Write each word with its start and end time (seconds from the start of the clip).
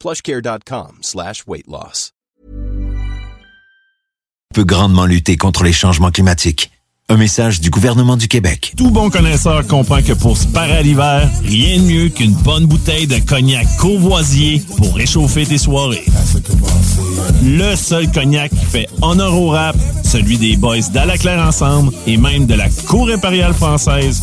plushcare.com 0.00 0.98
slash 1.02 1.44
weight 1.46 1.66
loss. 1.68 2.12
peut 4.56 4.64
grandement 4.64 5.04
lutter 5.04 5.36
contre 5.36 5.64
les 5.64 5.72
changements 5.74 6.10
climatiques. 6.10 6.70
Un 7.10 7.18
message 7.18 7.60
du 7.60 7.68
gouvernement 7.68 8.16
du 8.16 8.26
Québec. 8.26 8.72
Tout 8.74 8.90
bon 8.90 9.10
connaisseur 9.10 9.66
comprend 9.66 10.00
que 10.00 10.14
pour 10.14 10.38
se 10.38 10.46
parer 10.46 10.78
à 10.78 10.82
l'hiver, 10.82 11.30
rien 11.44 11.76
de 11.76 11.82
mieux 11.82 12.08
qu'une 12.08 12.32
bonne 12.32 12.64
bouteille 12.64 13.06
de 13.06 13.18
cognac 13.18 13.66
courvoisier 13.76 14.62
pour 14.78 14.96
réchauffer 14.96 15.44
tes 15.44 15.58
soirées. 15.58 16.06
Le 17.44 17.76
seul 17.76 18.10
cognac 18.10 18.50
qui 18.50 18.64
fait 18.64 18.88
honneur 19.02 19.34
au 19.34 19.50
rap, 19.50 19.76
celui 20.02 20.38
des 20.38 20.56
boys 20.56 20.88
d'Alaclaire 20.90 21.46
Ensemble 21.46 21.92
et 22.06 22.16
même 22.16 22.46
de 22.46 22.54
la 22.54 22.70
Cour 22.70 23.10
impériale 23.10 23.52
française. 23.52 24.22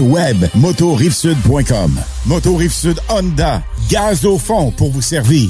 web 0.01 0.49
motorivesud.com. 0.55 1.99
Moto 2.25 2.55
Rive 2.55 2.73
Sud 2.73 2.99
Honda, 3.09 3.63
gaz 3.89 4.25
au 4.25 4.37
fond 4.37 4.71
pour 4.71 4.91
vous 4.91 5.01
servir. 5.01 5.49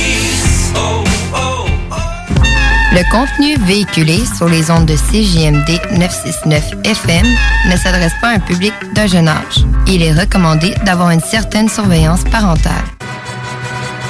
Le 2.93 3.09
contenu 3.09 3.55
véhiculé 3.65 4.19
sur 4.35 4.49
les 4.49 4.69
ondes 4.69 4.85
de 4.85 4.95
CJMD 4.95 5.79
969 5.97 6.73
FM 6.83 7.25
ne 7.69 7.77
s'adresse 7.77 8.11
pas 8.21 8.29
à 8.29 8.31
un 8.31 8.39
public 8.39 8.73
d'un 8.93 9.07
jeune 9.07 9.29
âge. 9.29 9.65
Il 9.87 10.03
est 10.03 10.11
recommandé 10.13 10.73
d'avoir 10.85 11.11
une 11.11 11.21
certaine 11.21 11.69
surveillance 11.69 12.23
parentale. 12.25 12.83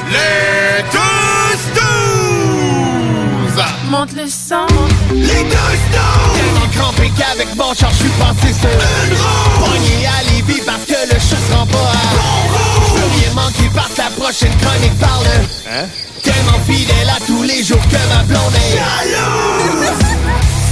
Les 0.09 0.83
tous 0.91 1.79
douze! 1.79 3.63
Monte 3.89 4.13
le 4.13 4.27
sang. 4.27 4.65
Les 5.13 5.43
deux 5.43 5.77
stones! 5.87 6.33
Tellement 6.33 6.67
crampé 6.75 7.11
qu'avec 7.15 7.55
mon 7.55 7.73
char, 7.75 7.91
je 7.91 7.97
suis 7.97 8.09
passé 8.17 8.51
sur 8.53 8.69
une 8.69 9.13
roue! 9.15 9.65
Pogné 9.65 10.07
à 10.07 10.23
Lévis 10.31 10.61
parce 10.65 10.85
que 10.85 11.13
le 11.13 11.19
chat 11.19 11.37
se 11.37 11.53
rend 11.55 11.67
pas 11.67 11.77
à 11.77 12.15
bon 12.15 12.49
Je 12.87 12.93
veux 12.99 13.09
rien 13.21 13.33
manquer 13.35 13.69
parce 13.75 13.93
que 13.93 14.01
la 14.01 14.09
prochaine 14.09 14.55
chronique 14.57 14.97
parle 14.99 15.27
Hein? 15.69 15.85
Tellement 16.23 16.59
fidèle 16.67 17.09
à 17.09 17.19
tous 17.25 17.43
les 17.43 17.63
jours 17.63 17.81
que 17.89 17.97
ma 18.13 18.23
blonde 18.23 18.53
est 18.55 18.77
jalouse! 18.77 19.99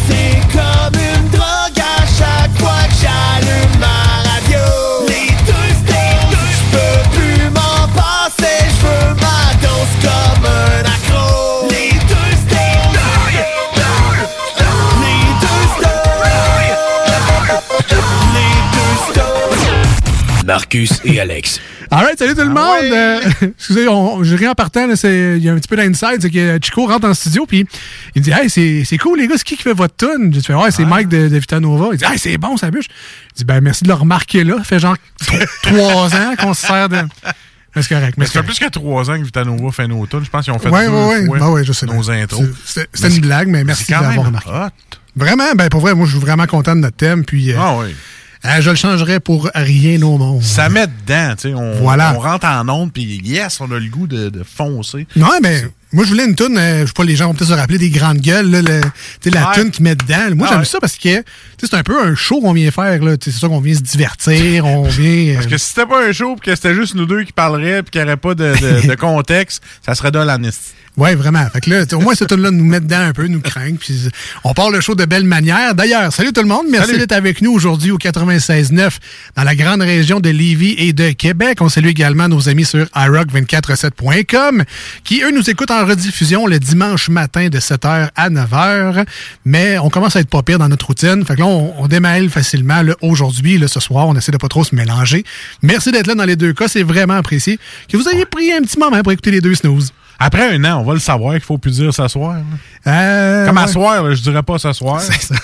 C'est 0.07 0.39
comme 0.51 0.95
une 0.99 1.29
drogue 1.29 1.79
à 1.79 2.05
chaque 2.05 2.55
fois 2.59 2.83
que 2.87 2.93
j'allume 3.01 3.79
ma 3.79 3.99
radio! 4.29 4.65
Les 5.07 5.29
deux 5.45 5.71
stones! 5.81 6.37
Je 6.51 6.61
peux 6.71 7.01
plus 7.17 7.41
m'en 7.49 7.87
passer, 7.95 8.59
je 8.67 8.79
veux 8.85 9.09
ma 9.15 9.41
dose 9.61 9.93
comme 10.03 10.45
un 10.45 10.81
accro! 10.85 11.67
Les 11.69 11.91
deux 12.07 12.33
stones! 12.45 12.99
Les 15.01 15.23
deux 15.41 15.65
stones! 15.75 16.29
Les 18.35 18.53
deux! 19.15 20.45
Marcus 20.45 20.91
et 21.05 21.19
Alex. 21.19 21.59
Alright, 21.91 22.19
salut 22.19 22.35
tout 22.35 22.41
le 22.41 22.49
monde! 22.49 22.83
Euh, 22.93 23.19
excusez, 23.57 23.87
on- 23.87 24.23
je 24.23 24.35
ris 24.35 24.47
en 24.47 24.53
partant, 24.53 24.87
il 24.87 25.37
y 25.43 25.49
a 25.49 25.53
un 25.53 25.55
petit 25.55 25.67
peu 25.67 25.75
d'inside, 25.75 26.19
c'est 26.21 26.29
que 26.29 26.59
Chico 26.61 26.85
rentre 26.85 27.07
en 27.07 27.15
studio, 27.15 27.47
puis 27.47 27.65
il 28.15 28.19
me 28.19 28.23
dit 28.23 28.31
Hey, 28.31 28.85
c'est 28.85 28.97
cool, 28.99 29.17
les 29.19 29.27
gars, 29.27 29.35
c'est 29.37 29.43
qui 29.43 29.57
qui 29.57 29.63
fait 29.63 29.73
votre 29.73 29.95
tune? 29.95 30.31
J'ai 30.31 30.41
fait 30.41 30.53
Ouais, 30.53 30.69
c'est 30.69 30.85
Mike 30.85 31.09
de, 31.09 31.27
de 31.29 31.37
Vitanova. 31.37 31.87
Il 31.93 31.97
dit 31.97 32.05
Hey, 32.05 32.19
c'est 32.19 32.37
bon, 32.37 32.57
ça 32.57 32.69
bûche. 32.69 32.85
Je 33.31 33.37
dis 33.37 33.43
Ben, 33.45 33.59
merci 33.61 33.83
de 33.83 33.87
le 33.89 33.95
remarquer 33.95 34.43
là. 34.43 34.57
Ça 34.59 34.63
fait 34.65 34.79
genre 34.79 34.95
tro- 35.19 35.37
trois 35.63 36.15
ans 36.15 36.35
qu'on 36.39 36.53
se 36.53 36.67
sert 36.67 36.89
de. 36.89 36.97
C'est 37.75 37.87
correct. 37.89 38.15
Mais 38.17 38.25
ça 38.27 38.33
fait 38.33 38.43
plus 38.43 38.59
que 38.59 38.69
trois 38.69 39.09
ans 39.09 39.17
que 39.17 39.23
Vitanova 39.23 39.71
fait 39.71 39.87
nos 39.87 40.05
tunes. 40.05 40.23
Je 40.25 40.29
pense 40.29 40.43
qu'ils 40.45 40.53
ont 40.53 40.59
fait 40.59 40.69
Ouais, 40.69 40.85
deux 40.85 40.91
ouais, 40.93 41.25
fois 41.25 41.39
Ben 41.39 41.49
ouais, 41.49 41.63
je 41.63 41.71
sais 41.73 41.85
nos 41.87 42.01
bien. 42.01 42.21
intros. 42.21 42.45
C'était 42.65 43.09
une 43.15 43.21
blague, 43.21 43.47
mais 43.47 43.63
merci 43.63 43.85
de 43.87 43.91
l'avoir 43.93 44.27
remarqué. 44.27 44.49
hot. 44.49 44.97
Vraiment, 45.15 45.51
ben 45.55 45.69
pour 45.69 45.81
vrai, 45.81 45.95
moi, 45.95 46.05
je 46.05 46.11
suis 46.11 46.19
vraiment 46.19 46.45
content 46.45 46.75
de 46.75 46.81
notre 46.81 46.97
thème, 46.97 47.25
puis. 47.25 47.51
euh, 47.51 47.57
Ah 47.59 47.77
oui. 47.79 47.95
Euh, 48.45 48.61
je 48.61 48.69
le 48.69 48.75
changerais 48.75 49.19
pour 49.19 49.49
rien 49.53 50.01
au 50.01 50.17
monde. 50.17 50.41
Ça 50.43 50.69
met 50.69 50.87
dedans, 50.87 51.33
tu 51.35 51.49
sais. 51.49 51.53
On, 51.53 51.73
Voilà. 51.81 52.13
on 52.15 52.19
rentre 52.19 52.45
en 52.47 52.67
onde, 52.69 52.93
puis 52.93 53.03
yes, 53.23 53.59
on 53.61 53.71
a 53.71 53.79
le 53.79 53.89
goût 53.89 54.07
de, 54.07 54.29
de 54.29 54.43
foncer. 54.43 55.05
Non, 55.15 55.27
mais 55.43 55.63
moi, 55.91 56.03
je 56.05 56.09
voulais 56.09 56.25
une 56.25 56.35
toune, 56.35 56.57
euh, 56.57 56.81
je 56.81 56.85
sais 56.87 56.93
pas, 56.95 57.03
les 57.03 57.15
gens 57.15 57.25
vont 57.27 57.33
peut-être 57.33 57.49
se 57.49 57.53
rappeler 57.53 57.77
des 57.79 57.89
grandes 57.89 58.19
gueules, 58.19 58.49
là, 58.49 58.61
le- 58.61 58.81
la 59.31 59.49
Ouais. 59.49 59.55
toune 59.55 59.71
qui 59.71 59.83
met 59.83 59.95
dedans. 59.95 60.35
Moi, 60.35 60.47
j'aime 60.49 60.63
ça 60.63 60.79
parce 60.79 60.97
que 60.97 61.23
c'est 61.61 61.73
un 61.73 61.83
peu 61.83 62.01
un 62.01 62.15
show 62.15 62.39
qu'on 62.41 62.53
vient 62.53 62.71
faire. 62.71 62.99
C'est 63.21 63.31
ça 63.31 63.47
qu'on 63.47 63.59
vient 63.59 63.75
se 63.75 63.81
divertir, 63.81 64.65
on 64.65 64.83
vient... 64.87 65.31
euh, 65.31 65.33
Parce 65.35 65.47
que 65.47 65.57
si 65.57 65.65
c'était 65.69 65.85
pas 65.85 66.07
un 66.07 66.11
show, 66.13 66.35
puis 66.35 66.49
que 66.51 66.55
c'était 66.55 66.75
juste 66.75 66.95
nous 66.95 67.05
deux 67.05 67.23
qui 67.23 67.33
parleraient, 67.33 67.83
puis 67.83 67.91
qu'il 67.91 68.01
n'y 68.01 68.07
aurait 68.07 68.17
pas 68.17 68.35
de, 68.35 68.53
de- 68.53 68.87
de 68.87 68.95
contexte, 68.99 69.61
ça 69.85 69.95
serait 69.95 70.11
de 70.11 70.19
l'amnistie. 70.19 70.71
Ouais, 70.99 71.15
vraiment. 71.15 71.45
Fait 71.49 71.61
que 71.61 71.69
là, 71.69 71.85
au 71.93 72.01
moins, 72.01 72.13
cette 72.13 72.27
tune-là 72.27 72.51
nous 72.51 72.65
met 72.65 72.81
dedans 72.81 72.99
un 72.99 73.13
peu, 73.13 73.25
nous 73.27 73.39
craint. 73.39 73.73
Puis 73.79 74.09
on 74.43 74.53
part 74.53 74.69
le 74.69 74.81
show 74.81 74.95
de 74.95 75.05
belle 75.05 75.23
manière. 75.23 75.73
D'ailleurs, 75.73 76.11
salut 76.11 76.33
tout 76.33 76.41
le 76.41 76.47
monde. 76.49 76.65
Merci 76.69 76.97
d'être 76.97 77.13
avec 77.13 77.41
nous 77.41 77.53
aujourd'hui 77.53 77.91
au 77.91 77.97
96.9 77.97 78.97
dans 79.37 79.43
la 79.43 79.55
grande 79.55 79.79
région 79.81 80.19
de 80.19 80.29
Lévis 80.29 80.75
et 80.77 80.91
de 80.91 81.11
Québec. 81.11 81.59
On 81.61 81.69
salue 81.69 81.87
également 81.87 82.27
nos 82.27 82.49
amis 82.49 82.65
sur 82.65 82.83
iRock247.com 82.83 84.65
qui, 85.05 85.21
eux, 85.23 85.31
nous 85.31 85.49
écoutent 85.49 85.71
en 85.71 85.85
rediffusion 85.85 86.47
le 86.47 86.59
dimanche 86.59 87.07
matin 87.07 87.47
de 87.47 87.59
7h 87.59 88.09
à 88.13 88.29
9h. 88.29 89.05
Mais 89.45 89.77
on 89.77 89.89
commence 89.89 90.17
à 90.17 90.19
être 90.19 90.29
pas 90.29 90.43
pire 90.43 90.59
dans 90.59 90.67
notre 90.67 90.87
routine. 90.87 91.23
Fait 91.25 91.35
que 91.35 91.39
là, 91.39 91.45
on, 91.45 91.75
on 91.77 91.87
démêle 91.87 92.29
facilement 92.29 92.81
aujourd'hui, 93.01 93.63
ce 93.67 93.79
soir. 93.79 94.09
On 94.09 94.17
essaie 94.17 94.33
de 94.33 94.37
pas 94.37 94.49
trop 94.49 94.65
se 94.65 94.75
mélanger. 94.75 95.23
Merci 95.61 95.93
d'être 95.93 96.07
là 96.07 96.15
dans 96.15 96.25
les 96.25 96.35
deux 96.35 96.51
cas. 96.51 96.67
C'est 96.67 96.83
vraiment 96.83 97.15
apprécié 97.15 97.57
que 97.89 97.95
vous 97.95 98.09
ayez 98.09 98.25
pris 98.25 98.51
un 98.51 98.61
petit 98.63 98.77
moment 98.77 99.01
pour 99.01 99.13
écouter 99.13 99.31
les 99.31 99.39
deux 99.39 99.55
snooze. 99.55 99.93
Après 100.21 100.53
un 100.53 100.63
an, 100.65 100.81
on 100.81 100.83
va 100.83 100.93
le 100.93 100.99
savoir 100.99 101.33
qu'il 101.33 101.43
faut 101.43 101.57
plus 101.57 101.71
dire 101.77 101.93
s'asseoir. 101.93 102.33
là. 102.35 102.41
Euh, 102.87 103.45
Comme 103.47 103.55
ouais. 103.57 103.63
asseoir, 103.63 104.03
là, 104.03 104.13
je 104.15 104.21
dirais 104.21 104.43
pas 104.43 104.59
s'asseoir. 104.59 105.01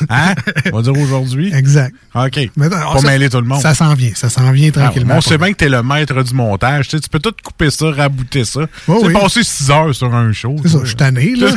Hein? 0.10 0.34
On 0.74 0.78
va 0.78 0.82
dire 0.92 1.02
aujourd'hui. 1.02 1.54
Exact. 1.54 1.94
OK. 2.14 2.50
Mais 2.58 2.68
non, 2.70 2.78
pas 2.94 3.00
ça- 3.00 3.08
mêler 3.08 3.30
tout 3.30 3.40
le 3.40 3.48
monde. 3.48 3.62
Ça 3.62 3.74
s'en 3.74 3.94
vient, 3.94 4.12
ça 4.16 4.30
s'en 4.30 4.52
vient 4.52 4.70
Ah, 4.76 4.80
tranquillement. 4.82 5.16
on 5.18 5.22
sait 5.22 5.38
bien 5.38 5.52
que 5.54 5.58
t'es 5.58 5.70
le 5.70 5.82
maître 5.82 6.22
du 6.24 6.34
montage. 6.34 6.90
Tu 6.90 6.98
sais, 6.98 7.02
tu 7.02 7.10
peux 7.10 7.20
tout 7.20 7.34
couper 7.44 7.70
ça, 7.72 7.90
rabouter 7.92 8.44
ça. 8.44 8.62
Oh 8.88 8.98
tu 9.02 9.08
oui. 9.08 9.14
passer 9.14 9.44
6 9.44 9.72
heures 9.72 9.96
sur 9.96 10.14
un 10.14 10.32
show. 10.34 10.56
C'est 10.64 10.70
ça, 10.70 10.80
je 10.82 10.88
suis 10.88 10.96
tanné, 10.96 11.36
là. 11.36 11.48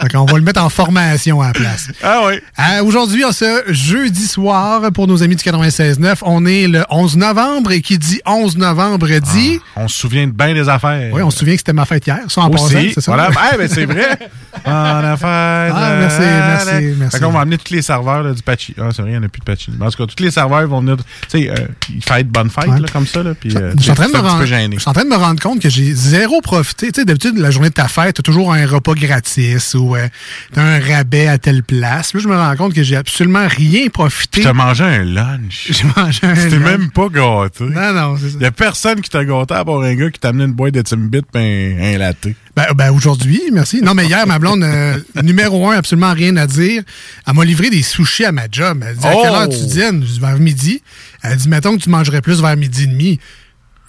Fait 0.00 0.08
qu'on 0.08 0.24
va 0.26 0.34
le 0.38 0.44
mettre 0.44 0.62
en 0.62 0.68
formation 0.68 1.40
à 1.40 1.48
la 1.48 1.52
place. 1.52 1.88
Ah 2.02 2.22
oui. 2.26 2.34
Euh, 2.58 2.84
Aujourd'hui, 2.84 3.24
ce 3.32 3.62
jeudi 3.68 4.26
soir, 4.26 4.92
pour 4.92 5.08
nos 5.08 5.22
amis 5.24 5.34
du 5.34 5.42
96.9, 5.44 6.18
on 6.22 6.46
est 6.46 6.68
le 6.68 6.84
11 6.88 7.16
novembre 7.16 7.72
et 7.72 7.80
qui 7.80 7.98
dit 7.98 8.20
11 8.24 8.56
novembre 8.58 9.08
dit... 9.08 9.60
On 9.74 9.88
se 9.88 9.96
souvient 9.98 10.26
de 10.28 10.32
bien 10.32 10.54
des 10.54 10.68
affaires. 10.68 11.10
Oui, 11.12 11.22
on 11.22 11.30
se 11.30 11.38
souvient 11.38 11.54
que 11.54 11.60
c'était 11.60 11.72
ma 11.72 11.84
fête 11.84 12.06
hier, 12.06 12.20
ça 12.28 12.42
en 12.42 12.56
c'est 12.56 13.00
ça? 13.00 13.12
Voilà. 13.12 13.30
Ah, 13.50 13.56
ben, 13.56 13.68
c'est 13.68 13.86
vrai. 13.86 14.18
En 14.64 14.72
affaire. 14.72 15.74
Ah, 15.76 15.94
merci, 16.00 16.18
merci, 16.20 16.94
merci. 16.98 17.16
Fait 17.16 17.24
qu'on 17.24 17.30
va 17.30 17.40
amener 17.40 17.56
tous 17.56 17.72
les 17.72 17.82
serveurs 17.82 18.22
là, 18.22 18.32
du 18.32 18.42
Pachi. 18.42 18.74
Ah, 18.78 18.88
c'est 18.94 19.02
vrai, 19.02 19.12
il 19.12 19.14
n'y 19.14 19.18
en 19.18 19.22
a 19.22 19.28
plus 19.28 19.40
de 19.40 19.44
Pachi. 19.44 19.70
En 19.80 19.90
tout 19.90 19.96
cas, 20.06 20.12
tous 20.14 20.22
les 20.22 20.30
serveurs 20.30 20.66
vont 20.66 20.80
venir. 20.80 20.96
Tu 20.96 21.04
sais, 21.28 21.50
euh, 21.50 21.54
ils 21.94 22.02
fêtent 22.04 22.28
bonne 22.28 22.50
fête, 22.50 22.66
Ouais. 22.66 22.80
là, 22.80 22.86
comme 22.92 23.06
ça. 23.06 23.22
Là, 23.22 23.34
puis, 23.34 23.56
euh, 23.56 23.72
Je 23.76 23.82
suis 23.82 23.90
en 23.90 23.94
train 23.94 24.06
de 24.08 24.12
me 24.12 24.18
je 24.18 24.78
suis 24.78 24.88
en 24.88 24.92
train 24.92 25.04
de 25.04 25.08
me 25.08 25.16
rendre 25.16 25.40
compte 25.40 25.60
que 25.60 25.68
j'ai 25.68 25.92
zéro 25.94 26.40
profité. 26.40 26.90
Tu 26.92 27.00
sais, 27.00 27.04
d'habitude, 27.04 27.38
la 27.38 27.50
journée 27.50 27.68
de 27.70 27.74
ta 27.74 27.88
fête, 27.88 28.16
t'as 28.16 28.22
toujours 28.22 28.52
un 28.52 28.66
repas 28.66 28.94
gratis 28.94 29.74
ou 29.74 29.87
euh, 29.96 30.06
t'as 30.52 30.62
un 30.62 30.80
rabais 30.80 31.26
à 31.28 31.38
telle 31.38 31.62
place. 31.62 32.14
Là, 32.14 32.20
je 32.20 32.28
me 32.28 32.36
rends 32.36 32.56
compte 32.56 32.74
que 32.74 32.82
j'ai 32.82 32.96
absolument 32.96 33.46
rien 33.48 33.88
profité. 33.88 34.42
Tu 34.42 34.46
as 34.46 34.52
mangé 34.52 34.84
un 34.84 35.04
lunch. 35.04 35.68
J'ai 35.70 35.84
mangé 35.96 36.20
un 36.22 36.34
Tu 36.34 36.58
lunch. 36.58 36.62
même 36.62 36.90
pas 36.90 37.08
gâté. 37.08 37.64
Non, 37.64 37.92
non, 37.92 38.16
c'est 38.20 38.30
ça. 38.30 38.36
Il 38.40 38.42
y 38.42 38.46
a 38.46 38.50
personne 38.52 39.00
qui 39.00 39.10
t'a 39.10 39.24
gâté 39.24 39.54
à 39.54 39.64
part 39.64 39.80
un 39.82 39.94
gars 39.94 40.10
qui 40.10 40.20
t'a 40.20 40.28
amené 40.28 40.44
une 40.44 40.52
boîte 40.52 40.74
de 40.74 40.82
Timbit 40.82 41.22
et 41.34 41.76
un, 41.78 41.94
un 41.94 41.98
latte. 41.98 42.28
Ben, 42.56 42.66
ben, 42.74 42.90
aujourd'hui, 42.90 43.40
merci. 43.52 43.80
Non, 43.82 43.94
mais 43.94 44.06
hier, 44.06 44.26
ma 44.26 44.38
blonde, 44.40 44.64
euh, 44.64 44.98
numéro 45.22 45.68
un, 45.70 45.76
absolument 45.76 46.12
rien 46.12 46.36
à 46.36 46.46
dire. 46.46 46.82
Elle 47.26 47.34
m'a 47.34 47.44
livré 47.44 47.70
des 47.70 47.82
sushis 47.82 48.24
à 48.24 48.32
ma 48.32 48.42
job. 48.50 48.82
Elle 48.86 48.96
dit 48.96 49.06
À 49.06 49.10
quelle 49.12 49.30
Oh! 49.32 49.34
heure 49.36 49.48
tu 49.48 49.64
dînes 49.66 50.02
Je 50.04 50.12
dis 50.14 50.20
Vers 50.20 50.38
midi. 50.38 50.82
Elle 51.22 51.36
dit 51.36 51.48
Mettons 51.48 51.76
que 51.76 51.82
tu 51.82 51.90
mangerais 51.90 52.20
plus 52.20 52.40
vers 52.40 52.56
midi 52.56 52.84
et 52.84 52.86
demi. 52.86 53.20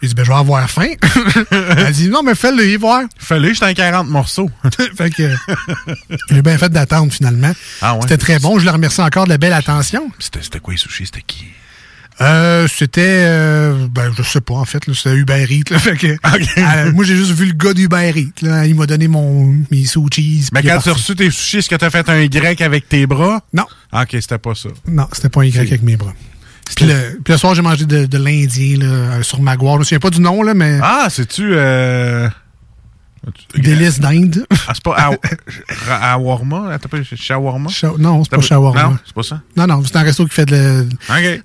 J'ai 0.02 0.08
dit 0.10 0.14
Ben, 0.16 0.24
je 0.24 0.32
vais 0.32 0.38
avoir 0.38 0.70
faim. 0.70 0.88
Elle 1.52 1.92
dit 1.94 2.10
Non, 2.10 2.24
mais 2.24 2.36
fais-le 2.36 2.68
y 2.68 2.76
voir. 2.78 3.04
Fallait, 3.18 3.54
j'étais 3.54 3.66
en 3.66 3.74
40 3.74 4.10
morceaux. 4.10 4.50
fait 4.98 5.10
que 5.10 5.30
j'ai 6.30 6.42
bien 6.42 6.58
fait 6.58 6.70
d'attendre 6.70 7.12
finalement. 7.12 7.52
Ah 7.82 7.96
ouais? 7.96 8.02
C'était 8.04 8.18
très 8.18 8.40
bon. 8.40 8.60
Je 8.60 8.66
le 8.66 8.72
remercie 8.72 9.02
encore 9.02 9.26
de 9.26 9.30
la 9.30 9.38
belle 9.38 9.54
attention. 9.54 10.10
C'était 10.20 10.60
quoi 10.60 10.74
les 10.74 10.78
sushis? 10.80 11.06
C'était 11.08 11.24
qui? 11.26 11.46
Euh, 12.22 12.68
c'était, 12.68 13.02
euh, 13.28 13.88
ben, 13.90 14.12
je 14.18 14.24
sais 14.24 14.42
pas, 14.42 14.56
en 14.56 14.66
fait, 14.66 14.84
c'était 14.94 15.16
Uber 15.16 15.46
Eats, 15.50 15.72
là, 15.72 15.80
fait 15.80 15.96
que, 15.96 16.08
euh, 16.58 16.92
moi, 16.92 17.06
j'ai 17.06 17.16
juste 17.16 17.32
vu 17.32 17.46
le 17.46 17.54
gars 17.54 17.74
d'Uber 17.74 18.12
Eats, 18.14 18.42
là, 18.46 18.66
il 18.66 18.76
m'a 18.76 18.86
donné 18.86 19.08
mon, 19.08 19.56
mes 19.72 19.86
sushis. 19.86 20.50
Mais 20.52 20.60
il 20.62 20.70
quand 20.70 20.80
tu 20.82 20.90
as 20.90 20.94
reçu 20.94 21.16
tes 21.16 21.32
sushis, 21.32 21.60
est-ce 21.60 21.70
que 21.70 21.76
tu 21.76 21.86
as 21.86 21.90
fait 21.90 22.10
un 22.10 22.20
Y 22.20 22.62
avec 22.62 22.90
tes 22.90 23.06
bras? 23.08 23.42
Non. 23.54 23.66
Ah, 23.92 24.04
Ok, 24.04 24.10
c'était 24.20 24.38
pas 24.38 24.54
ça. 24.54 24.68
Non, 24.86 25.08
c'était 25.14 25.30
pas 25.30 25.42
un 25.42 25.46
Y 25.46 25.58
avec 25.60 25.82
mes 25.82 25.96
bras. 25.96 26.14
Puis 26.76 26.86
le, 26.86 27.20
puis 27.24 27.34
le 27.34 27.38
soir, 27.38 27.56
j'ai 27.56 27.62
mangé 27.62 27.86
de, 27.86 28.06
de 28.06 28.18
l'Indien, 28.18 29.22
sur 29.22 29.42
Maguire. 29.42 29.74
Je 29.74 29.80
me 29.80 29.84
souviens 29.84 30.00
pas 30.00 30.10
du 30.10 30.22
nom, 30.22 30.42
là, 30.44 30.54
mais 30.54 30.80
Ah, 30.82 31.08
c'est-tu. 31.10 31.52
Euh... 31.54 32.30
délice 33.56 34.00
d'Inde. 34.00 34.46
Ah, 34.68 34.74
c'est 34.74 34.84
pas 34.84 34.96
Shawarma? 37.16 37.70
Sha- 37.70 37.94
non, 37.98 38.24
c'est 38.24 38.36
pas 38.36 38.42
shawarma. 38.42 38.84
Non, 38.84 38.98
c'est 39.06 39.14
pas 39.14 39.24
ça? 39.24 39.42
Non, 39.56 39.68
non, 39.68 39.84
c'est 39.86 39.96
un 39.96 40.04
resto 40.04 40.26
qui 40.26 40.34
fait 40.34 40.46
de, 40.46 40.88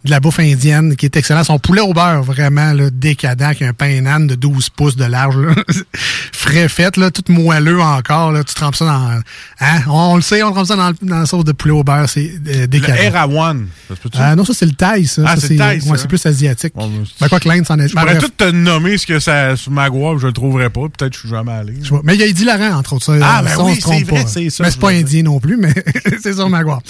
la 0.05 0.21
bouffe 0.21 0.39
indienne 0.39 0.97
qui 0.97 1.07
est 1.07 1.17
excellent. 1.17 1.45
Son 1.45 1.59
poulet 1.59 1.81
au 1.81 1.93
beurre, 1.93 2.23
vraiment 2.23 2.73
là, 2.73 2.91
décadent, 2.91 3.43
avec 3.43 3.63
un 3.63 3.73
pain 3.73 4.01
nan 4.01 4.27
de 4.27 4.35
12 4.35 4.71
pouces 4.71 4.97
de 4.97 5.05
large. 5.05 5.37
là. 5.37 5.55
Frais 6.33 6.69
fait, 6.69 6.97
là, 6.97 7.11
tout 7.11 7.25
moelleux 7.33 7.81
encore. 7.81 8.33
Là. 8.33 8.45
Tu 8.45 8.55
trempes 8.55 8.77
ça 8.77 8.85
dans... 8.85 9.21
Hein? 9.61 9.81
On, 9.89 10.17
le 10.17 10.23
sait, 10.23 10.43
on 10.43 10.53
trempe 10.53 10.67
ça 10.67 10.77
dans, 10.77 10.93
dans 11.03 11.21
la 11.21 11.27
sauce 11.27 11.45
de 11.45 11.53
poulet 11.53 11.73
au 11.73 11.85
beurre. 11.85 12.09
C'est 12.09 12.31
euh, 12.47 12.61
Le 12.63 12.67
décadent. 12.67 12.99
Erawan. 13.01 13.67
Se 13.89 13.95
peut-tu? 13.95 14.19
Ah, 14.21 14.37
non, 14.37 14.45
ça, 14.45 14.53
c'est 14.55 14.67
le 14.67 14.73
thaï, 14.73 15.07
ça. 15.07 15.23
Ah, 15.27 15.37
Ça, 15.37 15.47
c'est 15.49 15.59
ouais, 15.61 16.07
plus 16.09 16.27
asiatique. 16.27 16.75
Bon, 16.75 16.89
ben, 16.89 17.05
Ben, 17.21 17.29
quoi 17.29 17.41
que 17.41 17.49
l'Inde, 17.49 17.65
c'en 17.67 17.79
est... 17.79 17.89
Je 17.89 17.95
pourrais 17.95 18.17
bref. 18.17 18.25
tout 18.25 18.33
te 18.37 18.51
nommer 18.51 18.99
ce 18.99 19.07
que 19.07 19.19
ça 19.19 19.55
Magua, 19.71 20.17
je 20.19 20.27
le 20.27 20.33
trouverais 20.33 20.71
pas. 20.71 20.83
Peut-être 20.83 21.11
que 21.11 21.15
je 21.15 21.21
suis 21.21 21.29
jamais 21.29 21.53
allé. 21.53 21.74
Vois. 21.83 22.01
Mais 22.05 22.15
il 22.15 22.21
y 22.21 22.23
a 22.23 22.27
Eddie 22.27 22.45
Laurent, 22.45 22.73
entre 22.79 22.95
autres. 22.95 23.05
Ça, 23.07 23.13
Ah, 23.23 23.43
ben 23.43 23.51
ça, 23.51 23.61
on 23.61 23.67
oui, 23.67 23.79
c'est 23.81 24.03
vrai, 24.05 24.23
pas. 24.23 24.27
c'est 24.29 24.51
ça, 24.51 24.65
Mais 24.65 24.71
c'est 24.71 24.81
pas 24.81 24.91
indien 24.91 25.23
non 25.23 25.41
plus, 25.41 25.57
mais 25.57 25.73
c'est 26.23 26.35
sur 26.35 26.49
Maguire. 26.49 26.81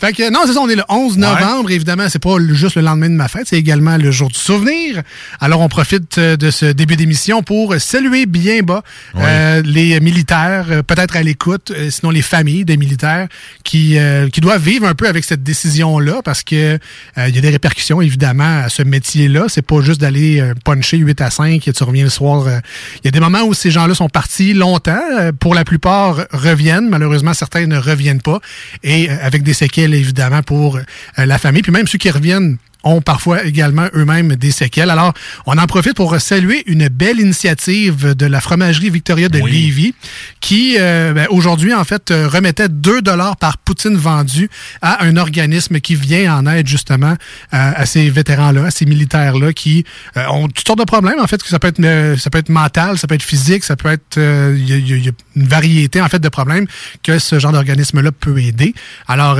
Fait 0.00 0.12
que, 0.12 0.30
non, 0.30 0.40
c'est 0.46 0.54
ça, 0.54 0.60
on 0.60 0.68
est 0.68 0.76
le 0.76 0.84
11 0.88 1.18
novembre. 1.18 1.70
Évidemment, 1.70 2.08
c'est 2.08 2.18
pas 2.18 2.36
juste 2.52 2.76
le 2.76 2.82
lendemain 2.82 3.08
de 3.10 3.14
ma 3.14 3.28
fête, 3.28 3.46
c'est 3.46 3.56
également 3.56 3.96
le 3.96 4.10
jour 4.10 4.28
du 4.28 4.38
souvenir. 4.38 5.02
Alors, 5.40 5.60
on 5.60 5.68
profite 5.68 6.16
euh, 6.18 6.36
de 6.36 6.50
ce 6.50 6.66
début 6.66 6.96
d'émission 6.96 7.42
pour 7.42 7.74
saluer 7.78 8.26
bien 8.26 8.60
bas 8.62 8.82
euh, 9.16 9.62
les 9.64 9.98
militaires, 10.00 10.66
euh, 10.70 10.82
peut-être 10.82 11.16
à 11.16 11.22
l'écoute, 11.22 11.70
euh, 11.70 11.90
sinon 11.90 12.10
les 12.10 12.22
familles 12.22 12.64
de 12.64 12.76
militaires 12.76 13.28
qui, 13.64 13.98
euh, 13.98 14.28
qui 14.28 14.40
doivent 14.40 14.62
vivre 14.62 14.86
un 14.86 14.94
peu 14.94 15.08
avec 15.08 15.24
cette 15.24 15.42
décision-là 15.42 16.20
parce 16.24 16.42
que 16.42 16.78
euh, 17.18 17.28
il 17.28 17.34
y 17.34 17.38
a 17.38 17.40
des 17.40 17.50
répercussions, 17.50 18.00
évidemment, 18.00 18.62
à 18.64 18.68
ce 18.68 18.82
métier-là. 18.82 19.44
C'est 19.48 19.62
pas 19.62 19.80
juste 19.82 20.00
d'aller 20.00 20.42
puncher 20.64 20.96
8 20.98 21.20
à 21.20 21.30
5 21.30 21.66
et 21.68 21.72
tu 21.72 21.84
reviens 21.84 22.04
le 22.04 22.10
soir. 22.10 22.46
Il 22.48 23.04
y 23.04 23.08
a 23.08 23.10
des 23.10 23.20
moments 23.20 23.42
où 23.42 23.52
ces 23.54 23.70
gens-là 23.70 23.94
sont 23.94 24.08
partis 24.08 24.19
longtemps. 24.54 25.00
Euh, 25.18 25.32
Pour 25.32 25.54
la 25.54 25.64
plupart, 25.64 26.26
reviennent. 26.32 26.88
Malheureusement, 26.88 27.34
certains 27.34 27.66
ne 27.66 27.78
reviennent 27.78 28.22
pas. 28.22 28.40
Et 28.82 29.10
euh, 29.10 29.14
avec 29.22 29.42
des 29.42 29.54
séquelles, 29.54 29.94
évidemment, 29.94 30.42
pour 30.42 30.76
euh, 30.76 30.82
la 31.16 31.38
famille. 31.38 31.62
Puis 31.62 31.72
même 31.72 31.86
ceux 31.86 31.98
qui 31.98 32.10
reviennent 32.10 32.58
ont 32.84 33.00
parfois 33.00 33.44
également 33.44 33.86
eux-mêmes 33.94 34.36
des 34.36 34.50
séquelles. 34.50 34.90
Alors, 34.90 35.12
on 35.46 35.58
en 35.58 35.66
profite 35.66 35.94
pour 35.94 36.18
saluer 36.20 36.62
une 36.66 36.88
belle 36.88 37.20
initiative 37.20 38.14
de 38.14 38.26
la 38.26 38.40
fromagerie 38.40 38.90
Victoria 38.90 39.28
de 39.28 39.38
Lévis 39.38 39.94
qui, 40.40 40.76
euh, 40.78 41.12
ben, 41.12 41.26
aujourd'hui, 41.30 41.74
en 41.74 41.84
fait, 41.84 42.10
euh, 42.10 42.28
remettait 42.28 42.68
2 42.68 43.02
dollars 43.02 43.36
par 43.36 43.58
poutine 43.58 43.96
vendue 43.96 44.48
à 44.82 45.04
un 45.04 45.16
organisme 45.16 45.80
qui 45.80 45.94
vient 45.94 46.36
en 46.36 46.46
aide, 46.46 46.66
justement, 46.66 47.12
euh, 47.12 47.16
à 47.50 47.86
ces 47.86 48.08
vétérans-là, 48.10 48.66
à 48.66 48.70
ces 48.70 48.86
militaires-là 48.86 49.52
qui 49.52 49.84
euh, 50.16 50.26
ont 50.28 50.48
toutes 50.48 50.66
sortes 50.66 50.78
de 50.78 50.84
problèmes, 50.84 51.20
en 51.20 51.26
fait, 51.26 51.42
que 51.42 51.48
ça 51.48 51.58
peut 51.58 51.68
être, 51.68 51.80
euh, 51.80 52.16
ça 52.16 52.30
peut 52.30 52.38
être 52.38 52.48
mental, 52.48 52.98
ça 52.98 53.06
peut 53.06 53.14
être 53.14 53.22
physique, 53.22 53.64
ça 53.64 53.76
peut 53.76 53.90
être, 53.90 54.18
euh, 54.18 54.56
y, 54.58 54.72
il 54.72 55.04
y 55.04 55.08
a 55.08 55.12
une 55.36 55.46
variété, 55.46 56.00
en 56.00 56.08
fait, 56.08 56.18
de 56.18 56.28
problèmes 56.28 56.66
que 57.02 57.18
ce 57.18 57.38
genre 57.38 57.52
d'organisme-là 57.52 58.12
peut 58.12 58.38
aider. 58.38 58.74
Alors, 59.06 59.38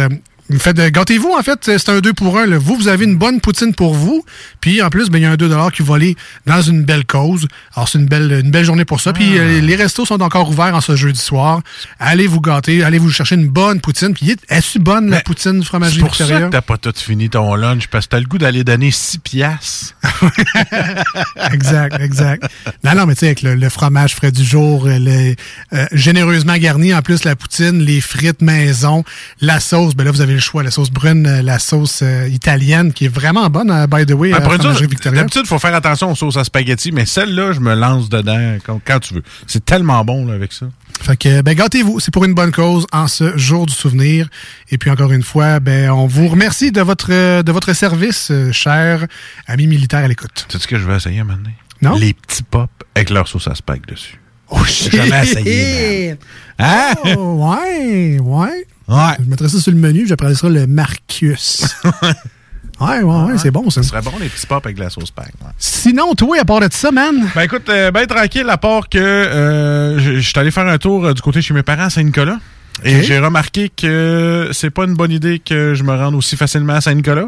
de- 0.51 0.89
gâtez-vous, 0.89 1.33
en 1.39 1.43
fait, 1.43 1.59
c'est 1.65 1.89
un 1.89 2.01
2 2.01 2.13
pour 2.13 2.39
1. 2.39 2.59
Vous, 2.59 2.77
vous 2.77 2.89
avez 2.89 3.05
une 3.05 3.17
bonne 3.17 3.41
poutine 3.41 3.75
pour 3.75 3.95
vous. 3.95 4.25
Puis, 4.61 4.83
en 4.83 4.91
plus, 4.91 5.09
ben, 5.11 5.19
il 5.19 5.23
y 5.23 5.25
a 5.25 5.31
un 5.31 5.37
2 5.37 5.51
qui 5.73 5.83
va 5.83 5.95
aller 5.95 6.17
dans 6.47 6.61
une 6.63 6.83
belle 6.85 7.05
cause. 7.05 7.47
Alors, 7.75 7.89
c'est 7.89 7.99
une 7.99 8.07
belle, 8.07 8.41
une 8.45 8.51
belle 8.51 8.65
journée 8.65 8.85
pour 8.85 9.01
ça. 9.01 9.13
Puis, 9.13 9.39
euh, 9.39 9.61
les 9.61 9.77
restos 9.77 10.05
sont 10.07 10.21
encore 10.23 10.51
ouverts 10.51 10.75
en 10.75 10.81
ce 10.81 10.97
jeudi 10.97 11.21
soir. 11.21 11.61
Allez 11.99 12.27
vous 12.27 12.41
gâter, 12.41 12.83
allez 12.83 12.99
vous 12.99 13.11
chercher 13.11 13.37
une 13.37 13.49
bonne 13.49 13.81
poutine. 13.81 14.13
Puis, 14.15 14.37
est-ce 14.49 14.79
bonne, 14.79 15.11
la 15.11 15.21
poutine 15.21 15.63
fromagerie 15.63 16.01
pour 16.01 16.15
ça 16.15 16.27
que 16.27 16.49
t'as 16.51 16.61
pas 16.61 16.79
tout 16.79 16.93
fini 16.97 17.29
ton 17.31 17.55
lunch, 17.55 17.89
parce 17.89 18.07
que 18.07 18.11
t'as 18.11 18.21
le 18.21 18.27
goût 18.27 18.39
d'aller 18.39 18.65
donner 18.65 18.91
6 18.91 19.19
piastres. 19.19 19.95
exact, 21.53 22.01
exact. 22.01 22.45
Non, 22.85 22.95
non, 22.95 23.07
mais 23.07 23.15
tu 23.15 23.21
sais, 23.21 23.27
avec 23.27 23.43
le, 23.43 23.55
le 23.55 23.69
fromage 23.69 24.15
frais 24.15 24.33
du 24.33 24.45
jour, 24.45 24.87
euh, 24.87 24.99
le, 24.99 25.35
euh, 25.73 25.87
généreusement 25.93 26.57
garni, 26.57 26.95
en 26.95 27.03
plus 27.03 27.25
la 27.25 27.37
poutine, 27.37 27.81
les 27.81 28.01
frites 28.01 28.43
maison, 28.43 29.05
la 29.41 29.61
sauce, 29.61 29.95
ben 29.95 30.05
là, 30.05 30.11
vous 30.11 30.21
avez 30.21 30.40
le 30.41 30.43
choix, 30.43 30.63
la 30.63 30.71
sauce 30.71 30.91
brune, 30.91 31.27
euh, 31.27 31.43
la 31.43 31.59
sauce 31.59 32.01
euh, 32.03 32.27
italienne, 32.29 32.93
qui 32.93 33.05
est 33.05 33.09
vraiment 33.09 33.49
bonne, 33.51 33.71
euh, 33.71 33.87
by 33.87 34.07
the 34.07 34.13
way, 34.13 34.33
à 34.33 34.39
Après 34.39 34.57
Victoria. 34.57 35.21
d'habitude, 35.21 35.43
il 35.45 35.49
faut 35.49 35.59
faire 35.59 35.75
attention 35.75 36.11
aux 36.11 36.15
sauces 36.15 36.39
à 36.39 36.45
spaghetti, 36.45 36.93
mais 36.93 37.05
celle-là, 37.05 37.53
je 37.53 37.61
me 37.61 37.75
lance 37.75 38.09
dedans 38.09 38.57
quand, 38.65 38.81
quand 38.85 39.01
tu 39.01 39.15
veux. 39.15 39.23
C'est 39.47 39.65
tellement 39.65 40.03
bon 40.05 40.27
là, 40.27 40.35
avec 40.35 40.53
ça. 40.53 40.67
Fait 41.03 41.17
que, 41.17 41.43
ben, 41.43 41.55
gâtez-vous. 41.55 42.01
C'est 42.01 42.11
pour 42.11 42.25
une 42.25 42.35
bonne 42.35 42.53
cause 42.53 42.87
en 42.93 43.07
ce 43.07 43.37
jour 43.37 43.67
du 43.67 43.75
souvenir. 43.75 44.29
Et 44.71 44.79
puis, 44.79 44.91
encore 44.91 45.13
une 45.13 45.23
fois, 45.23 45.61
ben, 45.61 45.91
on 45.91 46.07
vous 46.07 46.29
remercie 46.29 46.73
de 46.73 46.81
votre, 46.81 47.09
euh, 47.11 47.43
de 47.43 47.53
votre 47.53 47.73
service, 47.75 48.31
euh, 48.31 48.53
chers 48.53 49.07
amis 49.47 49.67
militaires 49.67 50.05
à 50.05 50.09
l'écoute. 50.09 50.47
Sais 50.51 50.59
ce 50.59 50.67
que 50.67 50.79
je 50.79 50.87
vais 50.87 50.97
essayer 50.97 51.23
maintenant? 51.23 51.51
Non? 51.83 51.97
Les 51.97 52.13
petits 52.15 52.43
pops 52.43 52.69
avec 52.95 53.11
leur 53.11 53.29
sauce 53.29 53.49
à 53.49 53.55
spag 53.55 53.87
dessus. 53.87 54.21
Oh, 54.51 54.59
J'ai 54.67 54.91
jamais 54.91 55.23
essayé, 55.23 56.09
man. 56.09 56.19
Hein? 56.59 56.93
Oh, 57.17 57.55
ouais, 57.55 58.19
ouais. 58.21 58.67
Ouais. 58.91 59.17
Je 59.25 59.31
mettrai 59.31 59.49
ça 59.49 59.61
sur 59.61 59.73
le 59.73 59.79
menu, 59.79 60.07
j'appellerai 60.07 60.35
ça 60.35 60.49
le 60.49 60.67
Marcus. 60.67 61.65
Ouais, 62.81 63.03
ouais, 63.03 63.23
ouais, 63.25 63.37
c'est 63.37 63.51
bon, 63.51 63.69
ça. 63.69 63.83
Ce 63.83 63.91
serait 63.91 64.01
bon, 64.01 64.13
les 64.19 64.31
petits 64.31 64.47
pops 64.47 64.65
avec 64.65 64.79
la 64.79 64.89
sauce 64.89 65.11
pack. 65.11 65.27
ouais. 65.43 65.51
Sinon, 65.59 66.15
toi, 66.15 66.39
à 66.41 66.45
part 66.47 66.61
de 66.61 66.69
ça, 66.73 66.91
man? 66.91 67.29
Ben 67.35 67.43
écoute, 67.43 67.69
euh, 67.69 67.91
ben 67.91 68.07
tranquille, 68.07 68.49
à 68.49 68.57
part 68.57 68.89
que 68.89 68.99
euh, 68.99 69.99
je 69.99 70.19
suis 70.21 70.39
allé 70.39 70.51
faire 70.51 70.67
un 70.67 70.79
tour 70.79 71.05
euh, 71.05 71.13
du 71.13 71.21
côté 71.21 71.43
chez 71.43 71.53
mes 71.53 71.63
parents 71.63 71.85
à 71.85 71.91
Saint-Nicolas. 71.91 72.39
Et 72.83 73.03
j'ai 73.03 73.19
remarqué 73.19 73.69
que 73.69 74.49
c'est 74.53 74.71
pas 74.71 74.85
une 74.85 74.95
bonne 74.95 75.11
idée 75.11 75.39
que 75.41 75.75
je 75.75 75.83
me 75.83 75.95
rende 75.95 76.15
aussi 76.15 76.35
facilement 76.39 76.73
à 76.73 76.81
Saint-Nicolas, 76.81 77.27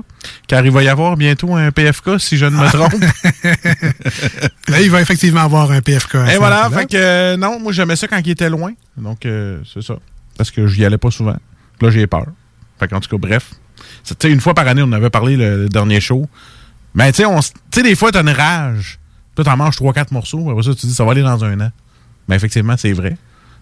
car 0.48 0.64
il 0.64 0.70
va 0.70 0.82
y 0.82 0.88
avoir 0.88 1.18
bientôt 1.18 1.54
un 1.54 1.70
PFK, 1.70 2.18
si 2.18 2.38
je 2.38 2.46
ne 2.46 2.56
me 2.56 2.66
trompe. 2.68 2.94
Là, 4.68 4.80
il 4.80 4.90
va 4.90 5.02
effectivement 5.02 5.42
avoir 5.42 5.70
un 5.70 5.82
PFK. 5.82 6.14
Et 6.32 6.38
voilà, 6.38 6.70
fait 6.70 6.86
que 6.86 7.36
non, 7.36 7.60
moi 7.60 7.72
j'aimais 7.72 7.96
ça 7.96 8.08
quand 8.08 8.20
il 8.24 8.30
était 8.30 8.48
loin. 8.48 8.72
Donc 8.96 9.26
c'est 9.74 9.82
ça. 9.82 9.96
Parce 10.38 10.50
que 10.50 10.66
j'y 10.66 10.86
allais 10.86 10.96
pas 10.96 11.10
souvent. 11.10 11.36
Là, 11.82 11.90
j'ai 11.90 12.06
peur. 12.06 12.26
Fait 12.78 12.88
qu'en 12.88 13.00
tout 13.00 13.10
cas, 13.10 13.18
bref. 13.18 13.50
Une 14.24 14.40
fois 14.40 14.54
par 14.54 14.66
année, 14.68 14.82
on 14.82 14.92
avait 14.92 15.10
parlé 15.10 15.36
le, 15.36 15.68
dernier 15.68 16.00
show. 16.00 16.26
Mais 16.94 17.12
tu 17.12 17.24
sais, 17.72 17.82
des 17.82 17.96
fois, 17.96 18.12
t'as 18.12 18.22
une 18.22 18.30
rage. 18.30 19.00
Puis 19.34 19.44
t'en 19.44 19.56
manges 19.56 19.76
3-4 19.76 20.12
morceaux. 20.12 20.50
Après 20.50 20.62
ça, 20.62 20.74
tu 20.74 20.86
dis, 20.86 20.94
ça 20.94 21.04
va 21.04 21.10
aller 21.10 21.22
dans 21.22 21.44
un 21.44 21.60
an. 21.60 21.70
Mais 22.28 22.36
effectivement, 22.36 22.76
c'est 22.76 22.92
vrai. 22.92 23.16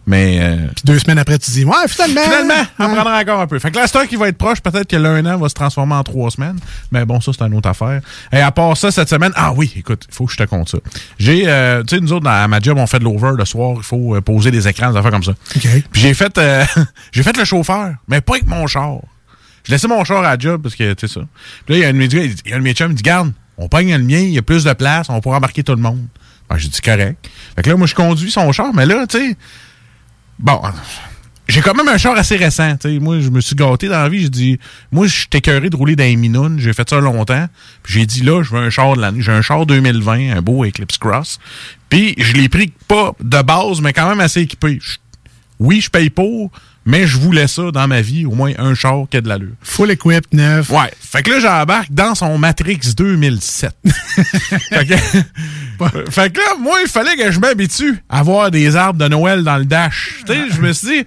Mais. 0.06 0.38
euh, 0.40 0.56
Puis 0.74 0.82
deux 0.84 0.98
semaines 0.98 1.18
après, 1.18 1.38
tu 1.38 1.50
dis, 1.50 1.64
ouais, 1.64 1.74
finalement. 1.88 2.22
Finalement, 2.22 2.66
on 2.78 2.94
prendra 2.94 3.18
encore 3.20 3.40
un 3.40 3.46
peu. 3.46 3.58
Fait 3.58 3.70
que 3.70 3.76
l'instant 3.78 4.06
qui 4.06 4.16
va 4.16 4.28
être 4.28 4.38
proche, 4.38 4.60
peut-être 4.60 4.88
que 4.88 4.96
l'un 4.96 5.24
an 5.26 5.36
va 5.38 5.48
se 5.48 5.54
transformer 5.54 5.94
en 5.94 6.02
trois 6.02 6.30
semaines. 6.30 6.58
Mais 6.90 7.04
bon, 7.04 7.20
ça, 7.20 7.32
c'est 7.36 7.44
une 7.44 7.54
autre 7.54 7.68
affaire. 7.68 8.00
Et 8.32 8.40
à 8.40 8.50
part 8.50 8.76
ça, 8.76 8.90
cette 8.90 9.08
semaine, 9.08 9.32
ah 9.36 9.52
oui, 9.52 9.72
écoute, 9.76 10.04
il 10.08 10.14
faut 10.14 10.26
que 10.26 10.32
je 10.32 10.38
te 10.38 10.44
compte 10.44 10.68
ça. 10.68 10.78
J'ai, 11.18 11.44
euh, 11.46 11.82
tu 11.84 11.96
sais, 11.96 12.00
nous 12.00 12.12
autres, 12.12 12.28
à 12.28 12.48
ma 12.48 12.60
job, 12.60 12.78
on 12.78 12.86
fait 12.86 12.98
de 12.98 13.04
l'over 13.04 13.32
le 13.36 13.44
soir, 13.44 13.74
il 13.76 13.82
faut 13.84 14.16
euh, 14.16 14.20
poser 14.20 14.50
des 14.50 14.66
écrans, 14.66 14.90
des 14.90 14.96
affaires 14.98 15.10
comme 15.10 15.22
ça. 15.24 15.32
OK. 15.32 15.68
Puis 15.92 16.00
j'ai 16.00 16.14
fait, 16.14 16.36
euh, 16.38 16.64
j'ai 17.12 17.22
fait 17.22 17.36
le 17.36 17.44
chauffeur, 17.44 17.92
mais 18.08 18.20
pas 18.20 18.34
avec 18.34 18.46
mon 18.46 18.66
char. 18.66 18.96
Je 19.66 19.72
laissais 19.72 19.86
mon 19.88 20.02
char 20.04 20.20
à 20.24 20.34
la 20.34 20.38
job 20.38 20.62
parce 20.62 20.74
que, 20.74 20.94
tu 20.94 21.06
sais 21.06 21.12
ça. 21.14 21.20
Puis 21.66 21.74
là, 21.74 21.78
il 21.78 21.82
y 21.82 21.84
a 21.84 21.88
un 21.88 21.92
de 21.92 21.98
mes 21.98 22.08
gars, 22.08 22.22
il 22.22 22.50
y 22.50 22.52
a 22.52 22.56
un 22.56 22.58
de 22.58 22.64
mes 22.64 22.72
chums, 22.72 22.90
il 22.92 22.94
dit, 22.94 23.02
garde, 23.02 23.32
on 23.58 23.68
pogne 23.68 23.92
le 23.92 24.02
mien, 24.02 24.18
il 24.20 24.30
y 24.30 24.38
a 24.38 24.42
plus 24.42 24.64
de 24.64 24.72
place, 24.72 25.08
on 25.10 25.20
pourra 25.20 25.36
embarquer 25.36 25.62
tout 25.62 25.74
le 25.74 25.82
monde. 25.82 26.00
Ben, 26.48 26.56
j'ai 26.56 26.68
dit, 26.68 26.80
correct. 26.80 27.28
Fait 27.54 27.62
que 27.62 27.70
là, 27.70 27.76
moi, 27.76 27.86
je 27.86 27.94
conduis 27.94 28.30
son 28.30 28.50
char, 28.52 28.72
mais 28.74 28.86
là, 28.86 29.06
tu 29.06 29.18
sais, 29.18 29.36
bon, 30.40 30.60
j'ai 31.50 31.62
quand 31.62 31.74
même 31.74 31.88
un 31.88 31.98
char 31.98 32.16
assez 32.16 32.36
récent. 32.36 32.76
tu 32.76 32.88
sais. 32.88 32.98
Moi, 33.00 33.20
je 33.20 33.28
me 33.28 33.40
suis 33.40 33.56
gâté 33.56 33.88
dans 33.88 34.00
la 34.00 34.08
vie. 34.08 34.22
J'ai 34.22 34.28
dit, 34.28 34.58
moi, 34.92 35.06
je 35.06 35.12
suis 35.12 35.28
écœuré 35.32 35.68
de 35.68 35.76
rouler 35.76 35.96
dans 35.96 36.04
les 36.04 36.16
minounes. 36.16 36.58
J'ai 36.60 36.72
fait 36.72 36.88
ça 36.88 37.00
longtemps. 37.00 37.46
Puis 37.82 37.94
j'ai 37.94 38.06
dit, 38.06 38.22
là, 38.22 38.42
je 38.42 38.50
veux 38.50 38.60
un 38.60 38.70
char 38.70 38.94
de 38.94 39.00
l'année. 39.00 39.20
J'ai 39.20 39.32
un 39.32 39.42
char 39.42 39.66
2020, 39.66 40.36
un 40.36 40.42
beau 40.42 40.64
Eclipse 40.64 40.98
Cross. 40.98 41.38
Puis 41.88 42.14
je 42.18 42.34
l'ai 42.34 42.48
pris 42.48 42.72
pas 42.86 43.12
de 43.20 43.42
base, 43.42 43.80
mais 43.80 43.92
quand 43.92 44.08
même 44.08 44.20
assez 44.20 44.42
équipé. 44.42 44.78
Oui, 45.58 45.80
je 45.80 45.90
paye 45.90 46.08
pour, 46.08 46.50
mais 46.84 47.06
je 47.06 47.18
voulais 47.18 47.46
ça 47.46 47.70
dans 47.70 47.86
ma 47.86 48.00
vie, 48.00 48.24
au 48.24 48.32
moins 48.32 48.52
un 48.58 48.74
char 48.74 49.04
qui 49.10 49.16
a 49.16 49.20
de 49.20 49.28
l'allure. 49.28 49.52
Full 49.62 49.90
equip, 49.90 50.32
neuf. 50.32 50.70
Ouais. 50.70 50.90
Fait 51.00 51.22
que 51.22 51.30
là, 51.30 51.40
j'embarque 51.40 51.92
dans 51.92 52.14
son 52.14 52.38
Matrix 52.38 52.80
2007. 52.96 53.74
fait, 53.84 54.86
que, 54.86 56.10
fait 56.10 56.32
que 56.32 56.38
là, 56.38 56.56
moi, 56.58 56.78
il 56.82 56.88
fallait 56.88 57.16
que 57.16 57.30
je 57.30 57.38
m'habitue 57.38 58.02
à 58.08 58.22
voir 58.22 58.50
des 58.50 58.76
arbres 58.76 58.98
de 58.98 59.08
Noël 59.08 59.44
dans 59.44 59.58
le 59.58 59.64
dash. 59.64 60.22
Tu 60.26 60.32
sais, 60.32 60.40
je 60.50 60.60
me 60.60 60.72
suis 60.72 60.88
dit, 60.88 61.06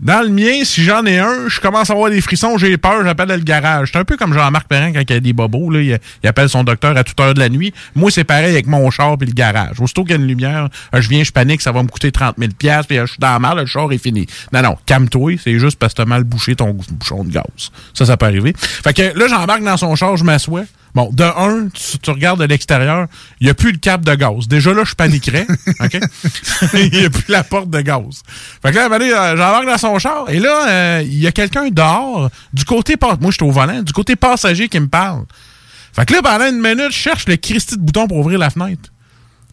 dans 0.00 0.22
le 0.22 0.30
mien, 0.30 0.64
si 0.64 0.82
j'en 0.82 1.04
ai 1.04 1.18
un, 1.18 1.48
je 1.48 1.60
commence 1.60 1.90
à 1.90 1.92
avoir 1.92 2.10
des 2.10 2.22
frissons, 2.22 2.56
j'ai 2.56 2.78
peur, 2.78 3.04
j'appelle 3.04 3.28
le 3.28 3.36
garage. 3.38 3.90
C'est 3.92 3.98
un 3.98 4.04
peu 4.04 4.16
comme 4.16 4.32
Jean-Marc 4.32 4.66
Perrin 4.66 4.92
quand 4.92 5.02
il 5.06 5.12
a 5.12 5.20
des 5.20 5.34
bobos, 5.34 5.70
là, 5.70 5.80
il, 5.80 6.26
appelle 6.28 6.48
son 6.48 6.64
docteur 6.64 6.96
à 6.96 7.04
toute 7.04 7.20
heure 7.20 7.34
de 7.34 7.38
la 7.38 7.50
nuit. 7.50 7.74
Moi, 7.94 8.10
c'est 8.10 8.24
pareil 8.24 8.52
avec 8.52 8.66
mon 8.66 8.90
char 8.90 9.18
puis 9.18 9.28
le 9.28 9.34
garage. 9.34 9.78
Aussitôt 9.78 10.04
qu'il 10.04 10.12
y 10.12 10.18
a 10.18 10.20
une 10.20 10.26
lumière, 10.26 10.68
euh, 10.94 11.02
je 11.02 11.08
viens, 11.10 11.22
je 11.22 11.32
panique, 11.32 11.60
ça 11.60 11.72
va 11.72 11.82
me 11.82 11.88
coûter 11.88 12.12
30 12.12 12.36
000 12.38 12.50
puis 12.58 12.68
euh, 12.70 13.06
je 13.06 13.12
suis 13.12 13.18
dans 13.18 13.32
la 13.32 13.38
merde, 13.38 13.58
le 13.58 13.66
char 13.66 13.92
est 13.92 13.98
fini. 13.98 14.26
Non, 14.52 14.62
non, 14.62 14.78
calme-toi, 14.86 15.36
c'est 15.42 15.58
juste 15.58 15.78
parce 15.78 15.92
que 15.92 15.98
t'as 15.98 16.08
mal 16.08 16.24
bouché 16.24 16.56
ton 16.56 16.72
bouchon 16.72 17.24
de 17.24 17.30
gaz. 17.30 17.44
Ça, 17.92 18.06
ça 18.06 18.16
peut 18.16 18.26
arriver. 18.26 18.54
Fait 18.56 18.94
que 18.94 19.18
là, 19.18 19.28
j'embarque 19.28 19.62
dans 19.62 19.76
son 19.76 19.94
char, 19.96 20.16
je 20.16 20.24
m'assois. 20.24 20.64
Bon, 20.94 21.10
de 21.12 21.24
un, 21.24 21.68
tu, 21.68 21.98
tu 21.98 22.10
regardes 22.10 22.40
de 22.40 22.44
l'extérieur, 22.44 23.06
il 23.40 23.44
n'y 23.44 23.50
a 23.50 23.54
plus 23.54 23.72
le 23.72 23.78
cap 23.78 24.04
de 24.04 24.14
gaz. 24.14 24.48
Déjà 24.48 24.72
là, 24.74 24.84
je 24.84 24.94
paniquerais. 24.94 25.46
OK? 25.80 26.00
Il 26.74 26.90
n'y 26.90 27.04
a 27.04 27.10
plus 27.10 27.24
la 27.28 27.44
porte 27.44 27.70
de 27.70 27.80
gaz. 27.80 28.22
Fait 28.62 28.72
que 28.72 28.76
là, 28.76 28.88
euh, 28.90 29.36
j'embarque 29.36 29.66
dans 29.66 29.78
son 29.78 29.98
char. 29.98 30.24
Et 30.28 30.40
là, 30.40 30.68
euh, 30.68 31.02
il 31.04 31.18
y 31.18 31.26
a 31.26 31.32
quelqu'un 31.32 31.68
dehors, 31.70 32.30
du 32.52 32.64
côté 32.64 32.96
Moi, 33.00 33.30
je 33.30 33.36
suis 33.36 33.44
au 33.44 33.50
volant, 33.50 33.82
du 33.82 33.92
côté 33.92 34.16
passager 34.16 34.68
qui 34.68 34.80
me 34.80 34.88
parle. 34.88 35.24
Fait 35.92 36.06
que 36.06 36.12
là, 36.12 36.22
pendant 36.22 36.46
une 36.46 36.60
minute, 36.60 36.90
je 36.90 36.96
cherche 36.96 37.26
le 37.26 37.36
Christy 37.36 37.76
de 37.76 37.82
bouton 37.82 38.06
pour 38.06 38.18
ouvrir 38.18 38.38
la 38.38 38.50
fenêtre. 38.50 38.90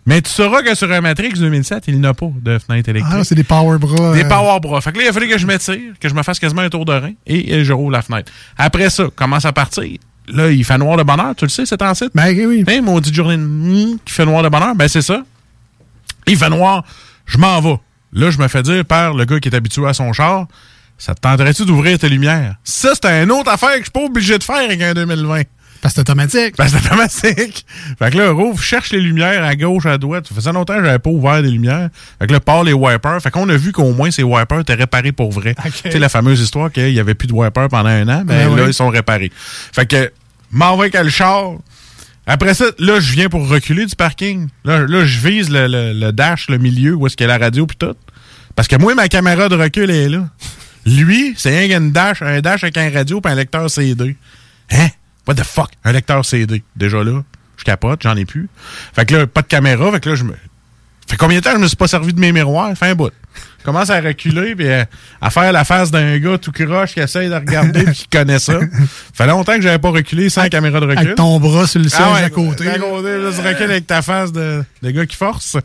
Mais 0.07 0.21
tu 0.21 0.31
sauras 0.31 0.61
que 0.61 0.73
sur 0.73 0.89
un 0.89 1.01
Matrix 1.01 1.33
2007, 1.33 1.83
il 1.89 1.99
n'a 1.99 2.13
pas 2.13 2.29
de 2.41 2.57
fenêtre 2.59 2.87
électrique. 2.87 3.13
Ah, 3.19 3.25
c'est 3.25 3.35
des 3.35 3.43
power 3.43 3.77
bras. 3.77 4.13
Des 4.13 4.23
euh, 4.23 4.29
power 4.29 4.59
bras. 4.61 4.79
Fait 4.79 4.93
que 4.93 4.99
là, 4.99 5.03
il 5.03 5.07
a 5.09 5.13
fallu 5.13 5.27
que 5.27 5.37
je 5.37 5.45
m'étire, 5.45 5.93
que 5.99 6.07
je 6.07 6.13
me 6.13 6.23
fasse 6.23 6.39
quasiment 6.39 6.61
un 6.61 6.69
tour 6.69 6.85
de 6.85 6.93
rein 6.93 7.11
et, 7.25 7.53
euh, 7.53 7.63
je 7.65 7.73
roule 7.73 7.91
la 7.91 8.01
fenêtre. 8.01 8.31
Après 8.57 8.89
ça, 8.89 9.09
commence 9.13 9.43
à 9.43 9.51
partir. 9.51 9.97
Là, 10.27 10.51
il 10.51 10.63
fait 10.65 10.77
noir 10.77 10.97
de 10.97 11.03
bonheur, 11.03 11.35
tu 11.35 11.45
le 11.45 11.49
sais, 11.49 11.65
c'est 11.65 11.81
en 11.81 11.93
site. 11.93 12.11
Ben 12.13 12.35
oui. 12.35 12.65
Hein, 12.67 12.81
maudite 12.81 13.13
journée 13.13 13.37
de 13.37 13.41
mm, 13.41 13.99
qui 14.03 14.13
fait 14.13 14.25
noir 14.25 14.43
de 14.43 14.49
bonheur, 14.49 14.75
ben 14.75 14.87
c'est 14.87 15.01
ça. 15.01 15.21
Il 16.27 16.37
fait 16.37 16.49
noir, 16.49 16.83
je 17.25 17.37
m'en 17.37 17.61
vais. 17.61 17.79
Là, 18.13 18.29
je 18.31 18.37
me 18.37 18.47
fais 18.47 18.61
dire 18.63 18.83
par 18.85 19.13
le 19.13 19.25
gars 19.25 19.39
qui 19.39 19.49
est 19.49 19.55
habitué 19.55 19.87
à 19.87 19.93
son 19.93 20.11
char, 20.11 20.47
ça 20.97 21.13
te 21.13 21.21
tenterait-tu 21.21 21.65
d'ouvrir 21.65 21.97
tes 21.99 22.09
lumières? 22.09 22.55
Ça, 22.63 22.93
c'est 23.01 23.23
une 23.23 23.31
autre 23.31 23.51
affaire 23.51 23.73
que 23.73 23.79
je 23.79 23.83
suis 23.83 23.91
pas 23.91 24.03
obligé 24.03 24.37
de 24.37 24.43
faire 24.43 24.57
avec 24.57 24.81
un 24.81 24.93
2020. 24.93 25.43
Parce 25.81 25.93
que 25.93 25.97
c'est 25.97 26.01
automatique. 26.01 26.55
Parce 26.55 26.71
que 26.71 26.79
c'est 26.79 26.85
automatique. 26.87 27.65
Fait 27.99 28.11
que 28.11 28.17
là, 28.17 28.31
rouvre, 28.31 28.61
cherche 28.61 28.91
les 28.91 28.99
lumières 29.01 29.43
à 29.43 29.55
gauche, 29.55 29.85
à 29.85 29.97
droite. 29.97 30.27
Ça 30.27 30.35
faisait 30.35 30.51
longtemps 30.51 30.75
que 30.77 30.83
j'avais 30.83 30.99
pas 30.99 31.09
ouvert 31.09 31.41
des 31.41 31.49
lumières. 31.51 31.89
Fait 32.19 32.27
que 32.27 32.33
là, 32.33 32.39
part 32.39 32.63
les 32.63 32.73
wipers. 32.73 33.21
Fait 33.21 33.31
qu'on 33.31 33.47
a 33.49 33.55
vu 33.57 33.71
qu'au 33.71 33.91
moins 33.93 34.11
ces 34.11 34.23
wipers 34.23 34.59
étaient 34.61 34.73
réparés 34.73 35.11
pour 35.11 35.31
vrai. 35.31 35.55
Tu 35.83 35.91
sais, 35.91 35.99
la 35.99 36.09
fameuse 36.09 36.39
histoire 36.41 36.71
qu'il 36.71 36.91
y 36.93 36.99
avait 36.99 37.13
plus 37.15 37.27
de 37.27 37.33
wipers 37.33 37.69
pendant 37.69 37.89
un 37.89 38.07
an, 38.07 38.23
mais 38.25 38.45
Ben 38.45 38.55
là, 38.55 38.63
oui. 38.63 38.69
ils 38.69 38.73
sont 38.73 38.89
réparés. 38.89 39.31
Fait 39.35 39.85
que, 39.85 40.11
m'envoie 40.51 40.85
avec 40.85 41.01
le 41.01 41.09
char. 41.09 41.53
Après 42.25 42.53
ça, 42.53 42.65
là, 42.79 42.99
je 42.99 43.11
viens 43.13 43.29
pour 43.29 43.47
reculer 43.47 43.85
du 43.85 43.95
parking. 43.95 44.47
Là, 44.65 44.79
là 44.85 45.05
je 45.05 45.19
vise 45.25 45.49
le, 45.49 45.67
le- 45.67 45.93
le 45.93 46.11
dash, 46.11 46.49
le 46.49 46.57
milieu, 46.57 46.93
où 46.93 47.07
est-ce 47.07 47.15
qu'il 47.15 47.25
y 47.27 47.29
a 47.29 47.37
la 47.37 47.43
radio 47.45 47.65
puis 47.65 47.77
tout. 47.77 47.95
Parce 48.55 48.67
que 48.67 48.75
moi, 48.75 48.95
ma 48.95 49.07
caméra 49.07 49.47
de 49.49 49.55
recul 49.55 49.89
est 49.91 50.09
là. 50.09 50.27
Lui, 50.85 51.33
c'est 51.37 51.57
rien 51.57 51.67
qu'un 51.69 51.81
dash, 51.87 52.21
un 52.21 52.41
dash 52.41 52.63
avec 52.63 52.77
un 52.77 52.89
radio 52.89 53.21
puis 53.21 53.31
un 53.31 53.35
lecteur 53.35 53.69
CD. 53.69 54.15
Hein? 54.71 54.87
What 55.27 55.35
the 55.35 55.43
fuck? 55.43 55.71
Un 55.83 55.91
lecteur 55.91 56.23
CD. 56.25 56.63
Déjà 56.75 57.03
là, 57.03 57.23
je 57.57 57.63
capote, 57.63 58.01
j'en 58.03 58.15
ai 58.15 58.25
plus. 58.25 58.49
Fait 58.95 59.05
que 59.05 59.15
là, 59.15 59.27
pas 59.27 59.41
de 59.41 59.47
caméra, 59.47 59.91
fait 59.91 59.99
que 59.99 60.09
là, 60.09 60.15
je 60.15 60.23
me. 60.23 60.33
Fait 61.09 61.15
combien 61.17 61.39
de 61.39 61.43
temps 61.43 61.51
je 61.53 61.57
me 61.59 61.67
suis 61.67 61.77
pas 61.77 61.87
servi 61.87 62.13
de 62.13 62.19
mes 62.19 62.31
miroirs? 62.33 62.75
Fait 62.77 62.87
un 62.87 62.95
bout. 62.95 63.11
Je 63.59 63.63
commence 63.63 63.89
à 63.89 63.99
reculer 64.01 64.55
puis 64.55 64.69
à, 64.71 64.87
à 65.21 65.29
faire 65.29 65.51
la 65.51 65.63
face 65.65 65.91
d'un 65.91 66.17
gars 66.19 66.37
tout 66.37 66.51
croche 66.51 66.93
qui 66.93 66.99
essaye 67.01 67.29
de 67.29 67.33
regarder 67.33 67.83
puis 67.83 67.93
qui 67.93 68.07
connaît 68.07 68.39
ça. 68.39 68.59
Fait 69.13 69.27
longtemps 69.27 69.55
que 69.55 69.61
j'avais 69.61 69.79
pas 69.79 69.89
reculé 69.89 70.29
sans 70.29 70.47
caméra 70.49 70.79
de 70.79 70.85
recul. 70.85 70.99
Avec 70.99 71.15
ton 71.15 71.39
bras 71.39 71.67
sur 71.67 71.81
le 71.81 71.87
siège 71.89 72.01
Ah 72.03 72.13
ouais, 72.13 72.23
à 72.23 72.29
côté. 72.29 72.69
À 72.69 72.79
côté, 72.79 73.17
là, 73.17 73.29
tu 73.33 73.41
recules 73.41 73.71
avec 73.71 73.87
ta 73.87 74.01
face 74.01 74.31
de, 74.31 74.63
de 74.81 74.91
gars 74.91 75.05
qui 75.05 75.15
force. 75.17 75.57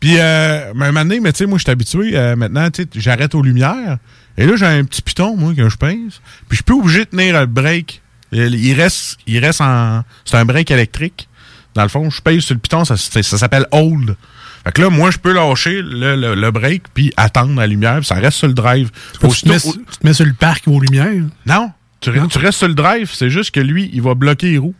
Puis, 0.00 0.16
euh, 0.18 0.72
mais 0.74 0.86
un 0.86 0.92
moment 0.92 1.04
donné, 1.04 1.20
mais 1.20 1.32
tu 1.32 1.38
sais, 1.38 1.46
moi, 1.46 1.58
je 1.58 1.62
suis 1.64 1.70
habitué. 1.70 2.10
euh, 2.16 2.36
maintenant, 2.36 2.68
tu 2.70 2.82
sais, 2.82 2.88
j'arrête 2.96 3.34
aux 3.34 3.42
lumières. 3.42 3.98
Et 4.36 4.44
là, 4.46 4.54
j'ai 4.56 4.66
un 4.66 4.84
petit 4.84 5.00
piton, 5.02 5.36
moi, 5.36 5.54
que 5.54 5.68
je 5.68 5.76
pince. 5.76 6.20
Puis, 6.48 6.58
je 6.58 6.62
peux 6.62 6.74
obligé 6.74 7.00
de 7.06 7.10
tenir 7.10 7.38
le 7.40 7.46
break. 7.46 8.02
Il 8.36 8.74
reste, 8.74 9.18
il 9.26 9.38
reste 9.44 9.60
en. 9.60 10.02
C'est 10.24 10.36
un 10.36 10.44
break 10.44 10.70
électrique. 10.70 11.28
Dans 11.74 11.82
le 11.82 11.88
fond, 11.88 12.08
je 12.08 12.22
pèse 12.22 12.40
sur 12.40 12.54
le 12.54 12.60
piton, 12.60 12.84
ça, 12.84 12.96
s'appelle 12.96 13.66
hold. 13.70 14.16
Fait 14.64 14.72
que 14.72 14.82
là, 14.82 14.90
moi, 14.90 15.10
je 15.10 15.18
peux 15.18 15.32
lâcher 15.32 15.82
le, 15.82 16.16
le, 16.16 16.34
le 16.34 16.50
break 16.50 16.84
puis 16.94 17.12
attendre 17.16 17.54
la 17.54 17.66
lumière, 17.66 17.96
puis 17.98 18.06
ça 18.06 18.14
reste 18.16 18.38
sur 18.38 18.48
le 18.48 18.54
drive. 18.54 18.90
Tu 19.12 19.28
te, 19.28 19.48
mets, 19.48 19.60
tu 19.60 19.72
te 19.72 20.06
mets 20.06 20.14
sur 20.14 20.24
le 20.24 20.32
parc 20.32 20.66
aux 20.66 20.80
lumières? 20.80 21.22
non, 21.44 21.70
tu 22.00 22.38
restes 22.38 22.58
sur 22.58 22.68
le 22.68 22.74
drive, 22.74 23.10
c'est 23.12 23.30
juste 23.30 23.50
que 23.50 23.60
lui, 23.60 23.90
il 23.92 24.02
va 24.02 24.14
bloquer 24.14 24.50
les 24.50 24.58
roues. 24.58 24.74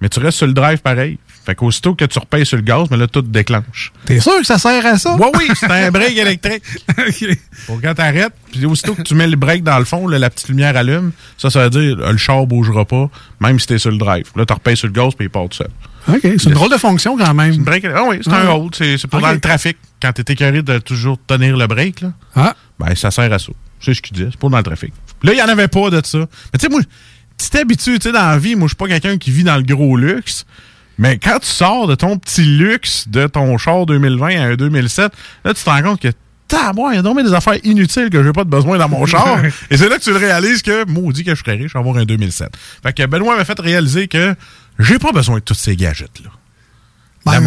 Mais 0.00 0.08
tu 0.08 0.18
restes 0.18 0.38
sur 0.38 0.46
le 0.46 0.54
drive 0.54 0.78
pareil. 0.78 1.18
Fait 1.50 1.56
qu'aussitôt 1.56 1.96
que 1.96 2.04
tu 2.04 2.16
repayes 2.16 2.46
sur 2.46 2.58
le 2.58 2.62
gaz, 2.62 2.86
mais 2.92 2.96
là, 2.96 3.08
tout 3.08 3.22
déclenche. 3.22 3.92
T'es 4.06 4.20
sûr 4.20 4.38
que 4.38 4.46
ça 4.46 4.56
sert 4.56 4.86
à 4.86 4.96
ça? 4.98 5.16
Oui, 5.18 5.26
oui, 5.36 5.48
c'est 5.58 5.68
un 5.68 5.90
break 5.90 6.16
électrique. 6.16 6.62
Pour 7.66 7.80
quand 7.82 7.92
t'arrêtes, 7.92 8.32
puis 8.52 8.64
aussitôt 8.66 8.94
que 8.94 9.02
tu 9.02 9.16
mets 9.16 9.26
le 9.26 9.34
break 9.36 9.64
dans 9.64 9.80
le 9.80 9.84
fond, 9.84 10.06
là, 10.06 10.20
la 10.20 10.30
petite 10.30 10.48
lumière 10.48 10.76
allume, 10.76 11.10
ça, 11.36 11.50
ça 11.50 11.64
veut 11.64 11.70
dire 11.70 11.98
euh, 11.98 12.12
le 12.12 12.18
char 12.18 12.46
bougera 12.46 12.84
pas, 12.84 13.10
même 13.40 13.58
si 13.58 13.66
t'es 13.66 13.78
sur 13.78 13.90
le 13.90 13.98
drive. 13.98 14.26
Là, 14.36 14.46
tu 14.46 14.52
repayes 14.52 14.76
sur 14.76 14.86
le 14.86 14.92
gaz, 14.92 15.12
puis 15.16 15.26
il 15.26 15.28
part 15.30 15.48
tout 15.48 15.56
seul. 15.56 15.70
OK, 16.06 16.20
c'est 16.22 16.44
une 16.44 16.52
drôle 16.52 16.70
de 16.70 16.76
fonction 16.78 17.16
quand 17.18 17.34
même. 17.34 17.56
Break, 17.64 17.84
ah 17.86 18.04
oui, 18.08 18.18
c'est 18.22 18.30
Ah. 18.32 18.42
un 18.42 18.48
hold. 18.50 18.76
C'est 18.76 19.06
pour 19.08 19.20
dans 19.20 19.32
le 19.32 19.40
trafic. 19.40 19.76
Quand 20.00 20.12
t'es 20.12 20.32
écœuré 20.32 20.62
de 20.62 20.78
toujours 20.78 21.18
tenir 21.26 21.56
le 21.56 21.66
break, 21.66 22.02
là, 22.02 22.12
Ah. 22.36 22.54
ben, 22.78 22.94
ça 22.94 23.10
sert 23.10 23.32
à 23.32 23.40
ça. 23.40 23.50
C'est 23.80 23.92
ce 23.94 24.00
qu'il 24.00 24.16
dit. 24.16 24.26
C'est 24.30 24.38
pour 24.38 24.50
dans 24.50 24.58
le 24.58 24.62
trafic. 24.62 24.92
Là, 25.24 25.32
il 25.32 25.36
n'y 25.36 25.42
en 25.42 25.48
avait 25.48 25.66
pas 25.68 25.90
de 25.90 26.00
ça. 26.06 26.18
Mais 26.18 26.58
tu 26.60 26.66
sais, 26.66 26.68
moi, 26.68 26.80
tu 27.36 27.50
t'habitues, 27.50 27.98
tu 27.98 28.02
sais, 28.08 28.12
dans 28.12 28.28
la 28.30 28.38
vie, 28.38 28.54
moi, 28.54 28.66
je 28.66 28.70
suis 28.70 28.76
pas 28.76 28.86
quelqu'un 28.86 29.18
qui 29.18 29.32
vit 29.32 29.42
dans 29.44 29.56
le 29.56 29.62
gros 29.64 29.96
luxe. 29.96 30.46
Mais 31.00 31.16
quand 31.16 31.38
tu 31.40 31.48
sors 31.48 31.86
de 31.86 31.94
ton 31.94 32.18
petit 32.18 32.42
luxe 32.42 33.08
de 33.08 33.26
ton 33.26 33.56
char 33.56 33.86
2020 33.86 34.38
à 34.38 34.44
un 34.44 34.54
2007, 34.54 35.10
là, 35.44 35.54
tu 35.54 35.64
te 35.64 35.70
rends 35.70 35.82
compte 35.82 36.00
que 36.00 36.12
Taboire, 36.46 36.92
il 36.92 36.96
y 36.96 36.98
a 36.98 37.02
donc 37.02 37.22
des 37.22 37.32
affaires 37.32 37.58
inutiles 37.64 38.10
que 38.10 38.22
j'ai 38.22 38.32
pas 38.32 38.44
de 38.44 38.50
besoin 38.50 38.76
dans 38.76 38.88
mon 38.88 39.06
char. 39.06 39.38
Et 39.70 39.76
c'est 39.76 39.88
là 39.88 39.98
que 39.98 40.02
tu 40.02 40.10
le 40.10 40.18
réalises 40.18 40.62
que, 40.62 40.84
maudit 40.84 41.24
que 41.24 41.34
je 41.34 41.42
serais 41.42 41.56
riche 41.56 41.74
à 41.74 41.78
avoir 41.78 41.96
un 41.96 42.04
2007. 42.04 42.48
Fait 42.82 42.92
que 42.92 43.06
Benoît 43.06 43.36
m'a 43.36 43.44
fait 43.44 43.58
réaliser 43.58 44.08
que 44.08 44.34
j'ai 44.78 44.98
pas 44.98 45.12
besoin 45.12 45.36
de 45.36 45.40
tous 45.40 45.54
ces 45.54 45.74
gadgets-là. 45.74 46.30
Ben, 47.24 47.42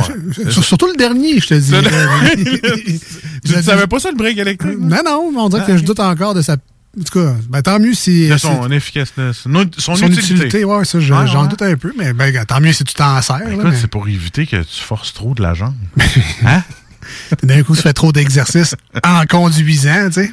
surtout 0.50 0.88
le 0.88 0.96
dernier, 0.96 1.40
je 1.40 1.48
te 1.48 1.54
dis. 1.54 3.00
tu 3.46 3.56
ne 3.56 3.62
savais 3.62 3.88
pas 3.88 4.00
ça, 4.00 4.10
le 4.10 4.18
break 4.18 4.38
électrique? 4.38 4.78
Non, 4.80 5.02
non, 5.06 5.34
on 5.36 5.50
dirait 5.50 5.66
que 5.66 5.78
je 5.78 5.84
doute 5.84 6.00
encore 6.00 6.34
de 6.34 6.42
sa 6.42 6.58
En 7.00 7.04
tout 7.04 7.20
cas, 7.20 7.34
ben, 7.50 7.62
tant 7.64 7.80
mieux 7.80 7.94
si. 7.96 8.30
De 8.30 8.38
son 8.38 8.70
efficacité. 8.72 9.32
Son, 9.34 9.96
utilité. 9.96 10.20
utilité, 10.22 10.64
ouais, 10.66 10.86
ça, 10.86 11.00
je- 11.00 11.12
Ouais, 11.14 11.26
j'en 11.28 11.44
ouais. 11.44 11.48
doute 11.48 11.62
un 11.64 11.76
peu, 11.76 11.92
mais 11.98 12.14
ben, 12.14 12.46
tant 12.46 12.62
mieux 12.62 12.72
si 12.74 12.84
tu 12.84 12.94
t'en 12.94 13.20
sers. 13.22 13.42
Écoute, 13.50 13.64
mais- 13.64 13.76
c'est 13.76 13.88
pour 13.88 14.08
éviter 14.08 14.46
que 14.46 14.58
tu 14.58 14.82
forces 14.82 15.14
trop 15.14 15.34
de 15.34 15.42
la 15.42 15.54
jambe. 15.56 15.74
hein? 16.46 16.62
D'un 17.44 17.64
coup, 17.64 17.76
tu 17.76 17.82
fais 17.82 17.94
trop 17.94 18.12
d'exercices 18.12 18.76
en 19.04 19.26
conduisant, 19.26 20.06
tu 20.08 20.14
sais. 20.14 20.32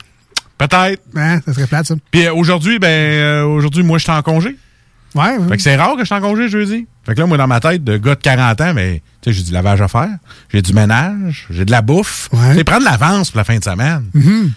Peut-être. 0.59 1.03
Hein, 1.17 1.41
ça 1.47 1.55
serait 1.55 1.67
plate, 1.67 1.87
ça. 1.87 1.95
Puis 2.11 2.27
euh, 2.27 2.35
aujourd'hui, 2.35 2.79
ben, 2.79 2.89
euh, 2.89 3.45
aujourd'hui, 3.45 3.83
moi, 3.83 3.97
je 3.99 4.03
suis 4.05 4.13
en 4.13 4.21
congé. 4.23 4.57
Ouais. 5.15 5.37
Fait 5.49 5.57
que 5.57 5.63
c'est 5.63 5.75
rare 5.77 5.95
que 5.95 6.01
je 6.01 6.05
suis 6.05 6.15
en 6.15 6.21
congé 6.21 6.49
jeudi. 6.51 6.87
Fait 7.05 7.15
que 7.15 7.21
là, 7.21 7.27
moi, 7.27 7.39
dans 7.39 7.49
ma 7.49 7.59
tête, 7.61 7.83
de 7.83 7.97
gars 7.97 8.15
de 8.15 8.21
40 8.21 8.61
ans, 8.61 8.73
mais, 8.75 9.03
tu 9.23 9.31
sais, 9.33 9.37
j'ai 9.39 9.43
du 9.45 9.53
lavage 9.53 9.81
à 9.81 9.89
faire, 9.89 10.11
j'ai 10.53 10.61
du 10.63 10.73
ménage, 10.75 11.47
j'ai 11.51 11.65
de 11.65 11.71
la 11.71 11.81
bouffe. 11.81 12.29
Tu 12.31 12.37
sais, 12.59 12.65
prendre 12.65 12.81
de 12.81 12.85
l'avance 12.85 13.31
pour 13.31 13.39
la 13.39 13.45
fin 13.45 13.57
de 13.59 13.65
semaine. 13.65 14.05
Mhm. 14.15 14.53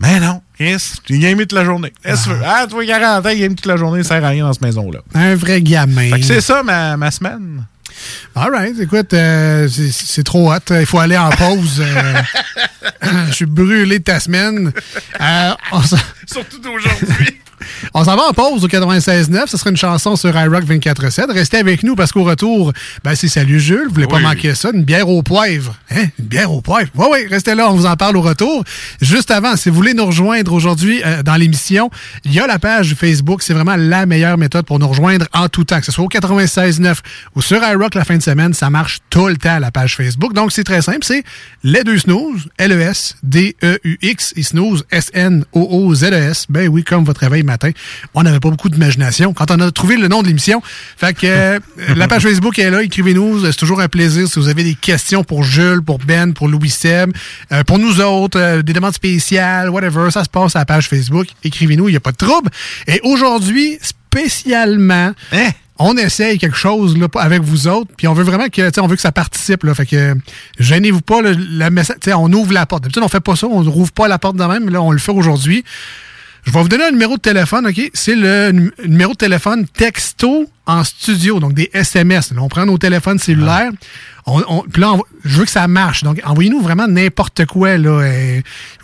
Mais 0.00 0.18
non, 0.18 0.40
Chris, 0.56 0.92
tu 1.04 1.18
game 1.18 1.38
toute 1.38 1.52
la 1.52 1.64
journée. 1.64 1.92
Qu'est-ce 2.02 2.26
que? 2.28 2.34
Ah, 2.44 2.64
tu 2.66 2.74
vois, 2.74 2.86
40 2.86 3.26
ans, 3.26 3.28
il 3.28 3.38
game 3.40 3.54
toute 3.54 3.66
la 3.66 3.76
journée, 3.76 4.02
ça 4.02 4.10
sert 4.16 4.24
à 4.24 4.28
rien 4.28 4.44
dans 4.44 4.52
cette 4.52 4.62
maison-là. 4.62 5.00
Un 5.14 5.34
vrai 5.34 5.60
gamin. 5.60 6.10
Fait 6.10 6.20
que 6.20 6.26
c'est 6.26 6.40
ça, 6.40 6.62
ma, 6.62 6.96
ma 6.96 7.10
semaine. 7.10 7.64
All 8.34 8.50
right. 8.50 8.78
Écoute, 8.80 9.12
euh, 9.12 9.68
c'est- 9.68 9.92
c'est 9.92 10.22
trop 10.22 10.50
hot. 10.52 10.56
Il 10.70 10.86
faut 10.86 10.98
aller 11.00 11.18
en 11.18 11.28
pause. 11.30 11.80
euh. 11.80 12.14
Je 13.28 13.32
suis 13.32 13.46
brûlé 13.46 13.98
de 13.98 14.04
ta 14.04 14.20
semaine. 14.20 14.72
Euh, 15.20 15.50
on 15.72 15.82
Surtout 16.26 16.58
d'aujourd'hui. 16.58 17.40
On 17.94 18.04
s'en 18.04 18.16
va 18.16 18.28
en 18.28 18.32
pause 18.32 18.64
au 18.64 18.68
96.9. 18.68 19.46
Ce 19.46 19.56
sera 19.56 19.70
une 19.70 19.76
chanson 19.76 20.16
sur 20.16 20.36
iRock 20.36 20.64
24.7. 20.64 21.32
Restez 21.32 21.58
avec 21.58 21.82
nous 21.82 21.94
parce 21.94 22.12
qu'au 22.12 22.24
retour, 22.24 22.72
ben, 23.04 23.14
c'est 23.14 23.28
Salut 23.28 23.60
Jules. 23.60 23.86
Vous 23.88 23.94
voulez 23.94 24.06
pas 24.06 24.20
manquer 24.20 24.54
ça? 24.54 24.70
Une 24.72 24.84
bière 24.84 25.08
au 25.08 25.22
poivre. 25.22 25.74
Hein? 25.90 26.06
Une 26.18 26.24
bière 26.26 26.52
au 26.52 26.60
poivre. 26.60 26.88
Oui, 26.94 27.06
oui, 27.12 27.26
restez 27.28 27.54
là. 27.54 27.70
On 27.70 27.74
vous 27.74 27.86
en 27.86 27.96
parle 27.96 28.16
au 28.16 28.22
retour. 28.22 28.64
Juste 29.00 29.30
avant, 29.30 29.56
si 29.56 29.68
vous 29.68 29.76
voulez 29.76 29.94
nous 29.94 30.06
rejoindre 30.06 30.52
aujourd'hui 30.52 31.02
euh, 31.04 31.22
dans 31.22 31.36
l'émission, 31.36 31.90
il 32.24 32.32
y 32.32 32.40
a 32.40 32.46
la 32.46 32.58
page 32.58 32.94
Facebook. 32.94 33.42
C'est 33.42 33.54
vraiment 33.54 33.76
la 33.76 34.06
meilleure 34.06 34.38
méthode 34.38 34.66
pour 34.66 34.78
nous 34.78 34.88
rejoindre 34.88 35.26
en 35.32 35.48
tout 35.48 35.64
temps. 35.64 35.80
Que 35.80 35.86
ce 35.86 35.92
soit 35.92 36.04
au 36.04 36.08
96.9 36.08 36.96
ou 37.34 37.42
sur 37.42 37.62
iRock 37.62 37.94
la 37.94 38.04
fin 38.04 38.16
de 38.16 38.22
semaine, 38.22 38.54
ça 38.54 38.70
marche 38.70 38.98
tout 39.10 39.28
le 39.28 39.36
temps, 39.36 39.58
la 39.58 39.70
page 39.70 39.96
Facebook. 39.96 40.32
Donc, 40.32 40.52
c'est 40.52 40.64
très 40.64 40.82
simple. 40.82 41.00
C'est 41.02 41.24
les 41.62 41.84
deux 41.84 41.98
snooze. 41.98 42.48
L-E-S-D-E-U-X 42.70 44.34
et 44.36 44.42
snooze. 44.42 44.84
S-N-O-O-Z-E-S. 44.90 46.46
Ben 46.48 46.68
oui, 46.68 46.84
comme 46.84 47.04
votre 47.04 47.20
réveil 47.20 47.42
matin. 47.42 47.70
On 48.14 48.22
n'avait 48.22 48.40
pas 48.40 48.50
beaucoup 48.50 48.68
d'imagination 48.68 49.32
quand 49.32 49.50
on 49.50 49.60
a 49.60 49.70
trouvé 49.70 49.96
le 49.96 50.08
nom 50.08 50.22
de 50.22 50.28
l'émission. 50.28 50.62
Fait 50.96 51.14
que 51.14 51.26
euh, 51.26 51.58
la 51.96 52.08
page 52.08 52.22
Facebook 52.22 52.58
est 52.58 52.70
là. 52.70 52.82
Écrivez-nous. 52.82 53.46
C'est 53.46 53.58
toujours 53.58 53.80
un 53.80 53.88
plaisir 53.88 54.28
si 54.28 54.38
vous 54.38 54.48
avez 54.48 54.64
des 54.64 54.74
questions 54.74 55.24
pour 55.24 55.44
Jules, 55.44 55.82
pour 55.82 55.98
Ben, 55.98 56.32
pour 56.32 56.48
Louis 56.48 56.70
Seb, 56.70 57.12
euh, 57.52 57.64
pour 57.64 57.78
nous 57.78 58.00
autres, 58.00 58.38
euh, 58.38 58.62
des 58.62 58.72
demandes 58.72 58.94
spéciales, 58.94 59.70
whatever. 59.70 60.10
Ça 60.10 60.24
se 60.24 60.30
passe 60.30 60.56
à 60.56 60.60
la 60.60 60.64
page 60.64 60.88
Facebook. 60.88 61.28
Écrivez-nous. 61.44 61.88
Il 61.88 61.92
n'y 61.92 61.96
a 61.96 62.00
pas 62.00 62.12
de 62.12 62.16
trouble. 62.16 62.50
Et 62.86 63.00
aujourd'hui, 63.02 63.78
spécialement, 63.80 65.12
on 65.82 65.96
essaye 65.96 66.38
quelque 66.38 66.56
chose 66.56 66.96
là, 66.98 67.08
avec 67.16 67.42
vous 67.42 67.66
autres, 67.66 67.90
puis 67.96 68.06
on 68.06 68.12
veut 68.14 68.22
vraiment 68.22 68.48
que, 68.48 68.80
on 68.80 68.86
veut 68.86 68.96
que 68.96 69.02
ça 69.02 69.12
participe. 69.12 69.64
Là, 69.64 69.74
fait 69.74 69.86
que 69.86 70.14
gênez-vous 70.58 71.00
pas, 71.00 71.22
le, 71.22 71.32
le 71.32 71.70
message, 71.70 71.96
on 72.14 72.32
ouvre 72.32 72.52
la 72.52 72.66
porte. 72.66 72.82
D'habitude, 72.82 73.02
on 73.02 73.08
fait 73.08 73.20
pas 73.20 73.34
ça, 73.36 73.46
on 73.46 73.62
rouvre 73.62 73.90
pas 73.92 74.06
la 74.06 74.18
porte 74.18 74.36
de 74.36 74.44
même, 74.44 74.64
mais 74.66 74.72
là, 74.72 74.82
on 74.82 74.92
le 74.92 74.98
fait 74.98 75.12
aujourd'hui. 75.12 75.64
Je 76.44 76.52
vais 76.52 76.62
vous 76.62 76.68
donner 76.70 76.84
un 76.84 76.90
numéro 76.90 77.16
de 77.16 77.20
téléphone, 77.20 77.66
OK? 77.66 77.90
C'est 77.92 78.14
le 78.16 78.50
nu- 78.52 78.72
numéro 78.86 79.12
de 79.12 79.18
téléphone 79.18 79.66
texto 79.66 80.46
en 80.64 80.84
studio, 80.84 81.38
donc 81.38 81.52
des 81.52 81.68
SMS. 81.74 82.32
Là, 82.32 82.40
on 82.40 82.48
prend 82.48 82.64
nos 82.64 82.78
téléphones 82.78 83.18
cellulaires. 83.18 83.70
On, 84.26 84.42
on- 84.48 84.62
puis 84.62 84.80
là, 84.80 84.92
on 84.92 85.02
je 85.22 85.36
veux 85.38 85.44
que 85.44 85.50
ça 85.50 85.68
marche. 85.68 86.02
Donc, 86.02 86.18
envoyez-nous 86.24 86.62
vraiment 86.62 86.88
n'importe 86.88 87.44
quoi. 87.44 87.76
Là, 87.76 87.90
euh, 87.90 88.40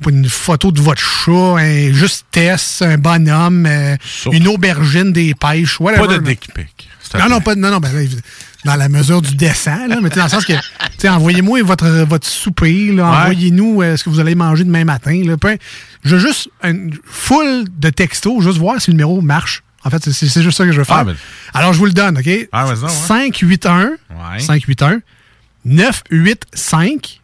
une 0.06 0.28
photo 0.28 0.70
de 0.70 0.82
votre 0.82 1.00
chat, 1.00 1.56
un 1.56 1.92
justesse, 1.94 2.82
un 2.82 2.98
bonhomme, 2.98 3.64
euh, 3.66 3.96
une 4.32 4.48
aubergine, 4.48 5.12
des 5.12 5.34
pêches, 5.34 5.80
whatever. 5.80 6.06
Pas 6.06 6.12
de 6.18 6.18
dick 6.24 6.52
pic. 6.54 6.85
Non, 7.18 7.24
plaît. 7.26 7.34
non, 7.34 7.40
pas, 7.40 7.54
non, 7.56 7.70
non, 7.70 7.78
ben 7.78 8.08
dans 8.64 8.74
la 8.74 8.88
mesure 8.88 9.22
du 9.22 9.36
dessin, 9.36 9.86
là, 9.86 9.98
mais 10.02 10.08
dans 10.10 10.24
le 10.24 10.28
sens 10.28 10.44
que, 10.44 10.52
envoyez-moi 11.08 11.62
votre, 11.62 11.88
votre 12.04 12.26
souper, 12.26 12.90
Ouais. 12.92 13.00
envoyez-nous 13.00 13.82
euh, 13.82 13.96
ce 13.96 14.02
que 14.04 14.10
vous 14.10 14.18
allez 14.20 14.34
manger 14.34 14.64
demain 14.64 14.84
matin, 14.84 15.22
là, 15.24 15.36
je 16.04 16.16
veux 16.16 16.20
juste 16.20 16.48
une 16.64 16.96
full 17.04 17.64
de 17.78 17.90
textos, 17.90 18.42
juste 18.42 18.58
voir 18.58 18.80
si 18.80 18.90
le 18.90 18.94
numéro 18.96 19.20
marche. 19.20 19.62
En 19.84 19.90
fait, 19.90 20.10
c'est- 20.10 20.42
juste 20.42 20.56
ça 20.58 20.64
que 20.64 20.72
je 20.72 20.78
veux 20.78 20.84
faire. 20.84 20.96
Ah, 20.96 21.04
ben. 21.04 21.14
Alors, 21.54 21.72
je 21.72 21.78
vous 21.78 21.86
le 21.86 21.92
donne, 21.92 22.18
OK? 22.18 22.28
Ah, 22.50 22.66
ouais. 22.66 22.74
581 22.74 23.90
Ouais. 24.10 24.40
581 24.40 25.00
985 25.64 27.20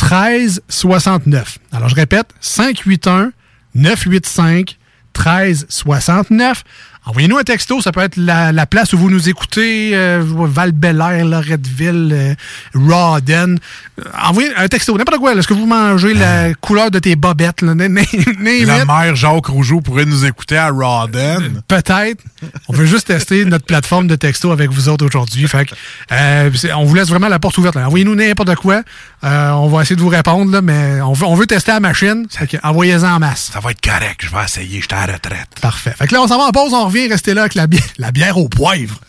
1369. 0.00 1.58
Alors, 1.72 1.88
je 1.88 1.94
répète, 1.94 2.28
581 2.40 3.32
985 3.74 4.76
1369. 5.16 6.64
Envoyez-nous 7.04 7.36
un 7.36 7.42
texto, 7.42 7.80
ça 7.80 7.90
peut 7.90 8.00
être 8.00 8.16
la, 8.16 8.52
la 8.52 8.64
place 8.64 8.92
où 8.92 8.98
vous 8.98 9.10
nous 9.10 9.28
écoutez, 9.28 9.90
euh, 9.92 10.22
val-Bélair, 10.24 11.24
Loretteville, 11.24 12.10
euh, 12.12 12.34
Rawdon. 12.74 13.56
Euh, 13.98 14.04
envoyez 14.22 14.54
un 14.56 14.68
texto, 14.68 14.96
n'importe 14.96 15.18
quoi. 15.18 15.34
Est-ce 15.34 15.48
que 15.48 15.54
vous 15.54 15.66
mangez 15.66 16.14
la 16.14 16.54
couleur 16.54 16.92
de 16.92 17.00
tes 17.00 17.16
bobettes? 17.16 17.62
Là, 17.62 17.74
La 18.66 18.84
mère 18.84 19.16
Jacques 19.16 19.46
Rougeau 19.46 19.80
pourrait 19.80 20.04
nous 20.04 20.24
écouter 20.24 20.56
à 20.56 20.70
Rawdon. 20.70 21.62
Peut-être. 21.66 22.22
On 22.68 22.72
veut 22.72 22.86
juste 22.86 23.08
tester 23.08 23.44
notre 23.44 23.66
plateforme 23.66 24.06
de 24.06 24.14
texto 24.14 24.52
avec 24.52 24.70
vous 24.70 24.88
autres 24.88 25.04
aujourd'hui. 25.04 25.46
Fait 25.48 25.66
que, 25.66 25.74
euh, 26.12 26.50
on 26.76 26.84
vous 26.84 26.94
laisse 26.94 27.08
vraiment 27.08 27.28
la 27.28 27.38
porte 27.38 27.58
ouverte. 27.58 27.76
Envoyez-nous 27.76 28.14
n'importe 28.14 28.54
quoi. 28.56 28.82
Euh, 29.24 29.50
on 29.50 29.68
va 29.68 29.82
essayer 29.82 29.96
de 29.96 30.00
vous 30.00 30.08
répondre, 30.08 30.50
là, 30.52 30.62
mais 30.62 31.00
on 31.00 31.12
veut, 31.12 31.26
on 31.26 31.34
veut 31.34 31.46
tester 31.46 31.72
la 31.72 31.80
machine. 31.80 32.26
Envoyez-en 32.62 33.14
en 33.14 33.18
masse. 33.18 33.50
Ça 33.52 33.60
va 33.60 33.70
être 33.72 33.80
correct, 33.80 34.20
je 34.20 34.30
vais 34.30 34.44
essayer, 34.44 34.80
je 34.80 34.86
suis 34.86 34.94
à 34.94 35.06
la 35.06 35.14
retraite. 35.14 35.48
Parfait. 35.60 35.94
Fait 35.96 36.06
que 36.06 36.14
là, 36.14 36.22
on 36.22 36.26
s'en 36.26 36.38
va 36.38 36.44
en 36.44 36.50
pause, 36.50 36.72
on 36.72 36.88
revient, 36.92 37.08
restez 37.08 37.32
là 37.34 37.42
avec 37.42 37.54
la, 37.54 37.66
bi- 37.66 37.80
la 37.98 38.12
bière 38.12 38.36
au 38.38 38.48
poivre. 38.48 39.00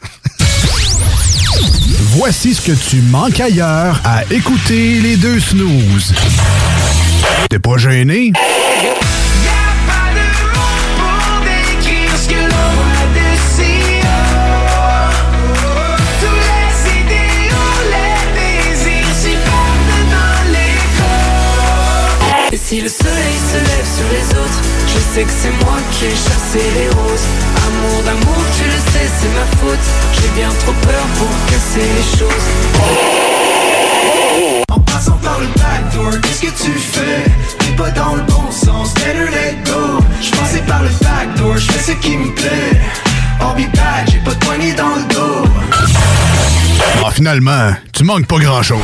Voici 2.15 2.53
ce 2.53 2.61
que 2.61 2.71
tu 2.71 3.01
manques 3.01 3.39
ailleurs 3.39 3.99
à 4.05 4.23
écouter 4.31 5.01
les 5.01 5.17
deux 5.17 5.39
snooze. 5.39 6.13
T'es 7.49 7.59
pas 7.59 7.77
gêné? 7.77 8.31
décrire 11.43 12.17
ce 12.17 12.29
que 12.29 12.35
l'on 12.35 12.69
voit 12.77 13.07
d'ici. 13.15 13.73
Tous 16.21 16.39
les 16.49 16.69
idéaux, 17.01 17.79
les 17.91 18.15
désirs 18.39 19.15
s'y 19.19 19.33
perdent 19.43 20.03
dans 20.15 20.43
l'écho. 20.51 21.13
Et 22.53 22.57
si 22.57 22.81
le 22.81 22.87
soleil 22.89 23.37
se 23.51 23.57
lève 23.57 23.87
sur 23.97 24.07
les 24.13 24.27
autres, 24.39 24.61
je 24.87 24.99
sais 25.13 25.23
que 25.23 25.31
c'est 25.41 25.65
moi 25.65 25.77
qui 25.91 26.05
ai 26.05 26.09
chassé 26.11 26.61
les 26.75 26.89
roses. 26.89 27.27
Amour 27.83 28.03
d'amour, 28.03 28.43
tu 28.57 28.63
le 28.63 28.79
sais, 28.91 29.09
c'est 29.19 29.33
ma 29.35 29.45
faute. 29.57 29.85
J'ai 30.13 30.29
bien 30.39 30.49
trop 30.49 30.71
peur 30.71 31.05
pour 31.17 31.27
casser 31.47 31.87
les 31.97 32.17
choses. 32.17 32.47
En 34.69 34.79
passant 34.79 35.17
par 35.17 35.39
le 35.39 35.47
backdoor, 35.47 36.21
qu'est-ce 36.21 36.41
que 36.41 36.63
tu 36.63 36.71
fais? 36.71 37.25
T'es 37.59 37.75
pas 37.75 37.91
dans 37.91 38.15
le 38.15 38.21
bon 38.21 38.49
sens, 38.51 38.93
better 38.93 39.29
let 39.31 39.57
go. 39.65 39.99
J'passais 40.21 40.61
par 40.61 40.81
le 40.81 40.89
backdoor, 41.01 41.57
j'fais 41.57 41.91
ce 41.91 41.97
qui 41.97 42.15
me 42.15 42.33
plaît. 42.33 42.81
I'll 43.41 43.53
be 43.55 43.69
back, 43.75 44.09
j'ai 44.09 44.19
pas 44.19 44.33
de 44.33 44.45
poignée 44.45 44.73
dans 44.73 44.95
le 44.95 45.03
dos. 45.13 45.45
Ah, 47.05 47.11
finalement, 47.11 47.73
tu 47.91 48.05
manques 48.05 48.27
pas 48.27 48.37
grand-chose. 48.37 48.79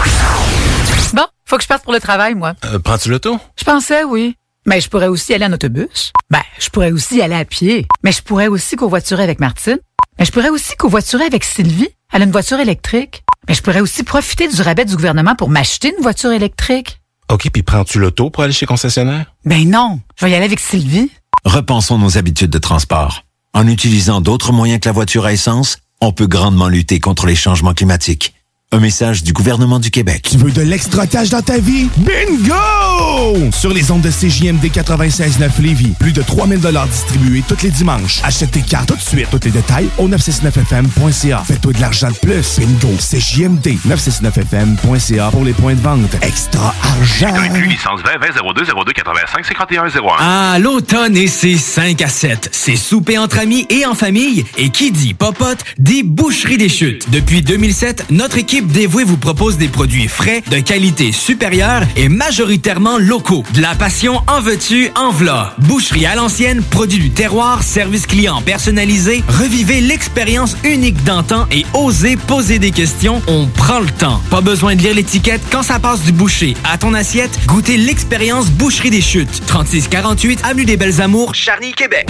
Bon, 1.14 1.26
faut 1.46 1.56
que 1.56 1.64
je 1.64 1.68
parte 1.70 1.84
pour 1.84 1.94
le 1.94 2.02
travail, 2.02 2.36
moi. 2.36 2.54
Prends-tu 2.84 3.10
l'auto? 3.10 3.40
Je 3.58 3.64
pensais, 3.64 4.04
oui. 4.04 4.36
Mais 4.70 4.82
je 4.82 4.88
pourrais 4.88 5.08
aussi 5.08 5.34
aller 5.34 5.46
en 5.46 5.52
autobus. 5.52 6.14
Ben, 6.30 6.44
je 6.60 6.70
pourrais 6.70 6.92
aussi 6.92 7.24
aller 7.24 7.34
à 7.34 7.44
pied. 7.44 7.88
Mais 8.04 8.12
je 8.12 8.22
pourrais 8.22 8.48
aussi 8.48 8.76
covoiturer 8.76 9.24
avec 9.24 9.40
Martine. 9.40 9.80
Mais 10.20 10.26
je 10.26 10.32
pourrais 10.32 10.50
aussi 10.50 10.76
covoiturer 10.76 11.24
avec 11.24 11.44
Sylvie. 11.44 11.90
Elle 12.14 12.22
a 12.22 12.26
une 12.26 12.32
voiture 12.32 12.60
électrique. 12.60 13.24
Mais 13.48 13.56
je 13.56 13.64
pourrais 13.64 13.80
aussi 13.80 14.04
profiter 14.04 14.48
du 14.48 14.62
rabais 14.62 14.86
du 14.86 14.96
gouvernement 14.96 15.34
pour 15.34 15.50
m'acheter 15.50 15.92
une 15.98 16.04
voiture 16.04 16.32
électrique. 16.32 17.02
OK, 17.32 17.50
puis 17.52 17.64
prends-tu 17.64 17.98
l'auto 17.98 18.30
pour 18.30 18.44
aller 18.44 18.54
chez 18.54 18.68
concessionnaire? 18.68 19.34
Ben 19.44 19.68
non, 19.68 20.02
je 20.16 20.26
vais 20.26 20.32
y 20.34 20.36
aller 20.36 20.46
avec 20.46 20.60
Sylvie. 20.60 21.10
Repensons 21.46 21.98
nos 21.98 22.20
habitudes 22.20 22.52
de 22.52 22.60
transport. 22.60 23.24
En 23.56 23.68
utilisant 23.68 24.22
d'autres 24.22 24.54
moyens 24.54 24.82
que 24.82 24.88
la 24.88 24.94
voiture 24.94 25.26
à 25.26 25.34
essence, 25.34 25.80
on 26.00 26.12
peut 26.12 26.28
grandement 26.28 26.68
lutter 26.68 27.00
contre 27.00 27.26
les 27.26 27.36
changements 27.36 27.74
climatiques. 27.74 28.36
Un 28.72 28.80
message 28.80 29.24
du 29.24 29.34
gouvernement 29.34 29.80
du 29.80 29.90
Québec. 29.90 30.28
Tu 30.30 30.38
veux 30.38 30.52
de 30.52 30.62
l'extra 30.62 31.08
cash 31.08 31.32
dans 31.32 31.42
ta 31.42 31.58
vie? 31.58 31.90
Bingo! 31.98 33.50
Sur 33.52 33.74
les 33.74 33.90
ondes 33.90 34.04
de 34.04 34.12
CJMD 34.12 34.64
96.9 34.64 35.60
Lévis, 35.60 35.94
plus 36.00 36.14
de 36.14 36.22
3000 36.22 36.60
distribués 36.88 37.44
tous 37.48 37.64
les 37.64 37.72
dimanches. 37.72 38.20
Achète 38.24 38.52
tes 38.52 38.62
cartes 38.62 38.90
tout 38.90 38.96
de 38.96 39.02
suite. 39.02 39.28
Tous 39.32 39.40
les 39.44 39.50
détails 39.50 39.90
au 39.98 40.08
969FM.ca. 40.08 41.44
Fais-toi 41.48 41.74
de 41.74 41.82
l'argent 41.82 42.12
de 42.12 42.18
plus. 42.18 42.60
Bingo! 42.60 42.96
CJMD 43.00 43.70
969FM.ca 43.88 45.32
pour 45.32 45.44
les 45.44 45.54
points 45.54 45.74
de 45.74 45.82
vente. 45.82 46.16
Extra 46.22 46.76
argent! 46.84 47.34
licence 47.68 48.02
20 48.02 48.20
20 48.20 48.54
02 48.54 48.66
02 48.66 48.94
85 48.94 49.46
51 49.48 49.86
01. 49.86 49.90
Ah, 50.20 50.58
l'automne 50.60 51.18
et 51.18 51.26
c'est 51.26 51.58
5 51.58 52.04
à 52.04 52.08
7. 52.08 52.50
C'est 52.52 52.76
souper 52.76 53.18
entre 53.18 53.40
amis 53.40 53.66
et 53.72 53.88
en 53.88 53.96
famille. 53.96 54.46
Et 54.60 54.70
qui 54.70 54.92
dit 54.92 55.16
popote, 55.16 55.66
dit 55.80 56.04
boucherie 56.04 56.58
des 56.58 56.70
chutes. 56.70 57.10
Depuis 57.10 57.42
2007, 57.42 58.06
notre 58.12 58.38
équipe 58.38 58.59
l'équipe 58.60 58.74
dévouée 58.74 59.04
vous 59.06 59.18
propose 59.18 59.58
des 59.58 59.70
produits 59.70 60.10
frais, 60.10 60.44
de 60.50 60.60
qualité 60.60 61.14
supérieure 61.14 61.84
et 61.96 62.10
majoritairement 62.10 62.98
locaux. 62.98 63.44
De 63.54 63.62
la 63.62 63.74
passion 63.74 64.22
en 64.28 64.42
veux-tu, 64.42 64.90
en 64.96 65.12
v'là. 65.12 65.54
Boucherie 65.60 66.06
à 66.06 66.16
l'ancienne, 66.16 66.62
produits 66.62 67.00
du 67.00 67.10
terroir, 67.10 67.64
service 67.64 68.06
client 68.06 68.42
personnalisé. 68.42 69.24
Revivez 69.30 69.80
l'expérience 69.80 70.58
unique 70.66 71.02
d'antan 71.06 71.48
et 71.52 71.66
osez 71.74 72.18
poser 72.18 72.60
des 72.60 72.72
questions. 72.72 73.22
On 73.28 73.48
prend 73.48 73.80
le 73.80 73.90
temps. 73.92 74.22
Pas 74.30 74.42
besoin 74.42 74.76
de 74.76 74.82
lire 74.82 74.96
l'étiquette 74.96 75.42
quand 75.50 75.64
ça 75.64 75.80
passe 75.80 76.02
du 76.02 76.12
boucher 76.12 76.56
à 76.70 76.78
ton 76.78 76.94
assiette. 76.94 77.40
Goûtez 77.46 77.78
l'expérience 77.78 78.50
Boucherie 78.50 78.90
des 78.90 79.02
Chutes. 79.02 79.46
3648 79.46 80.42
Avenue 80.44 80.66
des 80.66 80.76
Belles 80.76 81.00
Amours, 81.00 81.34
Charny, 81.34 81.72
Québec. 81.72 82.10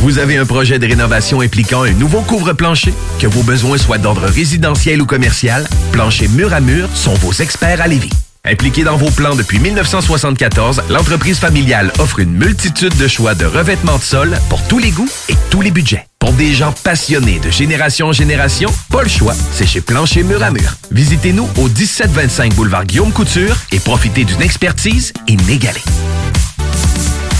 Vous 0.00 0.18
avez 0.18 0.38
un 0.38 0.46
projet 0.46 0.78
de 0.78 0.86
rénovation 0.86 1.42
impliquant 1.42 1.82
un 1.82 1.92
nouveau 1.92 2.22
couvre-plancher? 2.22 2.94
Que 3.18 3.26
vos 3.26 3.42
besoins 3.42 3.76
soient 3.76 3.98
d'ordre 3.98 4.24
résidentiel 4.24 5.02
ou 5.02 5.04
commercial, 5.04 5.68
Plancher 5.92 6.26
Mur 6.28 6.54
à 6.54 6.60
Mur 6.60 6.88
sont 6.94 7.12
vos 7.14 7.32
experts 7.34 7.82
à 7.82 7.86
Lévis. 7.86 8.08
Impliqué 8.46 8.82
dans 8.82 8.96
vos 8.96 9.10
plans 9.10 9.36
depuis 9.36 9.58
1974, 9.58 10.84
l'entreprise 10.88 11.38
familiale 11.38 11.92
offre 11.98 12.20
une 12.20 12.32
multitude 12.32 12.96
de 12.96 13.08
choix 13.08 13.34
de 13.34 13.44
revêtements 13.44 13.98
de 13.98 14.02
sol 14.02 14.38
pour 14.48 14.66
tous 14.68 14.78
les 14.78 14.90
goûts 14.90 15.10
et 15.28 15.34
tous 15.50 15.60
les 15.60 15.70
budgets. 15.70 16.06
Pour 16.18 16.32
des 16.32 16.54
gens 16.54 16.72
passionnés 16.82 17.38
de 17.38 17.50
génération 17.50 18.06
en 18.06 18.12
génération, 18.12 18.70
pas 18.90 19.02
le 19.02 19.10
choix, 19.10 19.34
c'est 19.52 19.66
chez 19.66 19.82
Plancher 19.82 20.22
Mur 20.22 20.42
à 20.42 20.50
Mur. 20.50 20.76
Visitez-nous 20.92 21.46
au 21.58 21.68
1725 21.68 22.54
boulevard 22.54 22.86
Guillaume 22.86 23.12
Couture 23.12 23.54
et 23.70 23.78
profitez 23.78 24.24
d'une 24.24 24.40
expertise 24.40 25.12
inégalée. 25.28 25.82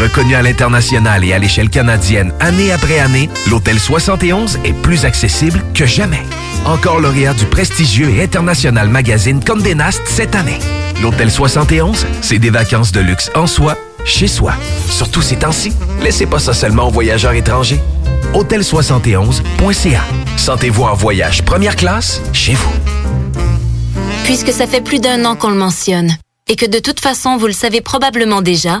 Reconnu 0.00 0.34
à 0.34 0.42
l'international 0.42 1.24
et 1.24 1.32
à 1.32 1.38
l'échelle 1.38 1.70
canadienne 1.70 2.32
année 2.40 2.72
après 2.72 2.98
année, 2.98 3.30
l'Hôtel 3.48 3.78
71 3.78 4.58
est 4.64 4.72
plus 4.72 5.04
accessible 5.04 5.62
que 5.72 5.86
jamais. 5.86 6.22
Encore 6.64 6.98
lauréat 6.98 7.34
du 7.34 7.44
prestigieux 7.46 8.08
et 8.10 8.22
international 8.24 8.88
magazine 8.88 9.42
Condé 9.44 9.74
Nast 9.74 10.02
cette 10.06 10.34
année. 10.34 10.58
L'Hôtel 11.00 11.30
71, 11.30 12.06
c'est 12.22 12.38
des 12.38 12.50
vacances 12.50 12.90
de 12.90 13.00
luxe 13.00 13.30
en 13.34 13.46
soi, 13.46 13.76
chez 14.04 14.26
soi. 14.26 14.54
Surtout 14.88 15.22
ces 15.22 15.36
temps-ci, 15.36 15.72
laissez 16.02 16.26
pas 16.26 16.38
ça 16.38 16.54
seulement 16.54 16.88
aux 16.88 16.92
voyageurs 16.92 17.32
étrangers. 17.32 17.80
Hôtel71.ca. 18.34 20.00
Sentez-vous 20.36 20.82
en 20.82 20.94
voyage 20.94 21.44
première 21.44 21.76
classe 21.76 22.20
chez 22.32 22.54
vous. 22.54 22.72
Puisque 24.24 24.50
ça 24.50 24.66
fait 24.66 24.80
plus 24.80 25.00
d'un 25.00 25.24
an 25.24 25.36
qu'on 25.36 25.50
le 25.50 25.56
mentionne, 25.56 26.16
et 26.48 26.56
que 26.56 26.66
de 26.66 26.80
toute 26.80 26.98
façon 26.98 27.36
vous 27.36 27.46
le 27.46 27.52
savez 27.52 27.80
probablement 27.80 28.42
déjà, 28.42 28.80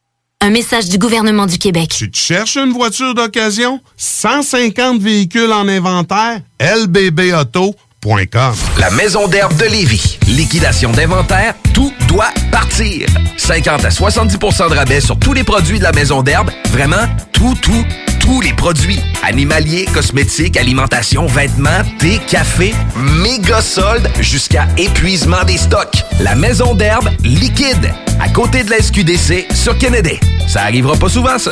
Un 0.43 0.49
message 0.49 0.89
du 0.89 0.97
gouvernement 0.97 1.45
du 1.45 1.59
Québec. 1.59 1.93
Tu 1.95 2.09
te 2.09 2.17
cherches 2.17 2.57
une 2.57 2.71
voiture 2.71 3.13
d'occasion? 3.13 3.79
150 3.97 4.99
véhicules 4.99 5.51
en 5.51 5.67
inventaire? 5.67 6.41
lbbauto.com 6.59 7.90
La 8.79 8.89
Maison 8.89 9.27
d'herbe 9.27 9.55
de 9.57 9.65
Lévis. 9.65 10.17
Liquidation 10.25 10.91
d'inventaire, 10.91 11.53
tout 11.71 11.93
doit 12.07 12.31
partir. 12.51 13.07
50 13.37 13.85
à 13.85 13.89
70% 13.89 14.71
de 14.71 14.75
rabais 14.75 15.01
sur 15.01 15.19
tous 15.19 15.33
les 15.33 15.43
produits 15.43 15.77
de 15.77 15.83
la 15.83 15.91
Maison 15.91 16.23
d'herbe. 16.23 16.49
Vraiment, 16.71 17.05
tout, 17.31 17.53
tout, 17.61 17.85
tous 18.19 18.41
les 18.41 18.53
produits. 18.53 18.99
Animaliers, 19.21 19.85
cosmétiques, 19.93 20.57
alimentation, 20.57 21.27
vêtements, 21.27 21.83
thé, 21.99 22.19
café, 22.27 22.73
méga 22.95 23.61
soldes 23.61 24.09
jusqu'à 24.19 24.67
épuisement 24.77 25.43
des 25.45 25.57
stocks. 25.57 26.03
La 26.21 26.33
Maison 26.33 26.73
d'herbe 26.73 27.07
liquide. 27.23 27.93
À 28.19 28.29
côté 28.29 28.63
de 28.63 28.71
la 28.71 28.81
SQDC 28.81 29.53
sur 29.53 29.77
Kennedy. 29.77 30.19
Ça 30.47 30.63
arrivera 30.63 30.95
pas 30.95 31.09
souvent, 31.09 31.37
ça. 31.37 31.51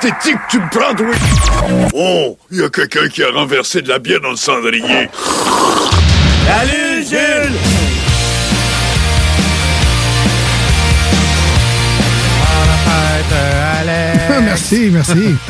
Pathétique 0.00 0.38
tu 0.48 0.58
me 0.58 0.68
prends, 0.70 0.94
oui 1.04 1.16
Oh, 1.94 2.38
il 2.50 2.60
y 2.60 2.62
a 2.62 2.68
quelqu'un 2.68 3.08
qui 3.08 3.22
a 3.22 3.30
renversé 3.30 3.82
de 3.82 3.88
la 3.88 3.98
bière 3.98 4.20
dans 4.20 4.30
le 4.30 4.36
cendrier. 4.36 5.08
Salut 6.46 7.04
Jules 7.08 7.58
merci, 14.42 14.90
merci. 14.92 15.12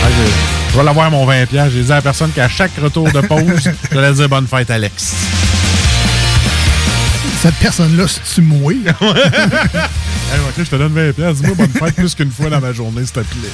Ah, 0.00 0.06
je, 0.16 0.72
je 0.72 0.78
vais 0.78 0.84
l'avoir 0.84 1.10
mon 1.10 1.26
20$. 1.26 1.46
piastres. 1.46 1.72
J'ai 1.74 1.82
dit 1.82 1.90
à 1.92 1.96
la 1.96 2.02
personne 2.02 2.30
qu'à 2.30 2.48
chaque 2.48 2.70
retour 2.80 3.10
de 3.10 3.20
pause, 3.20 3.68
je 3.92 3.98
vais 3.98 4.12
dire 4.12 4.28
bonne 4.28 4.46
fête, 4.46 4.70
Alex. 4.70 5.12
Cette 7.42 7.56
personne-là, 7.56 8.04
c'est-tu 8.06 8.42
moi? 8.42 8.72
Hey, 10.30 10.38
ok, 10.40 10.52
je 10.58 10.64
te 10.64 10.76
donne 10.76 10.94
20$. 10.94 11.12
piastres. 11.14 11.40
Dis-moi 11.40 11.54
bonne 11.56 11.70
fête 11.70 11.94
plus 11.94 12.14
qu'une 12.14 12.30
fois 12.30 12.50
dans 12.50 12.60
ma 12.60 12.72
journée, 12.72 13.02
s'il 13.04 13.12
te 13.12 13.20
plaît. 13.20 13.48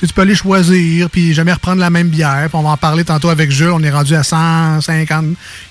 tu 0.06 0.14
peux 0.14 0.22
aller 0.22 0.34
choisir, 0.34 1.10
puis 1.10 1.34
jamais 1.34 1.52
reprendre 1.52 1.80
la 1.80 1.90
même 1.90 2.08
bière. 2.08 2.46
Puis 2.48 2.58
on 2.58 2.62
va 2.62 2.70
en 2.70 2.76
parler 2.76 3.04
tantôt 3.04 3.30
avec 3.30 3.50
Jules. 3.50 3.70
On 3.70 3.82
est 3.82 3.90
rendu 3.90 4.14
à 4.14 4.22
150 4.22 5.26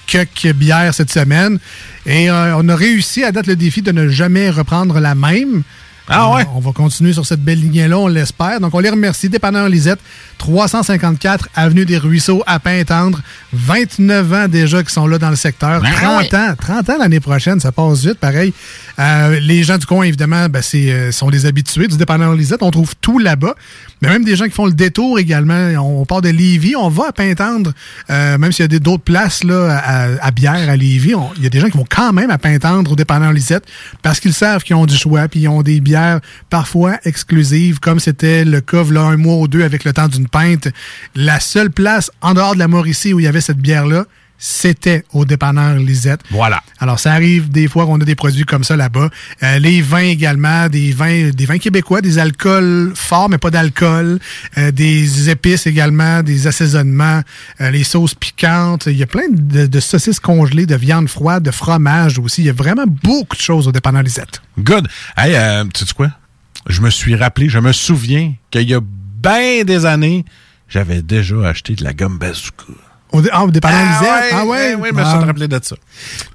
quelques 0.06 0.54
bières 0.54 0.94
cette 0.94 1.12
semaine. 1.12 1.60
Et 2.06 2.30
euh, 2.30 2.58
on 2.58 2.68
a 2.68 2.76
réussi 2.76 3.24
à 3.24 3.32
date 3.32 3.48
le 3.48 3.56
défi 3.56 3.82
de 3.82 3.92
ne 3.92 4.10
jamais 4.10 4.50
reprendre 4.50 5.00
la 5.00 5.16
même. 5.16 5.64
Ah 6.10 6.32
ouais? 6.32 6.48
On 6.56 6.60
va 6.60 6.72
continuer 6.72 7.12
sur 7.12 7.26
cette 7.26 7.42
belle 7.42 7.60
lignée-là, 7.60 7.98
on 7.98 8.08
l'espère. 8.08 8.62
Donc, 8.62 8.74
on 8.74 8.80
les 8.80 8.90
remercie. 8.90 9.28
Dépanneur 9.28 9.68
Lisette, 9.68 10.00
354 10.38 11.50
Avenue 11.54 11.86
des 11.86 11.98
Ruisseaux 11.98 12.44
à 12.48 12.60
Pintendre. 12.60 13.20
29 13.52 14.34
ans 14.34 14.48
déjà 14.48 14.84
qui 14.84 14.94
sont 14.94 15.06
là 15.06 15.18
dans 15.18 15.30
le 15.30 15.36
secteur. 15.36 15.82
Ben 15.82 15.92
30 15.92 16.32
ouais. 16.32 16.38
ans. 16.38 16.54
30 16.58 16.90
ans 16.92 16.98
l'année 17.00 17.20
prochaine, 17.20 17.60
ça 17.60 17.74
passe 17.74 18.06
vite, 18.06 18.20
pareil. 18.20 18.54
Euh, 19.00 19.40
les 19.40 19.64
gens 19.64 19.78
du 19.78 19.86
coin, 19.86 20.04
évidemment, 20.06 20.50
ben, 20.50 20.62
c'est, 20.62 20.92
euh, 20.92 21.12
sont 21.12 21.30
des 21.30 21.46
habitués 21.46 21.88
du 21.88 21.98
dépanneur 21.98 22.34
Lisette. 22.34 22.64
On 22.64 22.72
trouve 22.72 22.96
tout 23.00 23.20
là-bas. 23.20 23.56
Mais 24.02 24.10
même 24.10 24.24
des 24.24 24.36
gens 24.36 24.46
qui 24.46 24.52
font 24.52 24.66
le 24.66 24.74
détour 24.74 25.20
également. 25.20 25.70
On 25.80 26.06
part 26.06 26.22
de 26.22 26.30
Lévis, 26.30 26.76
on 26.76 26.90
va 26.90 27.10
à 27.10 27.12
Pintendre. 27.12 27.74
Euh, 28.10 28.38
même 28.38 28.52
s'il 28.52 28.72
y 28.72 28.76
a 28.76 28.80
d'autres 28.80 29.04
places 29.04 29.44
là, 29.44 29.78
à, 29.78 30.26
à 30.26 30.32
bière 30.32 30.70
à 30.70 30.76
Lévis, 30.76 31.14
il 31.38 31.44
y 31.44 31.48
a 31.48 31.50
des 31.50 31.60
gens 31.60 31.70
qui 31.70 31.78
vont 31.78 31.86
quand 31.90 32.14
même 32.14 32.30
à 32.30 32.38
Pintendre 32.38 32.92
au 32.92 32.96
dépanneur 32.96 33.34
Lisette 33.34 33.66
parce 34.02 34.20
qu'ils 34.20 34.34
savent 34.34 34.64
qu'ils 34.64 34.76
ont 34.76 34.86
du 34.86 34.96
choix 34.96 35.28
puis 35.28 35.42
ils 35.42 35.48
ont 35.48 35.64
des 35.64 35.80
bières 35.80 36.20
parfois 36.50 36.98
exclusives, 37.06 37.80
comme 37.80 38.00
c'était 38.00 38.46
le 38.46 38.62
cas 38.62 38.84
là, 38.84 39.02
un 39.02 39.18
mois 39.18 39.38
ou 39.38 39.48
deux 39.48 39.64
avec 39.64 39.84
le 39.84 39.94
temps 39.94 40.08
d'une 40.08 40.28
pinte. 40.28 40.68
La 41.16 41.40
seule 41.40 41.72
place 41.72 42.12
en 42.22 42.34
dehors 42.34 42.54
de 42.54 42.60
la 42.60 42.68
Mauricie 42.68 43.14
où 43.14 43.20
il 43.20 43.24
y 43.24 43.28
avait 43.28 43.42
cette 43.42 43.58
bière-là, 43.58 44.06
c'était 44.38 45.04
au 45.14 45.26
dépanneur 45.26 45.76
Lisette. 45.78 46.22
Voilà. 46.30 46.62
Alors, 46.80 47.00
ça 47.00 47.14
arrive 47.14 47.50
des 47.50 47.68
fois 47.68 47.86
qu'on 47.86 48.00
a 48.00 48.06
des 48.06 48.16
produits 48.16 48.44
comme 48.44 48.64
ça 48.64 48.76
là-bas. 48.76 49.10
Euh, 49.44 49.60
les 49.60 49.82
vins 49.82 50.00
également, 50.00 50.70
des 50.70 50.92
vins, 50.92 51.30
des 51.30 51.46
vins 51.46 51.58
québécois, 51.58 52.02
des 52.02 52.20
alcools 52.20 52.92
forts, 52.96 53.30
mais 53.30 53.38
pas 53.38 53.50
d'alcool. 53.50 54.20
Euh, 54.58 54.72
des 54.72 55.30
épices 55.30 55.68
également, 55.68 56.22
des 56.24 56.48
assaisonnements, 56.48 57.22
euh, 57.62 57.72
les 57.72 57.84
sauces 57.84 58.14
piquantes. 58.14 58.86
Il 58.88 58.98
y 58.98 59.04
a 59.04 59.08
plein 59.08 59.30
de, 59.30 59.66
de 59.66 59.80
saucisses 59.80 60.20
congelées, 60.20 60.66
de 60.66 60.76
viande 60.76 61.10
froide, 61.10 61.44
de 61.44 61.52
fromage 61.52 62.20
aussi. 62.20 62.42
Il 62.42 62.48
y 62.48 62.50
a 62.50 62.54
vraiment 62.54 62.86
beaucoup 62.88 63.36
de 63.36 63.42
choses 63.42 63.68
au 63.68 63.72
dépanneur 63.72 64.04
Lisette. 64.04 64.42
Good. 64.60 64.88
Hey, 65.18 65.34
euh, 65.36 65.66
tu 65.74 65.86
sais 65.86 65.94
quoi? 65.94 66.12
Je 66.68 66.82
me 66.82 66.90
suis 66.90 67.16
rappelé, 67.16 67.50
je 67.50 67.60
me 67.60 67.72
souviens 67.72 68.34
qu'il 68.52 68.70
y 68.70 68.74
a 68.74 68.82
bien 68.82 69.64
des 69.64 69.86
années, 69.86 70.26
j'avais 70.68 71.02
déjà 71.02 71.48
acheté 71.48 71.76
de 71.76 71.84
la 71.84 71.94
gomme 71.94 72.18
bazooka. 72.18 72.66
Au, 73.12 73.22
dé- 73.22 73.30
ah, 73.32 73.46
au 73.46 73.52
dépanneur 73.52 73.80
Ah 73.82 74.00
Lisette? 74.02 74.10
ouais, 74.12 74.30
ah 74.34 74.46
ouais? 74.46 74.76
ouais, 74.76 74.90
je 74.90 74.94
me 74.96 75.02
Ah. 75.02 75.20
rappelé 75.26 75.48
de 75.48 75.60
ça. 75.64 75.76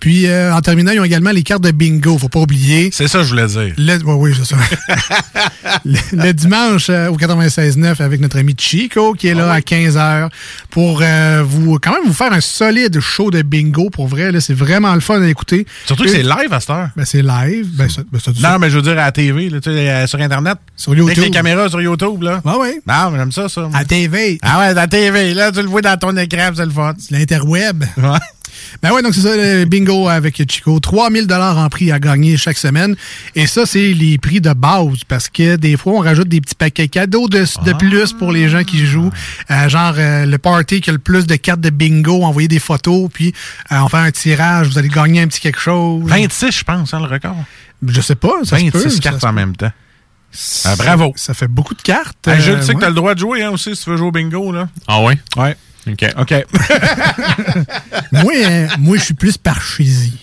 Puis, 0.00 0.26
euh, 0.26 0.54
en 0.54 0.60
terminant, 0.62 0.92
ils 0.92 1.00
ont 1.00 1.04
également 1.04 1.30
les 1.30 1.42
cartes 1.42 1.62
de 1.62 1.70
bingo. 1.70 2.16
Faut 2.18 2.28
pas 2.30 2.40
oublier. 2.40 2.90
C'est 2.92 3.08
ça 3.08 3.18
que 3.18 3.24
je 3.24 3.28
voulais 3.30 3.46
dire. 3.46 3.74
Le, 3.76 3.98
oui, 4.14 4.34
c'est 4.36 4.46
ça. 4.46 4.56
le, 5.84 5.98
le 6.12 6.32
dimanche 6.32 6.86
euh, 6.90 7.08
au 7.08 7.16
96.9 7.16 8.00
avec 8.02 8.20
notre 8.20 8.38
ami 8.38 8.54
Chico 8.58 9.12
qui 9.14 9.28
est 9.28 9.34
là 9.34 9.52
à 9.52 9.60
15h 9.60 10.28
pour 10.70 11.00
euh, 11.02 11.42
vous 11.46 11.78
quand 11.80 11.92
même 11.92 12.04
vous 12.06 12.12
faire 12.14 12.32
un 12.32 12.40
solide 12.40 12.98
show 13.00 13.30
de 13.30 13.42
bingo 13.42 13.90
pour 13.90 14.08
vrai. 14.08 14.30
C'est 14.40 14.54
vraiment 14.54 14.94
le 14.94 15.00
fun 15.00 15.20
à 15.22 15.26
écouter. 15.28 15.66
Surtout 15.86 16.04
que 16.04 16.10
c'est 16.10 16.22
live 16.22 16.52
à 16.52 16.60
cette 16.60 16.70
heure. 16.70 16.88
Ben, 16.96 17.04
c'est 17.04 17.22
live. 17.22 17.68
Ben, 17.74 17.88
ça, 17.88 18.02
ben, 18.10 18.18
ça- 18.18 18.32
Non, 18.40 18.58
mais 18.58 18.70
je 18.70 18.76
veux 18.76 18.82
dire 18.82 18.92
à 18.92 19.04
la 19.06 19.12
TV, 19.12 19.50
là, 19.50 19.58
euh, 19.66 20.06
sur 20.06 20.20
Internet. 20.20 20.56
Sur 20.76 20.94
YouTube. 20.94 21.10
Avec 21.18 21.24
les 21.24 21.30
caméras 21.30 21.68
sur 21.68 21.80
YouTube, 21.82 22.22
là. 22.22 22.40
Ah 22.44 22.54
oui. 22.58 22.80
Non, 22.86 23.10
mais 23.10 23.18
j'aime 23.18 23.32
ça, 23.32 23.48
ça. 23.48 23.68
À 23.74 23.84
TV. 23.84 24.38
Ah 24.42 24.58
ouais, 24.60 24.64
à 24.66 24.74
la 24.74 24.86
TV, 24.86 25.34
là, 25.34 25.52
tu 25.52 25.60
le 25.62 25.68
vois 25.68 25.82
dans 25.82 25.96
ton 25.98 26.16
écran, 26.16 26.50
c'est 26.62 26.66
le 26.66 26.72
fun. 26.72 26.94
L'interweb. 27.10 27.84
Ouais. 27.96 28.18
Ben 28.82 28.92
ouais, 28.92 29.02
donc 29.02 29.14
c'est 29.14 29.20
ça, 29.20 29.36
le 29.36 29.64
bingo 29.64 30.08
avec 30.08 30.36
Chico. 30.50 30.78
3000 30.80 31.26
dollars 31.26 31.58
en 31.58 31.68
prix 31.68 31.92
à 31.92 31.98
gagner 31.98 32.36
chaque 32.36 32.58
semaine. 32.58 32.96
Et 33.34 33.46
ça, 33.46 33.66
c'est 33.66 33.92
les 33.92 34.18
prix 34.18 34.40
de 34.40 34.52
base 34.52 35.04
parce 35.08 35.28
que 35.28 35.56
des 35.56 35.76
fois, 35.76 35.94
on 35.94 36.00
rajoute 36.00 36.28
des 36.28 36.40
petits 36.40 36.54
paquets 36.54 36.88
cadeaux 36.88 37.28
de, 37.28 37.44
de 37.64 37.72
plus 37.72 38.12
pour 38.12 38.32
les 38.32 38.48
gens 38.48 38.64
qui 38.64 38.86
jouent. 38.86 39.10
Euh, 39.50 39.68
genre, 39.68 39.94
euh, 39.96 40.26
le 40.26 40.38
party 40.38 40.80
qui 40.80 40.90
a 40.90 40.92
le 40.92 40.98
plus 40.98 41.26
de 41.26 41.36
cartes 41.36 41.60
de 41.60 41.70
bingo, 41.70 42.22
envoyer 42.22 42.48
des 42.48 42.58
photos, 42.58 43.08
puis 43.12 43.32
euh, 43.70 43.76
on 43.80 43.88
fait 43.88 43.96
un 43.98 44.10
tirage, 44.10 44.68
vous 44.68 44.78
allez 44.78 44.88
gagner 44.88 45.22
un 45.22 45.28
petit 45.28 45.40
quelque 45.40 45.60
chose. 45.60 46.02
26, 46.06 46.58
je 46.58 46.64
pense, 46.64 46.94
hein, 46.94 47.00
le 47.00 47.06
record. 47.06 47.36
Je 47.86 48.00
sais 48.00 48.14
pas, 48.14 48.32
ça 48.44 48.58
se 48.58 48.64
26 48.64 48.70
peut, 48.70 48.90
ça 48.90 48.98
cartes 49.00 49.24
en 49.24 49.32
même 49.32 49.56
temps. 49.56 49.72
Ah, 50.64 50.76
bravo. 50.76 51.12
Ça 51.16 51.34
fait 51.34 51.48
beaucoup 51.48 51.74
de 51.74 51.82
cartes. 51.82 52.26
Hey, 52.26 52.40
je 52.40 52.60
sais 52.60 52.72
que 52.72 52.78
ouais. 52.78 52.80
t'as 52.80 52.88
le 52.88 52.94
droit 52.94 53.14
de 53.14 53.18
jouer, 53.18 53.42
hein, 53.42 53.50
aussi, 53.50 53.76
si 53.76 53.84
tu 53.84 53.90
veux 53.90 53.96
jouer 53.96 54.08
au 54.08 54.12
bingo, 54.12 54.52
là. 54.52 54.68
Ah 54.86 55.02
ouais? 55.02 55.18
Ouais. 55.36 55.56
OK. 55.90 56.04
OK. 56.18 56.32
moi, 58.12 58.32
euh, 58.36 58.68
moi 58.78 58.96
je 58.96 59.02
suis 59.04 59.14
plus 59.14 59.36
par 59.36 59.60
chésie. 59.60 60.18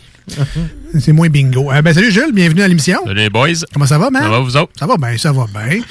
C'est 0.99 1.11
moins 1.11 1.29
bingo. 1.29 1.71
Euh, 1.71 1.83
ben, 1.83 1.93
salut 1.93 2.11
Jules, 2.11 2.31
bienvenue 2.33 2.63
à 2.63 2.67
l'émission. 2.67 2.99
Salut 3.05 3.15
les 3.19 3.29
boys. 3.29 3.49
Comment 3.71 3.85
ça 3.85 3.99
va, 3.99 4.09
man? 4.09 4.23
Ça 4.23 4.29
va, 4.29 4.39
vous 4.39 4.57
autres? 4.57 4.71
Ça 4.79 4.87
va 4.87 4.97
bien, 4.97 5.17
ça 5.19 5.31
va 5.31 5.45
bien. 5.45 5.81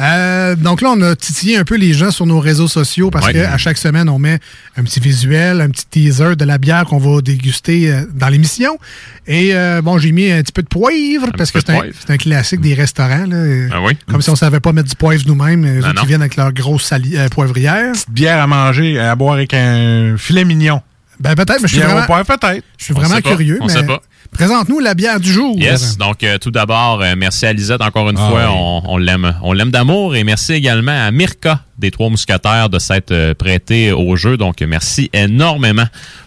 Euh, 0.00 0.56
donc 0.56 0.80
là, 0.80 0.94
on 0.96 1.02
a 1.02 1.14
titillé 1.14 1.58
un 1.58 1.64
peu 1.64 1.76
les 1.76 1.92
gens 1.92 2.10
sur 2.10 2.24
nos 2.24 2.40
réseaux 2.40 2.66
sociaux 2.68 3.10
parce 3.10 3.26
Ouais. 3.26 3.32
qu'à 3.34 3.58
chaque 3.58 3.76
semaine, 3.76 4.08
on 4.08 4.18
met 4.18 4.38
un 4.78 4.84
petit 4.84 4.98
visuel, 5.00 5.60
un 5.60 5.68
petit 5.68 5.84
teaser 5.90 6.36
de 6.36 6.44
la 6.46 6.56
bière 6.56 6.86
qu'on 6.86 6.96
va 6.98 7.20
déguster 7.20 7.90
euh, 7.92 8.02
dans 8.14 8.28
l'émission. 8.28 8.78
Et 9.26 9.54
euh, 9.54 9.82
bon, 9.82 9.98
j'ai 9.98 10.12
mis 10.12 10.30
un 10.30 10.40
petit 10.42 10.52
peu 10.52 10.62
de 10.62 10.68
poivre 10.68 11.28
parce 11.36 11.50
que 11.50 11.58
c'est 11.60 12.10
un, 12.10 12.16
classique 12.16 12.60
des 12.62 12.72
restaurants. 12.74 13.26
Là, 13.26 13.68
Ah 13.72 13.82
oui? 13.82 13.92
Comme 14.08 14.22
si 14.22 14.30
on 14.30 14.36
savait 14.36 14.60
pas 14.60 14.72
mettre 14.72 14.88
du 14.88 14.96
poivre 14.96 15.22
nous-mêmes. 15.26 15.66
Eux 15.80 15.82
qui 16.00 16.06
viennent 16.06 16.22
avec 16.22 16.36
leur 16.36 16.52
grosse 16.52 16.84
sali- 16.84 17.16
euh, 17.16 17.28
poivrière. 17.28 17.92
Petite 17.92 18.10
bière 18.10 18.40
à 18.42 18.46
manger, 18.46 18.98
à 18.98 19.14
boire 19.16 19.34
avec 19.34 19.52
un 19.52 20.16
filet 20.16 20.44
mignon. 20.46 20.80
Ben 21.20 21.34
peut-être, 21.34 21.62
mais 21.62 21.68
je 21.68 21.74
suis 21.76 21.82
vraiment, 21.82 22.24
peut-être. 22.24 22.64
je 22.78 22.84
suis 22.84 22.94
vraiment 22.94 23.20
curieux. 23.20 23.58
On 23.60 23.66
mais 23.66 23.72
sait 23.72 23.86
pas. 23.86 24.02
Présente-nous 24.32 24.80
la 24.80 24.94
bière 24.94 25.18
du 25.20 25.32
jour. 25.32 25.56
Yes. 25.58 25.96
Donc, 25.96 26.22
euh, 26.22 26.36
tout 26.38 26.50
d'abord, 26.50 27.00
euh, 27.00 27.14
merci 27.16 27.46
à 27.46 27.52
Lisette 27.52 27.80
encore 27.80 28.10
une 28.10 28.18
Ah 28.18 28.28
fois. 28.28 28.42
oui. 28.50 28.82
On, 28.86 28.98
l'aime. 28.98 29.34
On 29.42 29.52
l'aime 29.52 29.70
d'amour. 29.70 30.14
Et 30.16 30.24
merci 30.24 30.52
également 30.52 30.92
à 31.06 31.10
Mirka 31.10 31.60
des 31.78 31.90
Trois 31.90 32.10
Mousquetaires 32.10 32.68
de 32.68 32.78
s'être 32.78 33.12
euh, 33.12 33.34
prêté 33.34 33.92
au 33.92 34.16
jeu. 34.16 34.36
Donc, 34.36 34.60
merci 34.60 35.08
énormément 35.12 35.86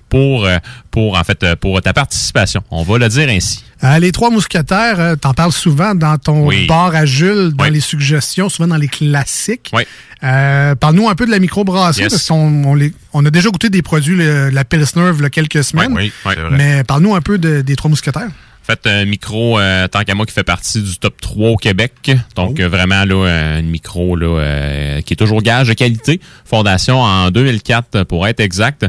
pour, 0.10 0.46
euh, 0.46 0.58
pour, 0.92 1.18
en 1.18 1.24
fait, 1.24 1.44
euh, 1.44 1.56
pour 1.56 1.82
ta 1.82 1.94
participation. 1.94 2.62
On 2.72 2.84
va 2.84 2.98
le 2.98 3.08
dire 3.08 3.30
ainsi. 3.30 3.64
Euh, 3.84 3.98
les 4.00 4.12
trois 4.12 4.30
mousquetaires, 4.30 5.00
euh, 5.00 5.16
t'en 5.16 5.34
parles 5.34 5.52
souvent 5.54 5.96
dans 5.96 6.18
ton 6.18 6.46
Oui. 6.46 6.68
bar 6.68 6.94
à 6.96 7.06
Jules, 7.06 7.52
dans 7.56 7.64
Oui. 7.66 7.72
les 7.72 7.80
suggestions, 7.80 8.50
souvent 8.50 8.68
dans 8.68 8.76
les 8.78 8.88
classiques. 8.90 9.70
Oui. 9.74 9.84
Euh, 10.24 10.76
Parle-nous 10.76 11.08
un 11.08 11.16
peu 11.16 11.26
de 11.26 11.32
la 11.32 11.40
microbrasserie, 11.40 12.04
Yes. 12.04 12.12
parce 12.14 12.28
qu'on 12.28 12.78
on 13.14 13.26
a 13.26 13.30
déjà 13.30 13.50
goûté 13.50 13.70
des 13.70 13.82
produits, 13.82 14.18
le- 14.18 14.50
la 14.50 14.66
Pilsner, 14.66 15.12
il 15.16 15.22
y 15.22 15.26
a 15.26 15.30
quelques 15.30 15.64
semaines. 15.64 15.94
Oui. 15.94 16.12
Mais 16.52 16.84
parle-nous 16.84 17.16
un 17.16 17.22
peu 17.22 17.38
de- 17.38 17.62
des 17.62 17.76
trois 17.78 17.90
mousquetaires. 17.90 18.28
En 18.28 18.72
fait, 18.74 18.86
un 18.86 19.06
micro, 19.06 19.58
euh, 19.58 19.88
tant 19.88 20.04
qu'à 20.04 20.14
moi, 20.14 20.28
qui 20.28 20.34
fait 20.34 20.44
partie 20.44 20.82
du 20.84 20.98
top 21.00 21.20
3 21.20 21.50
au 21.50 21.56
Québec. 21.56 22.12
Donc, 22.36 22.58
Oh. 22.60 22.62
euh, 22.62 22.68
vraiment, 22.68 23.04
là, 23.04 23.26
un 23.58 23.62
micro 23.64 24.16
là, 24.16 24.28
euh, 24.40 25.02
qui 25.02 25.14
est 25.14 25.18
toujours 25.18 25.42
gage 25.42 25.70
de 25.70 25.74
qualité. 25.74 26.20
Fondation 26.46 27.02
en 27.02 27.32
2004, 27.32 28.04
pour 28.04 28.28
être 28.28 28.40
exact. 28.42 28.86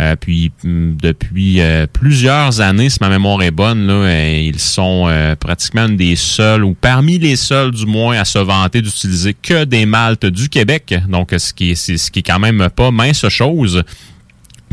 Euh, 0.00 0.16
puis, 0.16 0.50
hum, 0.64 0.96
depuis 1.00 1.60
euh, 1.60 1.86
plusieurs 1.92 2.60
années, 2.60 2.88
si 2.88 2.98
ma 3.00 3.08
mémoire 3.10 3.42
est 3.42 3.50
bonne, 3.50 3.86
là, 3.86 3.92
euh, 3.92 4.40
ils 4.46 4.58
sont 4.58 5.08
pratiquement 5.38 5.86
une 5.86 5.96
des 5.96 6.16
seuls, 6.16 6.64
ou 6.64 6.74
parmi 6.80 7.18
les 7.18 7.36
seuls, 7.36 7.70
du 7.70 7.84
moins, 7.86 8.18
à 8.18 8.24
se 8.24 8.38
vanter 8.38 8.80
d'utiliser 8.80 9.34
que 9.34 9.64
des 9.64 9.84
maltes 9.86 10.26
du 10.26 10.48
Québec. 10.48 10.94
Donc, 11.08 11.34
ce 11.36 11.52
qui 11.52 11.72
est, 11.72 11.74
c'est- 11.74 11.98
ce 11.98 12.10
qui 12.10 12.20
est 12.20 12.22
quand 12.22 12.38
même 12.38 12.68
pas 12.74 12.90
mince 12.90 13.28
chose. 13.28 13.82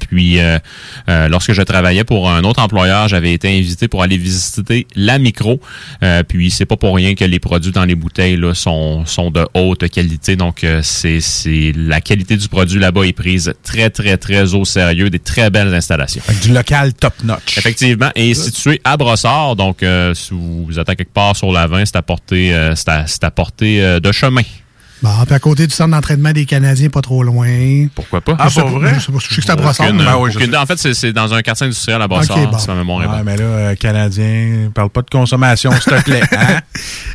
Puis, 0.08 0.40
euh, 0.40 0.58
euh, 1.10 1.30
lorsque 1.30 1.54
je 1.54 1.62
travaillais 1.62 2.04
pour 2.04 2.30
un 2.30 2.44
autre 2.44 2.62
employeur, 2.62 3.08
j'avais 3.08 3.34
été 3.34 3.50
invité 3.50 3.88
pour 3.88 4.04
aller 4.04 4.18
visiter 4.18 4.88
la 4.96 5.20
micro. 5.20 5.60
Euh, 6.04 6.24
puis, 6.24 6.52
c'est 6.52 6.66
pas 6.66 6.78
pour 6.78 6.96
rien 6.96 7.16
que 7.16 7.26
les 7.26 7.40
produits 7.40 7.72
dans 7.72 7.86
les 7.86 7.96
bouteilles 7.96 8.38
là, 8.38 8.54
sont, 8.54 9.06
sont 9.06 9.32
de 9.32 9.46
haute 9.54 9.88
qualité. 9.90 10.36
Donc, 10.36 10.64
euh, 10.64 10.82
c'est 10.84 11.20
c'est 11.22 11.74
la 11.76 12.02
qualité 12.02 12.38
du 12.38 12.48
produit 12.48 12.80
là-bas 12.80 13.04
est 13.04 13.14
prise 13.14 13.54
très, 13.64 13.90
très, 13.90 14.18
très 14.18 14.54
au 14.54 14.66
sérieux. 14.66 15.10
Des 15.10 15.20
très 15.20 15.50
belles 15.50 15.74
installations. 15.74 16.22
du 16.42 16.54
local 16.54 16.94
top-notch. 16.94 17.58
Effectivement. 17.58 18.10
Et 18.16 18.34
situé 18.34 18.82
à 18.84 18.98
Brossard. 18.98 19.56
Donc, 19.56 19.84
euh, 19.84 20.14
si 20.14 20.34
vous 20.34 20.80
êtes 20.80 20.90
à 20.90 20.96
quelque 20.96 21.14
part 21.14 21.36
sur 21.36 21.52
la 21.52 21.68
20, 21.68 21.86
c'est 21.86 21.96
à 21.96 22.02
portée, 22.02 22.54
euh, 22.54 22.76
c'est 22.76 22.90
à, 22.90 23.08
c'est 23.08 23.24
à 23.24 23.32
portée 23.32 23.84
euh, 23.84 24.00
de 24.00 24.12
chemin. 24.12 24.42
Bon, 25.02 25.10
puis 25.26 25.36
à 25.36 25.40
côté 25.40 25.68
du 25.68 25.74
centre 25.76 25.92
d'entraînement 25.92 26.32
des 26.32 26.46
Canadiens, 26.46 26.90
pas 26.90 27.02
trop 27.02 27.22
loin. 27.24 27.48
Pourquoi 27.94 28.22
pas? 28.22 28.36
Je 28.46 28.50
sais 28.54 28.62
pas, 28.62 28.70
Je 28.96 29.00
sais 29.00 29.12
pas, 29.12 29.18
je 29.20 29.28
sais 29.30 29.36
que 29.36 29.42
c'est 29.44 29.50
à 29.52 29.56
Brossard. 29.56 29.94
Ben 29.94 30.16
oui, 30.20 30.32
sais. 30.34 30.58
en 30.58 30.66
fait, 30.66 30.78
c'est- 30.80 30.94
c'est 30.96 31.14
dans 31.14 31.32
un 31.34 31.42
quartier 31.42 31.66
industriel 31.68 32.02
à 32.02 32.08
Brossard, 32.08 32.38
Ok, 32.40 32.52
bon. 32.52 32.58
si 32.58 32.68
ma 32.68 32.76
mémoire 32.76 33.04
est 33.04 33.08
Ouais, 33.08 33.16
bonne. 33.18 33.24
mais 33.26 33.38
là, 33.38 33.44
euh, 33.44 33.76
Canadien, 33.76 34.72
parle 34.74 34.90
pas 34.90 35.02
de 35.04 35.10
consommation, 35.10 35.72
s'il 35.74 35.94
te 35.94 36.02
plaît. 36.04 36.22
Hein? 36.32 36.62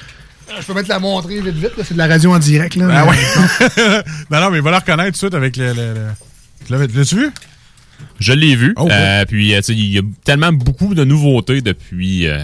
Euh, 0.50 0.54
Je 0.62 0.66
peux 0.66 0.74
mettre 0.74 0.90
la 0.90 1.00
montrer 1.00 1.42
vite 1.42 1.56
vite. 1.56 1.72
C'est 1.84 1.94
de 1.94 1.98
la 1.98 2.08
radio 2.08 2.34
en 2.34 2.40
direct. 2.40 2.76
Là, 2.76 2.88
Ah 2.92 3.06
Mais- 3.06 3.12
ouais. 3.12 4.04
non, 4.32 4.40
non, 4.42 4.50
mais 4.52 4.58
il 4.58 4.64
va 4.64 4.72
la 4.72 4.80
reconnaître 4.80 5.08
tout 5.10 5.12
de 5.12 5.18
suite 5.18 5.34
avec 5.36 5.58
le. 5.58 5.74
L'as-tu 6.70 7.16
vu? 7.16 7.30
Je 8.20 8.34
l'ai 8.34 8.56
vu. 8.56 8.74
Oh, 8.78 8.88
Euh, 8.92 9.26
puis, 9.26 9.54
euh, 9.54 9.58
tu 9.58 9.64
sais, 9.64 9.74
il 9.74 9.92
y 9.94 9.98
a 9.98 10.02
tellement 10.24 10.52
beaucoup 10.54 10.94
de 10.96 11.04
nouveautés 11.04 11.62
depuis 11.62 12.28
euh, 12.28 12.44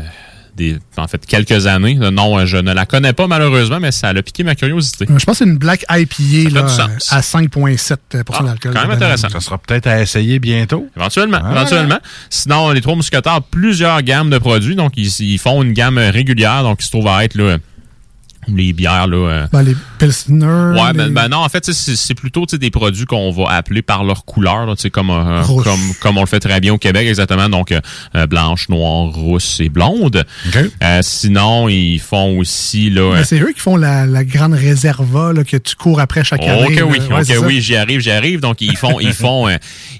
des, 0.55 0.77
en 0.97 1.07
fait, 1.07 1.25
quelques 1.25 1.67
années. 1.67 1.97
Euh, 2.01 2.11
Non, 2.11 2.37
euh, 2.37 2.45
je 2.45 2.57
ne 2.57 2.73
la 2.73 2.85
connais 2.85 3.13
pas 3.13 3.27
malheureusement, 3.27 3.79
mais 3.79 3.91
ça 3.91 4.09
a 4.09 4.13
piqué 4.21 4.43
ma 4.43 4.55
curiosité. 4.55 5.05
Euh, 5.09 5.17
Je 5.19 5.25
pense 5.25 5.39
que 5.39 5.45
c'est 5.45 5.49
une 5.49 5.57
Black 5.57 5.85
IPA 5.89 6.49
là, 6.61 6.67
sens. 6.67 7.11
à 7.11 7.21
5,7 7.21 7.97
Ah, 8.13 8.43
d'alcool. 8.43 8.73
quand 8.73 8.81
même 8.81 8.91
intéressant. 8.91 9.29
Ça 9.29 9.39
sera 9.41 9.57
peut-être 9.57 9.87
à 9.87 10.01
essayer 10.01 10.39
bientôt. 10.39 10.87
Éventuellement, 10.95 11.39
Ah. 11.43 11.51
éventuellement. 11.51 11.99
Sinon, 12.29 12.71
les 12.71 12.81
trois 12.81 12.95
mousquetaires, 12.95 13.41
plusieurs 13.41 14.01
gammes 14.01 14.29
de 14.29 14.37
produits. 14.37 14.75
Donc, 14.75 14.93
ils, 14.95 15.09
ils 15.19 15.37
font 15.39 15.61
une 15.63 15.73
gamme 15.73 15.97
régulière. 15.97 16.63
Donc, 16.63 16.77
ils 16.81 16.85
se 16.85 16.91
trouvent 16.91 17.07
à 17.07 17.23
être 17.25 17.35
là, 17.35 17.57
les 18.53 18.73
bières 18.73 19.07
là. 19.07 19.17
euh, 19.17 19.47
Ben, 19.51 19.63
les 19.63 19.75
Pilsner. 19.99 20.45
Ouais, 20.45 20.91
les- 20.91 20.97
ben, 20.97 21.13
ben 21.13 21.27
non, 21.29 21.37
en 21.37 21.49
fait, 21.49 21.65
c'est 21.71 22.13
plutôt 22.15 22.45
des 22.45 22.69
produits 22.71 23.05
qu'on 23.05 23.31
va 23.31 23.51
appeler 23.51 23.81
par 23.81 24.03
leur 24.03 24.25
couleur, 24.25 24.65
là, 24.65 24.73
comme, 24.91 25.09
euh, 25.09 25.43
comme, 25.63 25.79
comme 26.01 26.17
on 26.17 26.21
le 26.21 26.27
fait 26.27 26.39
très 26.39 26.59
bien 26.59 26.73
au 26.73 26.77
Québec, 26.77 27.07
exactement. 27.07 27.49
Donc, 27.49 27.71
euh, 27.71 28.27
blanche, 28.27 28.69
noire, 28.69 29.07
rousse 29.13 29.59
et 29.59 29.69
blonde. 29.69 30.25
Sinon, 31.01 31.69
ils 31.69 31.99
font 31.99 32.37
aussi... 32.39 32.89
là. 32.89 33.23
C'est 33.23 33.39
eux 33.39 33.51
qui 33.53 33.59
font 33.61 33.75
la, 33.77 34.05
la 34.05 34.23
grande 34.23 34.53
réserva 34.53 35.33
là, 35.33 35.43
que 35.43 35.57
tu 35.57 35.75
cours 35.75 35.99
après 35.99 36.23
chaque 36.23 36.41
année. 36.43 36.65
Ok 36.65 36.75
là. 36.75 36.85
oui, 36.85 36.99
Ouais, 37.09 37.37
oui, 37.45 37.61
j'y 37.61 37.75
arrive, 37.75 37.99
j'y 38.01 38.11
arrive. 38.11 38.39
Donc 38.39 38.61
ils 38.61 38.75
font, 38.75 38.99
ils 38.99 39.13
font, 39.13 39.47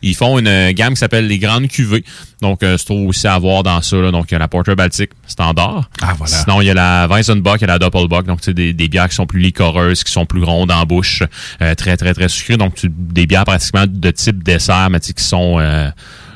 ils 0.01 0.15
font 0.15 0.37
une 0.39 0.71
gamme 0.71 0.93
qui 0.93 0.99
s'appelle 0.99 1.27
les 1.27 1.39
grandes 1.39 1.67
cuvées. 1.67 2.03
Donc 2.41 2.59
se 2.61 2.83
trouve 2.85 3.07
aussi 3.07 3.27
à 3.27 3.37
voir 3.39 3.63
dans 3.63 3.81
ça. 3.81 3.97
là. 3.97 4.11
Donc 4.11 4.25
il 4.29 4.33
y 4.33 4.35
a 4.35 4.39
la 4.39 4.47
Porter 4.47 4.75
Baltic 4.75 5.11
standard. 5.27 5.89
Ah 6.01 6.13
voilà. 6.17 6.35
Sinon 6.35 6.61
il 6.61 6.65
y 6.67 6.69
a 6.69 6.73
la 6.73 7.07
Weizenbock 7.07 7.61
et 7.63 7.65
la 7.65 7.79
Doppelbock. 7.79 8.25
Donc 8.35 8.55
des, 8.55 8.73
des 8.73 8.87
bières 8.87 9.09
qui 9.09 9.15
sont 9.15 9.25
plus 9.25 9.39
liquoreuses, 9.39 10.03
qui 10.03 10.11
sont 10.11 10.25
plus 10.25 10.43
rondes 10.43 10.71
en 10.71 10.85
bouche, 10.85 11.23
euh, 11.61 11.75
très 11.75 11.97
très 11.97 12.13
très 12.13 12.29
sucrées. 12.29 12.57
Donc 12.57 12.73
des 12.85 13.25
bières 13.25 13.45
pratiquement 13.45 13.85
de 13.87 14.11
type 14.11 14.43
dessert, 14.43 14.89
mais 14.89 14.99
qui 14.99 15.13
sont 15.23 15.57
euh, 15.59 15.89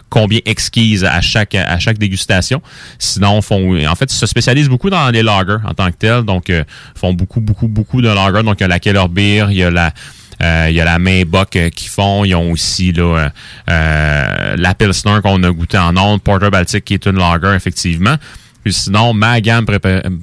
combien 0.10 0.40
exquises 0.46 1.04
à 1.04 1.22
chaque 1.22 1.56
à 1.56 1.80
chaque 1.80 1.98
dégustation. 1.98 2.62
Sinon, 2.98 3.42
font 3.42 3.76
en 3.86 3.96
fait, 3.96 4.12
ils 4.12 4.18
se 4.18 4.26
spécialisent 4.26 4.70
beaucoup 4.70 4.90
dans 4.90 5.10
les 5.10 5.24
lagers 5.24 5.58
en 5.66 5.74
tant 5.74 5.92
que 5.92 5.98
tels. 5.98 6.24
Donc, 6.24 6.50
euh, 6.50 6.64
font 6.96 7.14
beaucoup, 7.14 7.42
beaucoup, 7.42 7.68
beaucoup 7.68 8.02
de 8.02 8.10
lagers. 8.10 8.44
Donc, 8.44 8.60
il 8.60 8.64
y 8.64 8.66
a 8.66 8.68
la 8.68 8.80
Keller 8.80 9.08
Beer, 9.10 9.48
il 9.50 9.58
y 9.58 9.64
a 9.64 9.72
la 9.72 9.94
euh, 10.42 10.68
il 10.70 10.76
y 10.76 10.82
a 10.82 10.86
la 10.86 11.00
Maybach 11.00 11.56
euh, 11.56 11.70
qui 11.70 11.88
font. 11.90 12.24
Ils 12.24 12.36
ont 12.36 12.52
aussi 12.52 12.94
là, 12.94 13.04
euh, 13.04 13.30
euh, 13.70 14.56
la 14.58 14.74
Pilsner 14.74 15.18
qu'on 15.22 15.44
a 15.44 15.52
goûté 15.52 15.78
en 15.78 15.98
ondes, 15.98 16.22
Porter 16.22 16.50
Baltic 16.50 16.86
qui 16.86 16.94
est 16.94 17.06
une 17.06 17.18
lager, 17.18 17.54
effectivement. 17.56 18.16
Puis 18.64 18.74
sinon, 18.74 19.14
ma 19.14 19.40
gamme, 19.42 19.66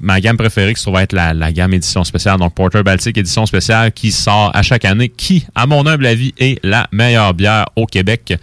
ma 0.01 0.21
gamme 0.21 0.37
préférée 0.37 0.73
qui 0.73 0.79
se 0.79 0.85
trouve 0.85 0.99
être 0.99 1.13
la, 1.13 1.33
la 1.33 1.51
gamme 1.51 1.73
édition 1.73 2.03
spéciale, 2.03 2.37
donc 2.37 2.53
Porter 2.53 2.83
Baltic 2.83 3.17
édition 3.17 3.45
spéciale 3.45 3.91
qui 3.91 4.11
sort 4.11 4.51
à 4.53 4.61
chaque 4.61 4.85
année, 4.85 5.09
qui, 5.09 5.45
à 5.55 5.65
mon 5.65 5.85
humble 5.87 6.05
avis, 6.05 6.33
est 6.37 6.59
la 6.63 6.87
meilleure 6.91 7.33
bière 7.33 7.65
au 7.75 7.85
Québec. 7.87 8.35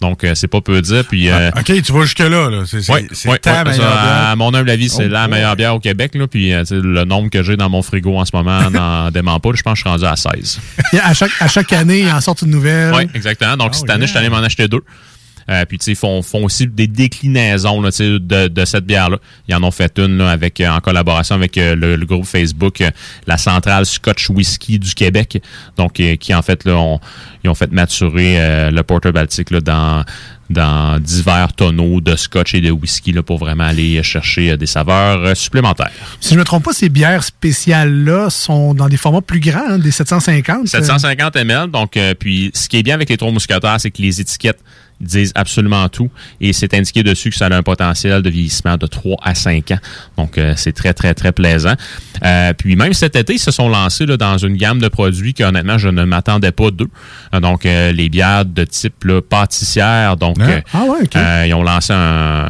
Donc, 0.00 0.22
euh, 0.22 0.34
c'est 0.36 0.46
pas 0.46 0.60
peu 0.60 0.80
dire. 0.80 1.04
Puis, 1.08 1.28
euh, 1.28 1.50
Ah, 1.54 1.60
OK, 1.60 1.82
tu 1.82 1.92
vas 1.92 2.02
jusque-là. 2.02 2.50
Là. 2.50 2.62
C'est 2.66 2.82
c'est- 2.82 2.92
Ouais, 2.92 3.06
c'est 3.12 3.28
ouais, 3.28 3.38
ta 3.38 3.52
ouais, 3.64 3.64
meilleure 3.70 3.76
ça, 3.94 4.02
bière. 4.02 4.28
À 4.30 4.36
mon 4.36 4.54
humble 4.54 4.70
avis, 4.70 4.88
c'est 4.90 5.06
Oh, 5.06 5.08
la 5.08 5.26
meilleure 5.26 5.56
bière 5.56 5.74
au 5.74 5.80
Québec. 5.80 6.14
Là, 6.14 6.28
puis 6.28 6.52
euh, 6.52 6.62
le 6.70 7.04
nombre 7.04 7.30
que 7.30 7.42
j'ai 7.42 7.56
dans 7.56 7.68
mon 7.68 7.82
frigo 7.82 8.16
en 8.16 8.24
ce 8.24 8.30
moment 8.36 8.70
n'en 8.70 9.10
dément 9.10 9.40
pas. 9.40 9.50
Je 9.54 9.62
pense 9.62 9.72
que 9.72 9.76
je 9.78 9.80
suis 9.82 9.90
rendu 9.90 10.04
à 10.04 10.14
16. 10.14 10.60
Puis 10.90 10.98
à, 11.02 11.14
chaque, 11.14 11.32
à 11.40 11.48
chaque 11.48 11.72
année, 11.72 12.00
ils 12.02 12.12
en 12.12 12.20
sortent 12.20 12.42
une 12.42 12.50
nouvelle. 12.50 12.92
Oui, 12.94 13.08
exactement. 13.14 13.56
Donc, 13.56 13.70
Oh, 13.72 13.76
cette 13.78 13.90
année, 13.90 14.04
je 14.06 14.10
suis 14.10 14.18
allé 14.18 14.28
m'en 14.28 14.36
acheter 14.38 14.68
deux. 14.68 14.82
Euh, 15.50 15.64
puis, 15.64 15.78
tu 15.78 15.84
sais, 15.86 15.92
ils 15.92 15.96
font, 15.96 16.22
font 16.22 16.44
aussi 16.44 16.66
des 16.66 16.86
déclinaisons 16.86 17.80
là, 17.80 17.90
de, 17.90 18.48
de 18.48 18.64
cette 18.64 18.84
bière-là. 18.84 19.18
Ils 19.48 19.54
en 19.54 19.62
ont 19.62 19.70
fait 19.70 19.98
une 19.98 20.18
là, 20.18 20.30
avec, 20.30 20.60
euh, 20.60 20.68
en 20.68 20.80
collaboration 20.80 21.34
avec 21.34 21.56
euh, 21.56 21.74
le, 21.74 21.96
le 21.96 22.06
groupe 22.06 22.26
Facebook, 22.26 22.80
euh, 22.80 22.90
la 23.26 23.38
centrale 23.38 23.86
Scotch 23.86 24.28
Whisky 24.30 24.78
du 24.78 24.94
Québec. 24.94 25.42
Donc, 25.76 25.94
qui, 25.94 26.34
en 26.34 26.42
fait, 26.42 26.64
là, 26.64 26.76
ont, 26.76 27.00
ils 27.44 27.50
ont 27.50 27.54
fait 27.54 27.72
maturer 27.72 28.40
euh, 28.40 28.70
le 28.70 28.82
Porter 28.82 29.12
Baltic 29.12 29.50
là, 29.50 29.60
dans, 29.60 30.04
dans 30.50 30.98
divers 30.98 31.52
tonneaux 31.54 32.00
de 32.00 32.16
scotch 32.16 32.54
et 32.54 32.60
de 32.60 32.70
whisky 32.70 33.12
là, 33.12 33.22
pour 33.22 33.38
vraiment 33.38 33.64
aller 33.64 34.02
chercher 34.02 34.56
des 34.56 34.66
saveurs 34.66 35.36
supplémentaires. 35.36 35.90
Si 36.20 36.34
je 36.34 36.38
me 36.38 36.44
trompe 36.44 36.64
pas, 36.64 36.72
ces 36.72 36.88
bières 36.88 37.24
spéciales-là 37.24 38.30
sont 38.30 38.74
dans 38.74 38.88
des 38.88 38.96
formats 38.96 39.20
plus 39.20 39.40
grands, 39.40 39.70
hein, 39.70 39.78
des 39.78 39.90
750. 39.90 40.62
euh. 40.62 40.66
750 40.66 41.36
ml. 41.36 41.70
Donc, 41.70 41.96
euh, 41.96 42.14
puis, 42.14 42.50
ce 42.54 42.68
qui 42.68 42.78
est 42.78 42.82
bien 42.82 42.94
avec 42.94 43.08
les 43.08 43.16
trois 43.16 43.30
mousquetaires, 43.32 43.76
c'est 43.78 43.90
que 43.90 44.00
les 44.02 44.20
étiquettes, 44.20 44.60
Ils 45.00 45.06
disent 45.06 45.32
absolument 45.34 45.88
tout 45.88 46.10
et 46.40 46.52
c'est 46.52 46.74
indiqué 46.74 47.02
dessus 47.02 47.30
que 47.30 47.36
ça 47.36 47.46
a 47.46 47.54
un 47.54 47.62
potentiel 47.62 48.22
de 48.22 48.30
vieillissement 48.30 48.76
de 48.76 48.86
3 48.86 49.16
à 49.22 49.34
5 49.34 49.70
ans. 49.70 49.78
Donc, 50.16 50.38
euh, 50.38 50.54
c'est 50.56 50.72
très, 50.72 50.92
très, 50.92 51.14
très 51.14 51.32
plaisant. 51.32 51.74
Euh, 52.24 52.52
puis 52.52 52.74
même 52.76 52.92
cet 52.92 53.16
été, 53.16 53.34
ils 53.34 53.38
se 53.38 53.50
sont 53.50 53.68
lancés 53.68 54.06
là, 54.06 54.16
dans 54.16 54.38
une 54.38 54.56
gamme 54.56 54.80
de 54.80 54.88
produits 54.88 55.34
que 55.34 55.44
honnêtement, 55.44 55.78
je 55.78 55.88
ne 55.88 56.04
m'attendais 56.04 56.52
pas 56.52 56.70
d'eux. 56.70 56.88
Euh, 57.34 57.40
donc, 57.40 57.64
euh, 57.64 57.92
les 57.92 58.08
bières 58.08 58.44
de 58.44 58.64
type 58.64 59.04
là, 59.04 59.20
pâtissière. 59.22 60.16
Donc, 60.16 60.38
euh, 60.40 60.60
Ah 60.72 60.82
ouais, 60.84 61.08
euh, 61.16 61.44
ils 61.46 61.54
ont 61.54 61.62
lancé 61.62 61.92
un... 61.92 62.48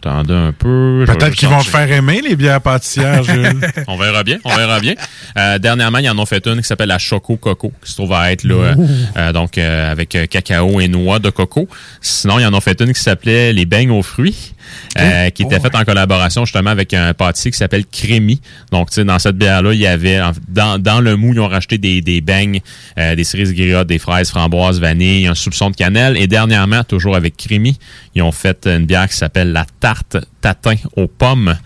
Attendez 0.00 0.34
un 0.34 0.52
peu. 0.52 1.04
Peut-être 1.06 1.34
qu'ils 1.34 1.48
vont 1.48 1.60
te 1.60 1.68
faire 1.68 1.90
aimer 1.90 2.20
les 2.20 2.36
bières 2.36 2.60
pâtissières, 2.60 3.24
Jules. 3.24 3.60
on 3.88 3.96
verra 3.96 4.22
bien, 4.22 4.38
on 4.44 4.54
verra 4.54 4.78
bien. 4.78 4.94
Euh, 5.36 5.58
dernièrement, 5.58 5.98
ils 5.98 6.08
en 6.08 6.18
ont 6.18 6.26
fait 6.26 6.46
une 6.46 6.58
qui 6.58 6.66
s'appelle 6.66 6.88
la 6.88 6.98
Choco 6.98 7.36
Coco, 7.36 7.72
qui 7.84 7.90
se 7.90 7.96
trouve 7.96 8.12
à 8.12 8.30
être 8.30 8.44
là, 8.44 8.54
euh, 8.54 8.74
euh, 9.16 9.32
donc 9.32 9.58
euh, 9.58 9.90
avec 9.90 10.14
euh, 10.14 10.26
cacao 10.26 10.80
et 10.80 10.86
noix 10.88 11.18
de 11.18 11.30
coco. 11.30 11.68
Sinon, 12.00 12.38
ils 12.38 12.46
en 12.46 12.54
ont 12.54 12.60
fait 12.60 12.80
une 12.80 12.92
qui 12.92 13.00
s'appelait 13.00 13.52
les 13.52 13.66
beignes 13.66 13.90
aux 13.90 14.02
fruits, 14.02 14.54
euh, 14.98 15.30
qui 15.30 15.42
était 15.42 15.60
faite 15.60 15.74
en 15.74 15.84
collaboration 15.84 16.44
justement 16.44 16.70
avec 16.70 16.92
un 16.94 17.14
pâtissier 17.14 17.50
qui 17.50 17.56
s'appelle 17.58 17.84
Crémy. 17.86 18.40
Donc, 18.72 18.90
tu 18.90 18.96
sais, 18.96 19.04
dans 19.04 19.18
cette 19.18 19.36
bière-là, 19.36 19.72
il 19.72 19.80
y 19.80 19.86
avait 19.86 20.20
dans, 20.48 20.78
dans 20.78 21.00
le 21.00 21.16
mou, 21.16 21.32
ils 21.32 21.40
ont 21.40 21.48
racheté 21.48 21.78
des, 21.78 22.00
des 22.00 22.20
beignes, 22.20 22.60
euh, 22.98 23.14
des 23.14 23.24
cerises 23.24 23.54
griottes, 23.54 23.88
des 23.88 23.98
fraises, 23.98 24.30
framboises, 24.30 24.80
vanille, 24.80 25.26
un 25.26 25.34
soupçon 25.34 25.70
de 25.70 25.76
cannelle. 25.76 26.16
Et 26.16 26.26
dernièrement, 26.26 26.84
toujours 26.84 27.16
avec 27.16 27.36
Crémy, 27.36 27.78
ils 28.14 28.22
ont 28.22 28.32
fait 28.32 28.66
une 28.66 28.86
bière 28.86 29.08
qui 29.08 29.16
s'appelle 29.16 29.52
la 29.52 29.66
tarte 29.80 30.16
tatin 30.40 30.74
aux 30.96 31.06
pommes. 31.08 31.56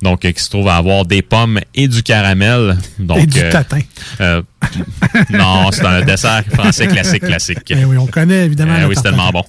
Donc, 0.00 0.24
euh, 0.24 0.30
qui 0.30 0.40
se 0.40 0.48
trouve 0.48 0.68
à 0.68 0.76
avoir 0.76 1.04
des 1.06 1.22
pommes 1.22 1.58
et 1.74 1.88
du 1.88 2.04
caramel. 2.04 2.78
Donc, 3.00 3.18
Et 3.18 3.26
du 3.26 3.40
euh, 3.40 3.50
tatin. 3.50 3.80
euh, 4.20 4.42
non, 5.30 5.70
c'est 5.72 5.84
un 5.84 6.02
dessert 6.02 6.44
français 6.52 6.86
classique, 6.86 7.24
classique. 7.24 7.58
Eh 7.70 7.84
oui, 7.84 7.96
on 7.96 8.06
connaît 8.06 8.44
évidemment. 8.44 8.74
Euh, 8.74 8.80
la 8.82 8.88
oui, 8.88 8.94
c'est 8.96 9.02
tellement 9.02 9.30
bon. 9.30 9.42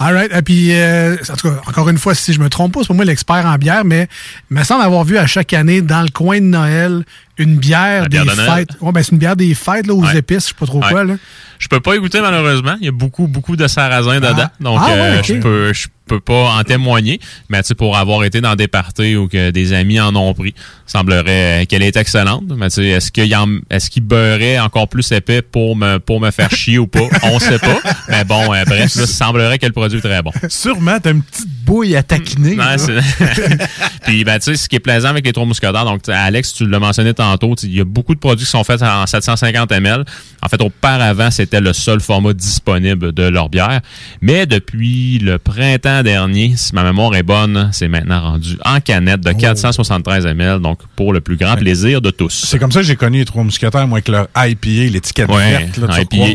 All 0.00 0.14
right. 0.14 0.32
Et 0.32 0.42
puis, 0.42 0.72
euh, 0.72 1.16
en 1.28 1.34
tout 1.34 1.50
cas, 1.50 1.60
encore 1.66 1.88
une 1.88 1.98
fois, 1.98 2.14
si 2.14 2.32
je 2.32 2.40
me 2.40 2.48
trompe 2.48 2.74
pas, 2.74 2.80
c'est 2.82 2.88
pas 2.88 2.94
moi 2.94 3.04
l'expert 3.04 3.44
en 3.46 3.56
bière, 3.56 3.84
mais 3.84 4.08
il 4.50 4.56
me 4.56 4.62
semble 4.62 4.82
avoir 4.82 5.04
vu 5.04 5.18
à 5.18 5.26
chaque 5.26 5.52
année, 5.52 5.82
dans 5.82 6.02
le 6.02 6.08
coin 6.08 6.38
de 6.38 6.46
Noël, 6.46 7.04
une 7.38 7.56
bière 7.56 8.08
des 8.08 8.18
de 8.18 8.24
fêtes. 8.30 8.70
Ouais, 8.80 8.92
ben, 8.92 9.02
c'est 9.02 9.12
une 9.12 9.18
bière 9.18 9.36
des 9.36 9.54
fêtes, 9.54 9.86
là, 9.86 9.94
aux 9.94 10.02
Ouais. 10.04 10.18
épices, 10.18 10.44
je 10.44 10.48
sais 10.48 10.54
pas 10.58 10.66
trop 10.66 10.80
Ouais. 10.82 10.90
quoi, 10.90 11.04
là. 11.04 11.14
Je 11.58 11.66
peux 11.66 11.80
pas 11.80 11.96
y 11.96 11.98
goûter 11.98 12.20
malheureusement. 12.20 12.76
Il 12.80 12.84
y 12.84 12.88
a 12.88 12.92
beaucoup, 12.92 13.26
beaucoup 13.26 13.56
de 13.56 13.66
sarrasin 13.66 14.20
dedans. 14.20 14.48
Donc, 14.60 14.78
Ah 14.80 14.86
ouais, 14.90 15.00
euh, 15.00 15.22
je 15.24 15.34
peux, 15.34 15.72
je 15.72 15.88
peux 16.06 16.20
pas 16.20 16.52
en 16.56 16.62
témoigner. 16.62 17.18
Mais 17.48 17.60
tu 17.62 17.68
sais, 17.68 17.74
pour 17.74 17.96
avoir 17.96 18.22
été 18.22 18.40
dans 18.40 18.54
des 18.54 18.68
parties 18.68 19.16
ou 19.16 19.26
que 19.26 19.50
des 19.50 19.72
amis 19.72 19.98
en 20.00 20.14
ont 20.14 20.32
pris, 20.34 20.54
semblerait 20.86 21.62
euh, 21.62 21.64
qu'elle 21.64 21.82
est 21.82 21.96
excellente. 21.96 22.44
Mais 22.56 22.68
tu 22.68 22.76
sais, 22.76 22.86
est-ce 22.86 23.10
qu'il 23.10 23.24
y 23.26 23.34
en- 23.34 23.58
est-ce 23.70 23.90
qu'il 23.90 24.04
beurrait 24.04 24.60
encore 24.60 24.86
plus 24.86 25.10
épais 25.10 25.42
pour 25.42 25.74
me, 25.74 25.98
pour 25.98 26.20
me 26.20 26.30
faire 26.30 26.50
chier 26.52 26.78
ou 26.78 26.86
pas? 26.86 27.00
On 27.24 27.40
sait 27.40 27.58
pas. 27.58 27.78
Mais 28.08 28.22
bon, 28.22 28.54
euh, 28.54 28.62
bref, 28.64 28.94
là, 28.94 29.06
semblerait 29.08 29.58
que 29.58 29.66
le 29.66 29.72
produit 29.72 29.98
est 29.98 30.02
très 30.02 30.22
bon. 30.22 30.30
Sûrement, 30.48 30.98
t'as 31.02 31.10
une 31.10 31.24
petite 31.24 31.48
bouille 31.64 31.96
à 31.96 32.04
taquiner. 32.04 32.56
Puis, 34.06 34.24
ben, 34.24 34.38
tu 34.38 34.44
sais, 34.44 34.56
ce 34.56 34.68
qui 34.68 34.76
est 34.76 34.80
plaisant 34.80 35.08
avec 35.08 35.26
les 35.26 35.32
trois 35.32 35.44
mousquetaires, 35.44 35.84
donc, 35.84 36.08
Alex, 36.08 36.54
tu 36.54 36.66
l'as 36.68 36.78
mentionné 36.78 37.14
tantôt, 37.14 37.27
il 37.62 37.74
y 37.74 37.80
a 37.80 37.84
beaucoup 37.84 38.14
de 38.14 38.20
produits 38.20 38.44
qui 38.44 38.50
sont 38.50 38.64
faits 38.64 38.82
en 38.82 39.06
750 39.06 39.70
ml. 39.72 40.04
En 40.42 40.48
fait, 40.48 40.60
auparavant, 40.62 41.30
c'était 41.30 41.60
le 41.60 41.72
seul 41.72 42.00
format 42.00 42.32
disponible 42.32 43.12
de 43.12 43.22
leur 43.24 43.48
bière. 43.48 43.80
Mais 44.20 44.46
depuis 44.46 45.18
le 45.18 45.38
printemps 45.38 46.02
dernier, 46.02 46.54
si 46.56 46.74
ma 46.74 46.84
mémoire 46.84 47.14
est 47.16 47.22
bonne, 47.22 47.70
c'est 47.72 47.88
maintenant 47.88 48.20
rendu 48.20 48.56
en 48.64 48.80
canette 48.80 49.20
de 49.20 49.32
473 49.32 50.26
ml, 50.26 50.60
donc 50.60 50.78
pour 50.96 51.12
le 51.12 51.20
plus 51.20 51.36
grand 51.36 51.56
plaisir 51.56 52.00
de 52.00 52.10
tous. 52.10 52.44
C'est 52.46 52.58
comme 52.58 52.72
ça 52.72 52.80
que 52.80 52.86
j'ai 52.86 52.96
connu 52.96 53.18
les 53.18 53.24
trois 53.24 53.42
mousquetaires, 53.42 53.86
moi, 53.86 53.98
avec 53.98 54.08
leur 54.08 54.28
IPA, 54.36 54.92
l'étiquette 54.92 55.28
Ouais, 55.28 55.50
verte, 55.50 55.76
là, 55.78 56.00
IPA, 56.00 56.16
là. 56.16 56.34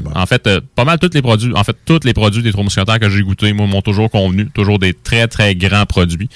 bon. 0.00 0.10
En 0.14 0.26
fait, 0.26 0.46
euh, 0.46 0.60
pas 0.74 0.84
mal 0.84 0.98
tous 0.98 1.10
les 1.14 1.22
produits, 1.22 1.52
en 1.54 1.64
fait, 1.64 1.76
tous 1.84 2.00
les 2.04 2.14
produits 2.14 2.42
des 2.42 2.52
trois 2.52 2.64
mousquetaires 2.64 2.98
que 2.98 3.08
j'ai 3.08 3.22
goûtés, 3.22 3.52
moi, 3.52 3.66
m'ont 3.66 3.82
toujours 3.82 4.10
convenu. 4.10 4.48
Toujours 4.54 4.78
des 4.78 4.92
très, 4.94 5.28
très 5.28 5.54
grands 5.54 5.86
produits. 5.86 6.28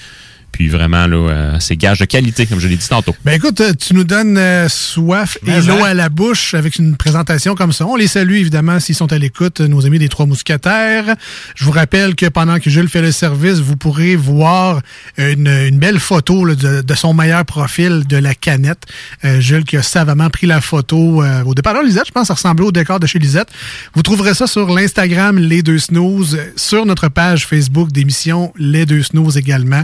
Puis 0.53 0.69
vraiment, 0.69 1.07
là, 1.07 1.17
euh, 1.17 1.57
c'est 1.59 1.75
gage 1.75 1.99
de 1.99 2.05
qualité, 2.05 2.45
comme 2.45 2.59
je 2.59 2.67
l'ai 2.67 2.77
dit 2.77 2.87
tantôt. 2.87 3.15
Ben 3.25 3.33
écoute, 3.33 3.59
euh, 3.59 3.73
tu 3.73 3.93
nous 3.95 4.03
donnes 4.03 4.37
euh, 4.37 4.69
soif 4.69 5.37
et 5.45 5.47
Mais 5.47 5.61
l'eau 5.61 5.83
hein? 5.83 5.89
à 5.89 5.93
la 5.95 6.09
bouche 6.09 6.53
avec 6.53 6.77
une 6.77 6.95
présentation 6.95 7.55
comme 7.55 7.73
ça. 7.73 7.87
On 7.87 7.95
les 7.95 8.07
salue 8.07 8.35
évidemment 8.35 8.79
s'ils 8.79 8.93
sont 8.95 9.11
à 9.11 9.17
l'écoute, 9.17 9.61
euh, 9.61 9.67
nos 9.67 9.85
amis 9.85 9.97
des 9.99 10.09
Trois 10.09 10.27
Mousquetaires. 10.27 11.15
Je 11.55 11.65
vous 11.65 11.71
rappelle 11.71 12.13
que 12.15 12.27
pendant 12.27 12.59
que 12.59 12.69
Jules 12.69 12.87
fait 12.87 13.01
le 13.01 13.11
service, 13.11 13.59
vous 13.59 13.75
pourrez 13.75 14.15
voir 14.15 14.81
une, 15.17 15.47
une 15.47 15.79
belle 15.79 15.99
photo 15.99 16.45
là, 16.45 16.53
de, 16.55 16.81
de 16.81 16.93
son 16.93 17.15
meilleur 17.15 17.43
profil 17.45 18.05
de 18.07 18.17
la 18.17 18.35
canette. 18.35 18.83
Euh, 19.25 19.39
Jules 19.39 19.63
qui 19.63 19.75
a 19.75 19.81
savamment 19.81 20.29
pris 20.29 20.45
la 20.45 20.61
photo 20.61 21.23
euh, 21.23 21.43
au 21.43 21.55
départ. 21.55 21.81
Lisette, 21.81 22.05
je 22.07 22.11
pense, 22.11 22.27
ça 22.27 22.35
ressemblait 22.35 22.67
au 22.67 22.71
décor 22.71 22.99
de 22.99 23.07
chez 23.07 23.17
Lisette. 23.17 23.49
Vous 23.95 24.03
trouverez 24.03 24.35
ça 24.35 24.45
sur 24.45 24.71
l'Instagram 24.73 25.39
Les 25.39 25.63
Deux 25.63 25.79
Snooze, 25.79 26.37
sur 26.55 26.85
notre 26.85 27.09
page 27.09 27.47
Facebook 27.47 27.91
d'émission 27.91 28.53
Les 28.55 28.85
Deux 28.85 29.01
Snooze 29.01 29.35
également. 29.37 29.81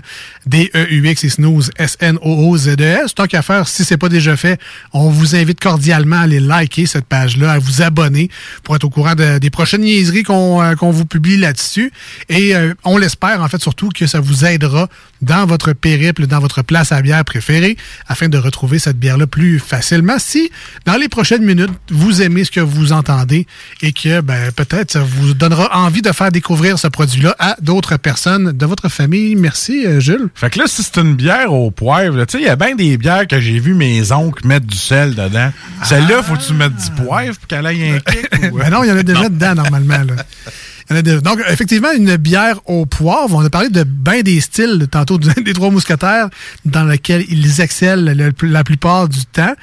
D-E-U-X 0.63 1.23
et 1.23 1.29
Snooze, 1.29 1.71
S-N-O-O-Z-E-S. 1.77 3.15
Tant 3.15 3.25
qu'à 3.27 3.41
faire, 3.41 3.67
si 3.67 3.83
c'est 3.85 3.97
pas 3.97 4.09
déjà 4.09 4.35
fait, 4.35 4.59
on 4.93 5.09
vous 5.09 5.35
invite 5.35 5.59
cordialement 5.59 6.17
à 6.17 6.21
aller 6.21 6.39
liker 6.39 6.85
cette 6.85 7.05
page-là, 7.05 7.53
à 7.53 7.59
vous 7.59 7.81
abonner 7.81 8.29
pour 8.63 8.75
être 8.75 8.83
au 8.83 8.89
courant 8.89 9.15
de- 9.15 9.37
des 9.39 9.49
prochaines 9.49 9.81
niaiseries 9.81 10.23
qu'on 10.23 10.61
euh, 10.61 10.75
qu'on 10.75 10.91
vous 10.91 11.05
publie 11.05 11.37
là-dessus. 11.37 11.91
Et 12.27 12.55
euh, 12.55 12.73
on 12.83 12.97
l'espère, 12.97 13.41
en 13.41 13.47
fait, 13.47 13.61
surtout 13.61 13.89
que 13.89 14.05
ça 14.07 14.19
vous 14.19 14.45
aidera 14.45 14.89
dans 15.21 15.45
votre 15.45 15.73
périple, 15.73 16.27
dans 16.27 16.39
votre 16.39 16.61
place 16.61 16.91
à 16.91 17.01
bière 17.01 17.23
préférée, 17.25 17.77
afin 18.07 18.29
de 18.29 18.37
retrouver 18.37 18.79
cette 18.79 18.97
bière-là 18.97 19.27
plus 19.27 19.59
facilement. 19.59 20.17
Si, 20.19 20.51
dans 20.85 20.95
les 20.95 21.09
prochaines 21.09 21.43
minutes, 21.43 21.71
vous 21.91 22.21
aimez 22.21 22.43
ce 22.45 22.51
que 22.51 22.59
vous 22.59 22.93
entendez 22.93 23.45
et 23.81 23.91
que 23.91 24.21
ben, 24.21 24.51
peut-être 24.51 24.91
ça 24.91 25.01
vous 25.01 25.33
donnera 25.33 25.69
envie 25.77 26.01
de 26.01 26.11
faire 26.11 26.31
découvrir 26.31 26.79
ce 26.79 26.87
produit-là 26.87 27.35
à 27.39 27.55
d'autres 27.61 27.97
personnes 27.97 28.51
de 28.51 28.65
votre 28.65 28.89
famille. 28.89 29.35
Merci, 29.35 29.85
euh, 29.85 29.99
Jules. 29.99 30.29
Fait 30.35 30.49
que 30.49 30.59
là, 30.59 30.65
si 30.67 30.83
c'est 30.83 30.97
une 30.97 31.15
bière 31.15 31.53
au 31.53 31.71
poivre, 31.71 32.23
tu 32.25 32.37
sais, 32.37 32.43
il 32.43 32.47
y 32.47 32.49
a 32.49 32.55
bien 32.55 32.75
des 32.75 32.97
bières 32.97 33.27
que 33.27 33.39
j'ai 33.39 33.59
vu 33.59 33.73
mes 33.73 34.11
oncles 34.11 34.47
mettre 34.47 34.65
du 34.67 34.77
sel 34.77 35.15
dedans. 35.15 35.51
Celle-là, 35.83 36.23
faut 36.23 36.35
que 36.35 36.43
tu 36.45 36.53
mettes 36.53 36.75
du 36.75 37.03
poivre 37.03 37.37
pour 37.37 37.47
qu'elle 37.47 37.65
aille 37.65 37.89
un 37.91 37.99
kick? 37.99 38.27
ou- 38.51 38.57
Ben 38.57 38.69
non, 38.69 38.83
il 38.83 38.89
y 38.89 38.91
en 38.91 38.97
a 38.97 39.03
déjà 39.03 39.29
dedans, 39.29 39.55
normalement. 39.55 39.97
là. 39.97 40.23
Donc, 40.89 41.39
effectivement, 41.49 41.91
une 41.95 42.15
bière 42.17 42.59
au 42.65 42.85
poivre. 42.85 43.35
On 43.37 43.45
a 43.45 43.49
parlé 43.49 43.69
de 43.69 43.83
bien 43.83 44.21
des 44.21 44.41
styles, 44.41 44.87
tantôt, 44.89 45.17
des 45.45 45.53
trois 45.53 45.69
mousquetaires, 45.69 46.29
dans 46.65 46.83
lesquels 46.85 47.25
ils 47.29 47.61
excellent 47.61 48.13
le- 48.13 48.33
la 48.47 48.63
plupart 48.63 49.07
du 49.07 49.25
temps. 49.25 49.53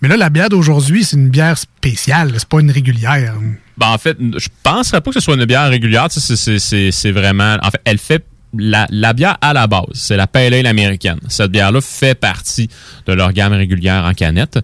Mais 0.00 0.08
là, 0.08 0.16
la 0.16 0.30
bière 0.30 0.48
d'aujourd'hui, 0.48 1.04
c'est 1.04 1.16
une 1.16 1.28
bière 1.28 1.56
spéciale. 1.56 2.32
C'est 2.36 2.48
pas 2.48 2.58
une 2.60 2.72
régulière. 2.72 3.34
Ben, 3.78 3.86
en 3.88 3.98
fait, 3.98 4.16
je 4.20 4.48
penserais 4.64 5.00
pas 5.00 5.10
que 5.12 5.14
ce 5.14 5.24
soit 5.24 5.34
une 5.36 5.44
bière 5.44 5.68
régulière. 5.68 6.08
C'est 6.10 7.12
vraiment. 7.12 7.56
En 7.62 7.70
fait, 7.70 7.80
elle 7.84 7.98
fait. 7.98 8.24
La, 8.58 8.86
la 8.90 9.14
bière 9.14 9.38
à 9.40 9.54
la 9.54 9.66
base, 9.66 9.84
c'est 9.94 10.16
la 10.16 10.26
Pale 10.26 10.52
Ale 10.52 10.66
américaine. 10.66 11.18
Cette 11.28 11.50
bière-là 11.50 11.80
fait 11.80 12.14
partie 12.14 12.68
de 13.06 13.14
leur 13.14 13.32
gamme 13.32 13.54
régulière 13.54 14.04
en 14.04 14.12
canette. 14.12 14.58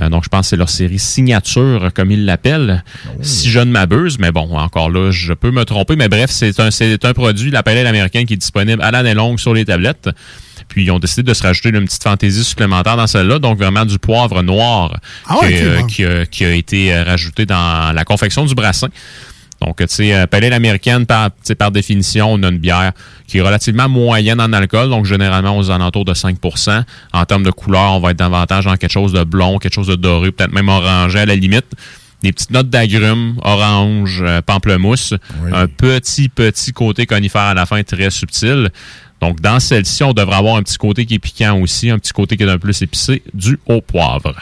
Euh, 0.00 0.08
donc, 0.08 0.24
je 0.24 0.30
pense 0.30 0.46
que 0.46 0.46
c'est 0.48 0.56
leur 0.56 0.70
série 0.70 0.98
signature, 0.98 1.90
comme 1.94 2.10
ils 2.10 2.24
l'appellent. 2.24 2.82
Si 3.20 3.50
je 3.50 3.60
ne 3.60 3.70
m'abuse, 3.70 4.18
mais 4.18 4.32
bon, 4.32 4.56
encore 4.56 4.88
là, 4.88 5.10
je 5.10 5.34
peux 5.34 5.50
me 5.50 5.64
tromper. 5.64 5.94
Mais 5.94 6.08
bref, 6.08 6.30
c'est 6.30 6.58
un, 6.58 6.70
c'est 6.70 7.04
un 7.04 7.12
produit, 7.12 7.50
la 7.50 7.62
Pale 7.62 7.78
Ale 7.78 7.86
américaine, 7.86 8.24
qui 8.24 8.32
est 8.32 8.38
disponible 8.38 8.82
à 8.82 8.90
l'année 8.90 9.14
longue 9.14 9.38
sur 9.38 9.52
les 9.52 9.66
tablettes. 9.66 10.08
Puis 10.68 10.84
ils 10.84 10.90
ont 10.90 10.98
décidé 10.98 11.22
de 11.22 11.34
se 11.34 11.42
rajouter 11.42 11.68
une 11.68 11.84
petite 11.84 12.02
fantaisie 12.02 12.44
supplémentaire 12.44 12.96
dans 12.96 13.06
celle-là, 13.06 13.38
donc 13.38 13.58
vraiment 13.58 13.84
du 13.84 13.98
poivre 13.98 14.42
noir 14.42 14.98
Ah 15.28 15.36
qui, 15.86 16.04
euh, 16.04 16.24
qui 16.24 16.44
a 16.44 16.54
été 16.54 16.94
euh, 16.94 17.04
rajouté 17.04 17.44
dans 17.44 17.92
la 17.94 18.04
confection 18.04 18.46
du 18.46 18.54
brassin. 18.54 18.88
Donc, 19.60 19.76
tu 19.78 19.86
sais, 19.88 20.14
euh, 20.14 20.26
pale 20.26 20.44
ale 20.44 20.52
américaine, 20.52 21.06
par, 21.06 21.30
par 21.58 21.70
définition, 21.70 22.32
on 22.32 22.42
a 22.42 22.48
une 22.48 22.58
bière 22.58 22.92
qui 23.26 23.38
est 23.38 23.40
relativement 23.40 23.88
moyenne 23.88 24.40
en 24.40 24.52
alcool, 24.52 24.90
donc 24.90 25.06
généralement 25.06 25.56
aux 25.56 25.70
alentours 25.70 26.04
de 26.04 26.12
5% 26.12 26.84
En 27.12 27.24
termes 27.24 27.44
de 27.44 27.50
couleur, 27.50 27.92
on 27.92 28.00
va 28.00 28.10
être 28.10 28.18
davantage 28.18 28.64
dans 28.64 28.76
quelque 28.76 28.92
chose 28.92 29.12
de 29.12 29.24
blond, 29.24 29.58
quelque 29.58 29.74
chose 29.74 29.86
de 29.86 29.96
doré, 29.96 30.32
peut-être 30.32 30.52
même 30.52 30.68
orangé 30.68 31.20
à 31.20 31.26
la 31.26 31.36
limite. 31.36 31.66
Des 32.22 32.32
petites 32.32 32.52
notes 32.52 32.70
d'agrumes, 32.70 33.36
orange, 33.42 34.22
euh, 34.26 34.40
pamplemousse. 34.40 35.12
Un 35.52 35.66
petit, 35.66 36.30
petit 36.30 36.72
côté 36.72 37.04
conifère 37.04 37.42
à 37.42 37.54
la 37.54 37.66
fin, 37.66 37.82
très 37.82 38.10
subtil. 38.10 38.70
Donc, 39.20 39.40
dans 39.40 39.60
celle-ci, 39.60 40.02
on 40.04 40.12
devrait 40.12 40.36
avoir 40.36 40.56
un 40.56 40.62
petit 40.62 40.76
côté 40.76 41.06
qui 41.06 41.14
est 41.14 41.18
piquant 41.18 41.58
aussi, 41.60 41.90
un 41.90 41.98
petit 41.98 42.12
côté 42.12 42.36
qui 42.36 42.42
est 42.42 42.48
un 42.48 42.54
peu 42.54 42.58
plus 42.60 42.82
épicé, 42.82 43.22
du 43.32 43.58
au 43.66 43.80
poivre. 43.80 44.34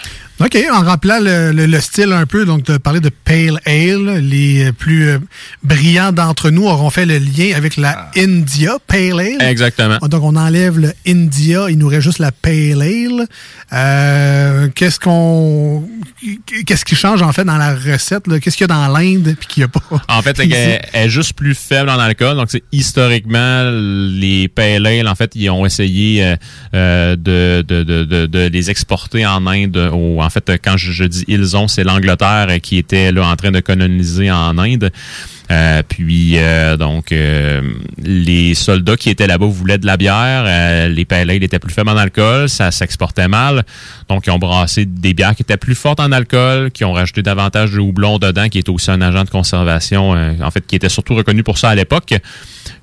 OK, 0.44 0.58
en 0.72 0.82
rappelant 0.82 1.18
le, 1.20 1.52
le- 1.52 1.66
le 1.66 1.80
style 1.80 2.12
un 2.12 2.26
peu, 2.26 2.44
donc 2.44 2.64
de 2.64 2.76
parler 2.76 3.00
de 3.00 3.10
Pale 3.10 3.60
Ale, 3.64 4.18
les 4.18 4.72
plus 4.72 5.08
euh, 5.10 5.18
brillants 5.62 6.12
d'entre 6.12 6.50
nous 6.50 6.66
auront 6.66 6.90
fait 6.90 7.06
le 7.06 7.18
lien 7.18 7.54
avec 7.56 7.76
la 7.76 8.10
India 8.16 8.76
Pale 8.86 9.20
Ale. 9.20 9.42
Exactement. 9.48 9.98
Donc 10.08 10.22
on 10.24 10.36
enlève 10.36 10.78
le 10.78 10.92
India, 11.06 11.66
il 11.70 11.78
nous 11.78 11.88
reste 11.88 12.02
juste 12.02 12.18
la 12.18 12.32
Pale 12.32 12.82
Ale. 12.82 13.26
Euh, 13.72 14.68
qu'est-ce 14.74 14.98
qu'on 15.00 15.88
qu'est-ce 16.66 16.84
qui 16.84 16.94
change 16.94 17.22
en 17.22 17.32
fait 17.32 17.44
dans 17.44 17.56
la 17.56 17.74
recette 17.74 18.26
là? 18.26 18.38
Qu'est-ce 18.38 18.56
qu'il 18.56 18.64
y 18.68 18.70
a 18.70 18.74
dans 18.74 18.88
l'Inde 18.88 19.34
puis 19.38 19.48
qu'il 19.48 19.60
n'y 19.62 19.64
a 19.64 19.68
pas 19.68 19.80
En 20.08 20.22
fait, 20.22 20.38
elle, 20.40 20.52
elle 20.92 21.06
est 21.06 21.08
juste 21.08 21.32
plus 21.34 21.54
faible 21.54 21.88
en 21.88 21.98
alcool. 21.98 22.36
Donc, 22.36 22.48
c'est 22.50 22.62
historiquement, 22.72 23.70
les 23.70 24.48
pale 24.48 24.86
ale, 24.86 25.08
en 25.08 25.14
fait, 25.14 25.32
ils 25.34 25.48
ont 25.50 25.64
essayé 25.64 26.24
euh, 26.24 26.36
euh, 26.74 27.16
de, 27.16 27.62
de, 27.66 27.82
de, 27.82 28.04
de, 28.04 28.26
de 28.26 28.48
les 28.48 28.70
exporter 28.70 29.24
en 29.26 29.46
Inde. 29.46 29.76
Au, 29.92 30.20
en 30.22 30.30
fait, 30.32 30.58
quand 30.62 30.76
je, 30.76 31.04
dis 31.04 31.24
ils 31.28 31.56
ont, 31.56 31.68
c'est 31.68 31.84
l'Angleterre 31.84 32.48
qui 32.62 32.78
était 32.78 33.12
là 33.12 33.26
en 33.26 33.36
train 33.36 33.50
de 33.50 33.60
coloniser 33.60 34.30
en 34.30 34.58
Inde. 34.58 34.90
Euh, 35.50 35.82
puis 35.86 36.38
euh, 36.38 36.76
donc 36.76 37.12
euh, 37.12 37.60
les 37.98 38.54
soldats 38.54 38.96
qui 38.96 39.10
étaient 39.10 39.26
là-bas 39.26 39.46
voulaient 39.46 39.76
de 39.76 39.86
la 39.86 39.96
bière, 39.96 40.44
euh, 40.46 40.88
les 40.88 41.04
pale 41.04 41.30
ale 41.30 41.42
étaient 41.42 41.58
plus 41.58 41.74
faibles 41.74 41.90
en 41.90 41.96
alcool, 41.96 42.48
ça 42.48 42.70
s'exportait 42.70 43.28
mal. 43.28 43.64
Donc 44.08 44.26
ils 44.26 44.30
ont 44.30 44.38
brassé 44.38 44.86
des 44.86 45.12
bières 45.12 45.34
qui 45.34 45.42
étaient 45.42 45.56
plus 45.56 45.74
fortes 45.74 46.00
en 46.00 46.12
alcool, 46.12 46.70
qui 46.70 46.84
ont 46.84 46.92
rajouté 46.92 47.22
davantage 47.22 47.72
de 47.72 47.80
houblon 47.80 48.18
dedans, 48.18 48.48
qui 48.48 48.58
était 48.58 48.70
aussi 48.70 48.90
un 48.90 49.02
agent 49.02 49.24
de 49.24 49.30
conservation, 49.30 50.14
euh, 50.14 50.32
en 50.42 50.50
fait 50.50 50.66
qui 50.66 50.76
était 50.76 50.88
surtout 50.88 51.14
reconnu 51.14 51.42
pour 51.42 51.58
ça 51.58 51.70
à 51.70 51.74
l'époque. 51.74 52.14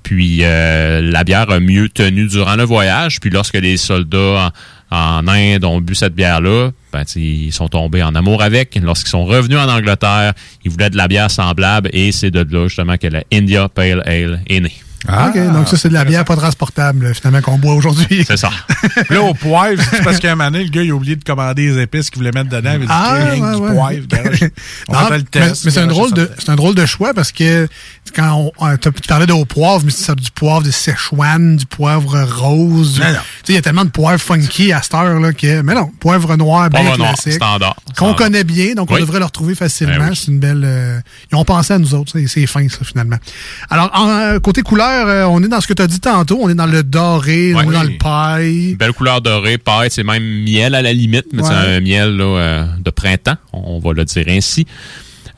Puis 0.02 0.40
euh, 0.42 1.00
la 1.02 1.24
bière 1.24 1.50
a 1.50 1.60
mieux 1.60 1.88
tenu 1.88 2.26
durant 2.26 2.56
le 2.56 2.64
voyage. 2.64 3.20
Puis 3.20 3.30
lorsque 3.30 3.54
les 3.54 3.78
soldats 3.78 4.52
en, 4.90 4.96
en 4.96 5.28
Inde 5.28 5.64
ont 5.64 5.80
bu 5.80 5.94
cette 5.94 6.14
bière-là, 6.14 6.70
ben, 6.92 7.04
ils 7.16 7.52
sont 7.52 7.68
tombés 7.68 8.02
en 8.02 8.14
amour 8.14 8.42
avec. 8.42 8.78
Lorsqu'ils 8.82 9.10
sont 9.10 9.24
revenus 9.24 9.58
en 9.58 9.68
Angleterre, 9.68 10.34
ils 10.64 10.70
voulaient 10.70 10.90
de 10.90 10.96
la 10.96 11.08
bière 11.08 11.30
semblable 11.30 11.90
et 11.92 12.12
c'est 12.12 12.30
de 12.30 12.46
là 12.54 12.68
justement 12.68 12.96
que 12.96 13.06
la 13.06 13.22
India 13.32 13.68
Pale 13.68 14.02
Ale 14.06 14.42
est 14.48 14.60
née. 14.60 14.72
OK, 15.08 15.52
donc 15.54 15.66
ça, 15.66 15.76
c'est 15.78 15.88
de 15.88 15.94
la 15.94 16.04
bière 16.04 16.24
pas 16.26 16.36
transportable, 16.36 17.14
finalement, 17.14 17.40
qu'on 17.40 17.56
boit 17.58 17.72
aujourd'hui. 17.74 18.22
C'est 18.26 18.36
ça. 18.36 18.50
Là, 19.10 19.22
au 19.22 19.32
poivre, 19.32 19.82
c'est 19.90 20.02
parce 20.04 20.18
qu'à 20.18 20.32
un 20.32 20.34
moment 20.36 20.50
donné, 20.50 20.64
le 20.64 20.70
gars, 20.70 20.82
il 20.82 20.90
a 20.90 20.94
oublié 20.94 21.16
de 21.16 21.24
commander 21.24 21.72
les 21.72 21.82
épices 21.82 22.10
qu'il 22.10 22.18
voulait 22.18 22.32
mettre 22.32 22.50
dedans? 22.50 22.72
Il 22.74 22.76
a 22.76 22.78
dit, 22.78 22.86
Ah, 22.90 23.18
que 23.18 23.30
ouais, 23.40 23.56
du 23.56 23.62
ouais. 23.62 23.72
poivre. 23.72 24.06
garage. 24.08 24.40
On 24.88 24.92
Non, 24.92 25.00
le 25.08 25.16
mais 25.16 25.22
test. 25.22 25.64
mais 25.64 25.70
c'est 25.70 25.80
un, 25.80 25.86
drôle 25.86 26.12
de, 26.12 26.30
un 26.48 26.54
drôle 26.56 26.74
de 26.74 26.84
choix 26.84 27.14
parce 27.14 27.32
que 27.32 27.66
quand 28.14 28.52
on, 28.58 28.66
euh, 28.66 28.76
tu 28.76 28.90
parlais 29.08 29.26
de 29.26 29.32
au 29.32 29.44
poivre, 29.46 29.82
mais 29.84 29.90
c'est 29.90 30.14
du 30.16 30.30
poivre 30.32 30.62
de 30.62 30.70
Szechuan, 30.70 31.56
du 31.56 31.64
poivre 31.66 32.20
rose. 32.22 32.94
du- 32.94 33.00
Non, 33.00 33.06
non. 33.06 33.12
Tu 33.14 33.18
sais, 33.18 33.52
il 33.52 33.54
y 33.54 33.58
a 33.58 33.62
tellement 33.62 33.84
de 33.86 33.90
poivre 33.90 34.20
funky 34.20 34.72
à 34.72 34.82
cette 34.82 34.94
heure 34.94 35.18
là 35.18 35.32
que, 35.32 35.62
mais 35.62 35.74
non, 35.74 35.90
poivre 35.98 36.36
noir, 36.36 36.68
bien 36.68 36.80
Poivre 36.82 36.98
noir, 36.98 37.14
classique. 37.14 37.34
standard. 37.34 37.74
Qu'on 37.86 37.92
Standard. 38.12 38.16
connaît 38.16 38.44
bien, 38.44 38.74
donc 38.74 38.90
on 38.90 38.98
devrait 38.98 39.18
le 39.20 39.24
retrouver 39.24 39.54
facilement. 39.54 39.96
Ben 39.96 40.10
oui. 40.10 40.16
C'est 40.16 40.30
une 40.30 40.40
belle. 40.40 40.62
euh, 40.64 41.00
ils 41.32 41.36
ont 41.36 41.44
pensé 41.44 41.72
à 41.72 41.78
nous 41.78 41.94
autres, 41.94 42.12
c'est- 42.12 42.26
c'est 42.26 42.46
fin 42.46 42.68
ça 42.68 42.78
finalement. 42.84 43.16
Alors 43.70 43.90
en, 43.94 44.08
euh, 44.08 44.38
côté 44.40 44.62
couleur, 44.62 44.89
euh, 44.90 45.24
on 45.26 45.42
est 45.42 45.48
dans 45.48 45.60
ce 45.60 45.66
que 45.66 45.72
tu 45.74 45.82
as 45.82 45.86
dit 45.86 46.00
tantôt, 46.00 46.38
on 46.40 46.48
est 46.48 46.54
dans 46.54 46.66
le 46.66 46.82
doré, 46.82 47.54
on 47.54 47.62
est 47.62 47.72
dans 47.72 47.82
le 47.82 47.98
paille. 47.98 48.74
Belle 48.74 48.92
couleur 48.92 49.20
dorée, 49.20 49.58
paille, 49.58 49.90
c'est 49.90 50.02
même 50.04 50.22
miel 50.44 50.74
à 50.74 50.82
la 50.82 50.92
limite, 50.92 51.26
mais 51.32 51.42
Ouais. 51.42 51.48
c'est 51.48 51.54
un 51.76 51.80
miel 51.80 52.16
là, 52.16 52.24
euh, 52.24 52.64
de 52.84 52.90
printemps, 52.90 53.36
on 53.52 53.78
va 53.78 53.92
le 53.92 54.04
dire 54.04 54.24
ainsi. 54.28 54.66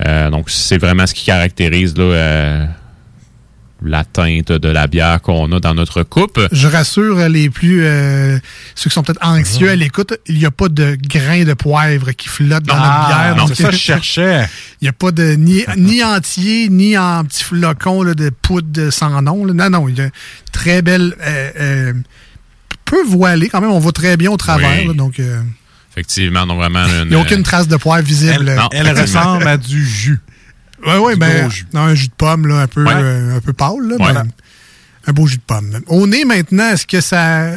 Euh, 0.06 0.30
donc 0.30 0.50
c'est 0.50 0.78
vraiment 0.78 1.06
ce 1.06 1.14
qui 1.14 1.24
caractérise 1.24 1.96
là, 1.96 2.66
la 3.84 4.04
teinte 4.04 4.52
de 4.52 4.68
la 4.68 4.86
bière 4.86 5.20
qu'on 5.22 5.50
a 5.52 5.60
dans 5.60 5.74
notre 5.74 6.02
coupe. 6.02 6.40
Je 6.52 6.68
rassure 6.68 7.28
les 7.28 7.50
plus 7.50 7.84
euh, 7.84 8.38
ceux 8.74 8.90
qui 8.90 8.94
sont 8.94 9.02
peut-être 9.02 9.24
anxieux 9.26 9.68
Ah. 9.68 9.72
à 9.72 9.76
l'écoute, 9.76 10.14
il 10.26 10.38
n'y 10.38 10.46
a 10.46 10.50
pas 10.50 10.68
de 10.68 10.96
grains 11.08 11.44
de 11.44 11.54
poivre 11.54 12.12
qui 12.12 12.28
flottent 12.28 12.62
dans 12.64 12.74
Ah, 12.76 13.06
notre 13.08 13.08
bière. 13.18 13.36
non, 13.36 13.44
donc- 13.46 13.56
c'est 13.56 13.62
ça 13.62 13.68
que 13.70 13.74
je 13.74 13.80
cherchais. 13.80 14.46
Il 14.80 14.84
n'y 14.84 14.88
a 14.88 14.92
pas 14.92 15.12
de 15.12 15.34
ni, 15.34 15.64
ni 15.76 16.02
entier, 16.02 16.68
ni 16.68 16.96
en 16.98 17.24
petits 17.24 17.44
flocons 17.44 18.02
là, 18.02 18.14
de 18.14 18.30
poudre 18.30 18.68
de 18.70 18.90
sans 18.90 19.22
nom. 19.22 19.44
là. 19.44 19.52
Non, 19.54 19.70
non, 19.70 19.88
il 19.88 19.96
y 19.96 20.00
a 20.00 20.04
une 20.04 20.10
très 20.52 20.82
belle 20.82 21.14
euh, 21.22 21.50
euh, 21.60 21.92
peu 22.84 23.02
voilée 23.04 23.48
quand 23.48 23.60
même, 23.60 23.70
on 23.70 23.78
voit 23.78 23.92
très 23.92 24.16
bien 24.16 24.30
au 24.30 24.36
travers. 24.36 24.80
Oui. 24.80 24.86
là, 24.88 24.92
donc 24.94 25.18
euh, 25.20 25.40
Effectivement, 25.92 26.46
donc 26.46 26.56
vraiment 26.58 26.84
une, 26.86 27.02
il 27.04 27.08
n'y 27.10 27.14
a 27.14 27.18
aucune 27.20 27.42
trace 27.42 27.68
de 27.68 27.76
poivre 27.76 28.04
visible. 28.06 28.48
Elle- 28.48 28.56
non, 28.56 28.68
Elle 28.72 28.98
ressemble 28.98 29.46
à 29.46 29.56
du 29.56 29.84
jus. 29.86 30.20
Oui, 30.86 30.94
oui, 31.02 31.12
ben, 31.16 31.48
non, 31.72 31.80
un 31.82 31.94
jus 31.94 32.08
de 32.08 32.12
pomme 32.16 32.46
là, 32.46 32.60
un 32.62 32.66
peu, 32.66 32.84
Ouais. 32.84 32.92
euh, 32.94 33.36
un 33.36 33.40
peu 33.40 33.52
pâle. 33.52 33.88
Là, 33.88 33.96
Ouais. 34.04 34.12
mais 34.12 34.30
un 35.06 35.12
beau 35.12 35.26
jus 35.26 35.36
de 35.38 35.42
pomme. 35.46 35.80
Au 35.88 36.06
nez 36.06 36.24
maintenant, 36.24 36.68
est-ce 36.70 36.86
que 36.86 37.00
ça. 37.00 37.50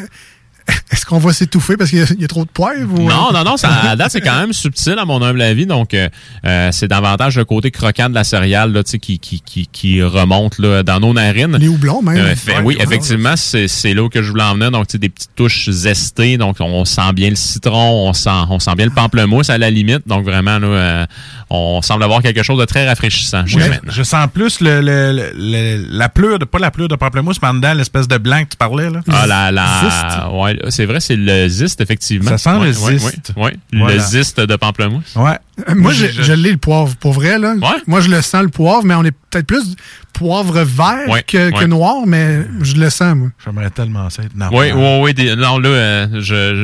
Est-ce 0.92 1.06
qu'on 1.06 1.20
va 1.20 1.32
s'étouffer 1.32 1.78
parce 1.78 1.92
qu'il 1.92 2.00
y, 2.00 2.02
a- 2.02 2.08
il 2.16 2.22
y 2.22 2.26
a 2.26 2.28
trop 2.28 2.44
de 2.44 2.50
poivre? 2.50 3.00
ou- 3.00 3.08
Non, 3.08 3.32
non, 3.32 3.44
non, 3.44 3.56
ça, 3.56 3.70
à 3.92 3.96
date, 3.96 4.10
c'est 4.12 4.22
quand 4.22 4.40
même 4.40 4.52
subtil, 4.52 4.96
à 4.98 5.06
mon 5.06 5.22
humble 5.22 5.40
avis. 5.44 5.68
Donc, 5.68 5.94
euh, 5.94 6.10
euh, 6.44 6.70
c'est 6.72 6.88
davantage 6.88 7.38
le 7.38 7.46
côté 7.46 7.70
croquant 7.70 8.10
de 8.10 8.16
la 8.16 8.24
céréale 8.24 8.72
là, 8.72 8.84
tu 8.84 8.92
sais, 8.92 8.98
qui, 9.00 9.20
qui, 9.20 9.42
qui, 9.42 9.68
qui 9.68 10.02
remonte 10.02 10.58
là, 10.58 10.82
dans 10.82 11.00
nos 11.00 11.14
narines. 11.14 11.56
Les 11.58 11.68
houblons, 11.68 12.02
même. 12.02 12.18
Euh, 12.18 12.36
fait- 12.36 12.54
Ouais, 12.58 12.62
oui, 12.64 12.78
effectivement, 12.80 13.36
c'est 13.36 13.68
c'est 13.68 13.94
là 13.94 14.10
que 14.10 14.24
je 14.24 14.32
voulais 14.32 14.44
en 14.44 14.56
venir. 14.56 14.72
Donc, 14.72 14.88
tu 14.88 14.94
sais, 14.94 14.98
des 14.98 15.10
petites 15.10 15.36
touches 15.36 15.70
zestées. 15.70 16.38
Donc, 16.38 16.56
on 16.60 16.84
sent 16.84 17.14
bien 17.14 17.30
le 17.30 17.36
citron, 17.36 18.08
on 18.10 18.14
sent, 18.14 18.30
on 18.50 18.58
sent 18.58 18.74
bien 18.76 18.86
le 18.88 18.92
pamplemousse 18.92 19.52
à 19.52 19.60
la 19.60 19.70
limite. 19.70 20.08
Donc, 20.08 20.26
vraiment, 20.26 20.58
là, 20.58 20.68
euh, 20.68 21.06
on 21.50 21.82
semble 21.82 22.04
avoir 22.04 22.22
quelque 22.22 22.42
chose 22.44 22.60
de 22.60 22.66
très 22.66 22.88
rafraîchissant 22.88 23.44
maintenant. 23.44 23.92
je 23.92 24.04
sens 24.04 24.28
plus 24.34 24.62
le, 24.62 24.82
le- 24.82 25.32
le- 25.36 25.86
la 25.98 26.10
pleure, 26.10 26.40
de, 26.40 26.46
pas 26.46 26.58
la 26.60 26.72
pleure 26.72 26.88
de 26.88 26.96
pamplemousse, 26.96 27.38
mais 27.42 27.48
en 27.50 27.54
dedans, 27.56 27.74
l'espèce 27.74 28.08
de 28.08 28.18
blanc 28.18 28.44
que 28.44 28.50
tu 28.50 28.58
parlais. 28.58 28.90
Là. 28.90 29.02
Ah, 29.12 29.28
la, 29.28 29.52
la, 29.52 30.30
ouais, 30.32 30.58
c'est 30.70 30.86
vrai, 30.86 31.00
c'est 31.00 31.16
le 31.16 31.48
ziste, 31.48 31.82
effectivement. 31.82 32.30
Ça 32.32 32.38
sent 32.38 32.58
Ouais, 32.58 32.68
le 32.68 32.72
ziste. 32.74 33.34
ouais, 33.36 33.44
ouais. 33.44 33.56
Voilà. 33.74 33.94
Le 33.96 34.00
ziste 34.02 34.40
de 34.40 34.56
pamplemousse. 34.56 35.16
Ouais. 35.16 35.38
Moi, 35.76 35.94
je, 35.94 36.08
je 36.08 36.34
l'ai 36.34 36.52
le 36.52 36.58
poivre, 36.58 36.96
pour 36.98 37.14
vrai. 37.14 37.38
Là. 37.40 37.56
Moi, 37.88 38.02
je 38.02 38.10
le 38.10 38.22
sens 38.22 38.44
le 38.44 38.50
poivre, 38.50 38.84
mais 38.84 38.94
on 38.96 39.04
est 39.04 39.12
peut-être 39.30 39.48
plus 39.48 39.76
poivre 40.14 40.62
vert 40.64 41.10
Ouais, 41.10 41.24
que, 41.24 41.66
noir, 41.66 42.04
mais 42.08 42.48
je 42.62 42.76
le 42.76 42.90
sens, 42.90 43.16
moi. 43.16 43.30
J'aimerais 43.44 43.70
tellement 43.70 44.10
ça 44.10 44.24
être 44.24 44.34
normal. 44.36 44.60
Oui, 44.60 44.72
oui, 44.74 45.00
oui. 45.02 45.14
des- 45.14 45.36
non, 45.36 45.58
là, 45.60 45.68
euh, 45.70 46.08
je, 46.14 46.20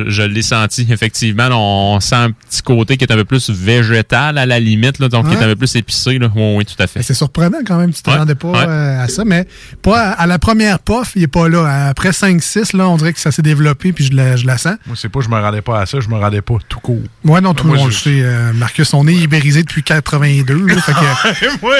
je, 0.06 0.10
je 0.10 0.22
l'ai 0.22 0.40
senti, 0.40 0.86
effectivement. 0.90 1.48
Là, 1.50 1.56
on 1.58 2.00
sent 2.00 2.14
un 2.14 2.30
petit 2.30 2.62
côté 2.62 2.96
qui 2.96 3.04
est 3.04 3.12
un 3.12 3.16
peu 3.16 3.24
plus 3.26 3.50
végétal 3.50 4.38
à 4.38 4.46
la 4.46 4.58
limite, 4.58 4.98
là, 4.98 5.08
donc 5.08 5.28
qui 5.28 5.34
est 5.34 5.38
un 5.44 5.48
peu 5.48 5.56
plus 5.56 5.74
épicé. 5.76 6.18
Là. 6.18 6.28
Oui, 6.34 6.54
oui, 6.56 6.64
tout 6.64 6.80
à 6.82 6.86
fait. 6.86 7.02
C'est 7.02 7.12
surprenant 7.14 7.58
quand 7.66 7.76
même, 7.78 7.92
tu 7.92 7.98
Ouais, 8.06 8.12
t'attendais 8.14 8.34
pas 8.34 8.48
ouais. 8.52 8.64
euh, 8.66 9.04
à 9.04 9.08
ça, 9.08 9.24
mais 9.26 9.46
pas 9.82 10.00
à, 10.00 10.22
à 10.22 10.26
la 10.26 10.38
première 10.38 10.78
puff, 10.78 11.12
il 11.14 11.22
est 11.24 11.26
pas 11.28 11.48
là. 11.48 11.88
Après 11.88 12.10
5-6, 12.10 12.74
là, 12.76 12.88
on 12.88 12.96
dirait 12.96 13.12
que 13.12 13.20
ça 13.20 13.32
s'est 13.32 13.42
développé, 13.42 13.92
puis 13.92 14.06
je 14.06 14.14
la, 14.14 14.36
je 14.36 14.46
la 14.46 14.56
sens. 14.56 14.76
Moi, 14.86 14.96
c'est 14.98 15.10
pas 15.10 15.20
je 15.20 15.28
me 15.28 15.38
rendais 15.38 15.60
pas 15.62 15.80
à 15.82 15.86
ça, 15.86 16.00
je 16.00 16.08
me 16.08 16.16
rendais 16.16 16.40
pas 16.42 16.54
tout 16.70 16.80
court. 16.80 17.02
Moi, 17.22 17.40
non, 17.42 17.52
tout 17.52 17.66
Moi, 17.66 17.76
le 17.76 17.82
monde 17.82 17.90
je- 17.92 18.08
le 18.10 18.16
sait. 18.16 18.22
euh, 18.24 18.52
Marcus, 18.54 18.81
son 18.84 19.04
nez 19.04 19.22
est 19.22 19.26
brisé 19.26 19.62
depuis 19.62 19.82
82. 19.82 20.66
là, 20.66 20.80
fait 20.80 20.92
que- 20.92 21.60
moi, 21.62 21.76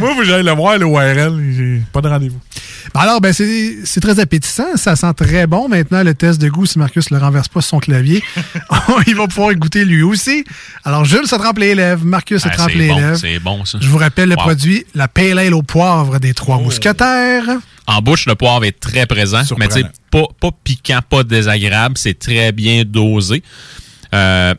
moi, 0.00 0.14
vous 0.14 0.30
allez 0.30 0.42
le 0.42 0.52
voir, 0.52 0.78
le 0.78 0.86
URL. 0.86 1.54
J'ai 1.56 1.82
pas 1.92 2.00
de 2.00 2.08
rendez-vous. 2.08 2.40
Ben 2.94 3.00
Alors, 3.00 3.20
ben 3.20 3.32
c'est 3.32 3.76
c'est 3.84 4.00
très 4.00 4.18
appétissant. 4.18 4.76
Ça 4.76 4.96
sent 4.96 5.12
très 5.16 5.46
bon. 5.46 5.68
Maintenant, 5.68 6.02
le 6.02 6.14
test 6.14 6.40
de 6.40 6.48
goût, 6.48 6.66
si 6.66 6.78
Marcus 6.78 7.10
le 7.10 7.18
renverse 7.18 7.48
pas 7.48 7.60
sur 7.60 7.70
son 7.70 7.78
clavier, 7.78 8.22
il 9.06 9.14
va 9.14 9.26
pouvoir 9.28 9.54
goûter 9.54 9.84
lui 9.84 10.02
aussi. 10.02 10.44
Alors, 10.84 11.04
Jules 11.04 11.26
se 11.26 11.36
trempe 11.36 11.58
les 11.58 11.74
lèvres. 11.74 12.04
Marcus 12.04 12.42
se 12.42 12.48
Ah, 12.48 12.56
trempe 12.56 12.70
c'est 12.72 12.78
les 12.78 12.88
bon, 12.88 12.96
lèvres. 12.98 13.16
c'est 13.18 13.38
bon, 13.38 13.64
ça. 13.64 13.78
Je 13.80 13.88
vous 13.88 13.98
rappelle 13.98 14.28
le 14.28 14.36
produit, 14.36 14.84
la 14.94 15.08
Pale 15.08 15.38
Ale 15.38 15.54
au 15.54 15.62
poivre 15.62 16.18
des 16.18 16.34
Trois 16.34 16.56
Oh. 16.60 16.64
Mousquetaires. 16.64 17.44
En 17.86 18.00
bouche, 18.00 18.26
le 18.26 18.34
poivre 18.34 18.64
est 18.64 18.78
très 18.78 19.06
présent, 19.06 19.42
mais 19.58 19.66
tu 19.68 19.74
sais, 19.80 19.84
pas, 20.10 20.24
pas 20.40 20.50
piquant, 20.62 21.00
pas 21.08 21.24
désagréable. 21.24 21.96
C'est 21.98 22.18
très 22.18 22.52
bien 22.52 22.84
dosé. 22.86 23.42
Euh, 24.14 24.54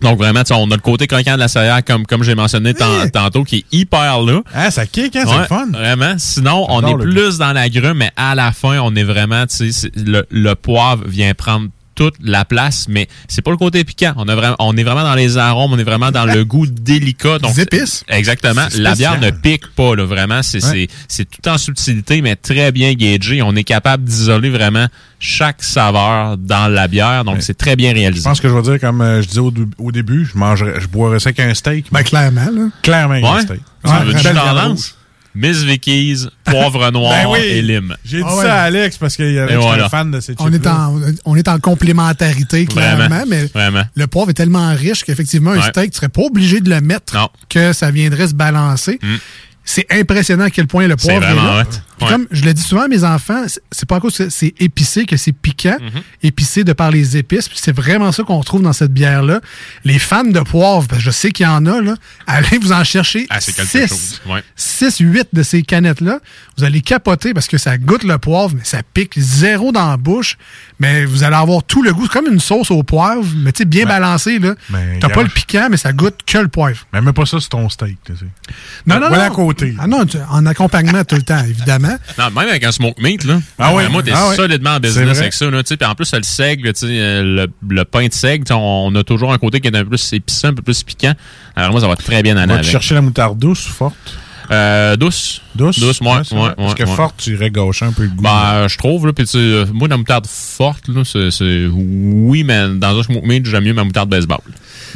donc 0.00 0.18
vraiment, 0.18 0.42
on 0.50 0.70
a 0.70 0.74
le 0.74 0.80
côté 0.80 1.06
croquant 1.06 1.34
de 1.34 1.38
la 1.40 1.48
céréale, 1.48 1.82
comme, 1.84 2.06
comme 2.06 2.22
j'ai 2.22 2.34
mentionné 2.34 2.74
tan- 2.74 3.08
tantôt, 3.12 3.44
qui 3.44 3.56
est 3.56 3.64
hyper 3.72 4.22
là. 4.22 4.40
Ah, 4.54 4.70
ça 4.70 4.86
kick, 4.86 5.16
hein, 5.16 5.24
c'est 5.26 5.36
Ouais, 5.38 5.46
fun. 5.46 5.66
Vraiment. 5.72 6.14
Sinon, 6.18 6.66
on 6.68 6.86
est 6.86 7.02
plus 7.02 7.38
dans 7.38 7.52
la 7.52 7.68
grume, 7.68 7.98
mais 7.98 8.10
à 8.16 8.34
la 8.34 8.52
fin, 8.52 8.78
on 8.80 8.94
est 8.94 9.04
vraiment, 9.04 9.46
tu 9.46 9.56
sais, 9.56 9.72
c'est- 9.72 9.96
le, 9.96 10.26
le 10.30 10.54
poivre 10.54 11.04
vient 11.06 11.34
prendre 11.34 11.68
toute 11.96 12.14
la 12.22 12.44
place, 12.44 12.86
mais 12.88 13.08
c'est 13.26 13.42
pas 13.42 13.50
le 13.50 13.56
côté 13.56 13.82
piquant. 13.82 14.12
On, 14.16 14.28
a 14.28 14.34
vraiment, 14.36 14.54
on 14.60 14.76
est 14.76 14.84
vraiment 14.84 15.02
dans 15.02 15.14
les 15.16 15.36
arômes, 15.38 15.72
on 15.72 15.78
est 15.78 15.82
vraiment 15.84 16.12
dans 16.12 16.24
le 16.26 16.44
goût 16.44 16.66
délicat. 16.68 17.38
Donc, 17.40 17.58
épices. 17.58 18.04
Exactement. 18.08 18.66
La 18.76 18.94
bière 18.94 19.18
ne 19.18 19.30
pique 19.30 19.66
pas, 19.74 19.96
là, 19.96 20.04
vraiment. 20.04 20.42
C'est 20.44 20.62
Ouais. 20.64 20.70
c'est- 20.70 20.88
c'est 21.08 21.24
tout 21.30 21.48
en 21.48 21.58
subtilité, 21.58 22.22
mais 22.22 22.36
très 22.36 22.70
bien 22.70 22.92
gagé. 22.94 23.42
On 23.42 23.56
est 23.56 23.64
capable 23.64 24.04
d'isoler 24.04 24.50
vraiment 24.50 24.86
chaque 25.18 25.62
saveur 25.62 26.36
dans 26.36 26.68
la 26.70 26.86
bière, 26.88 27.24
donc 27.24 27.38
c'est 27.40 27.56
très 27.56 27.74
bien 27.74 27.90
Je 27.90 27.96
réalisé. 27.96 28.22
pense 28.22 28.40
que 28.40 28.48
je 28.48 28.54
vais 28.54 28.62
dire, 28.62 28.78
comme 28.80 29.00
euh, 29.00 29.22
je 29.22 29.28
disais 29.28 29.40
au, 29.40 29.50
dé- 29.50 29.62
au 29.78 29.90
début, 29.90 30.28
je 30.30 30.38
mangerais, 30.38 30.74
je 30.78 30.86
boirais 30.86 31.18
ça 31.18 31.32
qu'un 31.32 31.54
steak. 31.54 31.86
Ben, 31.90 32.02
clairement, 32.02 32.50
là. 32.52 32.68
Clairement 32.82 33.14
Ouais. 33.14 33.22
qu'un 33.22 33.40
steak. 33.40 33.60
Tu 33.84 33.90
veux 33.90 34.12
Belle 34.22 34.36
Miss 35.38 35.58
Vicky's, 35.64 36.28
poivre 36.44 36.90
noir 36.90 37.12
Ben 37.12 37.28
oui. 37.30 37.38
et 37.42 37.60
lime. 37.62 37.94
J'ai 38.04 38.18
dit 38.18 38.24
Ah 38.26 38.34
ouais. 38.36 38.42
ça 38.42 38.54
à 38.54 38.62
Alex 38.62 38.96
parce 38.96 39.16
qu'il 39.16 39.32
y 39.32 39.38
avait 39.38 39.54
un 39.54 39.88
fan 39.90 40.10
de 40.10 40.18
ces 40.20 40.34
On 40.38 40.48
est, 40.48 40.52
chips-là. 40.54 40.88
en, 40.88 41.00
on 41.26 41.36
est 41.36 41.46
en 41.48 41.58
complémentarité, 41.58 42.64
clairement, 42.64 43.06
Vraiment, 43.08 43.24
mais 43.28 43.44
vraiment. 43.46 43.82
le 43.94 44.06
poivre 44.06 44.30
est 44.30 44.34
tellement 44.34 44.74
riche 44.74 45.04
qu'effectivement, 45.04 45.50
un 45.52 45.58
Ouais. 45.60 45.68
steak, 45.68 45.90
tu 45.90 45.96
serais 45.98 46.08
pas 46.08 46.22
obligé 46.22 46.60
de 46.60 46.70
le 46.70 46.80
mettre, 46.80 47.14
Non. 47.14 47.28
que 47.50 47.72
ça 47.74 47.90
viendrait 47.90 48.28
se 48.28 48.34
balancer. 48.34 48.98
Mm. 49.02 49.14
C'est 49.64 49.86
impressionnant 49.90 50.44
à 50.44 50.50
quel 50.50 50.66
point 50.68 50.86
le 50.86 50.96
poivre 50.96 51.22
est 51.22 51.32
vraiment 51.34 51.54
là. 51.56 51.62
hot. 51.62 51.76
Puis 51.98 52.04
Ouais. 52.06 52.12
Comme 52.12 52.26
je 52.30 52.44
le 52.44 52.52
dis 52.52 52.62
souvent 52.62 52.82
à 52.82 52.88
mes 52.88 53.04
enfants, 53.04 53.44
c'est- 53.48 53.60
c'est 53.72 53.88
pas 53.88 53.96
à 53.96 54.00
cause 54.00 54.16
que 54.18 54.28
c'est 54.28 54.54
épicé 54.60 55.06
que 55.06 55.16
c'est 55.16 55.32
piquant, 55.32 55.76
Mm-hmm. 55.80 56.02
épicé 56.24 56.62
de 56.64 56.72
par 56.72 56.90
les 56.90 57.16
épices. 57.16 57.48
Puis 57.48 57.58
c'est 57.60 57.74
vraiment 57.74 58.12
ça 58.12 58.22
qu'on 58.22 58.38
retrouve 58.38 58.62
dans 58.62 58.72
cette 58.74 58.92
bière-là. 58.92 59.40
Les 59.84 59.98
fans 59.98 60.24
de 60.24 60.40
poivre, 60.40 60.86
parce 60.86 60.98
que 61.00 61.04
je 61.06 61.10
sais 61.10 61.30
qu'il 61.30 61.44
y 61.46 61.48
en 61.48 61.64
a, 61.66 61.80
là, 61.80 61.94
allez 62.26 62.58
vous 62.58 62.72
en 62.72 62.84
chercher 62.84 63.26
Ah, 63.30 63.40
c'est 63.40 63.52
quelque 63.54 63.68
6, 63.70 63.88
chose. 63.88 64.20
Ouais. 64.26 64.42
6, 64.56 64.98
8 64.98 65.28
de 65.32 65.42
ces 65.42 65.62
canettes-là. 65.62 66.20
Vous 66.58 66.64
allez 66.64 66.80
capoter 66.82 67.32
parce 67.34 67.46
que 67.48 67.58
ça 67.58 67.78
goûte 67.78 68.04
le 68.04 68.18
poivre, 68.18 68.52
mais 68.54 68.64
ça 68.64 68.82
pique 68.82 69.14
zéro 69.18 69.72
dans 69.72 69.88
la 69.90 69.96
bouche. 69.96 70.36
Mais 70.78 71.04
vous 71.06 71.22
allez 71.24 71.36
avoir 71.36 71.62
tout 71.64 71.82
le 71.82 71.92
goût. 71.94 72.02
C'est 72.04 72.12
comme 72.12 72.32
une 72.32 72.40
sauce 72.40 72.70
au 72.70 72.82
poivre, 72.82 73.24
mais 73.36 73.52
tu 73.52 73.58
sais, 73.58 73.64
bien 73.64 73.86
balancée. 73.86 74.38
là. 74.38 74.54
Mais 74.70 74.98
T'as 75.00 75.08
pas 75.08 75.22
le 75.22 75.28
piquant, 75.30 75.68
mais 75.70 75.76
ça 75.78 75.92
goûte 75.92 76.20
que 76.26 76.38
le 76.38 76.48
poivre. 76.48 76.86
Mais 76.92 77.00
mets 77.00 77.12
pas 77.14 77.24
ça 77.26 77.40
sur 77.40 77.48
ton 77.48 77.68
steak. 77.70 77.96
Non, 78.86 79.00
non, 79.00 79.08
Voilà 79.08 79.28
non. 79.28 79.32
à 79.32 79.34
côté. 79.34 79.74
Ah 79.78 79.86
non, 79.86 80.04
tu- 80.04 80.18
en 80.30 80.44
accompagnement 80.46 81.02
tout 81.04 81.16
le 81.16 81.22
temps, 81.22 81.42
évidemment. 81.44 81.85
Non, 82.18 82.30
même 82.30 82.48
avec 82.48 82.64
un 82.64 82.72
smoke 82.72 83.00
meat, 83.00 83.24
là. 83.24 83.40
Ah 83.58 83.74
oui. 83.74 83.84
Euh, 83.84 83.90
Moi, 83.90 84.02
t'es 84.02 84.12
Ah 84.14 84.32
solidement 84.34 84.70
en 84.70 84.80
business 84.80 85.18
avec 85.18 85.32
ça, 85.32 85.50
là. 85.50 85.62
Puis 85.62 85.76
en 85.86 85.94
plus, 85.94 86.12
le 86.12 86.22
seigle, 86.22 86.72
euh, 86.84 87.22
le, 87.22 87.74
le 87.74 87.84
pain 87.84 88.06
de 88.06 88.12
seigle, 88.12 88.52
on, 88.52 88.90
on 88.90 88.94
a 88.94 89.02
toujours 89.04 89.32
un 89.32 89.38
côté 89.38 89.60
qui 89.60 89.68
est 89.68 89.76
un 89.76 89.82
peu 89.82 89.90
plus 89.90 90.12
épicé, 90.12 90.46
un 90.48 90.54
peu 90.54 90.62
plus 90.62 90.82
piquant. 90.82 91.14
Alors 91.54 91.70
moi, 91.72 91.80
ça 91.80 91.88
va 91.88 91.96
très 91.96 92.22
bien 92.22 92.34
On 92.34 92.38
aller 92.38 92.48
va 92.48 92.54
avec. 92.54 92.66
te 92.66 92.70
chercher 92.70 92.94
la 92.94 93.00
moutarde 93.02 93.38
douce 93.38 93.68
ou 93.68 93.72
forte? 93.72 93.96
Euh, 94.52 94.94
douce. 94.96 95.42
Douce? 95.56 95.80
Douce, 95.80 96.00
ouais. 96.00 96.06
Ouais, 96.08 96.38
ouais. 96.40 96.50
Parce 96.56 96.74
que 96.74 96.86
forte, 96.86 97.16
tu 97.18 97.32
irais 97.34 97.50
gaucher 97.50 97.84
un 97.84 97.90
peu 97.92 98.04
le 98.04 98.10
goût. 98.10 98.22
Ben, 98.22 98.68
je 98.68 98.78
trouve, 98.78 99.04
là, 99.06 99.12
pis 99.12 99.24
tu 99.24 99.30
sais, 99.30 99.38
euh, 99.38 99.66
moi, 99.72 99.88
la 99.88 99.96
moutarde 99.96 100.24
forte, 100.28 100.86
là, 100.88 101.02
c'est, 101.04 101.32
c'est- 101.32 101.66
oui, 101.66 102.44
mais 102.44 102.68
dans 102.76 102.96
un 102.96 103.02
smoke 103.02 103.26
meat, 103.26 103.44
j'aime 103.46 103.64
mieux 103.64 103.74
ma 103.74 103.82
moutarde 103.82 104.08
baseball. 104.08 104.38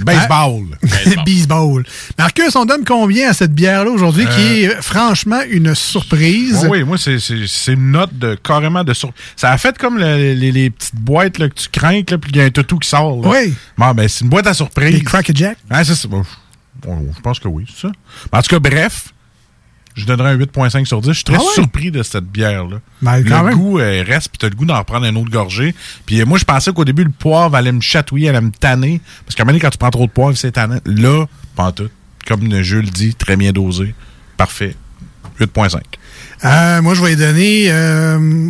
Baseball. 0.04 0.62
Baseball. 1.26 1.84
Marcus, 2.18 2.54
on 2.56 2.64
donne 2.64 2.84
combien 2.84 3.30
à 3.30 3.32
cette 3.32 3.52
bière-là 3.54 3.90
aujourd'hui, 3.90 4.26
qui 4.26 4.66
Euh, 4.66 4.72
est 4.78 4.82
franchement 4.82 5.40
une 5.48 5.74
surprise? 5.74 6.60
Oui, 6.62 6.78
oui, 6.80 6.84
moi, 6.84 6.96
c'est- 6.98 7.18
une 7.72 7.92
note 7.92 8.16
de 8.18 8.34
carrément 8.34 8.84
de 8.84 8.92
sur. 8.94 9.12
Ça 9.36 9.50
a 9.52 9.58
fait 9.58 9.76
comme 9.78 9.98
le- 9.98 10.34
les, 10.34 10.52
les 10.52 10.70
petites 10.70 10.96
boîtes 10.96 11.38
là, 11.38 11.48
que 11.48 11.54
tu 11.54 11.68
crains, 11.68 12.02
puis 12.02 12.18
il 12.30 12.36
y 12.36 12.40
a 12.40 12.44
un 12.44 12.50
toutou 12.50 12.78
qui 12.78 12.88
sort. 12.88 13.20
là. 13.22 13.28
Oui. 13.28 13.54
Bon, 13.78 13.92
ben, 13.92 14.08
c'est 14.08 14.22
une 14.24 14.30
boîte 14.30 14.46
à 14.46 14.54
surprise. 14.54 14.92
Les 14.94 15.02
Cracker 15.02 15.32
Jack? 15.34 15.58
Ah, 15.68 15.84
c'est 15.84 15.94
ça. 15.94 16.08
Bon, 16.08 16.22
je- 16.22 16.86
bon, 16.88 17.06
je 17.16 17.20
pense 17.20 17.38
que 17.38 17.48
oui, 17.48 17.64
c'est 17.72 17.86
ça. 17.88 17.92
En 18.32 18.42
tout 18.42 18.48
cas, 18.48 18.58
bref, 18.58 19.08
je 19.94 20.04
donnerais 20.06 20.30
un 20.30 20.36
8.5 20.36 20.84
sur 20.84 21.00
10. 21.00 21.08
Je 21.08 21.12
suis 21.14 21.24
très 21.24 21.36
Ah 21.36 21.40
ouais? 21.40 21.52
surpris 21.54 21.90
de 21.90 22.02
cette 22.02 22.24
bière-là. 22.24 22.78
Ben, 23.02 23.18
le 23.18 23.24
même. 23.30 23.54
goût 23.54 23.78
euh, 23.78 24.02
reste, 24.06 24.28
puis 24.30 24.38
t'as 24.38 24.48
le 24.48 24.54
goût 24.54 24.64
d'en 24.64 24.78
reprendre 24.78 25.06
un 25.06 25.14
autre 25.16 25.30
gorgée. 25.30 25.74
Puis 26.06 26.20
euh, 26.20 26.26
moi, 26.26 26.38
je 26.38 26.44
pensais 26.44 26.72
qu'au 26.72 26.84
début, 26.84 27.04
le 27.04 27.10
poivre 27.10 27.54
allait 27.54 27.72
me 27.72 27.80
chatouiller, 27.80 28.28
allait 28.28 28.40
me 28.40 28.50
tanner. 28.50 29.00
Parce 29.24 29.34
qu'à 29.34 29.42
un 29.42 29.44
moment 29.44 29.52
donné, 29.52 29.60
quand 29.60 29.70
tu 29.70 29.78
prends 29.78 29.90
trop 29.90 30.06
de 30.06 30.10
poivre, 30.12 30.36
c'est 30.36 30.52
tannant. 30.52 30.78
Là, 30.86 31.26
pas 31.56 31.72
tout. 31.72 31.88
Comme 32.26 32.62
Jules 32.62 32.90
dit, 32.90 33.14
très 33.14 33.36
bien 33.36 33.52
dosé. 33.52 33.94
Parfait. 34.36 34.76
8.5. 35.40 35.80
Euh, 36.44 36.82
moi, 36.82 36.94
je 36.94 37.02
vais 37.02 37.16
donner 37.16 37.66
euh, 37.70 38.48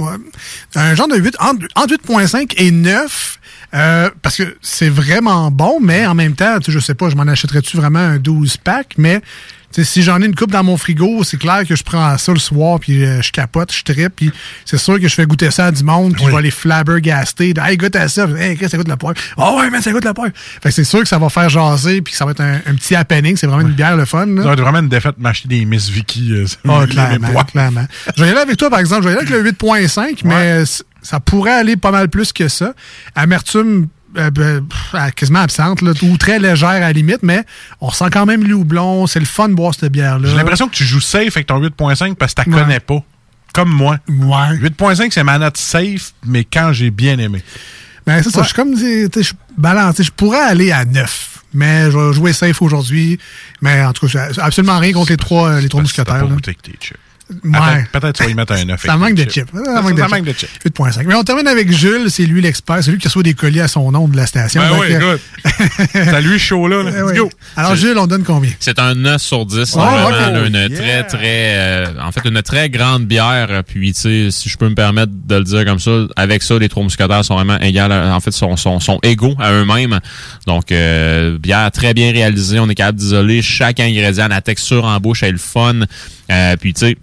un 0.75 0.95
genre 0.95 1.09
de 1.09 1.17
8, 1.17 1.37
entre, 1.41 1.67
entre 1.77 1.95
8.5 1.95 2.55
et 2.57 2.71
9. 2.71 3.39
euh, 3.75 4.11
parce 4.23 4.37
que 4.37 4.57
c'est 4.61 4.89
vraiment 4.89 5.51
bon, 5.51 5.79
mais 5.81 6.07
en 6.07 6.15
même 6.15 6.35
temps, 6.35 6.59
je 6.67 6.79
sais 6.79 6.95
pas, 6.95 7.09
je 7.11 7.17
m'en 7.17 7.23
achèterais-tu 7.25 7.77
vraiment 7.77 7.99
un 8.01 8.19
12 8.19 8.57
pack, 8.59 8.95
mais 8.99 9.21
si 9.73 10.03
j'en 10.03 10.21
ai 10.21 10.27
une 10.27 10.35
coupe 10.35 10.51
dans 10.51 10.65
mon 10.65 10.77
frigo, 10.77 11.23
c'est 11.25 11.37
clair 11.39 11.63
que 11.67 11.77
je 11.77 11.83
prends 11.85 12.19
ça 12.19 12.33
le 12.33 12.39
soir, 12.39 12.81
puis 12.81 13.05
euh, 13.05 13.23
je 13.23 13.31
capote, 13.31 13.73
je 13.73 13.83
trippe, 13.85 14.15
puis 14.17 14.33
c'est 14.65 14.79
sûr 14.79 14.99
que 15.01 15.07
je 15.09 15.15
fais 15.15 15.27
goûter 15.27 15.51
ça 15.51 15.67
à 15.67 15.71
du 15.73 15.85
monde, 15.85 16.15
puis 16.15 16.25
je 16.27 16.31
vais 16.35 16.43
les 16.43 16.51
flabbergaster. 16.51 17.55
Hey, 17.63 17.77
goûte 17.77 17.95
à 17.97 18.09
ça. 18.09 18.27
Hey, 18.37 18.57
qu'est-ce 18.57 18.63
que 18.63 18.69
ça 18.71 18.77
goûte 18.79 18.89
le 18.89 18.97
poivre? 18.97 19.17
Oh 19.37 19.59
ouais, 19.61 19.71
mais 19.71 19.81
ça 19.81 19.93
goûte 19.93 20.05
le 20.05 20.13
poivre. 20.13 20.33
Fait 20.35 20.69
que 20.71 20.75
c'est 20.75 20.85
sûr 20.85 21.01
que 21.01 21.09
ça 21.09 21.19
va 21.19 21.29
faire 21.29 21.49
jaser, 21.49 22.03
puis 22.03 22.13
que 22.13 22.19
ça 22.19 22.25
va 22.25 22.33
être 22.33 22.41
un, 22.41 22.55
un 22.67 22.75
petit 22.75 22.95
happening. 22.95 23.37
C'est 23.37 23.47
vraiment 23.47 23.63
une 23.67 23.75
bière 23.75 23.97
le 23.97 24.05
fun. 24.05 24.27
là. 24.27 24.43
Ça 24.43 24.49
va 24.49 24.53
être 24.55 24.61
vraiment 24.61 24.81
une 24.81 24.89
défaite 24.89 25.17
de 25.19 25.23
m'acheter 25.23 25.49
des 25.49 25.65
Miss 25.65 25.89
Vicky. 25.89 26.33
euh, 26.33 26.47
Ah, 26.69 26.85
clairement, 26.89 27.45
clairement. 27.45 27.87
Je 28.17 28.23
vais 28.23 28.29
y 28.29 28.33
aller 28.33 28.41
avec 28.41 28.57
toi, 28.57 28.71
par 28.71 28.81
exemple. 28.81 29.03
Je 29.05 29.09
vais 29.09 29.15
y 29.15 29.19
aller 29.19 29.33
avec 29.33 29.45
le 29.45 29.51
8.5, 29.53 30.23
mais 30.25 30.65
ça 31.03 31.21
pourrait 31.21 31.53
aller 31.55 31.77
pas 31.77 31.91
mal 31.93 32.09
plus 32.09 32.33
que 32.33 32.49
ça. 32.49 32.75
Amertume 33.15 33.87
euh, 34.17 34.31
ben, 34.31 34.67
euh, 34.95 35.11
quasiment 35.11 35.41
absente, 35.41 35.83
là, 35.83 35.93
ou 36.03 36.17
très 36.17 36.39
légère 36.39 36.69
à 36.69 36.81
la 36.81 36.93
limite, 36.93 37.23
mais 37.23 37.45
on 37.81 37.91
sent 37.91 38.07
quand 38.13 38.27
même 38.27 38.45
le 38.45 38.55
houblon. 38.55 39.07
C'est 39.07 39.21
le 39.21 39.27
fun 39.27 39.49
de 39.49 39.55
boire 39.55 39.75
cette 39.75 39.93
bière-là. 39.93 40.29
J'ai 40.29 40.37
l'impression 40.37 40.69
que 40.69 40.75
tu 40.75 40.85
joues 40.85 41.01
safe 41.01 41.37
avec 41.37 41.47
ton 41.47 41.61
8.5 41.61 42.15
parce 42.17 42.35
que 42.35 42.43
tu 42.43 42.51
Ouais. 42.51 42.61
connais 42.63 42.81
pas. 42.81 43.03
Comme 43.53 43.71
moi. 43.71 43.99
Ouais. 44.09 44.57
8.5, 44.61 45.11
c'est 45.13 45.25
ma 45.25 45.39
note 45.39 45.57
safe, 45.57 46.13
mais 46.25 46.45
quand 46.45 46.73
j'ai 46.73 46.91
bien 46.91 47.19
aimé. 47.19 47.43
Ben, 48.07 48.23
c'est 48.23 48.31
ça. 48.31 48.43
Je 48.43 48.47
suis 48.47 48.55
comme, 48.55 48.77
je 48.77 49.09
suis 49.23 49.35
balancé. 49.59 50.03
Je 50.03 50.11
pourrais 50.13 50.41
aller 50.41 50.73
à 50.73 50.85
9, 50.85 51.43
mais 51.55 51.91
je 51.91 51.99
vais 51.99 52.13
jouer 52.13 52.33
safe 52.33 52.63
aujourd'hui. 52.63 53.19
Mais 53.61 53.83
en 53.85 53.93
tout 53.93 54.09
cas, 54.09 54.29
absolument 54.39 54.79
rien 54.79 54.93
contre 54.93 55.11
les 55.11 55.17
trois, 55.17 55.51
euh, 55.51 55.61
les 55.61 55.69
trois 55.69 55.83
mousquetaires. 55.83 56.25
Ouais. 57.45 57.85
Peut-être 57.93 58.13
tu 58.17 58.25
vas 58.25 58.31
y 58.31 58.35
mettre 58.35 58.53
un 58.53 58.65
9. 58.65 58.83
Ça 58.85 58.97
manque 58.97 59.15
de 59.15 59.23
chips. 59.31 59.47
Ça 59.65 59.83
manque 59.83 59.95
de 59.95 60.01
Ça 60.01 60.09
manque 60.09 60.25
de 60.25 60.33
chips. 60.33 60.49
8.5. 60.65 61.05
Mais 61.07 61.15
on 61.15 61.23
termine 61.23 61.47
avec 61.47 61.71
Jules, 61.73 62.11
c'est 62.11 62.25
lui 62.25 62.41
l'expert, 62.43 62.83
c'est 62.83 62.91
lui 62.91 62.99
qui 62.99 63.09
reçoit 63.09 63.23
des 63.23 63.35
colliers 63.35 63.61
à 63.63 63.69
son 63.69 63.91
nom 63.93 64.09
de 64.09 64.17
la 64.17 64.27
station. 64.27 64.61
Ben 64.63 64.79
oui, 64.81 64.87
euh, 64.93 65.17
écoute. 65.17 65.91
Salut, 66.05 66.39
chaud 66.39 66.69
là. 66.69 66.83
eh 66.87 66.91
Let's 67.13 67.19
go. 67.19 67.31
Alors 67.57 67.75
Jules, 67.77 67.97
on 67.99 68.07
donne 68.07 68.25
combien? 68.25 68.51
C'est 68.61 68.79
un 68.79 68.95
9 68.95 69.21
sur 69.21 69.47
10. 69.47 69.65
C'est 69.65 69.79
Oh, 69.79 69.81
vraiment 69.83 70.45
une 70.47 70.57
Yeah. 70.57 70.69
très, 70.69 71.03
très, 71.05 71.19
euh, 71.57 71.87
en 72.03 72.13
fait, 72.13 72.21
une 72.29 72.43
très 72.43 72.69
grande 72.71 73.07
bière. 73.07 73.63
Puis, 73.67 73.93
tu 73.93 74.01
sais, 74.01 74.29
si 74.31 74.49
je 74.49 74.57
peux 74.57 74.69
me 74.69 74.75
permettre 74.75 75.13
de 75.27 75.37
le 75.37 75.45
dire 75.45 75.65
comme 75.65 75.79
ça, 75.79 75.91
avec 76.17 76.43
ça, 76.43 76.59
les 76.59 76.69
trois 76.69 76.83
mousquetaires 76.83 77.25
sont 77.25 77.35
vraiment 77.35 77.59
égales. 77.61 77.93
à- 77.93 78.15
En 78.15 78.21
fait, 78.21 78.31
sont, 78.33 78.57
sont, 78.57 78.81
sont 78.81 78.99
égaux 79.03 79.35
à 79.39 79.53
eux-mêmes. 79.53 80.01
Donc, 80.47 80.71
euh, 80.73 81.39
bière 81.39 81.71
très 81.71 81.95
bien 81.95 82.13
réalisée. 82.13 82.59
On 82.59 82.69
est 82.69 82.75
capable 82.75 82.99
d'isoler 82.99 83.43
chaque 83.43 83.81
ingrédient. 83.81 84.29
La 84.29 84.41
texture 84.41 84.85
en 84.85 84.99
bouche, 85.01 85.23
elle 85.23 85.31
est 85.31 85.33
le 85.33 85.39
fun. 85.39 85.81
Euh, 86.31 86.57
puis, 86.57 86.75
tu 86.75 86.81
sais, 86.87 86.97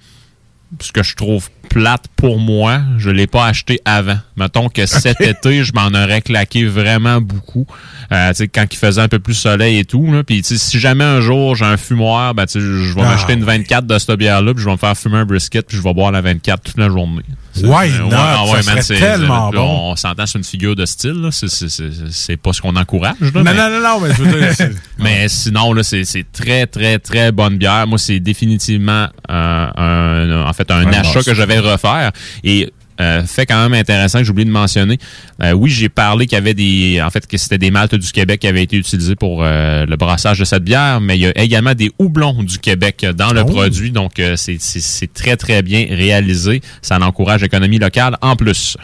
ce 0.81 0.91
que 0.91 1.03
je 1.03 1.15
trouve 1.15 1.49
plate 1.69 2.05
pour 2.15 2.39
moi, 2.39 2.81
je 2.97 3.09
l'ai 3.09 3.27
pas 3.27 3.45
acheté 3.45 3.79
avant. 3.85 4.17
Mettons 4.35 4.69
que 4.69 4.85
cet 4.85 5.21
été, 5.21 5.63
je 5.63 5.73
m'en 5.73 5.87
aurais 5.87 6.21
claqué 6.21 6.65
vraiment 6.65 7.19
beaucoup. 7.21 7.65
Euh, 8.11 8.31
quand 8.53 8.65
il 8.71 8.77
faisait 8.77 9.01
un 9.01 9.07
peu 9.07 9.19
plus 9.19 9.33
soleil 9.33 9.79
et 9.79 9.85
tout. 9.85 10.11
Là. 10.11 10.23
Puis 10.23 10.41
si 10.43 10.79
jamais 10.79 11.03
un 11.03 11.21
jour 11.21 11.55
j'ai 11.55 11.65
un 11.65 11.77
fumoir, 11.77 12.33
ben, 12.33 12.45
je 12.53 12.59
vais 12.93 13.01
Ah. 13.01 13.09
m'acheter 13.09 13.33
une 13.33 13.43
24 13.43 13.85
de 13.85 13.97
cette 13.99 14.11
bière-là, 14.17 14.53
puis 14.53 14.61
je 14.61 14.65
vais 14.67 14.73
me 14.73 14.77
faire 14.77 14.97
fumer 14.97 15.17
un 15.17 15.25
brisket, 15.25 15.67
puis 15.67 15.77
je 15.77 15.81
vais 15.83 15.93
boire 15.93 16.11
la 16.11 16.21
24 16.21 16.63
toute 16.63 16.77
la 16.77 16.89
journée. 16.89 17.23
Why 17.63 17.89
not? 17.99 18.09
ah 18.13 18.43
Ça 18.47 18.53
man, 18.53 18.63
serait 18.63 18.81
c'est- 18.81 18.99
tellement 18.99 19.51
là, 19.51 19.57
bon. 19.57 19.91
On 19.91 19.95
s'entend 19.95 20.25
sur 20.25 20.37
une 20.37 20.43
figure 20.43 20.75
de 20.75 20.85
style. 20.85 21.21
là. 21.21 21.29
C'est- 21.31 22.37
pas 22.37 22.53
ce 22.53 22.61
qu'on 22.61 22.75
encourage. 22.75 23.15
là, 23.21 23.31
Non, 23.33 23.43
mais- 23.43 23.53
non, 23.53 23.69
non, 23.69 23.81
non, 23.81 23.99
mais 24.01 24.13
je 24.13 24.23
veux 24.23 24.39
dire, 24.39 24.53
c'est- 24.53 24.71
mais 24.99 25.27
sinon, 25.27 25.73
c'est 25.83 26.05
très, 26.31 26.65
très, 26.67 26.99
très 26.99 27.31
bonne 27.31 27.57
bière. 27.57 27.87
Moi, 27.87 27.97
c'est 27.97 28.19
définitivement 28.19 29.07
euh, 29.29 29.67
un, 29.75 30.47
en 30.47 30.53
fait, 30.53 30.69
un 30.71 30.85
Un 30.87 30.93
achat 30.93 31.21
que 31.23 31.33
je 31.33 31.43
vais 31.43 31.59
refaire. 31.59 32.11
Et 32.43 32.71
euh, 32.99 33.23
fait 33.25 33.45
quand 33.45 33.61
même 33.69 33.73
intéressant 33.79 34.19
que 34.19 34.23
j'ai 34.25 34.31
oublié 34.31 34.45
de 34.45 34.51
mentionner. 34.51 34.97
Euh, 35.43 35.51
oui, 35.51 35.69
j'ai 35.69 35.89
parlé 35.89 36.25
qu'il 36.25 36.35
y 36.35 36.41
avait 36.41 36.53
des, 36.53 37.01
en 37.01 37.09
fait, 37.09 37.25
que 37.27 37.37
c'était 37.37 37.57
des 37.57 37.71
maltes 37.71 37.95
du 37.95 38.11
Québec 38.11 38.39
qui 38.41 38.47
avaient 38.47 38.63
été 38.63 38.77
utilisés 38.77 39.15
pour 39.15 39.43
euh, 39.43 39.85
le 39.85 39.95
brassage 39.95 40.39
de 40.39 40.45
cette 40.45 40.63
bière, 40.63 40.99
mais 41.01 41.17
il 41.17 41.21
y 41.21 41.25
a 41.27 41.37
également 41.41 41.73
des 41.73 41.91
houblons 41.99 42.43
du 42.43 42.57
Québec 42.59 43.05
dans 43.15 43.33
le 43.33 43.41
Oh. 43.41 43.45
produit. 43.45 43.91
Donc, 43.91 44.19
euh, 44.19 44.35
c'est 44.35 44.57
c'est- 44.59 44.79
c'est 44.79 45.13
très, 45.13 45.37
très 45.37 45.61
bien 45.61 45.85
réalisé. 45.89 46.61
Ça 46.81 46.97
encourage 46.99 47.41
l'économie 47.41 47.79
locale 47.79 48.17
en 48.21 48.35
plus. 48.35 48.77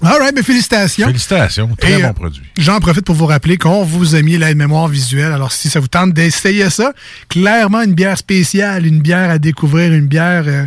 All 0.00 0.16
right, 0.20 0.32
mais 0.32 0.44
félicitations. 0.44 1.06
Félicitations. 1.08 1.70
Très 1.76 1.98
Et, 1.98 2.02
bon 2.02 2.12
produit. 2.12 2.42
J'en 2.56 2.78
profite 2.78 3.04
pour 3.04 3.16
vous 3.16 3.26
rappeler 3.26 3.56
qu'on 3.56 3.82
vous 3.82 4.14
a 4.14 4.22
mis 4.22 4.38
la 4.38 4.54
mémoire 4.54 4.86
visuelle. 4.86 5.32
Alors, 5.32 5.50
si 5.50 5.68
ça 5.68 5.80
vous 5.80 5.88
tente 5.88 6.12
d'essayer 6.12 6.70
ça, 6.70 6.92
clairement 7.28 7.82
une 7.82 7.94
bière 7.94 8.16
spéciale, 8.16 8.86
une 8.86 9.00
bière 9.00 9.28
à 9.28 9.38
découvrir, 9.38 9.92
une 9.92 10.06
bière, 10.06 10.44
euh, 10.46 10.66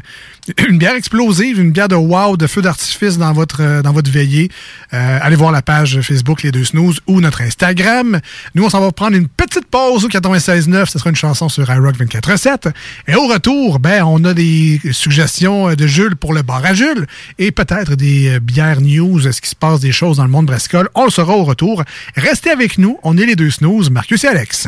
une 0.70 0.78
bière 0.78 0.96
explosive, 0.96 1.60
une 1.60 1.72
bière 1.72 1.88
de 1.88 1.96
wow, 1.96 2.38
de 2.38 2.48
feu 2.48 2.62
d'artifice 2.62 3.18
dans 3.18 3.34
votre 3.34 3.62
euh, 3.62 3.82
dans 3.82 3.94
votre 3.94 4.10
veillée. 4.10 4.50
Euh, 4.94 5.20
allez 5.22 5.36
voir 5.36 5.52
la 5.52 5.62
page 5.62 6.02
Facebook 6.02 6.44
Les 6.44 6.52
Deux 6.52 6.64
Snooze 6.64 7.00
ou 7.08 7.22
notre 7.22 7.42
Instagram. 7.42 8.20
Nous, 8.56 8.64
on 8.64 8.70
s'en 8.70 8.82
va 8.82 8.92
prendre 8.92 9.16
une 9.16 9.28
petite 9.28 9.66
pause 9.68 10.06
au 10.06 10.10
96.9. 10.10 10.90
Ce 10.90 11.00
sera 11.00 11.10
une 11.10 11.16
chanson 11.16 11.50
sur 11.50 11.70
iRock 11.70 11.96
24.7. 11.98 12.72
Et 13.08 13.16
au 13.16 13.28
retour, 13.28 13.80
ben, 13.80 14.04
on 14.04 14.24
a 14.24 14.34
des 14.34 14.82
suggestions 14.92 15.74
de 15.74 15.88
Jules 15.88 16.16
pour 16.16 16.34
le 16.34 16.42
bar 16.42 16.66
à 16.66 16.74
Jules 16.74 17.08
et 17.38 17.52
peut-être 17.52 17.96
des 17.96 18.36
euh, 18.36 18.40
bières 18.40 18.82
news, 18.82 19.28
est-ce 19.28 19.42
qu'il 19.42 19.50
se 19.50 19.56
passe 19.56 19.80
des 19.80 19.92
choses 19.92 20.18
dans 20.18 20.24
le 20.24 20.30
monde 20.30 20.46
brassicole. 20.46 20.90
On 20.96 21.06
le 21.06 21.12
saura 21.12 21.36
au 21.36 21.44
retour. 21.44 21.84
Restez 22.16 22.50
avec 22.50 22.78
nous. 22.78 22.98
On 23.04 23.18
est 23.18 23.26
les 23.26 23.36
deux 23.36 23.52
snooze, 23.52 23.90
Marcus 23.90 24.24
et 24.24 24.28
Alex. 24.28 24.68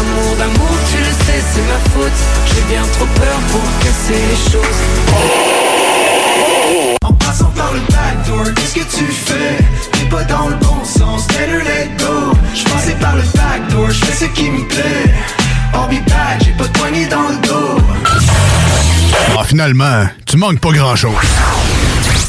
Amour 0.00 0.36
d'amour, 0.38 0.76
tu 0.90 0.98
le 0.98 1.04
sais, 1.24 1.42
c'est 1.52 1.66
ma 1.68 1.78
faute. 1.92 2.20
J'ai 2.46 2.62
bien 2.72 2.82
trop 2.94 3.06
peur 3.06 3.36
pour 3.50 3.62
casser 3.82 4.20
les 4.30 4.50
choses. 4.50 4.80
En 7.04 7.12
passant 7.14 7.50
par 7.56 7.72
le 7.72 7.80
backdoor, 7.80 8.54
qu'est-ce 8.54 8.74
que 8.74 8.96
tu 8.96 9.04
fais? 9.12 9.56
T'es 9.92 10.06
pas 10.08 10.24
dans 10.24 10.48
le 10.48 10.56
bon 10.56 10.84
sens, 10.84 11.26
better 11.28 11.62
let 11.64 11.88
go 11.98 12.32
Je 12.54 12.64
passais 12.64 12.94
par 13.00 13.16
le 13.16 13.22
backdoor, 13.34 13.90
je 13.90 14.04
fais 14.06 14.24
ce 14.24 14.30
qui 14.30 14.50
me 14.50 14.66
plaît 14.66 15.14
I'll 15.74 15.88
be 15.88 16.02
back, 16.08 16.42
j'ai 16.44 16.52
pas 16.52 16.64
de 16.64 16.72
poignée 16.78 17.06
dans 17.06 17.28
le 17.28 17.36
dos 17.46 17.78
Ah, 19.38 19.44
finalement, 19.44 20.06
tu 20.26 20.36
manques 20.36 20.60
pas 20.60 20.70
grand-chose. 20.72 21.12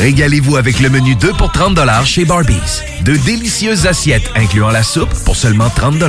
Régalez-vous 0.00 0.56
avec 0.56 0.80
le 0.80 0.90
menu 0.90 1.14
2 1.14 1.32
pour 1.32 1.52
30 1.52 1.78
chez 2.04 2.24
Barbies. 2.24 2.82
De 3.04 3.16
délicieuses 3.16 3.86
assiettes 3.86 4.28
incluant 4.34 4.70
la 4.70 4.82
soupe 4.82 5.12
pour 5.24 5.36
seulement 5.36 5.70
30 5.70 6.02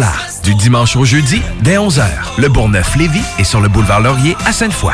Du 0.44 0.56
dimanche 0.56 0.96
au 0.96 1.06
jeudi, 1.06 1.42
dès 1.62 1.78
11h, 1.78 2.06
le 2.38 2.50
Bourgneuf-Lévis 2.50 3.24
est 3.40 3.44
sur 3.44 3.62
le 3.62 3.70
boulevard 3.70 4.02
Laurier 4.02 4.36
à 4.46 4.52
Sainte-Foy. 4.52 4.94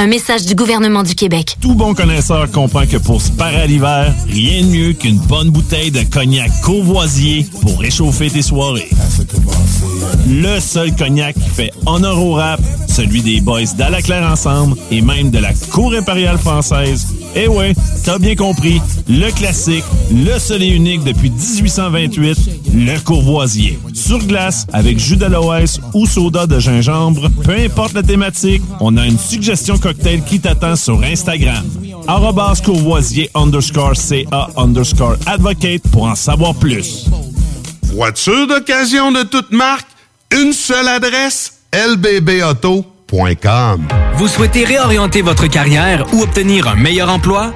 Un 0.00 0.06
message 0.06 0.46
du 0.46 0.54
gouvernement 0.54 1.02
du 1.02 1.14
Québec. 1.14 1.58
Tout 1.60 1.74
bon 1.74 1.92
connaisseur 1.92 2.50
comprend 2.50 2.86
que 2.86 2.96
pour 2.96 3.20
se 3.20 3.30
parer 3.30 3.56
à 3.56 3.66
l'hiver, 3.66 4.14
rien 4.30 4.62
de 4.62 4.68
mieux 4.68 4.92
qu'une 4.94 5.18
bonne 5.18 5.50
bouteille 5.50 5.90
de 5.90 6.00
cognac 6.04 6.50
courvoisier 6.62 7.46
pour 7.60 7.78
réchauffer 7.78 8.30
tes 8.30 8.40
soirées. 8.40 8.88
Le 10.26 10.58
seul 10.58 10.96
cognac 10.96 11.34
qui 11.34 11.50
fait 11.50 11.70
honneur 11.84 12.18
au 12.18 12.32
rap, 12.32 12.62
celui 12.88 13.20
des 13.20 13.42
boys 13.42 13.74
d'Alaclaire 13.76 14.26
Ensemble 14.26 14.78
et 14.90 15.02
même 15.02 15.30
de 15.30 15.38
la 15.38 15.52
Cour 15.70 15.92
impériale 15.92 16.38
française. 16.38 17.06
Eh 17.36 17.46
ouais, 17.46 17.74
t'as 18.04 18.18
bien 18.18 18.34
compris, 18.34 18.80
le 19.08 19.30
classique, 19.30 19.84
le 20.12 20.38
seul 20.38 20.62
et 20.62 20.68
unique 20.68 21.04
depuis 21.04 21.30
1828, 21.30 22.38
le 22.74 22.98
courvoisier. 23.00 23.78
Sur 23.94 24.18
glace, 24.18 24.66
avec 24.72 24.98
jus 24.98 25.16
d'aloès 25.16 25.80
ou 25.94 26.06
soda 26.06 26.46
de 26.46 26.58
gingembre, 26.58 27.28
peu 27.44 27.54
importe 27.54 27.92
la 27.92 28.02
thématique, 28.02 28.62
on 28.80 28.96
a 28.96 29.06
une 29.06 29.18
suggestion 29.18 29.78
cocktail 29.90 30.22
qui 30.22 30.38
t'attend 30.40 30.76
sur 30.76 31.02
Instagram. 31.02 31.64
Arrobas 32.06 32.60
courvoisier 32.64 33.28
underscore 33.34 33.96
CA 33.96 34.48
underscore 34.56 35.16
advocate 35.26 35.82
pour 35.90 36.04
en 36.04 36.14
savoir 36.14 36.54
plus. 36.54 37.06
Voiture 37.82 38.46
d'occasion 38.46 39.10
de 39.10 39.24
toute 39.24 39.50
marque, 39.50 39.88
une 40.32 40.52
seule 40.52 40.86
adresse, 40.86 41.54
lbbauto.com. 41.72 42.88
Vous 44.14 44.28
souhaitez 44.28 44.64
réorienter 44.64 45.22
votre 45.22 45.48
carrière 45.48 46.06
ou 46.14 46.22
obtenir 46.22 46.68
un 46.68 46.76
meilleur 46.76 47.10
emploi? 47.10 47.52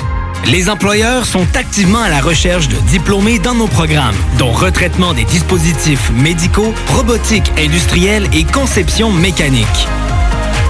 Les 0.46 0.68
employeurs 0.68 1.24
sont 1.26 1.46
activement 1.54 2.02
à 2.02 2.10
la 2.10 2.20
recherche 2.20 2.68
de 2.68 2.76
diplômés 2.90 3.38
dans 3.38 3.54
nos 3.54 3.68
programmes, 3.68 4.16
dont 4.38 4.50
retraitement 4.50 5.14
des 5.14 5.24
dispositifs 5.24 6.10
médicaux, 6.10 6.74
robotique 6.88 7.50
industrielle 7.56 8.28
et 8.34 8.42
conception 8.44 9.12
mécanique. 9.12 9.86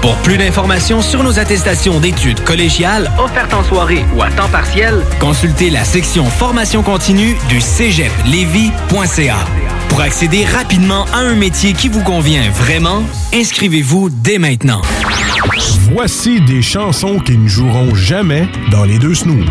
Pour 0.04 0.16
plus 0.16 0.36
d'informations 0.36 1.00
sur 1.00 1.22
nos 1.22 1.38
attestations 1.38 1.98
d'études 1.98 2.44
collégiales 2.44 3.10
offertes 3.18 3.54
en 3.54 3.64
soirée 3.64 4.04
ou 4.14 4.20
à 4.20 4.30
temps 4.30 4.50
partiel, 4.50 5.02
consultez 5.18 5.70
la 5.70 5.82
section 5.82 6.26
formation 6.26 6.82
continue 6.82 7.34
du 7.48 7.58
cégeplevy.ca. 7.58 9.36
Pour 9.88 10.02
accéder 10.02 10.44
rapidement 10.44 11.06
à 11.14 11.20
un 11.20 11.34
métier 11.34 11.72
qui 11.72 11.88
vous 11.88 12.02
convient 12.02 12.50
vraiment, 12.50 13.02
inscrivez-vous 13.32 14.10
dès 14.10 14.36
maintenant. 14.36 14.82
Voici 15.90 16.42
des 16.42 16.60
chansons 16.60 17.18
qui 17.18 17.38
ne 17.38 17.48
joueront 17.48 17.94
jamais 17.94 18.46
dans 18.70 18.84
les 18.84 18.98
deux 18.98 19.14
snooze. 19.14 19.46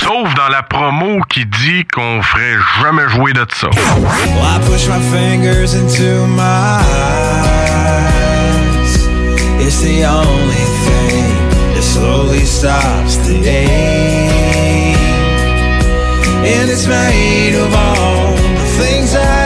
Sauf 0.00 0.34
dans 0.34 0.48
la 0.50 0.64
promo 0.64 1.20
qui 1.28 1.46
dit 1.46 1.84
qu'on 1.94 2.22
ferait 2.22 2.56
jamais 2.82 3.08
jouer 3.10 3.32
de 3.34 3.46
ça. 3.54 3.68
Well, 3.70 4.08
I 4.42 4.58
push 4.68 4.88
my 4.88 4.98
fingers 5.12 5.76
into 5.76 6.26
my 6.26 6.42
eyes? 6.42 7.25
It's 9.58 9.80
the 9.80 10.04
only 10.04 10.64
thing 10.86 11.24
that 11.74 11.82
slowly 11.82 12.44
stops 12.44 13.16
the 13.26 13.38
ache. 13.38 14.96
And 16.44 16.70
it's 16.70 16.86
made 16.86 17.54
of 17.56 17.74
all 17.74 18.32
the 18.32 18.66
things 18.78 19.14
I 19.14 19.45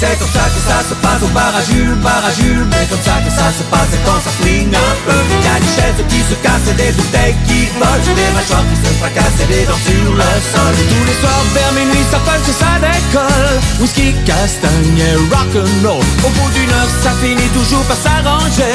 C'est 0.00 0.18
comme 0.18 0.32
ça 0.32 0.48
que 0.48 0.60
ça 0.64 0.80
se 0.88 0.94
passe 0.94 1.22
au 1.22 1.28
bar 1.28 1.52
à 1.54 1.60
Jules, 1.60 1.94
bar 2.02 2.24
à 2.24 2.32
Jules 2.32 2.64
Mais 2.70 2.88
comme 2.88 3.04
ça 3.04 3.20
que 3.20 3.28
ça 3.28 3.52
se 3.52 3.62
passe 3.68 3.92
et 3.92 4.00
quand 4.06 4.16
ça 4.24 4.32
flingue 4.40 4.72
un 4.72 4.96
peu. 5.04 5.20
Y'a 5.44 5.60
des 5.60 5.72
chaises 5.76 6.00
qui 6.08 6.20
se 6.24 6.36
cassent 6.40 6.72
et 6.72 6.76
des 6.80 6.92
bouteilles 6.96 7.36
qui 7.44 7.68
volent 7.76 8.16
Des 8.16 8.32
mâchoires 8.32 8.64
qui 8.72 8.80
se 8.80 8.90
fracassent 8.96 9.40
et 9.44 9.48
des 9.52 9.66
dents 9.68 9.84
sur 9.84 10.08
le 10.16 10.32
sol. 10.40 10.72
Tous 10.88 11.04
les 11.04 11.18
soirs 11.20 11.44
vers 11.52 11.72
minuit 11.76 12.06
ça 12.10 12.16
punch 12.24 12.48
et 12.48 12.56
ça 12.56 12.80
décolle. 12.80 13.60
Whisky, 13.78 14.14
castagne 14.24 15.04
et 15.04 15.16
rock'n'roll. 15.28 16.00
Au 16.00 16.30
bout 16.32 16.50
d'une 16.56 16.72
heure 16.72 16.92
ça 17.04 17.12
finit 17.20 17.50
toujours 17.52 17.84
par 17.84 17.98
s'arranger. 18.00 18.72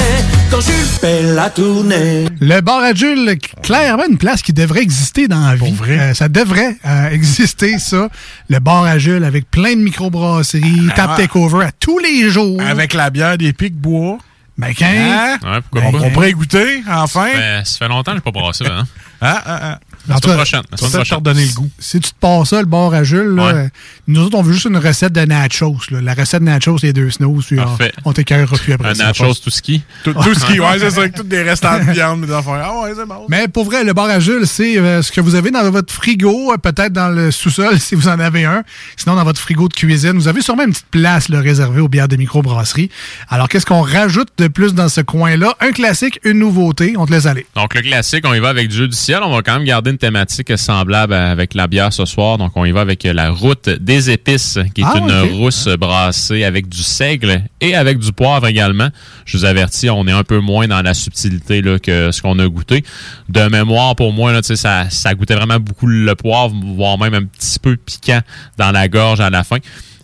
Quand 0.52 0.62
Jules 0.62 0.94
fait 1.02 1.24
la 1.34 1.50
tournée. 1.50 2.26
Le 2.40 2.62
bar 2.62 2.84
à 2.84 2.94
Jules, 2.94 3.36
clairement 3.64 4.06
une 4.08 4.20
place 4.20 4.44
qui 4.44 4.54
devrait 4.54 4.84
exister 4.84 5.28
dans 5.28 5.42
la 5.42 5.56
vie. 5.56 5.74
Euh, 5.90 6.14
ça 6.14 6.30
devrait 6.30 6.78
euh, 6.86 7.10
exister, 7.12 7.80
ça. 7.80 8.10
Le 8.48 8.60
bar 8.60 8.84
à 8.84 9.00
Jules 9.00 9.24
avec 9.24 9.50
plein 9.50 9.72
de 9.74 9.82
microbrasseries, 9.82 10.90
tap 10.96 11.15
Takeover 11.16 11.66
à 11.66 11.72
tous 11.72 12.00
les 12.00 12.30
jours. 12.30 12.62
Avec 12.62 12.94
la 12.94 13.10
bière 13.10 13.38
des 13.38 13.54
pics 13.54 13.76
bois. 13.76 14.18
Ben, 14.58 14.74
quand? 14.74 14.86
Hein? 14.86 15.38
Ouais, 15.44 15.62
pourquoi 15.62 15.90
on, 15.90 15.92
pas? 15.92 16.06
on 16.06 16.12
pourrait 16.12 16.32
goûter, 16.32 16.82
enfin. 16.90 17.30
Ben, 17.34 17.66
ça 17.66 17.78
fait 17.78 17.88
longtemps 17.90 18.12
que 18.12 18.20
je 18.20 18.26
n'ai 18.26 18.32
pas 18.32 18.40
brassé, 18.40 18.66
hein? 18.66 18.86
Ah, 19.20 19.42
ah, 19.46 19.60
ah. 19.62 19.80
La 20.08 20.16
En 20.16 20.20
tout 20.20 20.30
semaine 20.30 20.38
cas, 20.38 20.44
prochaine. 20.44 20.62
La 20.72 20.78
semaine 20.78 20.92
prochaine. 20.92 21.10
te 21.10 21.16
redonner 21.16 21.46
le 21.46 21.54
goût. 21.54 21.70
Si 21.80 22.00
tu 22.00 22.10
te 22.12 22.16
passes 22.20 22.50
ça, 22.50 22.60
le 22.60 22.66
bar 22.68 22.94
à 22.94 23.04
Jules, 23.04 23.36
là, 23.36 23.54
Ouais. 23.54 23.70
nous 24.08 24.22
autres, 24.22 24.38
on 24.38 24.42
veut 24.44 24.54
juste 24.54 24.66
une 24.66 24.78
recette 24.78 25.14
de 25.14 25.22
nachos. 25.22 25.78
là. 25.92 26.02
La 26.02 26.14
recette 26.14 26.42
de 26.42 26.46
nachos, 26.46 26.78
les 26.84 26.94
deux 26.94 27.10
snows. 27.10 27.42
puis, 27.46 27.56
Parfait. 27.56 27.92
On, 28.06 28.10
on 28.12 28.14
t'écœurera 28.14 28.56
plus 28.58 28.74
après 28.74 28.90
Un 28.90 28.96
ça. 28.96 29.04
nachos, 29.06 29.34
tout 29.36 29.50
ski. 29.50 29.82
Tout, 30.04 30.14
tout 30.14 30.34
ce 30.36 30.46
qui, 30.46 30.60
ouais, 30.60 30.80
c'est 30.80 30.92
ça, 30.92 31.10
tous 31.10 31.24
des 31.24 31.42
restants 31.42 31.80
de 31.80 31.92
viande, 31.92 32.26
des 32.26 32.32
affaires. 32.34 32.62
Ah 32.64 32.82
ouais, 32.84 32.92
c'est 32.96 33.06
bon. 33.08 33.26
Mais 33.30 33.48
pour 33.48 33.66
vrai, 33.66 33.84
le 33.84 33.94
bar 33.94 34.06
à 34.06 34.20
Jules, 34.20 34.46
c'est 34.46 34.78
euh, 34.78 35.02
ce 35.02 35.12
que 35.12 35.22
vous 35.22 35.36
avez 35.36 35.50
dans 35.52 35.70
votre 35.72 35.92
frigo, 35.94 36.54
euh, 36.54 36.58
peut-être 36.58 36.94
dans 36.94 37.10
le 37.10 37.32
sous-sol 37.32 37.80
si 37.80 37.96
vous 37.96 38.08
en 38.08 38.20
avez 38.20 38.46
un. 38.46 38.64
Sinon, 38.98 39.16
dans 39.16 39.24
votre 39.24 39.40
frigo 39.42 39.68
de 39.68 39.74
cuisine, 39.74 40.14
vous 40.14 40.28
avez 40.28 40.42
sûrement 40.42 40.64
une 40.66 40.72
petite 40.72 40.86
place 40.92 41.30
là, 41.30 41.40
réservée 41.42 41.82
aux 41.82 41.88
bières 41.90 42.08
de 42.08 42.16
microbrasserie. 42.16 42.90
Alors, 43.30 43.50
qu'est-ce 43.50 43.66
qu'on 43.66 43.82
rajoute 43.82 44.30
de 44.38 44.48
plus 44.48 44.74
dans 44.76 44.90
ce 44.90 45.02
coin-là? 45.02 45.56
Un 45.62 45.72
classique, 45.72 46.20
une 46.24 46.40
nouveauté. 46.40 46.94
On 46.98 47.06
te 47.08 47.12
laisse 47.12 47.26
aller. 47.26 47.46
Donc, 47.56 47.74
le 47.74 47.82
classique, 47.82 48.24
on 48.28 48.34
y 48.34 48.40
va 48.40 48.50
avec 48.50 48.68
Dieu 48.70 48.88
du 48.88 48.96
ciel. 48.96 49.20
On 49.24 49.34
va 49.36 49.42
quand 49.42 49.54
même 49.56 49.64
garder 49.66 49.95
une 49.96 50.00
thématique 50.00 50.58
semblable 50.58 51.14
avec 51.14 51.54
la 51.54 51.68
bière 51.68 51.94
ce 51.94 52.04
soir. 52.04 52.38
Donc, 52.38 52.52
on 52.56 52.66
y 52.66 52.72
va 52.72 52.82
avec 52.82 53.04
la 53.04 53.30
route 53.32 53.70
des 53.70 54.10
épices, 54.10 54.60
qui 54.74 54.82
est 54.82 54.86
Ah, 54.86 54.98
une 54.98 55.38
rousse 55.38 55.70
brassée 55.80 56.44
avec 56.44 56.68
du 56.68 56.84
seigle 56.84 57.44
et 57.62 57.76
avec 57.76 58.00
du 58.00 58.12
poivre 58.12 58.46
également. 58.46 58.90
Je 59.26 59.38
vous 59.38 59.46
avertis, 59.46 59.90
on 59.90 60.06
est 60.06 60.12
un 60.12 60.26
peu 60.26 60.40
moins 60.40 60.68
dans 60.68 60.82
la 60.82 60.94
subtilité 60.94 61.62
là, 61.62 61.80
que 61.80 62.12
ce 62.12 62.22
qu'on 62.22 62.38
a 62.40 62.48
goûté. 62.48 62.84
De 63.30 63.48
mémoire, 63.48 63.96
pour 63.96 64.12
moi, 64.12 64.34
là, 64.34 64.42
ça 64.44 65.14
goûtait 65.16 65.36
vraiment 65.36 65.60
beaucoup 65.60 65.88
le 65.88 66.14
poivre, 66.16 66.54
voire 66.76 66.98
même 66.98 67.14
un 67.14 67.24
petit 67.24 67.58
peu 67.60 67.78
piquant 67.78 68.20
dans 68.58 68.72
la 68.72 68.90
gorge 68.90 69.22
à 69.22 69.30
la 69.30 69.46
fin. 69.46 69.58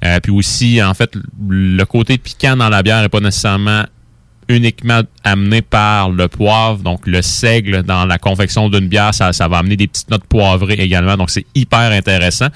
Euh, 0.05 0.19
puis 0.21 0.31
aussi, 0.31 0.81
en 0.81 0.93
fait, 0.93 1.15
le 1.49 1.83
côté 1.83 2.17
piquant 2.17 2.55
dans 2.55 2.69
la 2.69 2.81
bière 2.81 3.01
n'est 3.01 3.09
pas 3.09 3.19
nécessairement 3.19 3.83
uniquement 4.51 5.01
amené 5.23 5.61
par 5.61 6.09
le 6.09 6.27
poivre, 6.27 6.79
donc 6.79 7.07
le 7.07 7.21
seigle 7.21 7.83
dans 7.83 8.05
la 8.05 8.17
confection 8.17 8.69
d'une 8.69 8.87
bière, 8.87 9.13
ça, 9.13 9.33
ça 9.33 9.47
va 9.47 9.59
amener 9.59 9.77
des 9.77 9.87
petites 9.87 10.09
notes 10.09 10.25
poivrées 10.25 10.75
également, 10.75 11.17
donc 11.17 11.29
c'est 11.29 11.45
hyper 11.55 11.91
intéressant. 11.91 12.47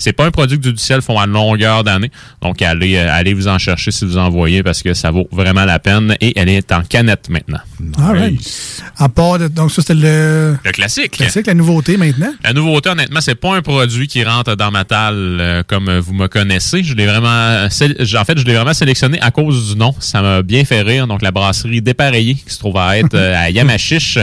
C'est 0.00 0.12
pas 0.12 0.24
un 0.26 0.30
produit 0.32 0.58
que 0.58 0.68
du 0.68 0.76
ciel 0.78 1.00
font 1.02 1.18
à 1.18 1.26
longueur 1.26 1.84
d'année, 1.84 2.10
donc 2.42 2.60
allez, 2.62 2.96
euh, 2.96 3.12
allez 3.12 3.34
vous 3.34 3.46
en 3.46 3.58
chercher 3.58 3.90
si 3.92 4.04
vous 4.04 4.16
en 4.16 4.30
voyez 4.30 4.62
parce 4.64 4.82
que 4.82 4.94
ça 4.94 5.10
vaut 5.12 5.28
vraiment 5.30 5.64
la 5.64 5.78
peine 5.78 6.16
et 6.20 6.32
elle 6.38 6.48
est 6.48 6.72
en 6.72 6.82
canette 6.82 7.28
maintenant. 7.28 7.60
All 7.98 8.18
right. 8.18 8.82
À 8.96 9.08
part 9.08 9.38
de- 9.38 9.46
donc 9.48 9.70
ça, 9.70 9.82
c'était 9.82 9.94
le... 9.94 10.56
Le 10.64 10.72
classique. 10.72 11.12
Classique, 11.12 11.46
la 11.46 11.54
nouveauté 11.54 11.96
maintenant? 11.96 12.32
La 12.42 12.52
nouveauté, 12.52 12.88
honnêtement, 12.90 13.20
c'est 13.20 13.34
pas 13.34 13.54
un 13.56 13.62
produit 13.62 14.08
qui 14.08 14.24
rentre 14.24 14.56
dans 14.56 14.70
ma 14.70 14.84
talle 14.84 15.14
euh, 15.40 15.62
comme 15.66 15.98
vous 15.98 16.14
me 16.14 16.26
connaissez. 16.28 16.82
Je 16.82 16.94
l'ai 16.94 17.06
vraiment, 17.06 17.28
en 17.66 17.68
fait, 17.70 17.94
je 18.38 18.44
l'ai 18.44 18.54
vraiment 18.54 18.72
sélectionné 18.74 19.20
à 19.20 19.30
cause 19.30 19.72
du 19.72 19.78
nom. 19.78 19.94
Ça 20.00 20.22
m'a 20.22 20.42
bien 20.42 20.64
fait 20.64 20.80
rire. 20.82 21.06
Donc, 21.06 21.20
la 21.22 21.30
brasserie 21.30 21.82
Dépareillée, 21.82 22.34
qui 22.36 22.54
se 22.54 22.58
trouve 22.58 22.78
à 22.78 22.96
être 22.98 23.14
euh, 23.14 23.34
à 23.36 23.50
Yamachiche. 23.50 24.18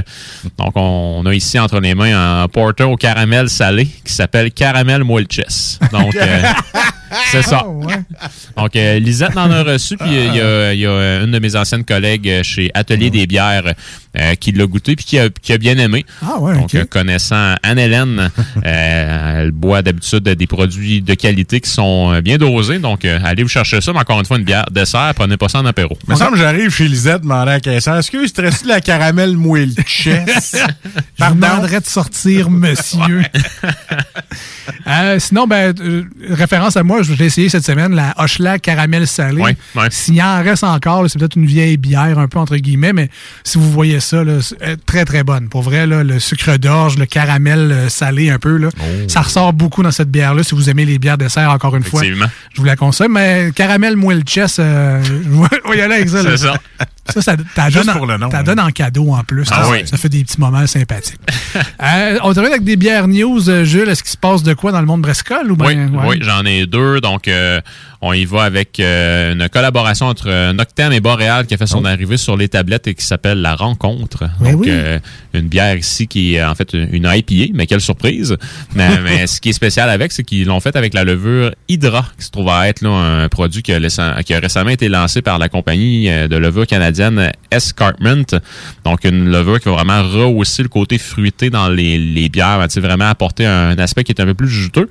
Donc, 0.57 0.71
on, 0.75 1.21
on 1.21 1.25
a 1.27 1.33
ici 1.35 1.59
entre 1.59 1.79
les 1.79 1.93
mains 1.93 2.41
un 2.43 2.47
porter 2.47 2.83
au 2.83 2.95
caramel 2.95 3.49
salé 3.49 3.85
qui 3.85 4.13
s'appelle 4.13 4.51
Caramel 4.51 5.03
Moelches. 5.03 5.66
Donc, 5.91 6.15
euh, 6.15 6.43
c'est 7.31 7.41
ça. 7.41 7.63
Donc, 8.55 8.75
euh, 8.75 8.99
Lisette 8.99 9.37
en 9.37 9.49
a 9.51 9.63
reçu, 9.63 9.97
puis 9.97 10.09
euh, 10.09 10.25
il 10.27 10.35
y 10.35 10.41
a, 10.41 10.73
il 10.73 10.79
y 10.79 10.85
a 10.87 11.21
une 11.23 11.31
de 11.31 11.39
mes 11.39 11.55
anciennes 11.55 11.83
collègues 11.85 12.27
euh, 12.29 12.43
chez 12.43 12.71
Atelier 12.73 13.09
des 13.09 13.27
bières 13.27 13.73
euh, 14.17 14.35
qui 14.35 14.51
l'a 14.51 14.65
goûté, 14.65 14.95
puis 14.95 15.05
qui 15.05 15.19
a, 15.19 15.29
qui 15.29 15.53
a 15.53 15.57
bien 15.57 15.77
aimé. 15.77 16.05
Ah 16.25 16.39
ouais, 16.39 16.53
Donc, 16.55 16.65
ok. 16.65 16.75
euh, 16.75 16.85
connaissant 16.85 17.55
Anne-Hélène, 17.63 18.31
euh, 18.65 19.41
elle 19.43 19.51
boit 19.51 19.81
d'habitude 19.81 20.23
des 20.23 20.47
produits 20.47 21.01
de 21.01 21.13
qualité 21.13 21.59
qui 21.61 21.69
sont 21.69 22.13
euh, 22.13 22.21
bien 22.21 22.37
dosés. 22.37 22.79
Donc, 22.79 23.05
euh, 23.05 23.19
allez 23.23 23.43
vous 23.43 23.49
chercher 23.49 23.79
ça, 23.81 23.93
mais 23.93 23.99
encore 23.99 24.19
une 24.19 24.25
fois, 24.25 24.37
une 24.37 24.43
bière 24.43 24.65
dessert, 24.71 25.13
prenez 25.15 25.37
pas 25.37 25.49
ça 25.49 25.59
en 25.59 25.65
apéro. 25.65 25.97
Il 26.07 26.11
me 26.13 26.17
semble 26.17 26.31
que 26.31 26.37
j'arrive 26.39 26.69
chez 26.71 26.87
Lisette 26.87 27.21
demander 27.21 27.51
à 27.51 27.53
la 27.55 27.59
caissière 27.59 27.97
Excuse, 27.97 28.33
tu 28.33 28.41
restes 28.41 28.63
de 28.63 28.69
la 28.69 28.81
caramel 28.81 29.35
mouille 29.37 29.75
chess 29.85 30.55
Je 31.19 31.25
vous 31.25 31.33
demanderais 31.35 31.79
de 31.79 31.85
sortir, 31.85 32.49
monsieur. 32.49 33.21
Euh, 34.87 35.19
sinon, 35.19 35.47
ben, 35.47 35.73
euh, 35.79 36.03
référence 36.29 36.75
à 36.77 36.83
moi, 36.83 36.96
je 37.03 37.13
l'ai 37.13 37.25
essayé 37.25 37.49
cette 37.49 37.65
semaine, 37.65 37.93
la 37.95 38.13
Hochelag 38.17 38.61
caramel 38.61 39.07
salé. 39.07 39.41
Ouais, 39.41 39.55
ouais. 39.75 39.87
S'il 39.89 40.15
y 40.15 40.23
en 40.23 40.41
reste 40.43 40.63
encore, 40.63 41.05
c'est 41.09 41.17
peut-être 41.19 41.35
une 41.35 41.45
vieille 41.45 41.77
bière, 41.77 42.19
un 42.19 42.27
peu 42.27 42.39
entre 42.39 42.55
guillemets, 42.57 42.93
mais 42.93 43.09
si 43.43 43.57
vous 43.57 43.71
voyez 43.71 43.99
ça, 43.99 44.23
là, 44.23 44.33
euh, 44.63 44.75
très 44.85 45.05
très 45.05 45.23
bonne. 45.23 45.49
Pour 45.49 45.61
vrai, 45.61 45.85
là, 45.87 46.03
le 46.03 46.19
sucre 46.19 46.57
d'orge, 46.57 46.97
le 46.97 47.05
caramel 47.05 47.71
euh, 47.71 47.89
salé 47.89 48.29
un 48.29 48.39
peu, 48.39 48.57
là, 48.57 48.69
Oh. 48.79 48.83
ça 49.07 49.21
ressort 49.21 49.53
beaucoup 49.53 49.83
dans 49.83 49.91
cette 49.91 50.11
bière-là. 50.11 50.43
Si 50.43 50.53
vous 50.55 50.69
aimez 50.69 50.85
les 50.85 50.99
bières 50.99 51.17
dessert, 51.17 51.49
encore 51.51 51.75
une 51.75 51.83
fois, 51.83 52.03
je 52.03 52.13
vous 52.57 52.63
la 52.65 52.75
conseille. 52.75 53.07
Mais 53.09 53.51
caramel 53.55 53.95
moelle 53.95 54.23
chess, 54.27 54.57
euh, 54.59 55.01
je 55.03 55.13
vais 55.71 55.77
y 55.77 55.81
aller 55.81 55.95
avec 55.95 56.09
ça. 56.09 56.23
là. 56.23 56.31
C'est 56.31 56.37
ça. 56.45 56.53
Ça, 57.13 57.21
ça 57.21 57.35
t'as 57.55 57.69
donne, 57.71 57.87
hein. 57.89 58.43
donne 58.43 58.59
en 58.59 58.69
cadeau 58.69 59.13
en 59.13 59.23
plus. 59.23 59.45
Ah 59.49 59.63
ça, 59.63 59.69
oui. 59.71 59.77
ça 59.85 59.95
fait 59.95 60.09
des 60.09 60.25
petits 60.25 60.41
moments 60.41 60.67
sympathiques. 60.67 61.17
Euh, 61.81 62.17
on 62.23 62.33
termine 62.33 62.51
avec 62.51 62.63
des 62.65 62.75
bières 62.75 63.07
news. 63.07 63.39
Jules, 63.63 63.87
est-ce 63.87 64.03
qu'il 64.03 64.11
se 64.11 64.17
passe 64.17 64.43
de 64.43 64.53
quoi 64.53 64.71
dans 64.73 64.79
le 64.81 64.85
monde 64.85 65.01
brescol? 65.01 65.49
Ou 65.51 65.55
Oui, 65.59 65.73
ouais? 65.75 65.89
oui, 66.07 66.17
j'en 66.21 66.43
ai 66.43 66.65
deux. 66.65 66.86
Donc, 67.01 67.27
euh, 67.27 67.61
on 68.01 68.13
y 68.13 68.25
va 68.25 68.43
avec 68.43 68.79
euh, 68.79 69.33
une 69.33 69.49
collaboration 69.49 70.05
entre 70.07 70.27
euh, 70.29 70.53
Noctem 70.53 70.91
et 70.93 70.99
Boréal 70.99 71.45
qui 71.47 71.53
a 71.53 71.57
fait 71.57 71.67
son 71.67 71.83
arrivée 71.85 72.17
sur 72.17 72.37
les 72.37 72.47
tablettes 72.47 72.87
et 72.87 72.93
qui 72.93 73.03
s'appelle 73.03 73.41
La 73.41 73.55
Rencontre. 73.55 74.25
Oh. 74.39 74.43
Donc, 74.43 74.61
oui. 74.61 74.67
euh, 74.69 74.99
une 75.33 75.47
bière 75.47 75.75
ici 75.75 76.07
qui 76.07 76.35
est 76.35 76.43
en 76.43 76.53
fait 76.55 76.73
une 76.73 77.09
IPA, 77.11 77.53
mais 77.53 77.65
quelle 77.67 77.81
surprise. 77.81 78.37
mais, 78.75 78.89
mais 79.03 79.27
ce 79.27 79.41
qui 79.41 79.49
est 79.49 79.53
spécial 79.53 79.89
avec, 79.89 80.11
c'est 80.11 80.23
qu'ils 80.23 80.45
l'ont 80.45 80.59
fait 80.59 80.75
avec 80.75 80.93
la 80.93 81.03
levure 81.03 81.51
Hydra, 81.67 82.05
qui 82.17 82.25
se 82.25 82.31
trouve 82.31 82.49
à 82.49 82.67
être 82.67 82.81
là, 82.81 82.89
un 82.89 83.29
produit 83.29 83.61
qui 83.63 83.73
a, 83.73 83.79
laissé- 83.79 84.23
qui 84.25 84.33
a 84.33 84.39
récemment 84.39 84.69
été 84.69 84.89
lancé 84.89 85.21
par 85.21 85.39
la 85.39 85.49
compagnie 85.49 86.07
de 86.07 86.35
levure 86.37 86.67
canadienne 86.67 87.31
Escarpment. 87.51 88.25
Donc, 88.85 89.03
une 89.05 89.29
levure 89.31 89.59
qui 89.59 89.69
va 89.69 89.75
vraiment 89.75 90.03
rehausser 90.03 90.63
le 90.63 90.69
côté 90.69 90.97
fruité 90.97 91.49
dans 91.49 91.69
les, 91.69 91.97
les 91.97 92.29
bières, 92.29 92.59
va 92.59 92.67
vraiment 92.79 93.09
apporter 93.09 93.45
un 93.45 93.77
aspect 93.79 94.03
qui 94.03 94.11
est 94.11 94.21
un 94.21 94.25
peu 94.25 94.33
plus 94.33 94.49
juteux. 94.49 94.89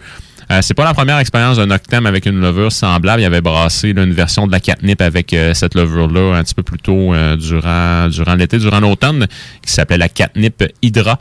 Euh, 0.51 0.61
c'est 0.62 0.74
pas 0.74 0.84
la 0.84 0.94
première 0.94 1.18
expérience 1.18 1.57
d'un 1.57 1.66
Noctem 1.66 2.07
avec 2.07 2.26
une 2.26 2.40
levure 2.40 2.70
semblable. 2.70 3.20
Il 3.22 3.24
avait 3.24 3.40
brassé 3.40 3.90
une 3.90 4.12
version 4.12 4.47
de 4.47 4.53
la 4.53 4.61
catnip 4.61 5.01
avec 5.01 5.32
euh, 5.32 5.55
cette 5.55 5.74
levure-là 5.74 6.36
un 6.36 6.44
petit 6.44 6.55
peu 6.55 6.62
plus 6.62 6.78
tôt 6.78 7.14
euh, 7.14 7.36
durant, 7.36 8.09
durant 8.09 8.34
l'été, 8.34 8.59
durant 8.59 8.80
l'automne, 8.80 9.26
qui 9.62 9.72
s'appelait 9.72 9.99
la 9.99 10.09
catnip 10.09 10.64
Hydra. 10.82 11.18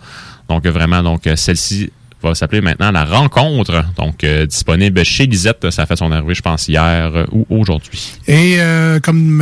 Donc 0.47 0.67
vraiment, 0.67 1.01
donc 1.01 1.27
celle-ci 1.35 1.91
va 2.29 2.35
s'appeler 2.35 2.61
maintenant 2.61 2.91
la 2.91 3.05
rencontre. 3.05 3.83
Donc 3.97 4.23
euh, 4.23 4.45
disponible 4.45 5.03
chez 5.03 5.25
Lisette. 5.25 5.69
Ça 5.71 5.83
a 5.83 5.85
fait 5.85 5.95
son 5.95 6.11
arrivée, 6.11 6.35
je 6.35 6.41
pense, 6.41 6.67
hier 6.67 7.11
euh, 7.15 7.25
ou 7.31 7.45
aujourd'hui. 7.49 8.13
Et 8.27 8.55
euh, 8.59 8.99
comme 8.99 9.39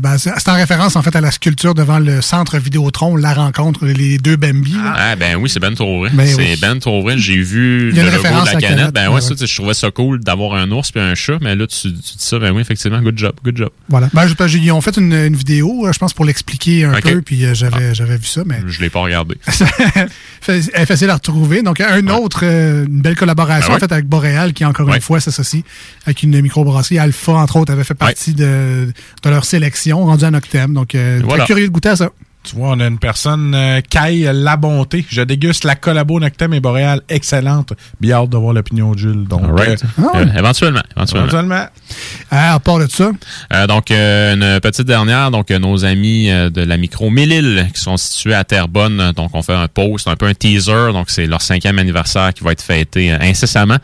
ben, 0.00 0.16
c'est 0.18 0.48
en 0.48 0.54
référence 0.54 0.96
en 0.96 1.02
fait 1.02 1.14
à 1.16 1.20
la 1.20 1.30
sculpture 1.30 1.74
devant 1.74 1.98
le 1.98 2.20
centre 2.20 2.58
Vidéotron, 2.58 3.16
la 3.16 3.34
rencontre, 3.34 3.86
les 3.86 4.18
deux 4.18 4.36
Bambi. 4.36 4.72
là. 4.72 4.94
Ah 4.96 5.16
ben 5.16 5.36
oui, 5.36 5.48
c'est 5.48 5.60
Ben 5.60 5.74
trop 5.74 6.00
vrai. 6.00 6.10
Ben 6.12 6.26
c'est 6.26 6.36
oui. 6.36 6.58
Ben 6.60 6.78
trop 6.78 7.02
vrai. 7.02 7.16
J'ai 7.18 7.36
vu 7.36 7.90
le 7.90 7.96
logo 8.02 8.10
référence 8.10 8.44
de 8.44 8.50
à 8.50 8.54
la 8.54 8.60
canette. 8.60 8.76
canette, 8.78 8.94
Ben 8.94 9.08
ouais, 9.08 9.14
ouais, 9.16 9.20
ça, 9.20 9.30
ouais. 9.30 9.36
sais, 9.36 9.46
je 9.46 9.54
trouvais 9.54 9.74
ça 9.74 9.90
cool 9.90 10.20
d'avoir 10.20 10.54
un 10.54 10.70
ours 10.70 10.90
puis 10.92 11.00
un 11.00 11.14
chat, 11.14 11.38
mais 11.40 11.54
là 11.56 11.66
tu, 11.66 11.76
tu 11.82 11.88
dis 11.90 12.14
ça, 12.18 12.38
ben 12.38 12.52
oui, 12.52 12.60
effectivement, 12.62 13.00
good 13.00 13.18
job, 13.18 13.32
good 13.44 13.56
job. 13.56 13.70
Voilà. 13.88 14.08
Ben, 14.12 14.26
je- 14.26 14.34
parce 14.34 14.52
qu'ils 14.52 14.70
ont 14.72 14.80
fait 14.80 14.96
une, 14.96 15.12
une 15.12 15.36
vidéo, 15.36 15.86
je 15.92 15.98
pense, 15.98 16.12
pour 16.14 16.24
l'expliquer 16.24 16.84
un 16.84 16.94
Ok. 16.94 17.02
peu, 17.02 17.22
puis 17.22 17.44
j'avais 17.54 17.94
j'avais 17.94 18.16
vu 18.16 18.26
ça, 18.26 18.42
mais 18.46 18.60
Je 18.66 18.80
l'ai 18.80 18.90
pas 18.90 19.00
regardé. 19.00 19.36
est 20.48 20.86
facile 20.86 21.10
à 21.10 21.14
retrouver. 21.14 21.62
Donc, 21.62 21.80
un 21.80 22.06
autre, 22.08 22.40
euh, 22.44 22.86
une 22.86 23.00
belle 23.02 23.16
collaboration, 23.16 23.68
Ben 23.68 23.74
ouais. 23.74 23.76
en 23.84 23.86
fait, 23.88 23.92
avec 23.92 24.06
Boréal, 24.06 24.52
qui, 24.52 24.64
encore 24.64 24.88
Ouais. 24.88 24.96
une 24.96 25.00
fois, 25.02 25.20
s'associe 25.20 25.62
avec 26.06 26.22
une 26.22 26.40
microbrasserie. 26.40 26.98
Alpha, 26.98 27.32
entre 27.32 27.56
autres, 27.56 27.72
avait 27.72 27.84
fait 27.84 27.94
partie 27.94 28.34
de, 28.34 28.92
de 29.22 29.30
leur 29.30 29.44
sélection, 29.44 30.04
rendue 30.06 30.24
à 30.24 30.30
Noctem. 30.30 30.72
Donc, 30.74 30.94
euh, 30.94 31.20
Voilà. 31.24 31.44
très 31.44 31.52
curieux 31.54 31.68
de 31.68 31.72
goûter 31.72 31.90
à 31.90 31.96
ça. 31.96 32.10
Tu 32.42 32.56
vois, 32.56 32.70
on 32.70 32.80
a 32.80 32.86
une 32.86 32.98
personne, 32.98 33.54
euh, 33.54 33.80
Kai 33.88 34.32
La 34.32 34.56
Bonté. 34.56 35.04
Je 35.10 35.20
déguste 35.20 35.64
la 35.64 35.74
collabo 35.76 36.18
Noctem 36.18 36.54
et 36.54 36.60
Boréal. 36.60 37.02
Excellente. 37.10 37.74
Bien 38.00 38.16
hâte 38.16 38.30
de 38.30 38.38
voir 38.38 38.54
l'opinion 38.54 38.92
de 38.92 38.98
Jules. 38.98 39.24
Donc, 39.28 39.42
All 39.44 39.52
right. 39.52 39.84
euh, 39.98 40.02
Euh, 40.14 40.26
éventuellement, 40.38 40.80
éventuellement. 40.96 41.28
éventuellement. 41.28 41.66
à 42.30 42.58
part 42.58 42.78
de 42.78 42.86
ça? 42.86 43.10
Euh, 43.52 43.66
donc, 43.66 43.90
euh, 43.90 44.34
une 44.34 44.60
petite 44.60 44.86
dernière, 44.86 45.30
donc 45.30 45.50
euh, 45.50 45.58
nos 45.58 45.84
amis 45.84 46.30
euh, 46.30 46.48
de 46.48 46.62
la 46.62 46.78
micro 46.78 47.10
Mélile 47.10 47.68
qui 47.74 47.80
sont 47.82 47.98
situés 47.98 48.34
à 48.34 48.42
Terrebonne. 48.44 49.12
Donc, 49.14 49.30
on 49.34 49.42
fait 49.42 49.52
un 49.54 49.68
post, 49.68 50.08
un 50.08 50.16
peu 50.16 50.26
un 50.26 50.34
teaser. 50.34 50.92
Donc, 50.94 51.10
c'est 51.10 51.26
leur 51.26 51.42
cinquième 51.42 51.78
anniversaire 51.78 52.32
qui 52.32 52.42
va 52.42 52.52
être 52.52 52.62
fêté 52.62 53.12
euh, 53.12 53.18
incessamment. 53.20 53.76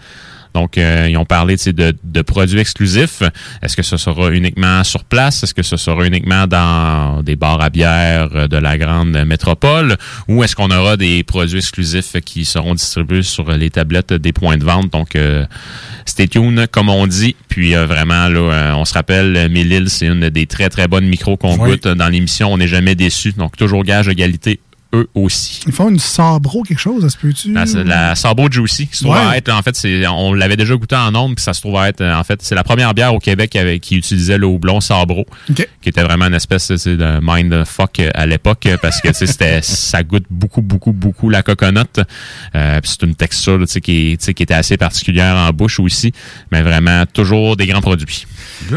Donc, 0.57 0.79
euh, 0.79 1.07
ils 1.11 1.19
ont 1.19 1.27
parlé 1.27 1.57
de, 1.57 1.95
de 2.03 2.23
produits 2.23 2.59
exclusifs. 2.61 3.23
Est-ce 3.61 3.77
que 3.77 3.83
ce 3.83 3.99
sera 3.99 4.31
uniquement 4.31 4.83
sur 4.85 5.05
place? 5.05 5.43
Est-ce 5.43 5.53
que 5.53 5.63
ce 5.63 5.77
sera 5.77 6.07
uniquement 6.07 6.47
dans 6.47 7.23
des 7.23 7.37
bars 7.37 7.61
à 7.61 7.69
bière 7.69 8.31
euh, 8.35 8.49
de 8.49 8.57
la 8.57 8.79
grande 8.79 9.23
métropole? 9.27 9.97
Ou 10.29 10.43
est-ce 10.45 10.57
qu'on 10.57 10.71
aura 10.71 10.97
des 10.97 11.23
produits 11.25 11.59
exclusifs 11.59 12.17
qui 12.25 12.47
seront 12.47 12.73
distribués 12.75 13.23
sur 13.23 13.51
les 13.53 13.69
tablettes 13.69 14.15
des 14.15 14.33
points 14.33 14.57
de 14.57 14.65
vente? 14.65 14.91
Donc, 14.91 15.15
euh, 15.15 15.45
stay 16.07 16.27
tuned, 16.27 16.67
comme 16.69 16.89
on 16.89 17.07
dit. 17.07 17.37
Puis, 17.49 17.77
euh, 17.77 17.85
vraiment, 17.85 18.29
là, 18.29 18.75
on 18.79 18.87
se 18.87 18.95
rappelle, 18.95 19.51
Mélile, 19.51 19.91
c'est 19.91 20.07
une 20.07 20.31
des 20.31 20.47
très, 20.47 20.71
très 20.71 20.89
bonnes 20.89 21.07
micros 21.07 21.37
qu'on 21.37 21.59
Oui. 21.59 21.73
goûte 21.73 21.87
dans 21.89 22.09
l'émission. 22.09 22.51
On 22.51 22.57
n'est 22.57 22.67
jamais 22.67 22.95
déçu. 22.95 23.33
Donc, 23.33 23.59
toujours 23.59 23.85
gage 23.85 24.07
d'égalité, 24.07 24.59
eux 24.97 25.09
aussi. 25.15 25.61
Ils 25.67 25.73
font 25.73 25.89
une 25.91 25.99
sabro, 25.99 26.63
quelque 26.63 26.79
chose, 26.79 27.03
ça 27.03 27.09
se 27.11 27.17
peut-tu? 27.17 27.53
La, 27.53 27.65
la 27.85 28.15
Sabo 28.15 28.51
Juicy, 28.51 28.87
qui 28.89 28.97
se 28.97 29.05
trouve 29.05 29.15
Ouais. 29.17 29.23
à 29.23 29.37
être, 29.37 29.51
en 29.53 29.63
fait, 29.63 29.77
on 30.11 30.33
l'avait 30.33 30.57
déjà 30.57 30.75
goûté 30.75 30.97
en 30.97 31.15
ondes, 31.15 31.35
puis 31.37 31.43
ça 31.43 31.53
se 31.53 31.61
trouve 31.61 31.77
à 31.77 31.89
être, 31.89 32.03
en 32.05 32.25
fait, 32.25 32.41
c'est 32.43 32.55
la 32.55 32.65
première 32.65 32.93
bière 32.95 33.15
au 33.15 33.19
Québec 33.19 33.51
qui, 33.51 33.59
avait- 33.59 33.79
qui 33.79 33.97
utilisait 33.97 34.39
le 34.39 34.47
houblon 34.47 34.81
Sabro, 34.81 35.27
qui 35.55 35.89
était 35.89 36.03
vraiment 36.03 36.27
une 36.27 36.35
espèce 36.35 36.71
de 36.71 37.19
mindfuck 37.23 38.01
euh, 38.01 38.11
à 38.15 38.27
l'époque, 38.27 38.69
parce 38.83 39.01
que 39.01 39.13
c'était, 39.13 39.61
ça 39.63 40.03
goûte 40.03 40.25
beaucoup, 40.31 40.63
beaucoup, 40.63 40.93
beaucoup 40.93 41.31
la 41.31 41.43
coconut. 41.43 41.81
Euh, 42.55 42.81
puis 42.81 42.91
c'est 42.91 43.07
une 43.07 43.15
texture 43.15 43.59
tu 43.61 43.67
sais, 43.67 43.81
qui, 43.81 44.17
qui 44.19 44.43
était 44.43 44.55
assez 44.55 44.77
particulière 44.77 45.37
en 45.37 45.51
bouche 45.51 45.79
aussi, 45.81 46.13
mais 46.51 46.63
vraiment 46.63 47.05
toujours 47.13 47.57
des 47.57 47.67
grands 47.67 47.81
produits. 47.81 48.27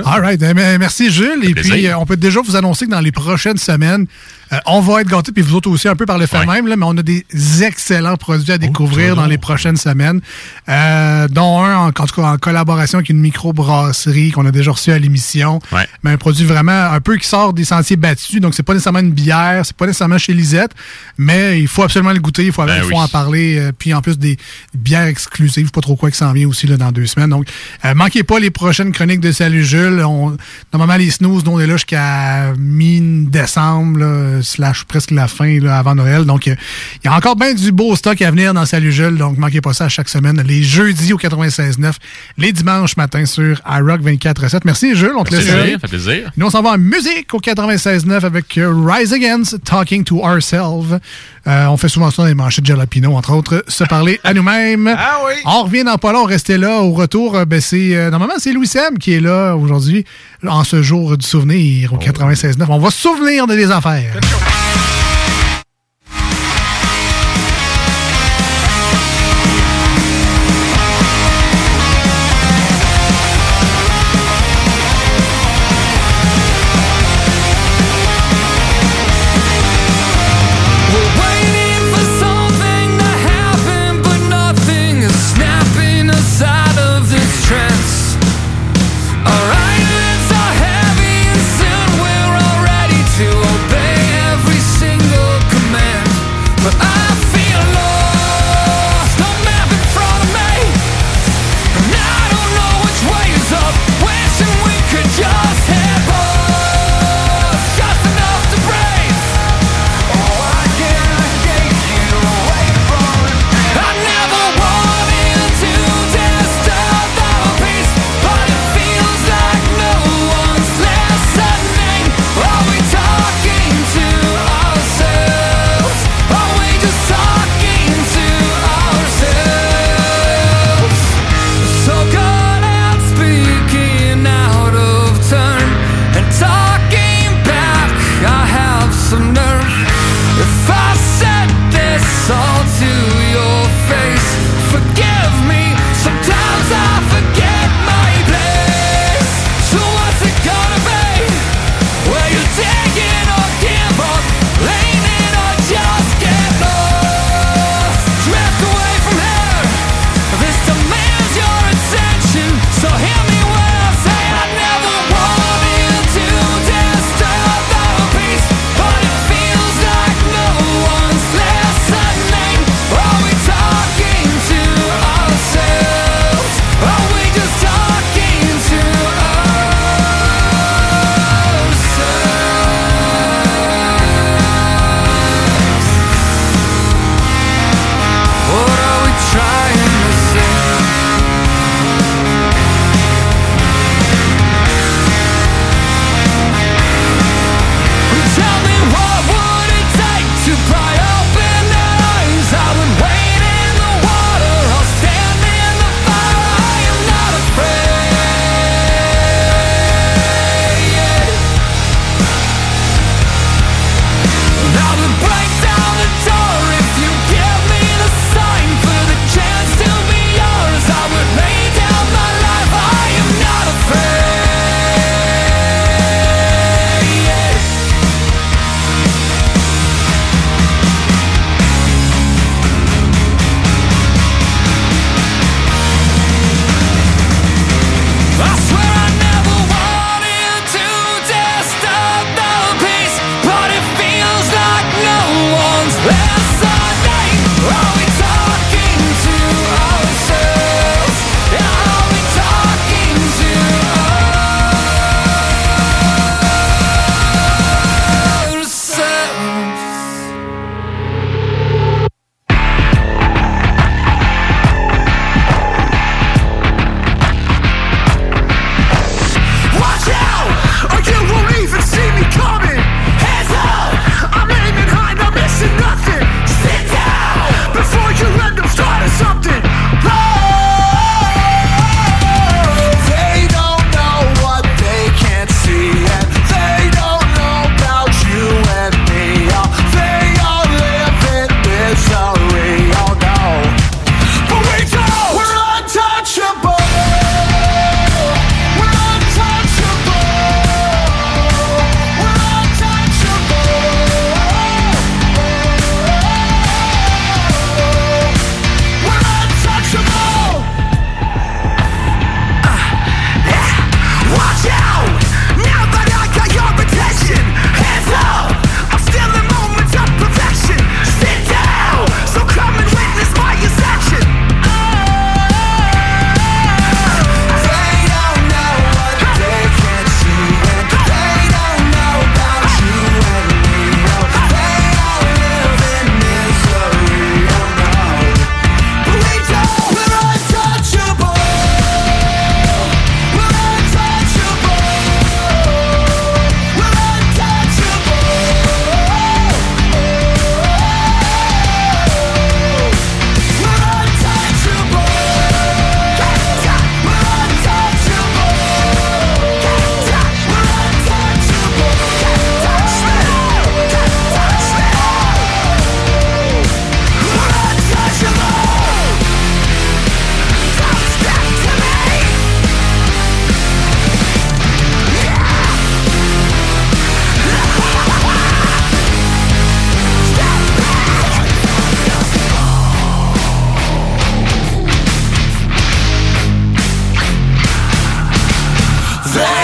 All 0.05 0.21
right. 0.21 0.41
Eh 0.47 0.53
bien, 0.53 0.77
merci, 0.77 1.09
Jules. 1.11 1.43
Et 1.43 1.53
plaisir. 1.53 1.73
puis, 1.73 1.87
euh, 1.87 1.97
on 1.97 2.05
peut 2.05 2.17
déjà 2.17 2.39
vous 2.41 2.55
annoncer 2.55 2.85
que 2.85 2.91
dans 2.91 2.99
les 2.99 3.11
prochaines 3.11 3.57
semaines, 3.57 4.05
euh, 4.51 4.57
on 4.65 4.81
va 4.81 5.01
être 5.01 5.07
gâtés, 5.07 5.31
puis 5.31 5.41
vous 5.43 5.55
autres 5.55 5.69
aussi 5.69 5.87
un 5.87 5.95
peu 5.95 6.05
par 6.05 6.17
le 6.17 6.25
fait 6.25 6.45
même, 6.45 6.67
là, 6.67 6.75
mais 6.75 6.85
on 6.87 6.97
a 6.97 7.03
des 7.03 7.25
excellents 7.63 8.17
produits 8.17 8.51
à 8.51 8.57
découvrir 8.57 9.15
dans 9.15 9.25
les 9.25 9.37
prochaines 9.37 9.77
semaines, 9.77 10.21
euh, 10.67 11.27
dont 11.27 11.61
un, 11.63 11.77
en, 11.77 11.87
en 11.87 11.91
tout 11.91 12.15
cas, 12.15 12.23
en 12.23 12.37
collaboration 12.37 12.97
avec 12.99 13.09
une 13.09 13.19
microbrasserie 13.19 14.31
qu'on 14.31 14.45
a 14.45 14.51
déjà 14.51 14.71
reçu 14.71 14.91
à 14.91 14.99
l'émission. 14.99 15.59
Ouais. 15.71 15.87
Mais 16.03 16.11
un 16.11 16.17
produit 16.17 16.45
vraiment 16.45 16.71
un 16.91 16.99
peu 17.01 17.17
qui 17.17 17.27
sort 17.27 17.53
des 17.53 17.65
sentiers 17.65 17.95
battus. 17.95 18.41
Donc, 18.41 18.53
c'est 18.55 18.63
pas 18.63 18.73
nécessairement 18.73 18.99
une 18.99 19.11
bière, 19.11 19.65
c'est 19.65 19.75
pas 19.75 19.85
nécessairement 19.85 20.17
chez 20.17 20.33
Lisette, 20.33 20.71
mais 21.17 21.59
il 21.59 21.67
faut 21.67 21.83
absolument 21.83 22.11
le 22.13 22.19
goûter, 22.19 22.45
il 22.45 22.51
faut, 22.51 22.63
Ben 22.65 22.83
faut 22.83 22.97
en 22.97 23.07
parler. 23.07 23.57
euh, 23.59 23.71
puis 23.77 23.93
en 23.93 24.01
plus 24.01 24.17
des 24.17 24.37
bières 24.73 25.07
exclusives, 25.07 25.71
pas 25.71 25.81
trop 25.81 25.95
quoi 25.95 26.09
qui 26.11 26.17
s'en 26.17 26.33
vient 26.33 26.47
aussi 26.47 26.67
là, 26.67 26.77
dans 26.77 26.91
deux 26.91 27.05
semaines. 27.05 27.29
Donc, 27.29 27.47
euh, 27.85 27.93
manquez 27.93 28.23
pas 28.23 28.39
les 28.39 28.49
prochaines 28.51 28.91
chroniques 28.91 29.19
de 29.21 29.31
Salut 29.31 29.63
Jules. 29.63 30.03
On, 30.05 30.35
normalement, 30.73 30.97
les 30.97 31.11
snooze, 31.11 31.43
on 31.47 31.59
est 31.59 31.67
là 31.67 31.73
jusqu'à 31.73 32.53
mi-décembre. 32.57 34.38
Slash 34.41 34.83
presque 34.85 35.11
la 35.11 35.27
fin 35.27 35.59
là, 35.59 35.77
avant 35.77 35.95
Noël. 35.95 36.25
Donc, 36.25 36.47
euh, 36.47 36.55
il 37.03 37.07
y 37.07 37.09
a 37.09 37.15
encore 37.15 37.35
bien 37.35 37.53
du 37.53 37.71
beau 37.71 37.95
stock 37.95 38.21
à 38.21 38.31
venir 38.31 38.53
dans 38.53 38.65
Salut 38.65 38.91
Jules. 38.91 39.17
Donc, 39.17 39.37
manquez 39.37 39.61
pas 39.61 39.73
ça 39.73 39.85
à 39.85 39.89
chaque 39.89 40.09
semaine. 40.09 40.41
Les 40.45 40.63
jeudis 40.63 41.13
au 41.13 41.17
96.9, 41.17 41.93
les 42.37 42.51
dimanches 42.51 42.97
matin 42.97 43.25
sur 43.25 43.61
iRock 43.67 44.01
24.7. 44.01 44.61
Merci 44.65 44.95
Jules, 44.95 45.13
on 45.17 45.23
te 45.23 45.33
Merci, 45.33 45.47
laisse. 45.47 45.73
Ça 45.73 45.79
fait 45.79 45.87
plaisir. 45.87 46.31
Nous, 46.37 46.45
on 46.45 46.49
s'en 46.49 46.61
va 46.61 46.71
en 46.71 46.77
musique 46.77 47.33
au 47.33 47.39
96.9 47.39 48.25
avec 48.25 48.57
euh, 48.57 48.73
Rise 48.73 49.13
Against, 49.13 49.63
Talking 49.63 50.03
to 50.03 50.23
Ourselves. 50.23 50.99
Euh, 51.47 51.65
on 51.67 51.77
fait 51.77 51.89
souvent 51.89 52.11
ça 52.11 52.23
dans 52.23 52.27
les 52.27 52.35
manchettes 52.35 52.65
de 52.65 52.69
Jalapino, 52.69 53.15
entre 53.15 53.33
autres, 53.33 53.63
se 53.67 53.83
parler 53.83 54.19
à 54.23 54.33
nous-mêmes. 54.33 54.87
Ah 55.01 55.19
oui! 55.25 55.33
On 55.45 55.63
revient 55.63 55.83
dans 55.83 55.97
pas 55.97 56.11
long, 56.11 56.25
restez 56.25 56.57
là. 56.57 56.81
Au 56.81 56.91
retour, 56.91 57.45
ben, 57.45 57.61
c'est 57.61 57.95
euh, 57.95 58.09
normalement 58.09 58.35
c'est 58.37 58.51
Louis 58.51 58.67
Sam 58.67 58.97
qui 58.97 59.13
est 59.13 59.19
là 59.19 59.55
aujourd'hui, 59.55 60.05
en 60.47 60.63
ce 60.63 60.81
jour 60.81 61.17
du 61.17 61.25
souvenir 61.25 61.93
au 61.93 61.97
96.9. 61.97 62.65
On 62.69 62.79
va 62.79 62.89
se 62.91 63.01
souvenir 63.01 63.47
de 63.47 63.55
des 63.55 63.71
affaires. 63.71 64.19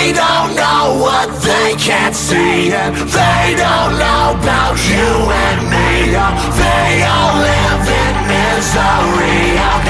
They 0.05 0.13
don't 0.13 0.55
know 0.55 0.99
what 1.01 1.29
they 1.41 1.73
can't 1.79 2.13
see. 2.13 2.71
And 2.71 2.95
they 2.95 3.55
don't 3.57 3.97
know 3.97 4.37
about 4.39 4.77
you 4.87 5.09
and 5.33 5.61
me. 5.65 6.13
They 6.61 7.01
all 7.01 7.33
live 7.41 7.89
in 7.89 8.13
misery, 8.29 9.57
I 9.57 9.81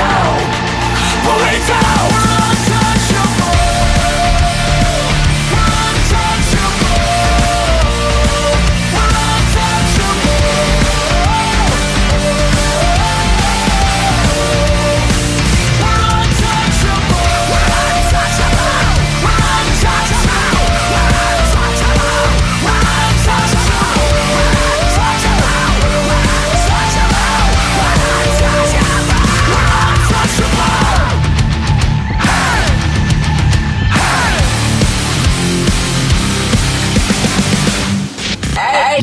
we 1.28 2.20
do. 2.22 2.24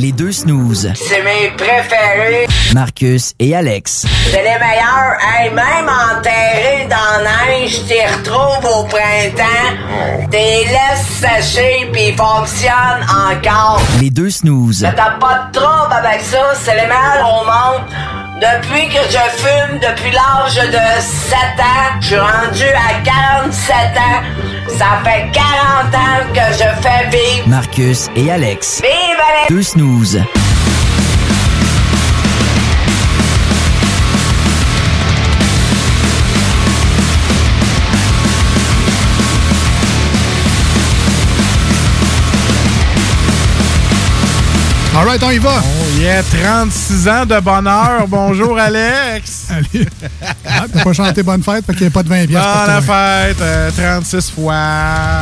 Les 0.03 0.11
deux 0.11 0.33
snooze. 0.33 0.93
C'est 0.97 1.23
mes 1.23 1.51
préférés. 1.57 2.49
Marcus 2.75 3.35
et 3.39 3.55
Alex. 3.55 4.05
C'est 4.33 4.43
les 4.43 4.59
meilleurs. 4.59 5.17
Hey, 5.23 5.49
même 5.51 5.89
enterrés 5.89 6.89
dans 6.91 7.23
la 7.23 7.61
neige, 7.61 7.85
t'y 7.87 8.05
retrouves 8.13 8.81
au 8.81 8.83
printemps. 8.83 10.29
T'es 10.29 10.65
laisses 10.65 11.07
sécher 11.07 11.89
pis 11.93 12.09
ils 12.09 12.17
fonctionnent 12.17 13.07
encore. 13.09 13.81
Les 14.01 14.11
deux 14.11 14.31
snooze. 14.31 14.83
Mais 14.83 14.93
t'as 14.93 15.13
pas 15.21 15.47
de 15.47 15.53
trouble 15.57 15.93
avec 15.93 16.21
ça. 16.23 16.53
C'est 16.61 16.75
les 16.75 16.89
meilleurs 16.89 17.41
au 17.41 17.45
monde. 17.45 18.22
Depuis 18.43 18.89
que 18.89 18.99
je 19.09 19.41
fume, 19.41 19.79
depuis 19.79 20.11
l'âge 20.11 20.57
de 20.57 21.01
7 21.01 21.39
ans, 21.61 22.01
je 22.01 22.07
suis 22.09 22.19
rendu 22.19 22.65
à 22.65 23.01
47 23.05 23.77
ans. 23.97 24.67
Ça 24.67 25.01
fait 25.05 25.31
40 25.33 25.95
ans 25.95 26.33
que 26.35 26.53
je 26.53 26.83
fais 26.83 27.09
vivre. 27.17 27.47
Marcus 27.49 28.11
et 28.17 28.33
Alex. 28.33 28.83
Vive 28.83 28.91
Alex! 28.91 29.49
Deux 29.49 29.63
snooze. 29.63 30.21
All 44.95 45.07
right, 45.07 45.23
on 45.23 45.31
y 45.31 45.39
va. 45.39 45.63
Oh 45.63 46.01
yeah, 46.01 46.23
36 46.23 47.09
ans 47.09 47.25
de 47.25 47.41
bonheur. 47.41 48.07
Bonjour, 48.09 48.59
Alex. 48.59 49.47
Allez. 49.51 49.87
Ah, 50.55 50.67
T'as 50.73 50.85
pas 50.85 50.93
chanté 50.93 51.23
bonne 51.23 51.43
fête, 51.43 51.65
fait 51.65 51.73
qu'il 51.73 51.83
n'y 51.83 51.87
a 51.87 51.91
pas 51.91 52.03
de 52.03 52.09
20 52.09 52.27
pièces 52.27 52.43
pour 52.43 52.67
Bonne 52.67 52.85
toi. 52.85 52.95
fête, 53.27 53.41
euh, 53.41 53.71
36 53.71 54.31
fois. 54.31 54.55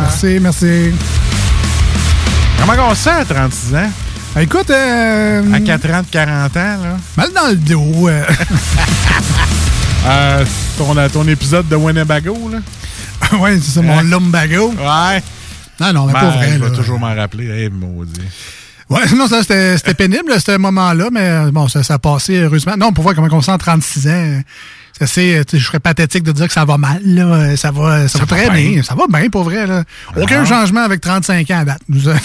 Merci, 0.03 0.39
merci. 0.41 0.91
Comment 2.59 2.89
on 2.91 2.95
se 2.95 3.03
sent 3.05 3.11
à 3.11 3.25
36 3.25 3.75
ans? 3.77 3.91
Écoute, 4.41 4.71
euh, 4.71 5.53
À 5.55 5.61
4 5.61 5.91
ans 5.95 6.01
de 6.03 6.07
40 6.11 6.57
ans, 6.57 6.61
là. 6.83 6.97
mal 7.17 7.29
dans 7.33 7.49
le 7.49 7.57
dos. 7.57 8.09
euh. 8.09 8.25
Euh, 10.07 10.45
ton, 10.79 10.95
ton 11.13 11.29
épisode 11.29 11.69
de 11.69 11.77
Winnebago, 11.77 12.35
là. 12.51 13.39
ouais, 13.39 13.59
c'est 13.63 13.73
ça, 13.73 13.83
mon 13.83 14.01
lumbago. 14.01 14.71
Ouais. 14.79 15.23
Non, 15.79 15.93
non, 15.93 16.07
mais 16.07 16.15
Ben, 16.15 16.21
pas 16.21 16.31
vrai. 16.31 16.53
Je 16.55 16.65
vais 16.65 16.73
toujours 16.75 16.99
m'en 16.99 17.15
rappeler. 17.15 17.49
Hey, 17.51 17.69
maudit. 17.69 18.19
Ouais, 18.91 19.01
non, 19.17 19.29
ça, 19.29 19.43
c'était 19.43 19.77
c'était 19.79 19.95
pénible, 19.95 20.33
ce 20.41 20.57
moment-là, 20.59 21.09
mais 21.13 21.51
bon, 21.53 21.69
ça, 21.69 21.83
ça 21.83 21.95
a 21.95 21.99
passé 21.99 22.37
heureusement. 22.39 22.75
Non, 22.77 22.93
pour 22.93 23.03
voir 23.05 23.15
comment 23.15 23.29
on 23.31 23.41
sent 23.41 23.53
à 23.53 23.59
36 23.59 24.09
ans. 24.09 24.43
C'est 24.93 25.05
assez, 25.05 25.43
je 25.53 25.65
serais 25.65 25.81
pathétique 25.81 26.25
de 26.25 26.33
dire 26.33 26.47
que 26.49 26.53
ça 26.53 26.65
va 26.65 26.77
mal, 26.77 27.01
là. 27.05 27.57
Ça 27.57 27.71
va, 27.71 28.07
ça, 28.09 28.19
va 28.19 28.27
très 28.27 28.51
bien. 28.51 28.83
Ça 28.83 28.95
va 28.95 29.05
bien, 29.09 29.31
pour 29.31 29.45
vrai, 29.45 29.67
là. 29.67 29.85
Aucun 30.17 30.43
Ah. 30.43 30.45
changement 30.45 30.81
avec 30.83 31.01
35 31.01 31.51
ans 31.53 31.61
à 31.61 31.65
date. 31.65 31.81
Nous, 31.89 32.09
euh, 32.09 32.17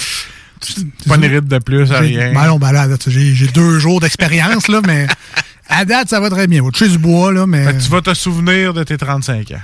Pas 1.08 1.16
une 1.16 1.26
ride 1.36 1.48
de 1.48 1.60
plus, 1.60 1.86
j'ai- 1.88 1.96
rien. 1.96 2.34
Ben 2.34 2.48
non, 2.48 2.58
ben 2.58 2.72
là, 2.72 2.88
j'ai 3.08 3.48
deux 3.48 3.80
jours 3.80 4.00
d'expérience, 4.02 4.68
là, 4.68 4.82
mais 4.86 5.08
à 5.70 5.86
date, 5.86 6.10
ça 6.10 6.20
va 6.20 6.30
très 6.30 6.48
bien. 6.48 6.62
Suis 6.74 6.90
du 6.90 6.98
bois, 6.98 7.32
là, 7.32 7.46
mais. 7.46 7.64
Fait 7.64 7.74
que 7.76 7.82
tu 7.84 7.90
vas 7.90 8.02
te 8.02 8.14
souvenir 8.14 8.74
de 8.74 8.84
tes 8.84 8.98
35 8.98 9.52
ans. 9.52 9.62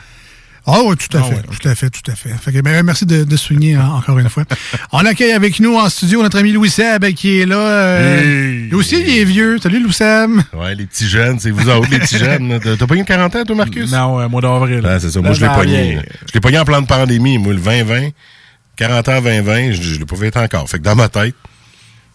Ah 0.68 0.82
oui, 0.86 0.96
tout 0.96 1.18
à 1.18 1.22
Ah 1.22 1.24
fait, 1.24 1.36
ouais, 1.36 1.42
tout 1.60 1.68
à 1.68 1.74
fait, 1.76 1.90
tout 1.90 2.12
à 2.12 2.16
fait. 2.16 2.30
Fait 2.40 2.52
que, 2.52 2.62
ben, 2.62 2.84
merci 2.84 3.06
de, 3.08 3.24
de 3.24 3.36
souligner 3.36 3.76
hein, 3.76 3.90
encore 3.98 4.20
une 4.20 4.30
fois. 4.30 4.44
On 4.92 5.00
accueille 5.06 5.32
avec 5.32 5.60
nous 5.60 5.76
en 5.76 5.90
studio 5.90 6.22
notre 6.22 6.38
ami 6.38 6.52
Louis 6.52 6.70
Seb 6.70 7.04
qui 7.14 7.40
est 7.42 7.46
là. 7.48 7.58
euh, 7.58 8.68
lui 8.68 8.76
aussi, 8.76 9.02
il 9.02 9.18
est 9.18 9.26
vieux. 9.26 9.58
Salut 9.62 9.82
Louis 9.82 9.94
Seb. 9.94 10.30
Ouais, 10.54 10.76
les 10.76 10.86
petits 10.86 11.08
jeunes, 11.08 11.40
c'est 11.40 11.50
vous 11.52 11.68
autres, 11.68 11.90
les 11.90 12.00
petits 12.00 12.18
jeunes. 12.20 12.60
T'as 12.60 12.86
pogné 12.88 13.04
40 13.04 13.36
ans, 13.38 13.44
toi, 13.44 13.56
Marcus? 13.56 13.92
Non, 13.92 14.20
euh, 14.20 14.28
mois 14.30 14.42
d'avril. 14.42 14.82
Ah, 14.88 15.00
c'est 15.00 15.10
ça. 15.10 15.20
Moi, 15.22 15.34
je 15.34 15.42
l'ai 15.44 15.52
pogné. 15.52 16.00
Je 16.28 16.34
l'ai 16.34 16.40
pogné 16.40 16.60
en 16.60 16.66
plein 16.66 16.82
de 16.82 16.88
pandémie. 16.88 17.38
Moi, 17.40 17.54
le 17.54 17.60
2020, 17.60 18.10
40 18.76 19.10
ans, 19.10 19.22
2020, 19.22 19.72
je, 19.72 19.82
je 19.82 20.00
l'ai 20.00 20.06
pas 20.06 20.16
fait 20.16 20.38
encore. 20.38 20.70
Fait 20.70 20.78
que 20.78 20.84
dans 20.84 20.96
ma 20.96 21.10
tête, 21.10 21.36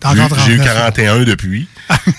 j'ai 0.04 0.52
eu 0.52 0.58
39. 0.58 0.64
41 0.64 1.24
depuis. 1.24 1.68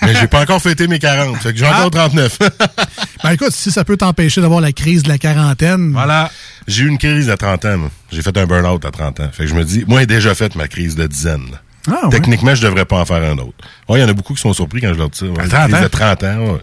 mais 0.02 0.16
j'ai 0.16 0.28
pas 0.28 0.42
encore 0.42 0.62
fêté 0.62 0.88
mes 0.88 1.00
40. 1.00 1.38
Fait 1.38 1.54
que 1.54 1.60
j'ai 1.60 1.66
Ah. 1.66 1.80
encore 1.86 1.92
39. 1.92 2.40
Ben 3.24 3.32
écoute, 3.32 3.52
si 3.52 3.72
ça 3.72 3.84
peut 3.84 3.98
t'empêcher 3.98 4.42
d'avoir 4.42 4.62
la 4.62 4.72
crise 4.72 5.04
de 5.04 5.10
la 5.10 5.18
quarantaine. 5.18 5.92
Voilà. 5.92 6.32
J'ai 6.68 6.84
eu 6.84 6.88
une 6.88 6.98
crise 7.00 7.30
à 7.30 7.38
30 7.38 7.66
ans. 7.66 7.90
J'ai 8.12 8.22
fait 8.22 8.38
un 8.38 8.46
burn-out 8.46 8.86
à 8.86 8.92
30 8.92 9.20
ans. 9.22 9.30
Fait 9.34 9.44
que 9.44 9.50
je 9.50 9.56
me 9.56 9.64
dis, 9.64 9.84
moi, 9.88 10.02
j'ai 10.02 10.06
déjà 10.06 10.36
fait 10.36 10.56
ma 10.56 10.68
crise 10.68 10.96
de 10.96 11.08
dizaine. 11.08 11.48
Ah, 11.90 12.06
ouais. 12.06 12.10
Techniquement, 12.12 12.54
je 12.54 12.62
devrais 12.62 12.86
pas 12.86 12.98
en 13.00 13.06
faire 13.06 13.24
un 13.24 13.38
autre. 13.38 13.54
Ouais, 13.90 14.00
il 14.00 14.02
y 14.02 14.06
en 14.06 14.10
a 14.10 14.14
beaucoup 14.14 14.34
qui 14.36 14.42
sont 14.42 14.54
surpris 14.54 14.82
quand 14.82 14.94
je 14.94 14.98
leur 15.00 15.10
dis 15.10 15.18
ça. 15.20 15.26
Ouais, 15.26 15.40
À 15.40 15.44
une 15.44 15.50
30 15.50 15.64
crise 15.64 15.76
ans? 15.76 15.82
de 15.84 15.88
30 15.88 16.24
ans, 16.24 16.38
ouais. 16.54 16.62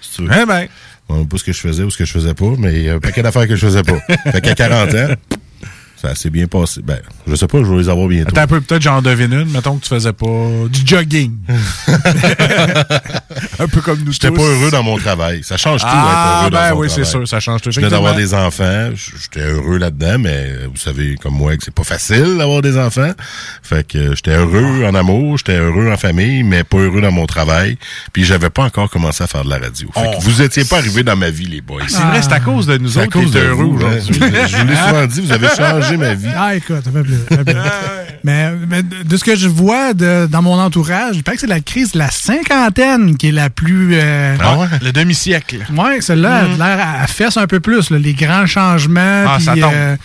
Si 0.00 0.10
tu 0.16 0.22
veux. 0.26 0.30
Eh 0.42 0.44
ben. 0.46 0.66
Bon, 1.08 1.24
pas 1.26 1.38
ce 1.38 1.44
que 1.44 1.52
je 1.52 1.60
faisais 1.60 1.82
ou 1.84 1.90
ce 1.90 1.98
que 1.98 2.04
je 2.04 2.12
faisais 2.12 2.34
pas, 2.34 2.52
mais 2.58 2.72
il 2.74 2.82
y 2.84 2.90
a 2.90 2.94
un 2.94 2.98
paquet 3.00 3.22
d'affaires 3.22 3.46
que 3.46 3.54
je 3.56 3.66
faisais 3.66 3.82
pas. 3.82 3.98
fait 4.32 4.40
qu'à 4.40 4.54
40 4.54 4.94
ans, 4.94 5.08
ça 6.02 6.14
s'est 6.16 6.30
bien 6.30 6.46
passé. 6.46 6.80
Ben, 6.82 6.98
je 7.26 7.34
sais 7.36 7.46
pas, 7.46 7.58
je 7.58 7.64
vais 7.64 7.76
les 7.78 7.88
avoir 7.88 8.08
bientôt. 8.08 8.30
Attends 8.30 8.40
un 8.42 8.46
peu, 8.48 8.60
peut-être 8.60 8.82
j'en 8.82 9.00
devine 9.00 9.32
une. 9.32 9.50
Mettons 9.52 9.76
que 9.76 9.84
tu 9.84 9.88
faisais 9.88 10.12
pas 10.12 10.26
du 10.68 10.80
jogging. 10.84 11.32
un 13.58 13.68
peu 13.68 13.80
comme 13.80 14.00
nous 14.04 14.12
J'étais 14.12 14.30
pas 14.30 14.42
heureux 14.42 14.70
dans 14.70 14.82
mon 14.82 14.96
travail. 14.98 15.42
Ça 15.44 15.56
change 15.56 15.80
tout 15.80 15.86
Ah, 15.88 16.44
être 16.46 16.54
heureux 16.54 16.70
ben 16.70 16.74
oui, 16.74 16.88
c'est 16.90 17.04
sûr, 17.04 17.26
ça 17.26 17.40
change 17.40 17.62
tout. 17.62 17.70
Je 17.70 17.80
venais 17.80 17.90
d'avoir 17.90 18.14
des 18.14 18.34
enfants. 18.34 18.90
J'étais 18.94 19.46
heureux 19.46 19.78
là-dedans, 19.78 20.18
mais 20.18 20.52
vous 20.70 20.76
savez, 20.76 21.16
comme 21.22 21.34
moi, 21.34 21.56
que 21.56 21.64
c'est 21.64 21.74
pas 21.74 21.84
facile 21.84 22.36
d'avoir 22.38 22.62
des 22.62 22.76
enfants. 22.78 23.12
Fait 23.62 23.86
que 23.86 24.14
j'étais 24.14 24.34
heureux 24.34 24.84
en 24.84 24.94
amour, 24.94 25.38
j'étais 25.38 25.56
heureux 25.56 25.90
en 25.90 25.96
famille, 25.96 26.42
mais 26.42 26.64
pas 26.64 26.78
heureux 26.78 27.00
dans 27.00 27.12
mon 27.12 27.26
travail. 27.26 27.78
Puis 28.12 28.24
j'avais 28.24 28.50
pas 28.50 28.64
encore 28.64 28.90
commencé 28.90 29.22
à 29.22 29.26
faire 29.26 29.44
de 29.44 29.50
la 29.50 29.58
radio. 29.58 29.88
Fait 29.94 30.00
Oh. 30.04 30.18
que 30.18 30.24
vous 30.24 30.42
étiez 30.42 30.64
pas 30.64 30.78
arrivés 30.78 31.02
dans 31.04 31.16
ma 31.16 31.30
vie, 31.30 31.46
les 31.46 31.60
boys. 31.60 31.82
C'est 31.86 31.98
vrai, 32.02 32.20
c'est 32.22 32.32
à 32.32 32.40
cause 32.40 32.66
de 32.66 32.76
nous 32.78 32.88
C'est 32.90 33.00
à 33.00 33.02
autres 33.04 33.12
qui 33.18 33.24
cause 33.24 33.32
de 33.32 33.40
heureux 33.40 33.64
hein. 33.64 33.76
aujourd'hui. 33.76 34.14
Je 34.48 34.56
vous 34.56 34.66
l'ai 34.66 34.76
souvent 34.76 35.06
dit, 35.06 35.20
vous 35.20 35.32
avez 35.32 35.48
changé 35.56 35.91
ma 35.96 36.14
vie. 36.14 36.28
Ah, 36.36 36.54
écoute, 36.54 36.82
ça 36.84 36.90
fait 36.90 37.02
plaisir, 37.02 37.24
ça 37.28 37.36
fait 37.38 37.44
plaisir. 37.44 37.62
mais, 38.24 38.50
mais 38.68 38.82
de 38.82 39.16
ce 39.16 39.24
que 39.24 39.36
je 39.36 39.48
vois 39.48 39.94
de- 39.94 40.26
dans 40.30 40.42
mon 40.42 40.58
entourage, 40.58 41.16
je 41.16 41.20
pense 41.22 41.34
que 41.34 41.40
c'est 41.40 41.46
la 41.46 41.60
crise 41.60 41.92
de 41.92 41.98
la 41.98 42.10
cinquantaine 42.10 43.16
qui 43.16 43.28
est 43.28 43.32
la 43.32 43.50
plus. 43.50 43.90
euh, 43.94 44.36
Ah 44.40 44.56
ouais? 44.58 44.66
Le 44.82 44.92
demi-siècle. 44.92 45.66
Ouais, 45.76 46.00
celle-là 46.00 46.36
a 46.36 46.42
l'air 46.48 46.86
à, 46.86 47.02
à 47.02 47.06
fesse 47.06 47.36
un 47.36 47.46
peu 47.46 47.60
plus, 47.60 47.90
là, 47.90 47.98
les 47.98 48.14
grands 48.14 48.46
changements. 48.46 49.24
Ah, 49.26 49.34
puis, 49.36 49.44
ça 49.44 49.52
tombe. 49.54 49.64
euh, 49.74 49.96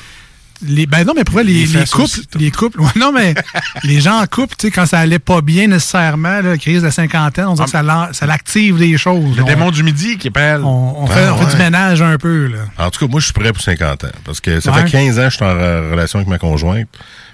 les, 0.65 0.85
ben 0.87 1.03
non, 1.05 1.13
mais 1.15 1.23
pour 1.23 1.35
vrai, 1.35 1.43
les, 1.43 1.65
Les 1.65 1.85
couples, 1.85 2.19
les 2.39 2.51
couples, 2.51 2.81
ouais, 2.81 2.89
non, 2.95 3.11
mais 3.11 3.35
les 3.83 4.01
gens 4.01 4.19
en 4.21 4.25
couple, 4.25 4.55
tu 4.57 4.67
sais, 4.67 4.71
quand 4.71 4.85
ça 4.85 4.99
allait 4.99 5.19
pas 5.19 5.41
bien 5.41 5.67
nécessairement, 5.67 6.29
là, 6.29 6.41
la 6.41 6.57
crise 6.57 6.81
de 6.81 6.85
la 6.87 6.91
cinquantaine, 6.91 7.45
on 7.45 7.53
dirait 7.53 7.65
que 7.65 7.71
ça, 8.15 8.25
l'active 8.25 8.77
des 8.77 8.97
choses. 8.97 9.35
Le 9.37 9.43
On- 9.43 9.45
démon 9.45 9.71
du 9.71 9.83
midi 9.83 10.17
qui 10.17 10.29
appelle. 10.29 10.61
On, 10.63 11.03
on 11.03 11.05
Ah, 11.05 11.13
fait, 11.13 11.29
on 11.29 11.37
fait 11.37 11.45
ouais. 11.45 11.51
du 11.51 11.57
ménage 11.57 12.01
un 12.01 12.17
peu, 12.17 12.47
là. 12.47 12.57
En 12.77 12.89
tout 12.89 12.99
cas, 13.05 13.09
moi, 13.11 13.19
je 13.19 13.25
suis 13.25 13.33
prêt 13.33 13.53
pour 13.53 13.61
50 13.61 14.03
ans. 14.05 14.07
Parce 14.23 14.39
que 14.41 14.59
ça 14.59 14.71
Ouais. 14.71 14.83
fait 14.83 14.91
15 14.91 15.19
ans 15.19 15.23
que 15.25 15.29
je 15.29 15.35
suis 15.35 15.45
en 15.45 15.53
re- 15.53 15.91
relation 15.91 16.19
avec 16.19 16.29
ma 16.29 16.37
conjointe. 16.39 16.87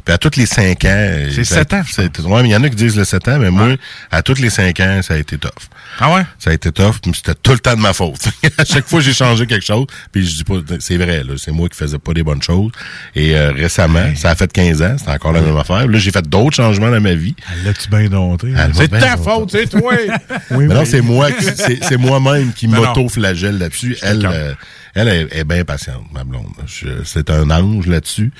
Puis 0.06 0.14
à 0.14 0.18
tous 0.18 0.36
les 0.36 0.46
5 0.46 0.84
ans... 0.86 1.10
C'est 1.34 1.44
ça 1.44 1.62
a- 1.62 1.84
7 1.84 2.20
ans, 2.20 2.30
Ouais, 2.30 2.42
mais 2.44 2.50
il 2.50 2.52
y 2.52 2.56
en 2.56 2.64
a 2.64 2.70
qui 2.70 2.76
disent 2.76 2.98
le 2.98 3.06
7 3.06 3.28
ans, 3.30 3.40
mais 3.40 3.52
moi, 3.52 3.76
à 4.12 4.22
tous 4.22 4.40
les 4.40 4.50
5 4.50 4.80
ans, 4.82 5.02
ça 5.02 5.14
a 5.14 5.18
été 5.18 5.38
tough. 5.38 5.52
Ah 6.00 6.14
ouais? 6.14 6.24
Ça 6.40 6.50
a 6.50 6.54
été 6.54 6.72
tough, 6.72 6.96
mais 7.06 7.14
c'était 7.14 7.36
tout 7.36 7.52
le 7.54 7.60
temps 7.60 7.76
de 7.76 7.80
ma 7.82 7.94
faute. 7.94 8.28
à 8.58 8.66
chaque 8.66 8.88
fois, 8.88 9.00
j'ai 9.00 9.14
changé 9.14 9.46
quelque 9.48 9.66
chose. 9.66 9.86
Puis 10.12 10.26
je 10.28 10.36
dis 10.38 10.44
pas... 10.44 10.56
C'est 10.80 10.98
vrai, 10.98 11.24
là. 11.24 11.34
C'est 11.38 11.52
moi 11.52 11.70
qui 11.70 11.78
faisais 11.78 12.00
pas 12.00 12.14
des 12.14 12.24
bonnes 12.24 12.42
choses. 12.42 12.72
Et 13.16 13.36
euh, 13.36 13.52
récemment, 13.52 14.14
ça 14.16 14.32
a 14.32 14.36
fait 14.36 14.52
15 14.52 14.82
ans. 14.82 14.96
C'était 14.98 15.12
encore 15.12 15.32
la 15.34 15.42
même 15.42 15.58
affaire. 15.58 15.88
Là, 15.88 15.98
j'ai 15.98 16.12
fait 16.12 16.28
d'autres 16.28 16.56
changements 16.56 16.92
dans 16.92 17.02
ma 17.02 17.14
vie. 17.14 17.36
L'as-tu 17.64 17.90
bien 17.90 18.08
dompté? 18.10 18.48
M'a 18.48 18.74
C'est 18.74 18.88
ta 18.90 19.16
faute, 19.18 19.52
c'est 19.52 19.68
toi! 19.70 19.94
mais 20.52 20.66
non, 20.66 20.84
c'est 20.86 21.02
moi, 21.02 21.32
qui- 21.32 21.46
c'est 21.56 21.84
c'est 21.84 21.98
moi-même 21.98 22.52
qui 22.54 22.68
Ben 22.74 22.78
m'auto-flagelle 22.78 23.58
là-dessus. 23.58 23.98
Elle, 24.02 24.26
euh, 24.26 24.54
elle 24.96 25.08
est, 25.08 25.28
est 25.40 25.44
bien 25.44 25.64
patiente, 25.66 26.04
ma 26.14 26.24
blonde. 26.24 26.46
Je- 26.68 27.04
C'est 27.04 27.30
un 27.32 27.50
ange 27.50 27.88
là-dessus. 27.88 28.32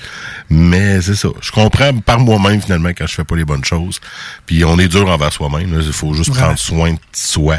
Mais 0.48 1.00
c'est 1.00 1.14
ça. 1.16 1.28
Je 1.40 1.50
comprends 1.50 1.92
par 1.98 2.20
moi-même 2.20 2.60
finalement 2.62 2.90
quand 2.90 3.06
je 3.06 3.14
fais 3.14 3.24
pas 3.24 3.34
les 3.36 3.44
bonnes 3.44 3.64
choses. 3.64 4.00
Puis 4.46 4.64
on 4.64 4.78
est 4.78 4.88
dur 4.88 5.08
envers 5.08 5.32
soi-même. 5.32 5.68
Il 5.80 5.92
faut 5.92 6.14
juste 6.14 6.32
prendre 6.32 6.58
soin 6.58 6.92
de 6.92 6.98
soi. 7.12 7.56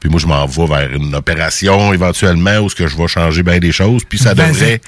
Puis 0.00 0.10
moi, 0.10 0.20
je 0.20 0.26
m'en 0.26 0.44
vais 0.46 0.66
vers 0.66 0.92
une 0.92 1.14
opération 1.14 1.92
éventuellement 1.94 2.58
où 2.58 2.68
ce 2.68 2.74
que 2.74 2.86
je 2.86 2.96
vais 2.96 3.08
changer 3.08 3.42
bien 3.42 3.58
des 3.58 3.72
choses. 3.72 4.02
Puis 4.08 4.18
ça 4.18 4.34
devrait... 4.34 4.80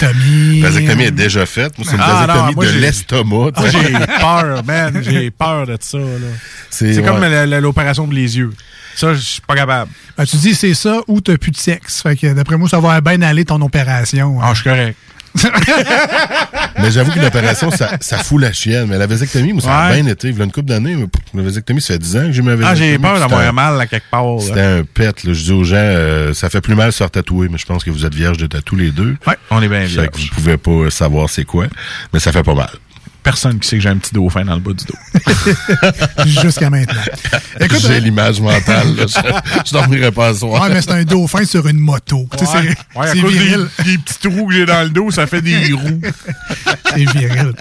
Vasectomie. 0.61 1.05
Est 1.05 1.11
déjà 1.11 1.47
faite. 1.47 1.79
Moi, 1.79 1.87
c'est 1.89 1.97
une 1.97 2.03
Ah, 2.03 2.27
non, 2.27 2.35
vasectomie 2.35 2.55
moi, 2.55 2.65
de 2.67 2.71
j'ai- 2.73 2.81
l'estomac. 2.81 3.51
Ah, 3.57 3.63
j'ai 3.71 3.93
peur, 4.21 4.65
man. 4.65 5.03
J'ai 5.03 5.31
peur 5.31 5.67
de 5.67 5.77
ça. 5.81 5.99
là. 5.99 6.05
C'est- 6.71 6.93
C'est 6.95 7.03
comme 7.03 7.25
l'opération 7.61 8.05
pour 8.05 8.13
les 8.13 8.37
yeux. 8.37 8.53
Ça, 8.97 9.15
je 9.15 9.21
suis 9.21 9.41
pas 9.43 9.55
capable. 9.55 9.91
Ben, 10.17 10.25
tu 10.25 10.37
dis 10.39 10.55
c'est 10.55 10.75
ça 10.75 11.01
ou 11.07 11.21
t'as 11.21 11.37
plus 11.37 11.51
de 11.53 11.57
sexe. 11.57 12.03
Fait 12.03 12.17
que 12.17 12.33
d'après 12.33 12.57
moi, 12.57 12.69
ça 12.69 12.81
va 12.81 13.01
bien 13.01 13.21
aller 13.23 13.45
ton 13.45 13.61
opération. 13.61 14.39
Ah, 14.43 14.51
je 14.55 14.63
suis 14.63 14.65
correct. 14.71 14.97
Mais 16.79 16.91
j'avoue 16.91 17.11
qu'une 17.11 17.25
opération, 17.25 17.71
ça, 17.71 17.91
ça 18.01 18.19
fout 18.19 18.41
la 18.41 18.53
chienne. 18.53 18.87
Mais 18.89 18.99
la 18.99 19.07
vasectomie, 19.07 19.53
moi, 19.53 19.63
ça 19.63 19.77
a 19.79 19.91
Ouais. 19.91 20.01
bien 20.03 20.11
été. 20.13 20.29
Il 20.29 20.37
y 20.37 20.41
a 20.41 20.45
une 20.45 20.51
couple 20.53 20.69
d'années, 20.69 20.97
la 21.35 21.43
vasectomie, 21.43 21.81
ça 21.81 21.95
fait 21.95 21.99
10 21.99 22.17
ans 22.17 22.21
que 22.27 22.33
j'ai 22.33 22.43
ma 22.43 22.55
vasectomie. 22.55 22.89
Ah, 22.89 22.93
j'ai 22.93 22.99
peur 22.99 23.19
d'avoir 23.19 23.53
mal 23.53 23.81
à 23.81 23.87
quelque 23.87 24.11
part. 24.11 24.41
C'était 24.41 24.61
un 24.63 24.83
pet. 24.83 25.25
Là. 25.25 25.33
Je 25.33 25.43
dis 25.43 25.53
aux 25.53 25.65
gens, 25.65 25.77
euh, 25.77 26.33
ça 26.35 26.49
fait 26.51 26.61
plus 26.61 26.75
mal 26.75 26.87
de 26.87 26.91
se 26.93 26.99
faire 26.99 27.11
tatouer, 27.11 27.49
mais 27.51 27.59
je 27.59 27.67
pense 27.67 27.85
que 27.85 27.91
vous 27.91 28.05
êtes 28.07 28.15
vierge 28.15 28.39
de 28.39 28.47
tatou 28.47 28.77
les 28.77 28.91
deux. 28.91 29.17
Ouais, 29.27 29.37
on 29.51 29.63
est 29.63 29.69
bien 29.69 29.81
Fait 29.81 29.87
vierge. 29.87 30.09
que 30.11 30.19
Vous 30.19 30.29
pouvez 30.35 30.57
pas 30.57 30.91
savoir 30.91 31.29
c'est 31.31 31.45
quoi, 31.45 31.67
mais 32.13 32.21
ça 32.21 32.33
fait 32.33 32.43
pas 32.43 32.55
mal. 32.55 32.71
Personne 33.27 33.59
qui 33.59 33.67
sait 33.69 33.77
que 33.79 33.83
j'ai 33.83 33.89
un 33.89 33.97
petit 33.97 34.15
dauphin 34.15 34.45
dans 34.45 34.55
le 34.55 34.61
bas 34.61 34.71
du 34.73 34.85
dos. 34.85 34.95
Jusqu'à 36.43 36.71
maintenant. 36.71 37.01
Écoute, 37.61 37.81
J'ai 37.81 37.95
euh, 37.95 37.99
l'image 37.99 38.41
mentale. 38.41 38.95
là. 38.97 39.05
Je, 39.09 39.67
je 39.67 39.73
dormirai 39.73 40.13
pas 40.13 40.33
ce 40.33 40.41
soir. 40.41 40.63
Ouais, 40.63 40.69
mais 40.73 40.81
c'est 40.81 40.93
un 40.93 41.03
dauphin 41.03 41.45
sur 41.45 41.67
une 41.67 41.79
moto. 41.81 42.29
Tu 42.39 42.47
sais, 42.47 42.53
Ouais, 42.59 42.75
c'est- 43.13 43.21
ouais, 43.21 43.23
des, 43.25 43.29
viril. 43.29 43.69
des 43.85 43.99
petits 43.99 44.19
trous 44.29 44.47
que 44.47 44.55
j'ai 44.55 44.65
dans 44.65 44.83
le 44.85 44.91
dos, 44.91 45.11
ça 45.11 45.27
fait 45.27 45.43
des 45.43 45.73
roues. 45.73 46.01
C'est 46.95 47.05
viril. 47.19 47.53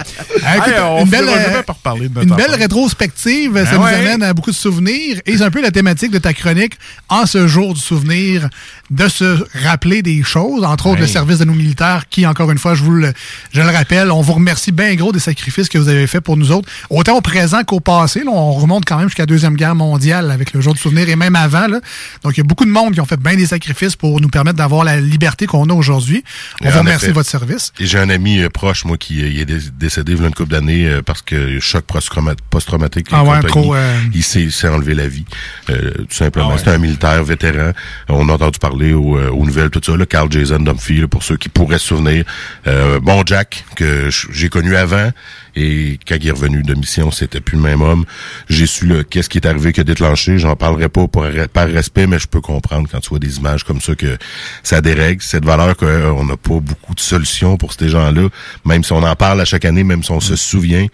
Ah, 0.46 0.58
écoute, 0.58 0.68
Hey, 0.74 0.80
on 0.84 1.04
une 1.04 1.10
belle, 1.10 1.26
euh, 1.30 1.64
par 1.64 1.76
parler 1.78 2.10
de 2.10 2.14
notre 2.14 2.28
une 2.28 2.36
belle 2.36 2.54
rétrospective, 2.60 3.56
ça 3.66 3.72
Ben 3.72 3.78
nous 3.80 3.86
amène 3.86 4.22
à 4.24 4.34
beaucoup 4.36 4.52
de 4.52 4.56
souvenirs. 4.56 5.20
Et 5.26 5.38
c'est 5.38 5.44
un 5.44 5.50
peu 5.52 5.64
la 5.64 5.72
thématique 5.72 6.12
de 6.12 6.20
ta 6.20 6.34
chronique 6.36 6.74
en 7.10 7.26
ce 7.26 7.48
jour 7.48 7.74
du 7.74 7.80
souvenir, 7.82 8.50
de 8.92 9.08
se 9.08 9.44
rappeler 9.64 10.04
des 10.04 10.22
choses, 10.22 10.64
entre 10.64 10.86
autres 10.86 10.96
Ouais. 10.98 11.02
le 11.02 11.08
service 11.08 11.40
de 11.40 11.46
nos 11.46 11.54
militaires 11.56 12.04
qui, 12.08 12.28
encore 12.28 12.52
une 12.52 12.60
fois, 12.60 12.76
je 12.76 12.84
vous 12.84 12.92
le, 12.92 13.12
je 13.52 13.62
le 13.62 13.70
rappelle, 13.70 14.12
on 14.12 14.22
vous 14.22 14.34
remercie 14.34 14.72
bien 14.72 14.94
gros 14.94 15.12
des 15.12 15.20
sacrifices 15.20 15.55
que 15.64 15.78
vous 15.78 15.88
avez 15.90 16.08
faits 16.08 16.22
pour 16.24 16.38
nous 16.38 16.52
autres, 16.52 16.70
autant 16.90 17.18
au 17.18 17.22
présent 17.22 17.64
qu'au 17.64 17.80
passé. 17.80 18.20
Là, 18.24 18.32
on 18.32 18.52
remonte 18.54 18.86
quand 18.86 18.98
même 18.98 19.08
jusqu'à 19.08 19.24
la 19.24 19.28
Deuxième 19.28 19.56
Guerre 19.56 19.76
mondiale 19.76 20.32
avec 20.32 20.54
le 20.54 20.62
jour 20.62 20.74
du 20.74 20.80
souvenir 20.80 21.08
et 21.10 21.16
même 21.16 21.36
avant. 21.36 21.68
Là. 21.68 21.80
Donc, 22.24 22.38
il 22.38 22.38
y 22.38 22.42
a 22.42 22.44
beaucoup 22.44 22.66
de 22.66 22.72
monde 22.72 22.94
qui 22.94 23.02
ont 23.02 23.06
fait 23.06 23.20
bien 23.20 23.36
des 23.36 23.48
sacrifices 23.48 23.96
pour 23.96 24.20
nous 24.22 24.30
permettre 24.30 24.58
d'avoir 24.58 24.84
la 24.84 25.00
liberté 25.00 25.46
qu'on 25.46 25.70
a 25.70 25.74
aujourd'hui. 25.74 26.24
On 26.62 26.70
vous 26.70 26.78
remercie 26.80 27.08
de 27.08 27.14
votre 27.14 27.30
service. 27.30 27.72
Et 27.80 27.86
j'ai 27.86 28.00
un 28.00 28.10
ami 28.10 28.40
euh, 28.42 28.50
proche, 28.50 28.86
moi, 28.86 28.98
qui 28.98 29.22
euh, 29.24 29.28
il 29.28 29.40
est 29.40 29.46
dé- 29.46 29.60
décédé 29.78 30.14
il 30.14 30.20
y 30.22 30.24
a 30.24 30.28
une 30.28 30.34
couple 30.34 30.52
d'années 30.52 30.88
euh, 30.88 31.02
parce 31.02 31.22
que 31.22 31.60
choc 31.60 31.86
post-trauma- 31.86 32.36
post-traumatique. 32.50 33.08
Ah 33.12 33.24
ouais, 33.24 33.42
trop, 33.44 33.76
euh, 33.76 33.98
Il 34.14 34.24
s'est 34.24 34.68
enlevé 34.68 34.94
la 34.94 35.08
vie, 35.08 35.26
euh, 35.70 35.92
tout 35.98 36.06
simplement. 36.16 36.48
Ah 36.50 36.54
ouais. 36.54 36.58
C'était 36.60 36.72
un 36.72 36.78
militaire 36.78 37.24
vétéran. 37.24 37.72
On 38.10 38.28
a 38.30 38.34
entendu 38.34 38.60
parler 38.60 38.94
aux, 38.94 39.18
aux 39.18 39.46
nouvelles, 39.46 39.70
tout 39.70 39.82
ça. 39.84 39.96
Là, 39.98 40.06
Carl 40.06 40.32
Jason 40.32 40.60
Dumphy, 40.60 41.02
là, 41.02 41.08
pour 41.08 41.24
ceux 41.24 41.38
qui 41.38 41.50
pourraient 41.50 41.80
se 41.80 41.88
souvenir. 41.88 42.26
Euh, 42.68 43.00
bon 43.00 43.24
Jack, 43.26 43.66
que 43.76 44.10
j'ai 44.32 44.50
connu 44.50 44.76
avant. 44.76 45.10
Et 45.56 46.00
quand 46.08 46.16
il 46.20 46.28
est 46.28 46.32
revenu 46.32 46.64
de 46.64 46.74
mission, 46.74 47.12
c'était 47.12 47.40
plus 47.40 47.56
le 47.58 47.64
même 47.64 47.82
homme. 47.82 48.06
J'ai 48.50 48.68
su 48.68 48.86
là, 48.86 49.04
qu'est-ce 49.04 49.30
qui 49.30 49.38
est 49.38 49.48
arrivé, 49.48 49.72
qui 49.74 49.82
a 49.82 49.84
déclenché. 49.84 50.38
J'en 50.38 50.56
parlerai 50.56 50.90
pas 50.90 51.08
pour, 51.08 51.26
par 51.54 51.68
respect, 51.68 52.08
mais 52.08 52.20
je 52.20 52.28
peux 52.28 52.42
comprendre 52.42 52.90
quand 52.92 53.00
tu 53.00 53.10
vois 53.10 53.20
des 53.20 53.38
images 53.38 53.64
comme 53.64 53.82
ça 53.82 53.96
que 53.96 54.18
ça 54.64 54.82
dérègle. 54.82 55.22
Cette 55.22 55.46
valeur 55.46 55.78
qu'on 55.78 56.26
n'a 56.26 56.38
pas 56.38 56.60
beaucoup 56.60 56.94
de 56.94 57.00
solutions 57.00 57.58
pour 57.58 57.74
ces 57.74 57.90
gens-là, 57.90 58.28
même 58.66 58.84
si 58.84 58.92
on 58.92 59.04
en 59.04 59.16
parle 59.16 59.42
à 59.42 59.46
chaque 59.46 59.66
année, 59.66 59.84
même 59.84 60.04
si 60.04 60.12
on 60.12 60.20
se 60.20 60.36
souvient. 60.36 60.88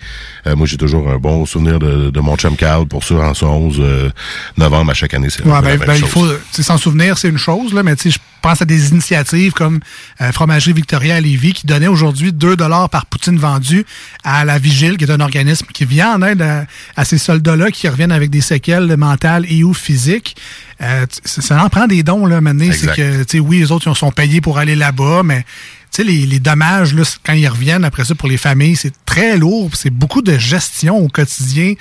Euh, 0.48 0.56
moi, 0.56 0.68
j'ai 0.68 0.78
toujours 0.78 1.10
un 1.10 1.18
bon 1.18 1.46
souvenir 1.46 1.80
de, 1.80 2.10
de 2.10 2.20
mon 2.20 2.36
chum 2.36 2.56
Carl 2.56 2.88
pour 2.88 3.04
ça 3.04 3.16
en 3.16 3.34
ce 3.34 3.46
11 3.46 3.78
euh, 3.80 4.10
novembre 4.58 4.92
à 4.92 4.94
chaque 4.94 5.14
année. 5.14 5.30
C'est 5.30 5.46
Ouais, 5.46 5.62
ben, 5.62 5.78
ben, 5.78 5.96
il 5.96 6.06
faut 6.06 6.28
s'en 6.52 6.78
souvenir, 6.78 7.18
c'est 7.18 7.30
une 7.30 7.38
chose, 7.38 7.74
là, 7.74 7.84
mais 7.84 7.96
tu 7.96 8.04
sais, 8.04 8.12
je 8.12 8.20
pense 8.42 8.62
à 8.62 8.66
des 8.66 8.90
initiatives 8.90 9.54
comme 9.54 9.80
euh, 10.20 10.32
Fromagerie 10.32 10.74
Victoria 10.74 11.16
à 11.16 11.22
Lévis 11.22 11.54
qui 11.54 11.68
donnait 11.68 11.88
aujourd'hui 11.88 12.34
2 12.34 12.56
dollars 12.56 12.90
par 12.90 13.06
poutine 13.06 13.38
vendue 13.38 13.86
à 14.24 14.46
la 14.46 14.51
Vigile, 14.58 14.98
qui 14.98 15.06
est 15.06 15.12
un 15.12 15.20
organisme 15.20 15.68
qui 15.74 15.86
vient 15.86 16.16
en 16.16 16.22
aide 16.22 16.42
à, 16.42 16.66
à 16.96 17.06
ces 17.06 17.18
soldats-là 17.18 17.72
qui 17.72 17.88
reviennent 17.88 18.12
avec 18.12 18.30
des 18.30 18.42
séquelles 18.42 18.96
mentales 18.98 19.46
et 19.50 19.64
ou 19.64 19.74
physiques. 19.74 20.36
Euh, 20.82 21.06
ça, 21.24 21.42
ça 21.42 21.64
en 21.64 21.70
prend 21.70 21.88
des 21.88 22.04
dons, 22.04 22.26
là, 22.26 22.42
maintenant. 22.42 22.72
C'est 22.74 22.94
que, 22.96 23.24
tu 23.24 23.38
sais, 23.38 23.40
oui, 23.40 23.60
les 23.60 23.72
autres, 23.72 23.90
ils 23.90 23.96
sont 23.96 24.12
payés 24.12 24.42
pour 24.42 24.58
aller 24.58 24.76
là-bas, 24.76 25.22
mais 25.24 25.46
tu 25.92 25.98
sais, 25.98 26.04
les, 26.04 26.26
les 26.26 26.40
dommages, 26.40 26.94
là, 26.94 27.04
quand 27.24 27.34
ils 27.34 27.48
reviennent 27.48 27.84
après 27.84 28.06
ça 28.06 28.16
pour 28.16 28.30
les 28.30 28.38
familles, 28.38 28.78
c'est 28.78 28.94
très 29.06 29.38
lourd. 29.38 29.70
C'est 29.74 29.90
beaucoup 29.90 30.22
de 30.22 30.38
gestion 30.38 30.98
au 30.98 31.10
quotidien. 31.10 31.74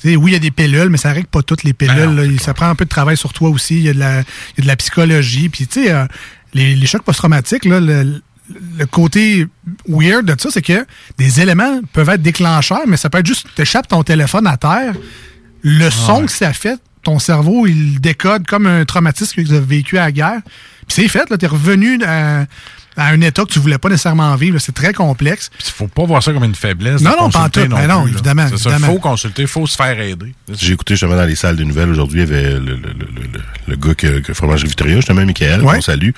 Tu 0.00 0.10
sais, 0.10 0.16
oui, 0.16 0.30
il 0.30 0.34
y 0.34 0.36
a 0.36 0.40
des 0.40 0.52
pilules, 0.52 0.88
mais 0.88 0.98
ça 0.98 1.12
règle 1.12 1.26
pas 1.26 1.42
toutes 1.42 1.64
les 1.64 1.72
pilules. 1.72 2.14
là. 2.14 2.22
ça 2.40 2.54
prend 2.54 2.68
un 2.68 2.76
peu 2.76 2.84
de 2.84 2.90
travail 2.90 3.16
sur 3.16 3.32
toi 3.32 3.48
aussi. 3.48 3.74
Il 3.74 3.82
y 3.82 3.88
a 3.88 3.92
de 3.92 3.98
la, 3.98 4.20
il 4.20 4.58
y 4.58 4.60
a 4.60 4.62
de 4.62 4.66
la 4.68 4.76
psychologie. 4.76 5.48
Puis, 5.48 5.66
tu 5.66 5.82
sais, 5.82 5.90
euh, 5.90 6.06
les, 6.54 6.76
les 6.76 6.86
chocs 6.86 7.02
post-traumatiques, 7.02 7.64
là, 7.64 7.80
le, 7.80 8.22
le 8.78 8.86
côté 8.86 9.46
weird 9.88 10.24
de 10.24 10.40
ça, 10.40 10.50
c'est 10.50 10.62
que 10.62 10.86
des 11.18 11.40
éléments 11.40 11.80
peuvent 11.92 12.08
être 12.08 12.22
déclencheurs, 12.22 12.86
mais 12.86 12.96
ça 12.96 13.10
peut 13.10 13.18
être 13.18 13.26
juste, 13.26 13.46
t'échappes 13.54 13.88
ton 13.88 14.02
téléphone 14.02 14.46
à 14.46 14.56
terre, 14.56 14.94
le 15.62 15.90
son 15.90 16.26
que 16.26 16.32
ça 16.32 16.52
fait, 16.52 16.80
ton 17.02 17.18
cerveau, 17.18 17.66
il 17.66 18.00
décode 18.00 18.46
comme 18.46 18.66
un 18.66 18.84
traumatisme 18.84 19.42
que 19.42 19.48
tu 19.48 19.54
as 19.54 19.60
vécu 19.60 19.98
à 19.98 20.06
la 20.06 20.12
guerre. 20.12 20.40
Puis 20.86 20.96
c'est 20.96 21.08
fait, 21.08 21.28
là, 21.30 21.38
t'es 21.38 21.46
revenu 21.46 22.02
à, 22.04 22.46
à 22.96 23.08
un 23.08 23.20
état 23.20 23.44
que 23.44 23.50
tu 23.52 23.58
voulais 23.58 23.78
pas 23.78 23.88
nécessairement 23.88 24.34
vivre. 24.36 24.58
C'est 24.58 24.74
très 24.74 24.92
complexe. 24.92 25.50
Il 25.64 25.72
faut 25.72 25.88
pas 25.88 26.04
voir 26.04 26.22
ça 26.22 26.32
comme 26.32 26.44
une 26.44 26.54
faiblesse. 26.54 27.00
Non, 27.02 27.12
non, 27.20 27.30
pas 27.30 27.44
en 27.44 27.48
tout. 27.48 27.60
Ben 27.66 27.86
non, 27.86 28.02
plus, 28.04 28.12
évidemment, 28.12 28.46
C'est 28.48 28.56
ça, 28.58 28.70
évidemment. 28.70 28.92
faut 28.94 28.98
consulter, 29.00 29.42
il 29.42 29.48
faut 29.48 29.66
se 29.66 29.76
faire 29.76 30.00
aider. 30.00 30.34
J'ai 30.58 30.72
écouté 30.72 30.94
justement 30.94 31.16
dans 31.16 31.24
les 31.24 31.34
salles 31.36 31.56
de 31.56 31.64
nouvelles 31.64 31.90
aujourd'hui, 31.90 32.22
il 32.22 32.28
y 32.28 32.32
avait 32.32 32.50
le, 32.52 32.58
le, 32.60 32.76
le, 32.76 33.06
le, 33.68 33.76
gars 33.76 33.94
que, 33.94 34.20
que 34.20 34.32
Fromagerie 34.34 34.68
Victoria, 34.68 34.96
justement, 34.96 35.24
Michael, 35.24 35.62
Ouais. 35.62 35.76
qu'on 35.76 35.80
salue. 35.80 36.10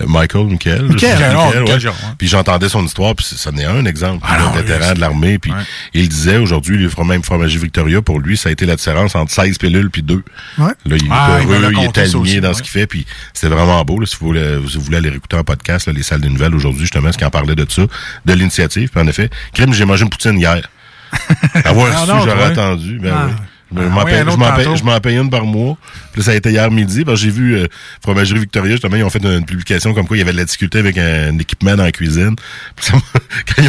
Euh, 0.00 0.06
Michael, 0.06 0.46
Michael. 0.46 0.82
Michael. 0.84 1.36
Oh, 1.36 1.44
Michael, 1.46 1.60
Michael 1.62 1.78
ouais. 1.80 1.86
Ouais. 1.86 1.92
Puis 2.18 2.28
j'entendais 2.28 2.68
son 2.68 2.84
histoire, 2.84 3.14
puis 3.14 3.24
ça 3.26 3.50
en 3.50 3.56
est 3.58 3.64
un 3.64 3.84
exemple 3.84 4.24
Ah 4.28 4.38
non, 4.40 4.50
vétéran 4.50 4.88
oui, 4.90 4.94
de 4.94 5.00
l'armée. 5.00 5.38
Puis 5.38 5.52
Ouais. 5.52 5.58
il 5.94 6.08
disait 6.08 6.36
aujourd'hui, 6.38 6.78
les 6.78 6.88
fromage- 6.88 7.22
Fromagerie 7.22 7.58
Victoria, 7.58 8.02
pour 8.02 8.18
lui, 8.20 8.36
ça 8.36 8.48
a 8.48 8.52
été 8.52 8.66
la 8.66 8.76
différence 8.76 9.14
entre 9.14 9.30
16 9.32 9.58
pilules 9.58 9.90
puis 9.90 10.02
2. 10.02 10.22
Ouais. 10.58 10.66
Là, 10.66 10.72
il 10.84 10.94
est 10.96 11.08
Ah, 11.10 11.38
il 11.42 11.48
heureux, 11.48 11.72
il, 11.72 11.84
est 11.84 11.98
aligné 11.98 12.40
dans 12.40 12.54
ce 12.54 12.62
qu'il 12.62 12.70
fait, 12.72 12.86
puis 12.86 13.06
c'était 13.32 13.54
vraiment 13.54 13.82
beau. 13.84 14.00
Là, 14.00 14.06
si 14.06 14.16
vous 14.18 14.26
voulez, 14.26 14.58
si 14.68 14.76
vous 14.78 14.84
voulez 14.84 14.96
aller 14.96 15.10
réécouter 15.10 15.36
en 15.36 15.44
podcast, 15.44 15.86
là, 15.86 15.92
les 15.92 16.02
salles 16.02 16.20
de 16.24 16.32
nouvelles 16.32 16.54
aujourd'hui, 16.54 16.82
justement, 16.82 17.12
ce 17.12 17.18
qui 17.18 17.24
en 17.24 17.30
parlait 17.30 17.54
de 17.54 17.66
ça, 17.68 17.82
de 18.24 18.32
l'initiative. 18.32 18.88
Puis 18.90 19.00
en 19.00 19.06
effet, 19.06 19.30
crime, 19.52 19.72
j'ai 19.72 19.84
mangé 19.84 20.02
une 20.04 20.10
poutine 20.10 20.38
hier. 20.38 20.68
Avoir 21.64 21.88
Ah 21.94 22.00
su, 22.06 22.28
j'aurais 22.28 22.44
attendu. 22.44 22.98
Ben 22.98 23.12
Ah. 23.16 23.26
oui. 23.28 23.32
Je 23.76 23.80
Ah 23.82 23.88
m'en 23.88 24.04
ouais, 24.04 24.10
paye- 24.12 24.20
un 24.20 24.24
je 24.24 24.28
autre 24.30 24.38
m'en 24.38 24.52
paye- 24.54 24.64
tantôt. 24.64 24.76
je 24.76 24.84
m'en 24.84 25.00
paye 25.00 25.16
une 25.18 25.30
par 25.30 25.44
mois. 25.44 25.76
Puis 26.12 26.20
là, 26.20 26.24
ça 26.26 26.30
a 26.32 26.34
été 26.34 26.50
hier 26.50 26.70
midi. 26.70 27.04
j'ai 27.14 27.30
vu 27.30 27.56
euh, 27.56 27.66
Fromagerie 28.02 28.38
Victoria, 28.40 28.72
justement, 28.72 28.96
ils 28.96 29.02
ont 29.02 29.10
fait 29.10 29.22
une 29.24 29.44
publication 29.44 29.94
comme 29.94 30.06
quoi 30.06 30.16
il 30.16 30.20
y 30.20 30.22
avait 30.22 30.32
de 30.32 30.36
la 30.36 30.44
difficulté 30.44 30.78
avec 30.78 30.96
un, 30.98 31.38
équipement 31.38 31.74
dans 31.76 31.82
la 31.84 31.92
cuisine. 31.92 32.36
Puis 32.76 32.86
ça 32.86 32.94
m'a- 32.94 33.20
quand 33.56 33.62
ils 33.62 33.68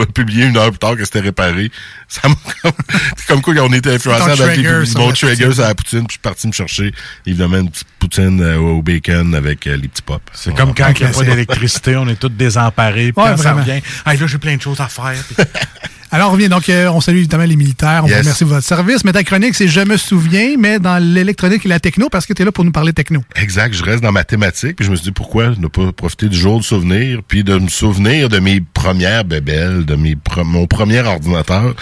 ont 0.00 0.04
publié 0.06 0.46
une 0.46 0.56
heure 0.56 0.70
plus 0.70 0.78
tard 0.78 0.96
que 0.96 1.04
c'était 1.04 1.20
réparé, 1.20 1.70
ça 2.08 2.28
m'a 2.28 2.34
comme, 2.62 2.72
c'est 3.16 3.26
comme 3.26 3.42
quoi 3.42 3.54
on 3.60 3.72
était 3.72 3.94
influencé 3.94 4.20
Ton 4.20 4.26
dans 4.36 4.46
le 4.46 4.52
trigger 4.52 4.86
sur 4.86 4.98
mon 5.00 5.12
trigger 5.12 5.34
poutine. 5.44 5.52
sur 5.54 5.62
la 5.62 5.74
poutine. 5.74 5.98
Puis 6.00 6.06
je 6.08 6.12
suis 6.12 6.18
parti 6.20 6.46
me 6.48 6.52
chercher, 6.52 6.92
évidemment, 7.26 7.58
une 7.58 7.70
petite 7.70 7.86
poutine 7.98 8.40
euh, 8.40 8.58
au 8.58 8.82
bacon 8.82 9.34
avec 9.34 9.66
euh, 9.66 9.76
les 9.76 9.88
petits 9.88 10.02
pops. 10.02 10.20
C'est 10.32 10.54
comme 10.54 10.74
quand 10.74 10.88
il 10.98 11.04
n'y 11.04 11.10
a 11.10 11.12
pas 11.14 11.22
d'électricité, 11.24 11.96
on 11.96 12.08
est 12.08 12.16
tous 12.18 12.28
désemparés. 12.28 13.12
Puis 13.12 13.22
Ouais, 13.24 13.30
quand 13.30 13.36
ça 13.36 13.52
revient, 13.54 13.80
hey, 14.06 14.18
là, 14.18 14.26
j'ai 14.26 14.38
plein 14.38 14.56
de 14.56 14.62
choses 14.62 14.80
à 14.80 14.88
faire. 14.88 15.14
Puis- 15.28 15.44
Alors, 16.14 16.28
on 16.30 16.32
revient. 16.34 16.48
Donc, 16.48 16.68
euh, 16.68 16.88
on 16.90 17.00
salue 17.00 17.16
évidemment 17.16 17.42
les 17.42 17.56
militaires. 17.56 18.02
On 18.04 18.06
Yes. 18.06 18.18
vous 18.18 18.22
remercie 18.22 18.44
de 18.44 18.48
votre 18.50 18.64
service. 18.66 19.04
Mais 19.04 19.10
ta 19.12 19.24
chronique, 19.24 19.56
c'est 19.56 19.66
Je 19.66 19.80
me 19.80 19.96
souviens, 19.96 20.54
mais 20.56 20.78
dans 20.78 21.02
l'électronique 21.02 21.66
et 21.66 21.68
la 21.68 21.80
techno, 21.80 22.08
parce 22.08 22.24
que 22.24 22.32
tu 22.32 22.42
es 22.42 22.44
là 22.44 22.52
pour 22.52 22.64
nous 22.64 22.70
parler 22.70 22.92
techno. 22.92 23.24
Exact, 23.34 23.74
je 23.74 23.82
reste 23.82 24.00
dans 24.00 24.12
ma 24.12 24.22
thématique, 24.22 24.76
puis 24.76 24.86
je 24.86 24.90
me 24.92 24.96
suis 24.96 25.06
dit 25.06 25.10
pourquoi 25.10 25.48
ne 25.58 25.66
pas 25.66 25.90
profiter 25.90 26.28
du 26.28 26.38
jour 26.38 26.60
de 26.60 26.64
souvenir, 26.64 27.18
puis 27.26 27.42
de 27.42 27.58
me 27.58 27.66
souvenir 27.66 28.28
de 28.28 28.38
mes 28.38 28.60
premières 28.60 29.24
bébelles, 29.24 29.84
de 29.84 29.96
mes 29.96 30.14
pre- 30.14 30.44
mon 30.44 30.68
premier 30.68 31.00
ordinateur. 31.00 31.74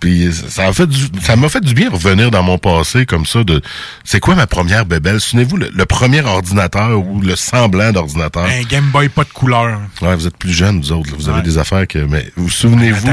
Puis 0.00 0.30
ça 0.32 0.66
a 0.66 0.72
fait 0.72 0.88
du, 0.88 0.98
ça 1.22 1.36
m'a 1.36 1.48
fait 1.48 1.60
du 1.64 1.72
bien 1.72 1.88
revenir 1.88 2.32
dans 2.32 2.42
mon 2.42 2.58
passé 2.58 3.06
comme 3.06 3.24
ça 3.24 3.44
de 3.44 3.62
c'est 4.02 4.18
quoi 4.18 4.34
ma 4.34 4.48
première 4.48 4.84
bébelle? 4.84 5.20
Souvenez-vous 5.20 5.58
le, 5.58 5.70
le 5.72 5.86
premier 5.86 6.22
ordinateur 6.22 6.98
ou 6.98 7.20
le 7.20 7.36
semblant 7.36 7.92
d'ordinateur. 7.92 8.46
un 8.46 8.62
Game 8.62 8.86
Boy 8.90 9.08
pas 9.10 9.22
de 9.22 9.28
couleur. 9.32 9.78
Ouais, 10.02 10.16
vous 10.16 10.26
êtes 10.26 10.36
plus 10.36 10.52
jeunes, 10.52 10.80
vous 10.80 10.90
autres. 10.90 11.10
là. 11.10 11.16
Vous 11.16 11.28
avez 11.28 11.42
des 11.42 11.58
affaires 11.58 11.86
que. 11.86 11.98
Mais 12.00 12.26
vous 12.36 12.50
souvenez-vous? 12.50 13.06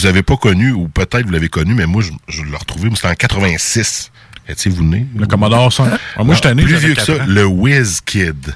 Vous 0.00 0.06
avez 0.06 0.22
pas 0.22 0.36
connu, 0.36 0.72
ou 0.72 0.88
peut-être 0.88 1.26
vous 1.26 1.32
l'avez 1.32 1.48
connu, 1.48 1.74
mais 1.74 1.86
moi, 1.86 2.02
je, 2.02 2.10
je 2.28 2.42
l'ai 2.42 2.56
retrouvé, 2.56 2.88
mais 2.88 2.96
c'était 2.96 3.08
en 3.08 3.14
86. 3.14 4.10
Étiez-vous 4.48 4.82
né? 4.82 5.06
Le 5.14 5.26
Commodore, 5.26 5.72
ça. 5.72 5.98
Ah, 6.16 6.24
moi, 6.24 6.34
j'étais 6.34 6.54
né, 6.54 6.62
Plus 6.62 6.76
vieux 6.76 6.94
que 6.94 7.02
ça, 7.02 7.12
ans. 7.12 7.26
le 7.26 7.44
Whiz 7.44 8.00
Kid. 8.04 8.54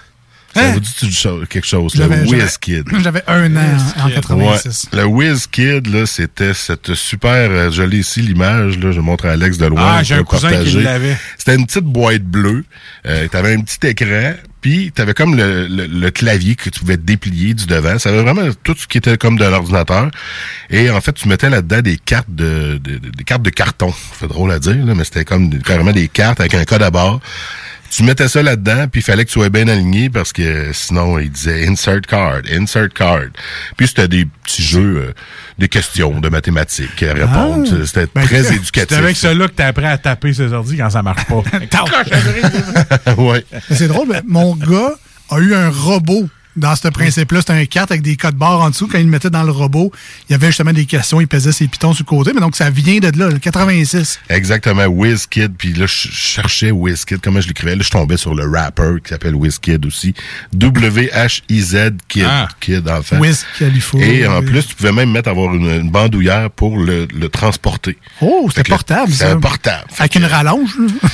Ça 0.55 0.61
Hein? 0.63 0.73
vous 0.73 0.81
dit 0.81 0.95
quelque 1.49 1.67
chose? 1.67 1.95
Le 1.97 2.03
j'avais- 2.03 2.23
WizKid. 2.27 2.85
J'avais 3.03 3.23
un 3.27 3.57
an 3.57 3.77
en 4.05 4.09
86. 4.09 4.89
Ouais. 4.93 5.01
Le 5.01 5.07
WizKid, 5.07 5.87
là, 5.89 6.07
c'était 6.07 6.55
cette 6.55 6.95
super, 6.95 7.51
euh, 7.51 7.71
je 7.71 7.83
l'ai 7.83 7.99
ici 7.99 8.21
l'image, 8.23 8.79
là, 8.79 8.93
je 8.93 9.01
montre 9.01 9.27
à 9.27 9.33
Alex 9.33 9.59
de 9.59 9.67
loin. 9.67 9.97
Ah, 9.99 10.03
j'ai 10.03 10.15
un 10.15 10.23
cousin 10.25 10.51
qui 10.65 10.81
l'avait. 10.83 11.17
C'était 11.39 11.57
une 11.57 11.67
petite 11.67 11.85
boîte 11.85 12.23
bleue. 12.23 12.65
Euh, 13.07 13.27
t'avais 13.29 13.55
un 13.55 13.61
petit 13.63 13.85
écran, 13.87 14.35
puis 14.61 14.93
t'avais 14.93 15.13
comme 15.13 15.35
le, 15.37 15.67
le, 15.67 15.87
le 15.87 16.11
clavier 16.11 16.55
que 16.55 16.71
tu 16.71 16.81
pouvais 16.81 16.97
déplier 16.97 17.53
du 17.55 17.67
devant. 17.67 17.99
Ça 17.99 18.11
avait 18.11 18.23
vraiment 18.23 18.49
tout 18.63 18.75
ce 18.79 18.87
qui 18.87 18.99
était 18.99 19.19
comme 19.19 19.37
de 19.37 19.45
l'ordinateur. 19.45 20.11
Et 20.71 20.89
en 20.91 21.01
fait, 21.01 21.13
tu 21.13 21.29
mettais 21.29 21.51
là-dedans 21.51 21.81
des 21.83 21.97
cartes 21.99 22.31
de, 22.31 22.79
de- 22.83 22.99
de- 22.99 23.11
des 23.11 23.25
cartes 23.25 23.43
de 23.43 23.51
carton. 23.51 23.93
C'est 24.19 24.29
drôle 24.29 24.53
à 24.53 24.59
dire, 24.59 24.77
là, 24.87 24.95
mais 24.95 25.05
c'était 25.05 25.25
comme 25.25 25.51
carrément 25.59 25.93
des 25.93 26.09
cartes 26.09 26.41
avec 26.41 26.55
un 26.55 26.65
code 26.65 26.83
à 26.83 26.91
bord. 26.91 27.21
Tu 27.95 28.03
mettais 28.03 28.27
ça 28.27 28.43
là-dedans, 28.43 28.89
puis 28.91 29.03
il 29.03 29.05
fallait 29.05 29.25
que 29.25 29.29
tu 29.31 29.35
sois 29.35 29.51
bien 29.51 29.69
aligné 29.69 30.11
parce 30.11 30.33
que 30.33 30.43
euh, 30.43 30.73
sinon, 30.73 31.17
il 31.21 31.31
disait 31.31 31.69
insert 31.69 32.01
card, 32.01 32.41
insert 32.51 32.89
card. 32.89 33.27
Puis 33.77 33.87
c'était 33.87 34.09
des 34.09 34.25
petits 34.25 34.65
jeux, 34.65 34.97
euh, 34.97 35.13
des 35.61 35.69
questions 35.69 36.19
de 36.19 36.29
mathématiques 36.29 37.05
à 37.05 37.13
répondre. 37.13 37.69
Ah. 37.71 37.87
C'était 37.87 38.09
Ben, 38.13 38.25
très 38.25 38.43
C'est 38.43 38.57
éducatif. 38.57 38.99
avec 38.99 39.17
cela 39.17 39.47
que 39.47 39.63
appris 39.63 39.87
à 39.87 39.97
taper 39.97 40.33
ses 40.35 40.53
ordi 40.53 40.77
quand 40.77 40.91
ça 40.91 41.05
marche 41.05 41.25
pas. 41.27 41.37
ouais. 43.17 43.45
C'est 43.71 43.87
drôle, 43.87 44.09
mais 44.09 44.23
mon 44.27 44.57
gars 44.57 44.95
a 45.31 45.39
eu 45.39 45.55
un 45.55 45.71
robot 45.71 46.29
dans 46.57 46.75
ce 46.77 46.89
principe-là. 46.89 47.41
C'était 47.41 47.53
un 47.53 47.65
4 47.65 47.91
avec 47.93 48.03
des 48.03 48.17
codes 48.17 48.37
barres 48.37 48.61
en 48.61 48.71
dessous. 48.71 48.89
Quand 48.91 48.99
il 48.99 49.05
le 49.05 49.11
mettait 49.11 49.31
dans 49.31 49.43
le 49.43 49.51
robot, 49.51 49.93
il 50.29 50.33
y 50.33 50.35
avait 50.35 50.49
justement 50.49 50.73
des 50.73 50.87
questions, 50.87 51.21
il 51.21 51.29
pesait 51.29 51.53
ses 51.53 51.67
pitons 51.69 51.93
sur 51.93 52.05
le 52.05 52.09
côté. 52.09 52.33
Mais 52.35 52.41
donc, 52.41 52.57
ça 52.57 52.71
vient 52.71 52.99
de 52.99 53.11
là, 53.19 53.29
le 53.29 53.39
86. 53.39 54.21
Exactement, 54.29 54.85
WizKid. 54.87 55.55
Puis 55.57 55.73
là, 55.73 55.87
je 55.87 56.09
cherchais 56.11 56.71
WizKid, 56.71 57.21
comment 57.23 57.41
je 57.41 57.49
l'écrivais? 57.49 57.77
Là, 57.77 57.83
je 57.83 57.91
tombais 57.91 58.17
sur 58.17 58.35
le 58.35 58.49
rapper 58.49 58.97
qui 59.03 59.11
s'appelle 59.11 59.35
WizKid 59.35 59.85
aussi. 59.87 60.15
W-H-I-Z 60.53 61.77
Kid. 62.09 62.25
Ah. 62.29 62.49
Kid, 62.61 62.89
en 62.89 63.03
fait. 63.03 63.17
Wiz. 63.19 63.45
Et 64.01 64.27
en 64.27 64.43
plus, 64.43 64.67
tu 64.67 64.75
pouvais 64.75 64.93
même 64.93 65.11
mettre 65.11 65.29
avoir 65.29 65.55
une, 65.55 65.69
une 65.71 65.91
bandoulière 65.91 66.51
pour 66.51 66.79
le, 66.79 67.07
le 67.15 67.29
transporter. 67.29 67.99
Oh, 68.21 68.49
c'était 68.49 68.69
portable, 68.69 69.13
ça. 69.13 69.33
un 69.33 69.41
portable. 69.41 69.87
Avec 69.99 70.15
une 70.15 70.25
rallonge. 70.25 70.77
là. 70.79 71.09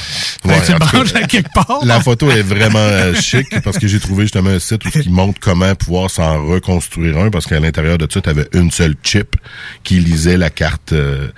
Ouais, 0.45 0.63
tu 0.67 0.73
branches 0.75 1.15
à 1.15 1.23
quelque 1.23 1.53
part. 1.53 1.81
La 1.85 2.01
photo 2.01 2.31
est 2.31 2.43
vraiment 2.43 2.79
euh, 2.79 3.15
chic 3.15 3.47
parce 3.63 3.79
que 3.79 3.87
j'ai 3.87 4.01
trouvé 4.01 4.25
justement 4.25 4.51
un 4.51 4.59
site 4.59 4.85
où 4.85 4.91
il 4.95 5.11
montre 5.11 5.30
comment 5.39 5.75
pouvoir 5.75 6.11
s'en 6.11 6.45
reconstruire 6.47 7.19
un 7.19 7.31
parce 7.31 7.47
qu'à 7.47 7.61
l'intérieur 7.61 7.99
de 7.99 8.07
ça, 8.11 8.21
tu 8.21 8.29
avais 8.29 8.49
une 8.53 8.71
seule 8.71 8.95
chip 9.03 9.37
qui 9.85 10.01
lisait 10.01 10.37
la 10.37 10.51
carte 10.51 10.93
euh, 10.93 11.29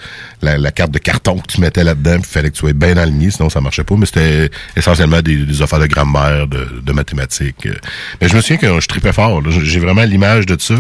la, 0.41 0.59
la 0.59 0.71
carte 0.71 0.91
de 0.93 0.99
carton 0.99 1.39
que 1.39 1.47
tu 1.53 1.61
mettais 1.61 1.85
là-dedans. 1.85 2.17
Il 2.19 2.25
fallait 2.25 2.49
que 2.51 2.55
tu 2.55 2.61
sois 2.61 2.73
bien 2.73 2.97
aligné, 2.97 3.31
sinon 3.31 3.51
ça 3.51 3.61
marchait 3.61 3.85
pas. 3.85 3.97
Mais 3.97 4.07
c'était 4.07 4.51
essentiellement 4.77 5.21
des, 5.23 5.37
des 5.45 5.63
affaires 5.63 5.81
de 5.81 5.87
grammaire, 5.87 6.47
de, 6.47 6.81
de 6.83 6.93
mathématiques. 6.93 7.67
euh. 7.67 7.75
Mais 8.21 8.29
je 8.29 8.37
me 8.37 8.41
souviens 8.41 8.57
que 8.57 8.81
je 8.81 8.87
tripais 8.89 9.13
fort. 9.13 9.43
J'ai 9.51 9.81
vraiment 9.81 10.05
l'image 10.05 10.47
de 10.47 10.57
ça. 10.59 10.75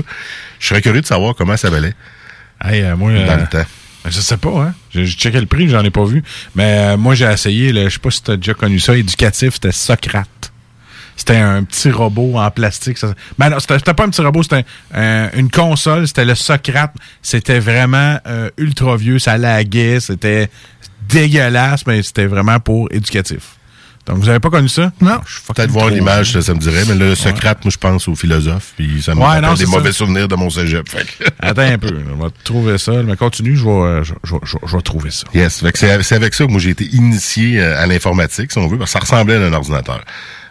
Je 0.59 0.66
serais 0.68 0.80
curieux 0.80 1.01
de 1.01 1.06
savoir 1.06 1.34
comment 1.34 1.56
ça 1.56 1.70
valait. 1.70 1.94
Hey, 2.64 2.82
euh, 2.82 2.97
moi, 2.97 3.12
dans 3.12 3.36
le 3.36 3.47
temps. 3.48 3.64
Je 4.05 4.20
sais 4.20 4.36
pas, 4.36 4.51
hein. 4.62 4.74
J'ai 4.90 5.06
checké 5.06 5.39
le 5.39 5.47
prix, 5.47 5.68
j'en 5.68 5.84
ai 5.84 5.90
pas 5.90 6.05
vu. 6.05 6.24
Mais 6.56 6.76
euh, 6.78 6.97
moi, 6.97 7.14
j'ai 7.14 7.24
essayé, 7.24 7.72
je 7.72 7.89
sais 7.89 7.98
pas 8.01 8.10
si 8.10 8.22
t'as 8.22 8.36
déjà 8.36 8.52
connu 8.55 8.80
ça, 8.80 8.97
éducatif, 8.97 9.55
c'était 9.55 9.70
Socrate. 9.72 10.52
C'était 11.16 11.36
un 11.36 11.62
petit 11.64 11.90
robot 11.90 12.39
en 12.39 12.51
plastique. 12.51 12.98
Ça, 12.98 13.14
ben 13.39 13.51
non, 13.51 13.59
c'était 13.60 13.78
pas 13.94 14.05
un 14.05 14.09
petit 14.09 14.22
robot, 14.22 14.43
c'était 14.43 14.64
un- 14.94 15.30
une 15.36 15.51
console, 15.51 16.06
c'était 16.09 16.24
le 16.24 16.34
Socrate. 16.34 16.94
C'était 17.22 17.59
vraiment 17.60 18.18
euh, 18.26 18.51
ultra 18.59 18.97
vieux, 18.97 19.18
ça 19.18 19.36
laguait, 19.39 20.01
c'était 20.01 20.48
dégueulasse, 21.09 21.86
mais 21.86 22.02
c'était 22.02 22.26
vraiment 22.26 22.60
pour 22.60 22.89
éducatif. 22.93 23.56
Donc, 24.05 24.18
vous 24.18 24.28
avez 24.28 24.40
pas 24.40 24.51
connu 24.51 24.66
ça? 24.68 24.90
Non. 25.01 25.20
Peut-être 25.55 25.70
voir 25.70 25.89
l'image, 25.89 26.32
ça, 26.32 26.43
ça 26.43 26.55
me 26.55 26.59
dirait. 26.59 26.82
Mais 26.89 26.97
le 26.97 27.14
Socrate, 27.14 27.64
moi, 27.64 27.70
je 27.70 27.78
pense 27.78 28.09
au 28.09 28.16
philosophe. 28.16 28.72
Puis 28.76 29.01
ça 29.01 29.14
me 29.14 29.20
Ouais, 29.20 29.26
rappelle 29.26 29.43
non, 29.44 29.55
des 29.55 29.66
mauvais 29.66 29.93
souvenirs 29.93 30.26
de 30.26 30.34
mon 30.34 30.51
cégep. 30.51 30.89
Attends 31.39 31.62
un 31.62 31.78
peu, 31.78 31.97
on 32.12 32.16
va 32.20 32.30
trouver 32.43 32.78
ça. 32.78 32.94
Mais 33.05 33.14
continue, 33.16 33.56
je 33.56 33.62
vais, 33.64 33.70
euh, 33.70 34.02
je, 34.02 34.14
je- 34.24 34.34
je- 34.43 34.56
je 34.66 34.76
vais 34.76 34.82
trouver 34.82 35.12
ça. 35.12 35.24
Yes. 35.34 35.62
C'est 35.74 36.14
avec 36.16 36.34
ça 36.34 36.47
que 36.47 36.51
moi 36.51 36.59
j'ai 36.60 36.70
été 36.70 36.84
initié 36.86 37.60
euh, 37.60 37.80
à 37.80 37.86
l'informatique, 37.86 38.51
si 38.51 38.59
on 38.59 38.66
veut, 38.66 38.76
parce 38.76 38.90
que 38.93 38.98
ça 38.98 39.05
ressemblait 39.05 39.36
à 39.36 39.40
un 39.47 39.52
ordinateur. 39.52 40.01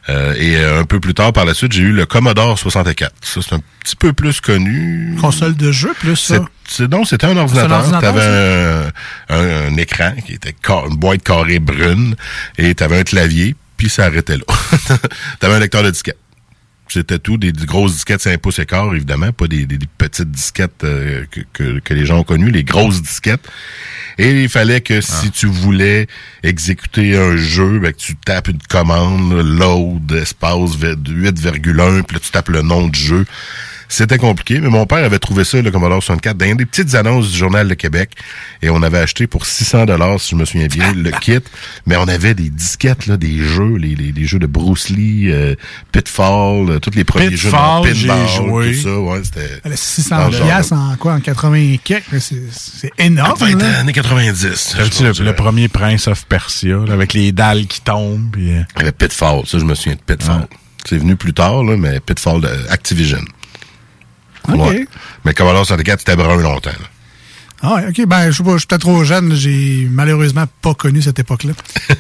Euh, 0.10 0.34
et 0.36 0.58
euh, 0.58 0.80
un 0.82 0.84
peu 0.86 1.00
plus 1.00 1.14
tard, 1.14 1.32
par 1.32 1.46
la 1.46 1.54
suite, 1.54 1.72
j'ai 1.74 1.84
eu 1.84 1.92
le 1.92 2.06
Commodore 2.08 2.58
64. 2.58 3.14
Ça, 3.22 3.40
c'est 3.42 3.54
un 3.56 3.62
petit 3.84 3.96
peu 3.96 4.14
plus 4.14 4.42
connu. 4.42 5.16
Console 5.22 5.56
de 5.56 5.72
jeu, 5.72 5.94
plus 6.00 6.16
ça? 6.16 6.40
C'est- 6.68 6.88
donc 6.88 7.08
c'était 7.08 7.28
un 7.28 7.38
ordinateur. 7.38 7.80
ordinateur, 7.80 8.14
T'avais 8.16 8.26
un, 8.26 8.92
un, 9.30 9.68
un 9.74 9.78
écran 9.78 10.14
qui 10.26 10.34
était 10.34 10.56
car- 10.62 10.88
une 10.88 10.96
boîte 10.96 11.22
carrée 11.22 11.60
brune 11.60 12.16
et 12.58 12.74
t'avais 12.74 13.00
un 13.00 13.04
clavier, 13.04 13.56
puis 13.78 13.90
ça 13.90 14.06
arrêtait 14.06 14.38
là. 14.38 14.44
t'avais 15.40 15.56
un 15.56 15.60
lecteur 15.60 15.84
de 15.84 15.92
disquette. 15.92 16.18
C'était 16.94 17.20
tout, 17.20 17.38
des, 17.38 17.52
des 17.52 17.66
grosses 17.66 17.94
disquettes 17.94 18.22
5 18.22 18.40
pouces 18.40 18.60
et 18.60 18.66
quart, 18.66 18.94
évidemment, 18.94 19.32
pas 19.32 19.48
des, 19.48 19.66
des- 19.66 19.78
des 19.78 19.88
petites 19.98 20.30
disquettes 20.32 20.84
euh, 20.84 21.24
que, 21.32 21.40
que, 21.54 21.80
que 21.80 21.94
les 21.94 22.06
gens 22.06 22.20
ont 22.20 22.24
connues, 22.24 22.52
les 22.52 22.64
grosses 22.64 23.02
disquettes. 23.02 23.48
Et 24.18 24.44
il 24.44 24.50
fallait 24.50 24.82
que 24.82 25.00
si 25.02 25.32
tu 25.32 25.46
voulais 25.48 26.08
exécuter 26.44 27.16
un 27.18 27.38
jeu, 27.38 27.80
ben, 27.80 27.94
que 27.94 27.98
tu 27.98 28.16
tapes 28.18 28.50
une 28.50 28.62
commande, 28.70 29.32
load, 29.34 30.12
espace 30.12 30.78
8,1, 30.78 32.04
puis 32.04 32.16
là, 32.16 32.20
tu 32.22 32.32
tapes 32.32 32.50
le 32.50 32.62
nom 32.62 32.88
du 32.88 33.00
jeu. 33.00 33.26
C'était 33.94 34.18
compliqué, 34.18 34.62
mais 34.62 34.70
mon 34.70 34.86
père 34.86 35.04
avait 35.04 35.20
trouvé 35.20 35.44
ça, 35.44 35.62
le 35.62 35.70
Commodore 35.70 36.02
64, 36.02 36.38
dans 36.38 36.46
une 36.46 36.56
des 36.56 36.66
petites 36.66 36.96
annonces 36.96 37.30
du 37.30 37.38
Journal 37.38 37.68
de 37.68 37.74
Québec. 37.74 38.12
Et 38.62 38.70
on 38.70 38.82
avait 38.84 39.00
acheté 39.00 39.28
pour 39.28 39.46
600 39.46 39.84
dollars, 39.86 40.18
si 40.22 40.30
je 40.32 40.36
me 40.38 40.46
souviens 40.46 40.68
bien, 40.68 40.94
le 40.94 41.12
kit. 41.20 41.40
Mais 41.86 41.98
on 41.98 42.08
avait 42.08 42.34
des 42.34 42.50
disquettes, 42.50 43.08
là, 43.08 43.18
des 43.18 43.40
jeux, 43.40 43.76
les, 43.76 43.96
les, 43.96 44.14
les 44.14 44.24
jeux 44.26 44.40
de 44.40 44.46
Bruce 44.48 44.88
Lee, 44.88 45.30
euh, 45.30 45.56
Pitfall, 45.92 46.70
euh, 46.70 46.80
tous 46.80 46.96
les 46.96 47.04
premiers 47.04 47.32
Pitfall, 47.32 47.84
jeux 47.84 47.90
de 47.90 47.96
j'ai 47.96 48.08
pinball, 48.08 48.28
joué. 48.30 48.72
tout 48.76 48.82
ça. 48.84 48.98
Ouais, 48.98 49.22
c'était... 49.26 49.60
Le 49.66 49.76
600 49.76 50.16
dans 50.18 50.32
ce 50.32 50.38
genre-là. 50.38 50.54
piastres 50.54 50.74
en 50.74 50.96
quoi? 50.96 51.14
En 51.16 51.20
80 51.20 51.76
quelques? 51.84 52.06
C'est 52.22 52.42
c'est 52.50 52.92
énorme. 52.98 53.38
Fin 53.38 53.54
des 53.56 53.62
là. 53.62 53.80
années 53.80 53.92
90. 53.92 54.76
T'as-tu 54.78 55.04
le, 55.04 55.12
le 55.26 55.36
premier 55.36 55.68
Prince 55.68 56.08
of 56.08 56.26
Persia, 56.28 56.78
là, 56.88 56.94
avec 56.94 57.12
les 57.12 57.34
dalles 57.34 57.68
qui 57.68 57.82
tombent? 57.82 58.30
Puis, 58.32 58.54
euh, 58.54 58.92
Pitfall, 58.98 59.46
ça, 59.46 59.60
je 59.60 59.66
me 59.66 59.76
souviens 59.76 59.96
de 59.96 60.16
Pitfall. 60.16 60.48
C'est 60.86 60.98
venu 60.98 61.18
plus 61.18 61.34
tard, 61.34 61.62
là, 61.66 61.76
mais 61.76 62.00
Pitfall 62.00 62.40
de 62.40 62.50
Activision. 62.70 63.20
OK. 64.48 64.56
Ouais. 64.70 64.88
Mais 65.26 65.34
Commodore 65.34 65.66
64, 65.66 66.00
c'était 66.00 66.16
brun 66.16 66.38
longtemps. 66.38 66.70
là. 66.72 66.88
Ah 67.64 67.82
OK. 67.88 68.06
Ben, 68.08 68.32
je 68.32 68.38
sais 68.38 68.44
pas, 68.44 68.54
je 68.54 68.58
suis 68.58 68.68
peut-être 68.68 68.82
trop 68.82 69.04
jeune. 69.04 69.36
J'ai 69.36 69.88
malheureusement 69.92 70.46
pas 70.64 70.74
connu 70.74 71.00
cette 71.02 71.20
époque-là. 71.20 71.54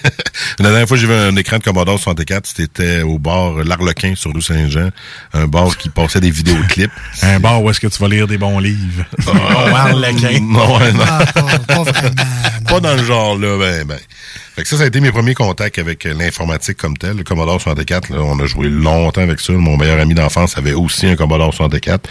La 0.59 0.69
dernière 0.69 0.88
fois 0.88 0.97
que 0.97 1.01
j'ai 1.01 1.07
vu 1.07 1.13
un 1.13 1.35
écran 1.35 1.59
de 1.59 1.63
Commodore 1.63 1.99
64, 1.99 2.47
c'était 2.47 3.01
au 3.03 3.19
bar 3.19 3.63
L'Arlequin 3.63 4.13
sur 4.15 4.34
rue 4.34 4.41
Saint-Jean. 4.41 4.89
Un 5.34 5.45
bar 5.47 5.77
qui 5.77 5.89
passait 5.89 6.19
des 6.19 6.31
vidéoclips. 6.31 6.91
un 7.22 7.39
bar 7.39 7.61
où 7.61 7.69
est-ce 7.69 7.80
que 7.80 7.88
tu 7.88 8.01
vas 8.01 8.07
lire 8.07 8.26
des 8.27 8.38
bons 8.39 8.59
livres? 8.59 9.05
Oh. 9.27 9.34
Non, 10.41 10.80
non. 10.80 11.03
Ah, 11.07 11.26
pas, 11.34 11.59
pas 11.59 11.84
vraiment. 11.84 12.23
Pas 12.68 12.80
dans 12.80 12.95
le 12.95 13.03
genre, 13.03 13.38
là, 13.38 13.57
ben, 13.57 13.85
ben. 13.85 13.99
Fait 14.61 14.65
que 14.65 14.69
ça, 14.69 14.77
ça 14.77 14.83
a 14.83 14.85
été 14.85 14.99
mes 14.99 15.11
premiers 15.11 15.33
contacts 15.33 15.79
avec 15.79 16.05
euh, 16.05 16.13
l'informatique 16.13 16.77
comme 16.77 16.95
tel. 16.95 17.17
Le 17.17 17.23
Commodore 17.23 17.59
64, 17.59 18.09
là, 18.11 18.17
on 18.21 18.39
a 18.39 18.45
joué 18.45 18.69
longtemps 18.69 19.21
avec 19.21 19.39
ça. 19.39 19.53
Mon 19.53 19.75
meilleur 19.75 19.99
ami 19.99 20.13
d'enfance 20.13 20.55
avait 20.55 20.73
aussi 20.73 21.07
un 21.07 21.15
Commodore 21.15 21.51
64. 21.51 22.07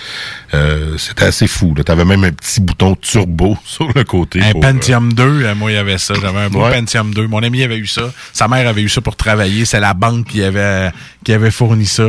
Euh, 0.55 0.99
c'était 0.99 1.27
assez 1.27 1.47
fou. 1.47 1.77
Tu 1.87 1.93
avais 1.93 2.05
même 2.05 2.25
un 2.25 2.33
petit 2.33 2.61
bouton 2.61 2.97
turbo 2.97 3.57
sur 3.65 3.89
le 3.95 4.03
côté. 4.03 4.43
Un 4.43 4.51
pour, 4.51 4.65
euh, 4.65 4.73
Pentium 4.73 5.13
2, 5.13 5.23
euh, 5.23 5.55
moi, 5.55 5.71
il 5.71 5.75
y 5.75 5.77
avait 5.77 5.97
ça. 5.99 6.15
J'avais 6.21 6.41
un 6.41 6.51
beau 6.51 6.65
Ouais. 6.65 6.73
Pentium 6.77 7.15
2. 7.15 7.29
Mon 7.29 7.41
ami 7.45 7.63
avait 7.63 7.79
eu 7.79 7.87
ça. 7.87 8.13
Sa 8.33 8.49
mère 8.49 8.67
avait 8.67 8.83
eu 8.83 8.89
ça 8.89 9.01
pour 9.01 9.15
travailler. 9.15 9.65
C'est 9.65 9.79
la 9.79 9.95
banque 9.95 10.27
qui 10.27 10.43
avait, 10.43 10.91
qui 11.25 11.33
avait 11.33 11.53
fourni 11.53 11.87
ça. 11.87 12.09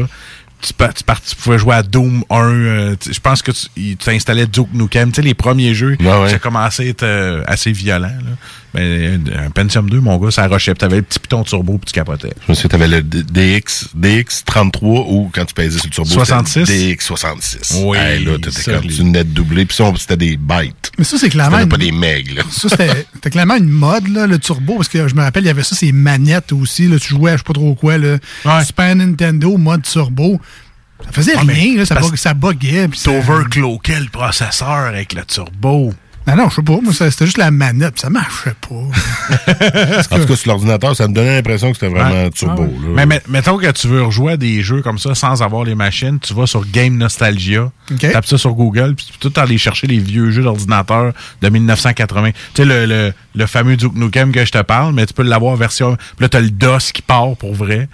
Tu, 0.62 0.74
pouvais 1.44 1.60
jouer 1.60 1.76
à 1.76 1.84
Doom 1.84 2.24
1. 2.32 2.36
euh, 2.50 2.96
tu- 3.00 3.14
je 3.14 3.20
pense 3.20 3.44
que 3.44 3.52
tu 3.52 3.68
il- 3.78 3.98
tu 3.98 4.10
installais 4.10 4.48
Duke 4.48 4.70
Nukem. 4.74 5.10
Tu 5.12 5.18
sais, 5.18 5.22
les 5.22 5.34
premiers 5.36 5.76
jeux, 5.76 5.98
Ouais, 6.00 6.08
ouais. 6.24 6.30
ça 6.30 6.40
commençait 6.40 6.84
à 6.84 6.88
être 6.88 7.04
euh, 7.04 7.44
assez 7.46 7.72
violent. 7.72 8.08
Là. 8.08 8.32
Mais 8.74 8.82
euh, 8.82 9.18
un 9.48 9.50
Pentium 9.50 9.90
2, 9.90 10.00
mon 10.00 10.18
gars, 10.18 10.32
ça 10.32 10.48
rochait. 10.48 10.74
Tu 10.74 10.86
avais 10.86 10.98
le 10.98 11.02
petit 11.02 11.20
piton 11.20 11.44
turbo 11.44 11.74
puis 11.78 11.88
tu 11.88 11.94
capotais. 11.94 12.32
Je 12.46 12.52
me 12.52 12.56
souviens, 12.56 12.70
t'avais 12.70 12.88
le 12.88 13.04
DX, 13.04 13.90
DX33 14.00 14.80
ou 15.08 15.30
quand 15.34 15.46
tu 15.46 15.54
pesais 15.54 15.78
sur 15.78 15.88
le 15.88 15.92
turbo, 15.92 16.10
66? 16.10 16.66
c'était 16.66 16.96
DX66. 16.96 17.84
Oui, 17.84 17.98
Hey, 17.98 18.24
là, 18.24 18.38
t'étais 18.38 18.72
comme 18.72 18.88
venais 18.88 19.24
de 19.24 19.30
doubler, 19.30 19.66
puis 19.66 19.76
ça, 19.76 19.92
c'était 19.98 20.18
des 20.18 20.38
bytes. 20.38 20.92
Mais 20.98 21.04
ça, 21.04 21.18
c'est 21.18 21.30
clairement. 21.30 21.58
C'était 21.58 21.64
une- 21.66 21.70
pas 21.70 21.78
des 21.78 21.92
megs, 21.92 22.34
là. 22.36 22.44
Ça, 22.50 22.70
c'était 23.14 23.30
clairement 23.30 23.58
une 23.58 23.70
mode, 23.70 24.08
là, 24.08 24.26
le 24.28 24.40
turbo, 24.40 24.76
parce 24.78 24.88
que 24.88 25.08
je 25.08 25.16
me 25.16 25.22
rappelle, 25.22 25.44
il 25.44 25.48
y 25.48 25.50
avait 25.50 25.64
ça, 25.64 25.76
ces 25.76 25.92
manettes 25.92 26.52
aussi. 26.54 26.88
Là, 26.88 26.98
tu 27.00 27.10
jouais 27.10 27.32
à 27.32 27.34
je 27.34 27.40
sais 27.40 27.44
pas 27.44 27.54
trop 27.54 27.76
quoi, 27.76 27.98
là, 27.98 28.18
Super 28.66 28.96
Nintendo, 28.96 29.58
mode 29.58 29.84
turbo. 29.84 30.40
Ça 31.06 31.12
faisait 31.14 31.34
Ah, 31.36 31.42
rien, 31.46 31.78
là, 31.78 31.86
ça, 31.86 31.96
bug- 31.96 32.16
ça 32.16 32.34
buguait. 32.36 32.88
puis 32.88 33.00
ça- 33.00 33.12
T'overclockais 33.12 34.00
le 34.00 34.10
processeur 34.10 34.68
avec 34.70 35.14
le 35.14 35.24
turbo. 35.26 35.94
Ah 36.28 36.36
non, 36.36 36.50
je 36.50 36.56
sais 36.56 36.62
pas, 36.62 36.80
moi, 36.82 36.94
c'était 36.94 37.26
juste 37.26 37.38
la 37.40 37.50
manette, 37.52 38.00
ça 38.00 38.10
marchait 38.10 38.54
pas. 38.62 38.76
En 40.12 40.20
tout 40.20 40.26
cas, 40.28 40.36
sur 40.36 40.52
l'ordinateur, 40.52 40.96
ça 40.96 41.08
me 41.08 41.14
donnait 41.14 41.36
l'impression 41.36 41.72
que 41.72 41.78
c'était 41.80 41.92
vraiment 41.94 42.30
turbo. 42.30 42.64
Ah 42.68 42.86
là. 42.88 42.90
Mais 42.96 43.06
met- 43.06 43.22
mettons 43.28 43.58
que 43.58 43.72
tu 43.72 43.88
veux 43.88 44.04
rejouer 44.04 44.34
à 44.34 44.38
des 44.38 44.62
jeux 44.62 44.82
comme 44.82 44.98
ça 45.00 45.16
sans 45.16 45.42
avoir 45.42 45.64
les 45.64 45.76
machines, 45.76 46.20
tu 46.20 46.34
vas 46.34 46.46
sur 46.46 46.66
Game 46.70 46.98
Nostalgia, 46.98 47.72
OK. 47.92 48.12
tapes 48.12 48.26
ça 48.26 48.38
sur 48.38 48.54
Google, 48.54 48.94
puis 48.96 49.08
tu 49.08 49.14
peux 49.18 49.30
tout 49.30 49.40
aller 49.40 49.58
chercher 49.58 49.88
les 49.88 49.98
vieux 50.00 50.32
jeux 50.32 50.44
d'ordinateur 50.44 51.12
de 51.42 51.50
1980. 51.50 52.32
Tu 52.32 52.38
sais, 52.56 52.66
le, 52.66 52.86
le, 52.86 53.14
le 53.36 53.46
fameux 53.48 53.76
Duke 53.78 53.96
Nukem 53.96 54.32
que 54.32 54.46
je 54.46 54.52
te 54.52 54.62
parle, 54.62 54.94
mais 54.94 55.06
tu 55.06 55.14
peux 55.14 55.24
l'avoir 55.24 55.56
version... 55.56 55.96
Puis 55.96 56.24
là, 56.26 56.30
t'as 56.30 56.40
le 56.40 56.50
DOS 56.52 56.92
qui 56.94 57.02
part 57.02 57.36
pour 57.38 57.54
vrai. 57.56 57.88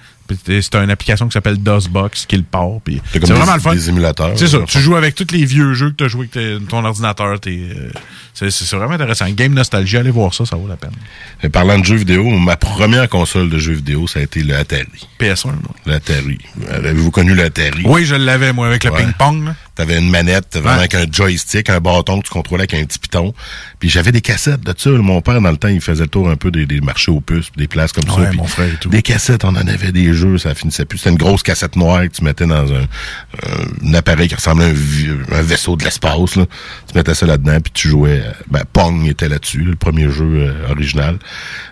C'est 0.46 0.76
une 0.76 0.90
application 0.90 1.28
qui 1.28 1.34
s'appelle 1.34 1.58
DOSBox 1.62 2.26
qui 2.26 2.38
le 2.38 2.44
part. 2.44 2.68
C'est 3.12 3.28
vraiment 3.30 3.54
le 3.56 3.60
fun. 3.60 3.74
des 3.74 3.90
émulateurs. 3.90 4.32
C'est 4.36 4.48
ça. 4.48 4.60
Tu 4.68 4.80
joues 4.80 4.96
avec 4.96 5.16
tous 5.16 5.28
les 5.32 5.46
vieux 5.46 5.74
jeux 5.74 5.92
que 5.92 5.96
tu 5.96 6.04
as 6.04 6.08
joué 6.08 6.30
avec 6.36 6.68
ton 6.68 6.84
ordinateur. 6.84 7.38
euh, 7.48 7.90
C'est 8.34 8.74
vraiment 8.76 8.94
intéressant. 8.94 9.30
Game 9.32 9.54
Nostalgie, 9.54 9.98
allez 9.98 10.12
voir 10.12 10.34
ça, 10.34 10.46
ça 10.46 10.56
vaut 10.56 10.68
la 10.68 10.76
peine. 10.78 10.92
Et 11.44 11.50
parlant 11.50 11.78
de 11.80 11.86
jeux 11.86 11.96
vidéo, 11.96 12.24
ma 12.30 12.56
première 12.56 13.08
console 13.10 13.50
de 13.50 13.58
jeux 13.58 13.74
vidéo, 13.74 14.08
ça 14.08 14.20
a 14.20 14.24
été 14.24 14.42
le 14.44 14.56
Atari. 14.56 15.08
PS1, 15.20 15.46
moi. 15.48 15.76
Le 15.86 15.94
Atari. 15.94 16.38
Euh, 16.70 16.78
Avez-vous 16.78 17.12
connu 17.12 17.34
le 17.34 17.44
Atari? 17.44 17.84
Oui, 17.86 18.06
je 18.06 18.16
l'avais, 18.16 18.54
moi, 18.54 18.68
avec 18.68 18.84
le 18.84 18.92
ping-pong. 18.92 19.54
T'avais 19.78 20.00
une 20.00 20.10
manette, 20.10 20.54
vraiment 20.54 20.70
Ouais. 20.72 20.80
avec 20.80 20.96
un 20.96 21.06
joystick, 21.12 21.70
un 21.70 21.80
bâton 21.80 22.20
que 22.20 22.28
tu 22.28 22.34
contrôlais 22.34 22.62
avec 22.64 22.74
un 22.74 22.84
petit 22.84 23.00
piton. 23.00 23.34
Puis 23.80 23.90
j'avais 23.90 24.12
des 24.12 24.22
cassettes 24.22 24.62
de 24.62 24.74
ça. 24.76 24.90
Mon 24.90 25.22
père, 25.22 25.40
dans 25.40 25.52
le 25.52 25.58
temps, 25.58 25.68
il 25.68 25.80
faisait 25.82 26.04
le 26.04 26.10
tour 26.10 26.30
un 26.30 26.36
peu 26.36 26.50
des, 26.52 26.66
des 26.66 26.82
marchés 26.82 27.12
aux 27.12 27.22
puces, 27.22 27.52
des 27.56 27.68
places 27.68 27.92
comme 27.94 28.06
ça. 28.08 28.16
Ouais, 28.20 28.30
Puis 28.30 28.38
mon 28.38 28.46
frère 28.48 28.68
et 28.74 28.78
tout. 28.78 28.90
Des 28.90 29.02
cassettes, 29.04 29.46
on 29.46 29.50
en 29.50 29.56
avait 29.68 29.92
des 29.92 30.14
jeux, 30.14 30.38
ça 30.40 30.56
finissait 30.56 30.86
plus. 30.86 30.98
C'était 30.98 31.12
une 31.12 31.18
grosse 31.18 31.44
cassette 31.44 31.76
noire 31.76 32.02
que 32.02 32.08
tu 32.08 32.24
mettais 32.24 32.46
dans 32.48 32.72
un, 32.74 32.86
un 33.86 33.94
appareil 33.94 34.28
qui 34.28 34.36
ressemblait 34.36 34.66
à 34.66 35.36
un, 35.38 35.42
vaisseau 35.42 35.76
de 35.76 35.84
l'espace. 35.84 36.36
là. 36.36 36.46
Tu 36.92 36.98
mettais 36.98 37.14
ça 37.14 37.26
là-dedans, 37.26 37.60
puis 37.62 37.72
tu 37.74 37.90
jouais. 37.90 38.22
euh, 38.26 38.32
Ben, 38.50 38.64
Pong 38.72 39.06
était 39.08 39.30
là-dessus, 39.30 39.60
le 39.64 39.76
premier 39.76 40.10
jeu 40.10 40.26
euh, 40.26 40.72
original. 40.72 41.18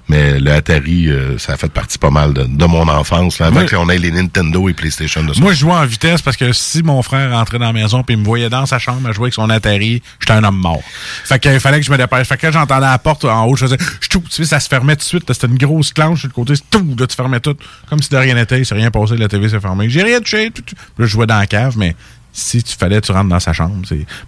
Mais 0.07 0.39
le 0.39 0.51
Atari, 0.51 1.09
euh, 1.09 1.37
ça 1.39 1.53
a 1.53 1.57
fait 1.57 1.71
partie 1.71 1.97
pas 1.97 2.11
mal 2.11 2.33
de, 2.33 2.43
de 2.43 2.65
mon 2.65 2.87
enfance, 2.87 3.39
là, 3.39 3.47
avant 3.47 3.65
qu'on 3.65 3.89
ait 3.89 3.97
les 3.97 4.11
Nintendo 4.11 4.69
et 4.69 4.73
PlayStation 4.73 5.23
de 5.23 5.33
ça. 5.33 5.41
Moi, 5.41 5.53
je 5.53 5.59
jouais 5.61 5.73
en 5.73 5.85
vitesse 5.85 6.21
parce 6.21 6.37
que 6.37 6.53
si 6.53 6.83
mon 6.83 7.01
frère 7.01 7.31
rentrait 7.31 7.57
dans 7.57 7.65
la 7.65 7.73
maison 7.73 7.94
puis 8.03 8.15
il 8.15 8.19
me 8.19 8.25
voyait 8.25 8.49
dans 8.49 8.65
sa 8.65 8.79
chambre 8.79 9.07
à 9.07 9.11
jouer 9.11 9.25
avec 9.25 9.33
son 9.33 9.49
Atari, 9.49 10.01
j'étais 10.19 10.33
un 10.33 10.43
homme 10.43 10.57
mort. 10.57 10.81
Fait 11.23 11.39
qu'il 11.39 11.59
fallait 11.59 11.79
que 11.79 11.85
je 11.85 11.91
me 11.91 11.97
dépêche. 11.97 12.27
Fait 12.27 12.37
que 12.37 12.41
quand 12.47 12.51
j'entendais 12.51 12.85
la 12.85 12.97
porte 12.99 13.25
en 13.25 13.45
haut, 13.45 13.55
je 13.55 13.65
faisais 13.65 13.77
ch'tou, 14.01 14.19
tu 14.21 14.31
sais, 14.31 14.45
ça 14.45 14.59
se 14.59 14.67
fermait 14.67 14.95
tout 14.95 14.99
de 15.01 15.03
suite. 15.05 15.23
C'était 15.33 15.47
une 15.47 15.57
grosse 15.57 15.93
clanche 15.93 16.19
sur 16.19 16.27
le 16.29 16.33
côté, 16.33 16.53
tout, 16.69 16.95
là, 16.99 17.07
tu 17.07 17.15
fermais 17.15 17.39
tout. 17.39 17.55
Comme 17.89 18.01
si 18.01 18.09
de 18.09 18.17
rien 18.17 18.35
n'était, 18.35 18.59
il 18.59 18.65
s'est 18.65 18.75
rien 18.75 18.91
passé, 18.91 19.15
la 19.17 19.27
TV 19.27 19.49
s'est 19.49 19.59
fermée. 19.59 19.89
J'ai 19.89 20.03
rien 20.03 20.19
touché. 20.19 20.51
tout, 20.51 20.61
tout. 20.61 20.75
Là, 20.97 21.05
je 21.05 21.11
jouais 21.11 21.25
dans 21.27 21.37
la 21.39 21.47
cave, 21.47 21.75
mais 21.77 21.95
si 22.33 22.61
tu 22.63 22.75
fallais 22.75 22.99
tu 23.01 23.11
rentres 23.13 23.29
dans 23.29 23.39
sa 23.39 23.53
chambre. 23.53 23.75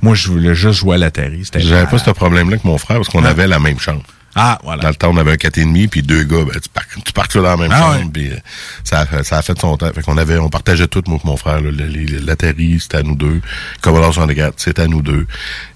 Moi, 0.02 0.16
je 0.16 0.30
voulais 0.30 0.56
juste 0.56 0.80
jouer 0.80 0.96
à 0.96 0.98
l'Atari. 0.98 1.42
C'était 1.44 1.60
J'avais 1.60 1.88
pas 1.88 1.98
ce 1.98 2.10
problème-là 2.12 2.58
que 2.58 2.66
mon 2.66 2.78
frère 2.78 2.98
parce 2.98 3.10
qu'on 3.10 3.24
Ah. 3.26 3.30
avait 3.30 3.48
la 3.48 3.60
même 3.60 3.80
chambre. 3.80 4.04
Ah, 4.40 4.60
voilà. 4.64 4.84
Dans 4.84 4.90
le 4.90 4.96
temps, 4.96 5.10
on 5.12 5.18
avait 5.18 5.32
un 5.32 5.36
4,5 5.36 5.88
puis 5.90 6.02
deux 6.04 6.24
gars, 6.24 6.44
ben, 6.46 6.54
tu, 6.62 6.70
par, 6.70 6.84
tu 7.04 7.12
partais 7.14 7.40
dans 7.40 7.44
la 7.46 7.58
même 7.58 7.72
Ah 7.74 7.80
chambre. 7.82 7.96
ouais. 7.98 8.10
puis, 8.14 8.30
euh, 8.30 8.36
ça, 8.84 9.00
a 9.02 9.06
fait, 9.06 9.24
ça 9.24 9.38
a 9.40 9.42
fait 9.42 9.60
son 9.60 9.76
temps. 9.78 9.90
Fait 9.94 10.02
qu'on 10.04 10.18
avait, 10.18 10.38
on 10.38 10.50
partageait 10.50 10.88
tout, 10.88 11.02
moi 11.08 11.18
et 11.24 11.28
mon 11.28 11.38
frère. 11.38 11.60
L'Atari, 11.62 12.80
c'était 12.80 12.98
à 12.98 13.04
nous 13.04 13.16
deux. 13.16 13.42
Commodore 13.82 14.14
64, 14.14 14.54
c'était 14.58 14.84
à 14.84 14.88
nous 14.88 15.02
deux. 15.02 15.26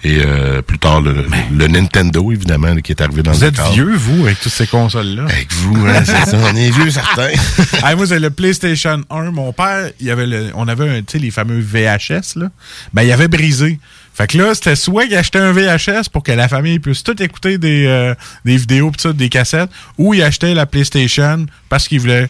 Et 0.03 0.19
euh, 0.23 0.61
plus 0.61 0.79
tard, 0.79 1.01
le, 1.01 1.25
le 1.51 1.67
Nintendo, 1.67 2.31
évidemment, 2.31 2.75
qui 2.77 2.91
est 2.91 3.01
arrivé 3.01 3.23
dans 3.23 3.31
Vous 3.31 3.41
le 3.41 3.47
êtes 3.47 3.55
décor. 3.55 3.73
vieux, 3.73 3.95
vous, 3.95 4.25
avec 4.25 4.39
toutes 4.39 4.51
ces 4.51 4.67
consoles-là? 4.67 5.23
Avec 5.23 5.51
vous, 5.53 5.85
hein, 5.87 6.03
c'est 6.05 6.29
ça. 6.31 6.37
On 6.37 6.55
est 6.55 6.69
vieux, 6.69 6.89
certains. 6.91 7.29
Hey, 7.83 7.95
moi, 7.95 8.05
c'est 8.05 8.19
le 8.19 8.29
PlayStation 8.29 9.01
1. 9.09 9.31
Mon 9.31 9.53
père, 9.53 9.89
il 9.99 10.05
y 10.05 10.11
avait 10.11 10.27
le, 10.27 10.51
on 10.55 10.67
avait, 10.67 10.87
un, 10.89 10.99
tu 11.01 11.13
sais, 11.13 11.19
les 11.19 11.31
fameux 11.31 11.59
VHS, 11.59 12.35
là. 12.37 12.49
Ben, 12.93 13.01
il 13.03 13.11
avait 13.11 13.27
brisé. 13.27 13.79
Fait 14.13 14.27
que 14.27 14.37
là, 14.37 14.53
c'était 14.53 14.75
soit 14.75 15.05
qu'il 15.05 15.15
achetait 15.15 15.39
un 15.39 15.51
VHS 15.53 16.09
pour 16.11 16.21
que 16.23 16.31
la 16.31 16.47
famille 16.47 16.79
puisse 16.79 17.01
tout 17.03 17.21
écouter 17.23 17.57
des, 17.57 17.85
euh, 17.85 18.13
des 18.45 18.57
vidéos, 18.57 18.91
pis 18.91 19.01
ça, 19.01 19.13
des 19.13 19.29
cassettes, 19.29 19.69
ou 19.97 20.13
il 20.13 20.21
achetait 20.21 20.53
la 20.53 20.65
PlayStation 20.65 21.45
parce 21.69 21.87
qu'il 21.87 21.99
voulait... 22.01 22.29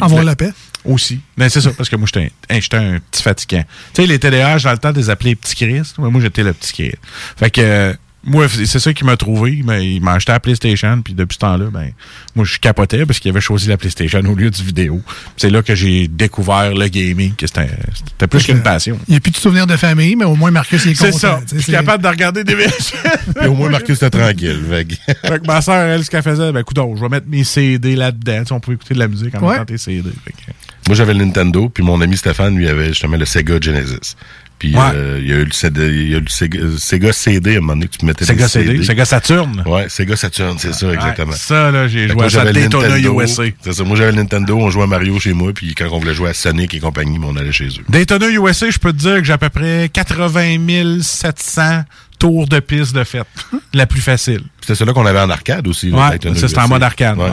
Avoir 0.00 0.10
voulait- 0.10 0.24
la 0.24 0.36
paix. 0.36 0.52
Aussi. 0.84 1.20
Ben, 1.38 1.48
c'est 1.48 1.62
ça, 1.62 1.70
parce 1.70 1.88
que 1.88 1.96
moi, 1.96 2.06
j'étais 2.12 2.30
un, 2.50 2.60
j'étais 2.60 2.76
un 2.76 2.98
petit 3.10 3.22
fatigant. 3.22 3.64
Tu 3.94 4.02
sais, 4.02 4.06
les 4.06 4.18
TDAH, 4.18 4.58
dans 4.58 4.72
le 4.72 4.78
temps, 4.78 4.92
des 4.92 5.08
appelés 5.08 5.34
petits 5.34 5.54
Chris. 5.54 5.92
Moi, 5.96 6.20
j'étais 6.20 6.42
le 6.42 6.52
petit 6.52 6.72
Chris. 6.74 6.92
Fait 7.38 7.50
que, 7.50 7.60
euh, 7.62 7.94
moi, 8.26 8.46
c'est 8.48 8.78
ça 8.78 8.92
qui 8.92 9.04
m'a 9.04 9.16
trouvé. 9.16 9.52
Il 9.52 9.64
m'a- 9.64 9.78
Il 9.80 10.02
m'a 10.02 10.12
acheté 10.14 10.32
la 10.32 10.40
PlayStation, 10.40 11.00
puis 11.02 11.14
depuis 11.14 11.34
ce 11.34 11.38
temps-là, 11.40 11.66
ben, 11.72 11.90
moi, 12.34 12.44
je 12.44 12.58
capotais 12.58 13.04
parce 13.06 13.18
qu'il 13.20 13.30
avait 13.30 13.40
choisi 13.40 13.68
la 13.68 13.76
PlayStation 13.76 14.20
au 14.20 14.34
lieu 14.34 14.50
du 14.50 14.62
vidéo. 14.62 15.00
C'est 15.36 15.50
là 15.50 15.62
que 15.62 15.74
j'ai 15.74 16.08
découvert 16.08 16.72
le 16.74 16.88
gaming, 16.88 17.34
que 17.34 17.46
c'était 17.46 18.26
plus 18.28 18.44
qu'une 18.44 18.62
passion. 18.62 18.98
Il 19.08 19.12
n'y 19.12 19.16
a 19.16 19.20
plus 19.20 19.30
de 19.32 19.36
souvenirs 19.36 19.66
de 19.66 19.76
famille, 19.76 20.16
mais 20.16 20.24
au 20.24 20.34
moins 20.36 20.50
Marcus 20.50 20.84
il 20.84 20.92
est 20.92 20.94
C'est 20.94 21.06
content. 21.10 21.18
ça. 21.18 21.40
tu 21.42 21.48
sais, 21.50 21.56
Je 21.56 21.62
suis 21.62 21.72
c'est- 21.72 21.78
capable 21.78 22.02
de 22.02 22.08
regarder 22.08 22.44
des 22.44 22.54
VHS. 22.56 22.92
Puis 23.36 23.46
au 23.48 23.54
moins, 23.54 23.68
Marcus 23.70 23.96
était 23.96 24.10
tranquille. 24.10 24.60
Fait 24.68 24.84
que- 24.86 24.94
Fait 25.28 25.40
que 25.40 25.46
ma 25.46 25.60
soeur, 25.62 25.76
elle, 25.86 26.04
ce 26.04 26.10
qu'elle 26.10 26.22
faisait, 26.22 26.52
ben, 26.52 26.60
écoute, 26.60 26.78
je 26.96 27.00
vais 27.00 27.08
mettre 27.08 27.26
mes 27.28 27.44
CD 27.44 27.96
là-dedans. 27.96 28.42
On 28.50 28.60
peut 28.60 28.72
écouter 28.72 28.94
de 28.94 28.98
la 29.00 29.08
musique 29.08 29.34
en 29.34 29.40
Ouais. 29.40 29.52
mettant 29.52 29.64
tes 29.66 29.78
CD. 29.78 30.10
Fait 30.24 30.32
que- 30.32 30.52
Moi, 30.86 30.96
j'avais 30.96 31.14
le 31.14 31.24
Nintendo, 31.24 31.68
puis 31.70 31.82
mon 31.82 32.00
ami 32.00 32.16
Stéphane, 32.16 32.56
lui, 32.56 32.68
avait 32.68 32.88
justement 32.88 33.16
le 33.16 33.24
Sega 33.24 33.58
Genesis. 33.60 34.16
Puis 34.58 34.74
Ouais. 34.74 34.80
euh, 34.94 35.18
il 35.20 35.28
y 35.28 35.32
a 35.32 35.36
eu 35.36 35.44
le, 35.44 35.52
CD, 35.52 35.80
y 36.08 36.14
a 36.14 36.18
eu 36.18 36.20
le 36.20 36.28
Sega, 36.28 36.58
Sega 36.78 37.12
CD 37.12 37.54
à 37.54 37.58
un 37.58 37.60
moment 37.60 37.74
donné 37.74 37.88
que 37.88 37.96
tu 37.96 38.06
mettais 38.06 38.24
Sega 38.24 38.44
des 38.44 38.48
CD, 38.50 38.82
Sega 38.84 39.04
Saturn. 39.04 39.62
Ouais, 39.66 39.88
Sega 39.88 40.16
Saturn, 40.16 40.56
c'est 40.58 40.72
ça, 40.72 40.92
exactement. 40.92 41.32
ça, 41.32 41.70
là, 41.70 41.88
j'ai 41.88 42.08
joué 42.08 42.24
à 42.24 42.30
ça 42.30 42.50
Daytona. 42.52 42.98
USA. 42.98 43.42
C'est 43.62 43.72
ça, 43.72 43.84
moi 43.84 43.96
j'avais 43.96 44.12
le 44.12 44.18
Nintendo, 44.18 44.56
on 44.56 44.70
jouait 44.70 44.84
à 44.84 44.86
Mario 44.86 45.18
chez 45.18 45.32
moi, 45.32 45.52
puis 45.52 45.74
quand 45.74 45.86
on 45.90 45.98
voulait 45.98 46.14
jouer 46.14 46.30
à 46.30 46.34
Sonic 46.34 46.72
et 46.74 46.80
compagnie, 46.80 47.18
ben, 47.18 47.26
on 47.30 47.36
allait 47.36 47.52
chez 47.52 47.66
eux. 47.66 47.84
Daytona 47.88 48.28
USA, 48.30 48.70
je 48.70 48.78
peux 48.78 48.92
te 48.92 48.98
dire 48.98 49.16
que 49.16 49.24
j'ai 49.24 49.32
à 49.32 49.38
peu 49.38 49.48
près 49.50 49.90
80 49.92 51.00
700 51.02 51.84
tours 52.18 52.46
de 52.46 52.60
piste 52.60 52.94
de 52.94 53.04
fête. 53.04 53.26
La 53.74 53.86
plus 53.86 54.00
facile. 54.00 54.42
C'était 54.60 54.74
celui-là 54.76 54.94
qu'on 54.94 55.06
avait 55.06 55.20
en 55.20 55.30
arcade 55.30 55.66
aussi. 55.66 55.90
Ouais, 55.90 56.18
c'était 56.34 56.58
en 56.58 56.68
mode 56.68 56.82
arcade, 56.82 57.18
ouais. 57.18 57.30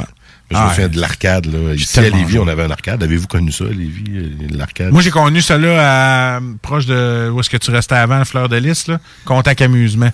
Je 0.51 0.57
me 0.57 0.61
Ah, 0.61 0.69
souviens 0.69 0.83
ouais. 0.85 0.89
de 0.89 0.99
l'arcade, 0.99 1.45
là. 1.45 1.73
Ici, 1.73 1.99
à 1.99 2.01
Lévis, 2.03 2.31
joué. 2.33 2.39
on 2.39 2.47
avait 2.47 2.63
un 2.63 2.69
arcade. 2.71 3.01
Avez-vous 3.03 3.27
connu 3.27 3.51
ça, 3.51 3.63
Lévis, 3.65 4.03
euh, 4.17 4.29
l'arcade? 4.57 4.91
Moi, 4.91 5.01
j'ai 5.01 5.09
connu 5.11 5.41
celle-là 5.41 6.35
à, 6.35 6.39
proche 6.61 6.85
de 6.85 7.29
où 7.33 7.39
est-ce 7.39 7.49
que 7.49 7.57
tu 7.57 7.71
restais 7.71 7.95
avant, 7.95 8.23
Fleur 8.25 8.49
de 8.49 8.57
Lys, 8.57 8.87
là. 8.87 8.99
Contact 9.25 9.61
Amusement. 9.61 10.11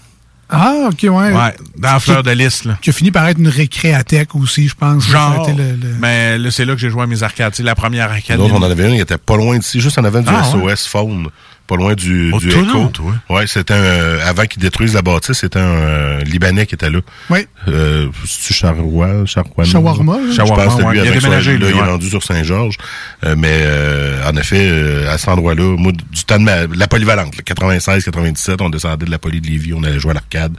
Ah, 0.49 0.87
ok, 0.89 0.99
ouais. 1.03 1.09
Ouais, 1.09 1.55
dans 1.77 1.99
Fleur 1.99 2.23
de 2.23 2.31
Lys, 2.31 2.63
là. 2.63 2.77
Qui 2.81 2.91
a 2.91 2.93
fini 2.93 3.11
par 3.11 3.27
être 3.27 3.37
une 3.37 3.49
récréathèque 3.49 4.33
aussi, 4.35 4.67
je 4.69 4.75
pense. 4.75 5.03
Ça 5.05 5.11
Genre. 5.11 5.49
été 5.49 5.57
le- 5.57 5.75
le- 5.75 5.95
Mais 5.99 6.37
là, 6.37 6.51
c'est 6.51 6.63
là 6.63 6.73
que 6.73 6.79
j'ai 6.79 6.89
joué 6.89 7.01
à 7.03 7.05
mes 7.07 7.21
arcades. 7.21 7.53
C'est 7.53 7.63
la 7.63 7.75
première 7.75 8.09
arcade. 8.11 8.37
Nous 8.39 8.45
autres, 8.45 8.53
on 8.55 8.59
en 8.63 8.71
avait 8.71 8.85
un, 8.85 8.89
il 8.93 9.01
était 9.01 9.17
pas 9.17 9.35
loin 9.35 9.57
d'ici, 9.57 9.81
juste 9.81 9.97
en 9.97 10.05
avant 10.05 10.21
du 10.21 10.29
Ah, 10.29 10.43
SOS 10.43 10.87
Phone. 10.87 11.27
Pas 11.67 11.75
loin 11.75 11.95
du, 11.95 12.31
Oh, 12.33 12.39
du 12.39 12.49
Echo. 12.49 12.91
Ouais, 13.29 13.45
c'était 13.45 13.73
un, 13.73 13.77
euh, 13.77 14.19
avant 14.25 14.45
qu'ils 14.45 14.61
détruisent 14.61 14.93
la 14.93 15.01
bâtisse, 15.01 15.37
c'était 15.39 15.59
un 15.59 15.63
euh, 15.63 16.21
Libanais 16.21 16.65
qui 16.65 16.75
était 16.75 16.89
là. 16.89 16.99
Oui. 17.29 17.45
Euh, 17.67 18.07
Charrois, 18.25 19.25
Charrois? 19.25 19.65
Shawarma, 19.65 20.13
pense 20.15 20.75
que 20.77 20.83
ouais. 20.83 20.93
lui, 20.93 20.99
Il 20.99 21.01
a 21.01 21.05
son- 21.07 21.19
déménagé, 21.19 21.51
là, 21.53 21.57
lui, 21.57 21.65
il 21.65 21.71
est 21.71 21.81
ouais. 21.81 21.87
rendu 21.89 22.09
sur 22.09 22.23
Saint-Georges. 22.23 22.77
Euh, 23.25 23.35
mais, 23.37 23.49
euh, 23.51 24.29
en 24.29 24.35
effet, 24.37 24.69
euh, 24.71 25.11
à 25.13 25.17
cet 25.17 25.27
endroit-là, 25.29 25.75
moi, 25.77 25.91
du 25.91 26.23
temps 26.23 26.37
de 26.39 26.43
ma, 26.43 26.67
la 26.67 26.87
polyvalente, 26.87 27.33
96, 27.43 28.03
97, 28.05 28.61
on 28.61 28.69
descendait 28.69 29.05
de 29.05 29.11
la 29.11 29.19
poly 29.19 29.41
de 29.41 29.47
Lévis, 29.47 29.73
on 29.73 29.83
allait 29.83 29.99
jouer 29.99 30.11
à 30.11 30.15
l'arcade. 30.15 30.53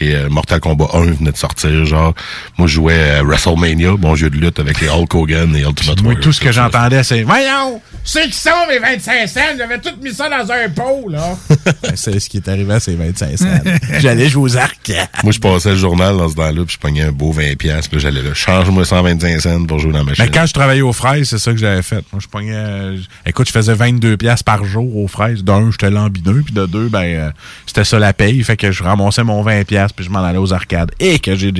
Et 0.00 0.14
Mortal 0.30 0.60
Kombat 0.60 0.88
1 0.94 1.00
venait 1.12 1.32
de 1.32 1.36
sortir, 1.36 1.84
genre, 1.84 2.14
moi, 2.56 2.66
je 2.66 2.74
jouais 2.74 3.10
à 3.18 3.22
WrestleMania, 3.22 3.96
bon 3.98 4.14
jeu 4.14 4.30
de 4.30 4.36
lutte 4.36 4.60
avec 4.60 4.80
les 4.80 4.88
Hulk 4.88 5.14
Hogan 5.14 5.54
et 5.56 5.60
Ultimate 5.60 5.98
Moi, 6.00 6.12
Warrior. 6.12 6.24
tout 6.24 6.32
ce 6.32 6.40
que 6.40 6.52
j'entendais, 6.52 7.02
c'est 7.02 7.22
Voyons, 7.22 7.82
c'est 8.04 8.26
qui 8.28 8.38
sont 8.38 8.50
mes 8.68 8.78
25 8.78 9.28
cents? 9.28 9.40
J'avais 9.56 9.78
tout 9.78 9.90
mis 10.02 10.12
ça 10.12 10.28
dans 10.28 10.50
un 10.52 10.68
pot, 10.68 11.08
là. 11.08 11.36
Ben, 11.82 11.92
c'est 11.96 12.18
ce 12.20 12.28
qui 12.28 12.36
est 12.38 12.48
arrivé 12.48 12.74
à 12.74 12.80
ces 12.80 12.94
25 12.94 13.36
cents. 13.38 13.46
J'allais 14.00 14.28
jouer 14.28 14.42
aux 14.42 14.56
arcades. 14.56 15.08
Moi, 15.22 15.32
je 15.32 15.38
passais 15.40 15.70
le 15.70 15.76
journal 15.76 16.16
dans 16.16 16.28
ce 16.28 16.34
temps-là, 16.34 16.64
puis 16.64 16.74
je 16.74 16.78
pognais 16.78 17.02
un 17.02 17.12
beau 17.12 17.32
20$, 17.32 17.56
puis 17.56 18.00
j'allais 18.00 18.22
là, 18.22 18.32
change-moi 18.34 18.84
125 18.84 19.40
cents 19.40 19.64
pour 19.64 19.78
jouer 19.78 19.92
dans 19.92 19.98
la 19.98 20.04
machine. 20.04 20.24
Mais 20.24 20.30
quand 20.30 20.46
je 20.46 20.52
travaillais 20.52 20.82
aux 20.82 20.92
fraises, 20.92 21.28
c'est 21.28 21.38
ça 21.38 21.52
que 21.52 21.58
j'avais 21.58 21.82
fait. 21.82 22.04
Moi, 22.12 22.20
je 22.22 22.28
pognais. 22.28 22.52
euh, 22.54 22.96
écoute, 23.26 23.46
je 23.46 23.52
faisais 23.52 23.74
22 23.74 24.16
pièces 24.16 24.42
par 24.42 24.64
jour 24.64 24.96
aux 24.96 25.08
fraises. 25.08 25.42
D'un, 25.42 25.70
j'étais 25.70 25.90
lambineux, 25.90 26.42
puis 26.44 26.54
de 26.54 26.66
deux, 26.66 26.88
ben, 26.88 27.02
euh, 27.04 27.30
c'était 27.66 27.84
ça 27.84 27.98
la 27.98 28.12
paye. 28.12 28.42
Fait 28.44 28.56
que 28.56 28.70
je 28.70 28.82
ramassais 28.82 29.24
mon 29.24 29.42
20 29.42 29.64
pièces, 29.64 29.92
puis 29.92 30.04
je 30.04 30.10
m'en 30.10 30.22
allais 30.22 30.38
aux 30.38 30.52
arcades. 30.52 30.90
Et 31.00 31.18
que 31.18 31.34
j'ai 31.36 31.52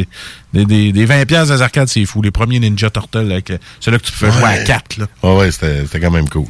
des, 0.54 0.64
des, 0.64 0.64
des, 0.64 0.92
des 0.92 1.04
20 1.04 1.26
pièces 1.26 1.48
des 1.48 1.60
arcades, 1.62 1.88
c'est 1.88 2.04
fou. 2.06 2.22
Les 2.22 2.30
premiers 2.30 2.60
Ninja 2.60 2.88
Turtles, 2.90 3.30
avec, 3.32 3.50
euh, 3.50 3.58
c'est 3.80 3.90
là 3.90 3.98
que 3.98 4.04
tu 4.04 4.12
pouvais 4.12 4.30
jouer 4.32 4.44
à 4.44 4.58
4, 4.64 4.96
là. 4.98 5.06
Ouais, 5.22 5.36
ouais, 5.36 5.50
c'était 5.50 5.82
c'était 5.82 6.00
quand 6.00 6.10
même 6.10 6.28
cool. 6.28 6.46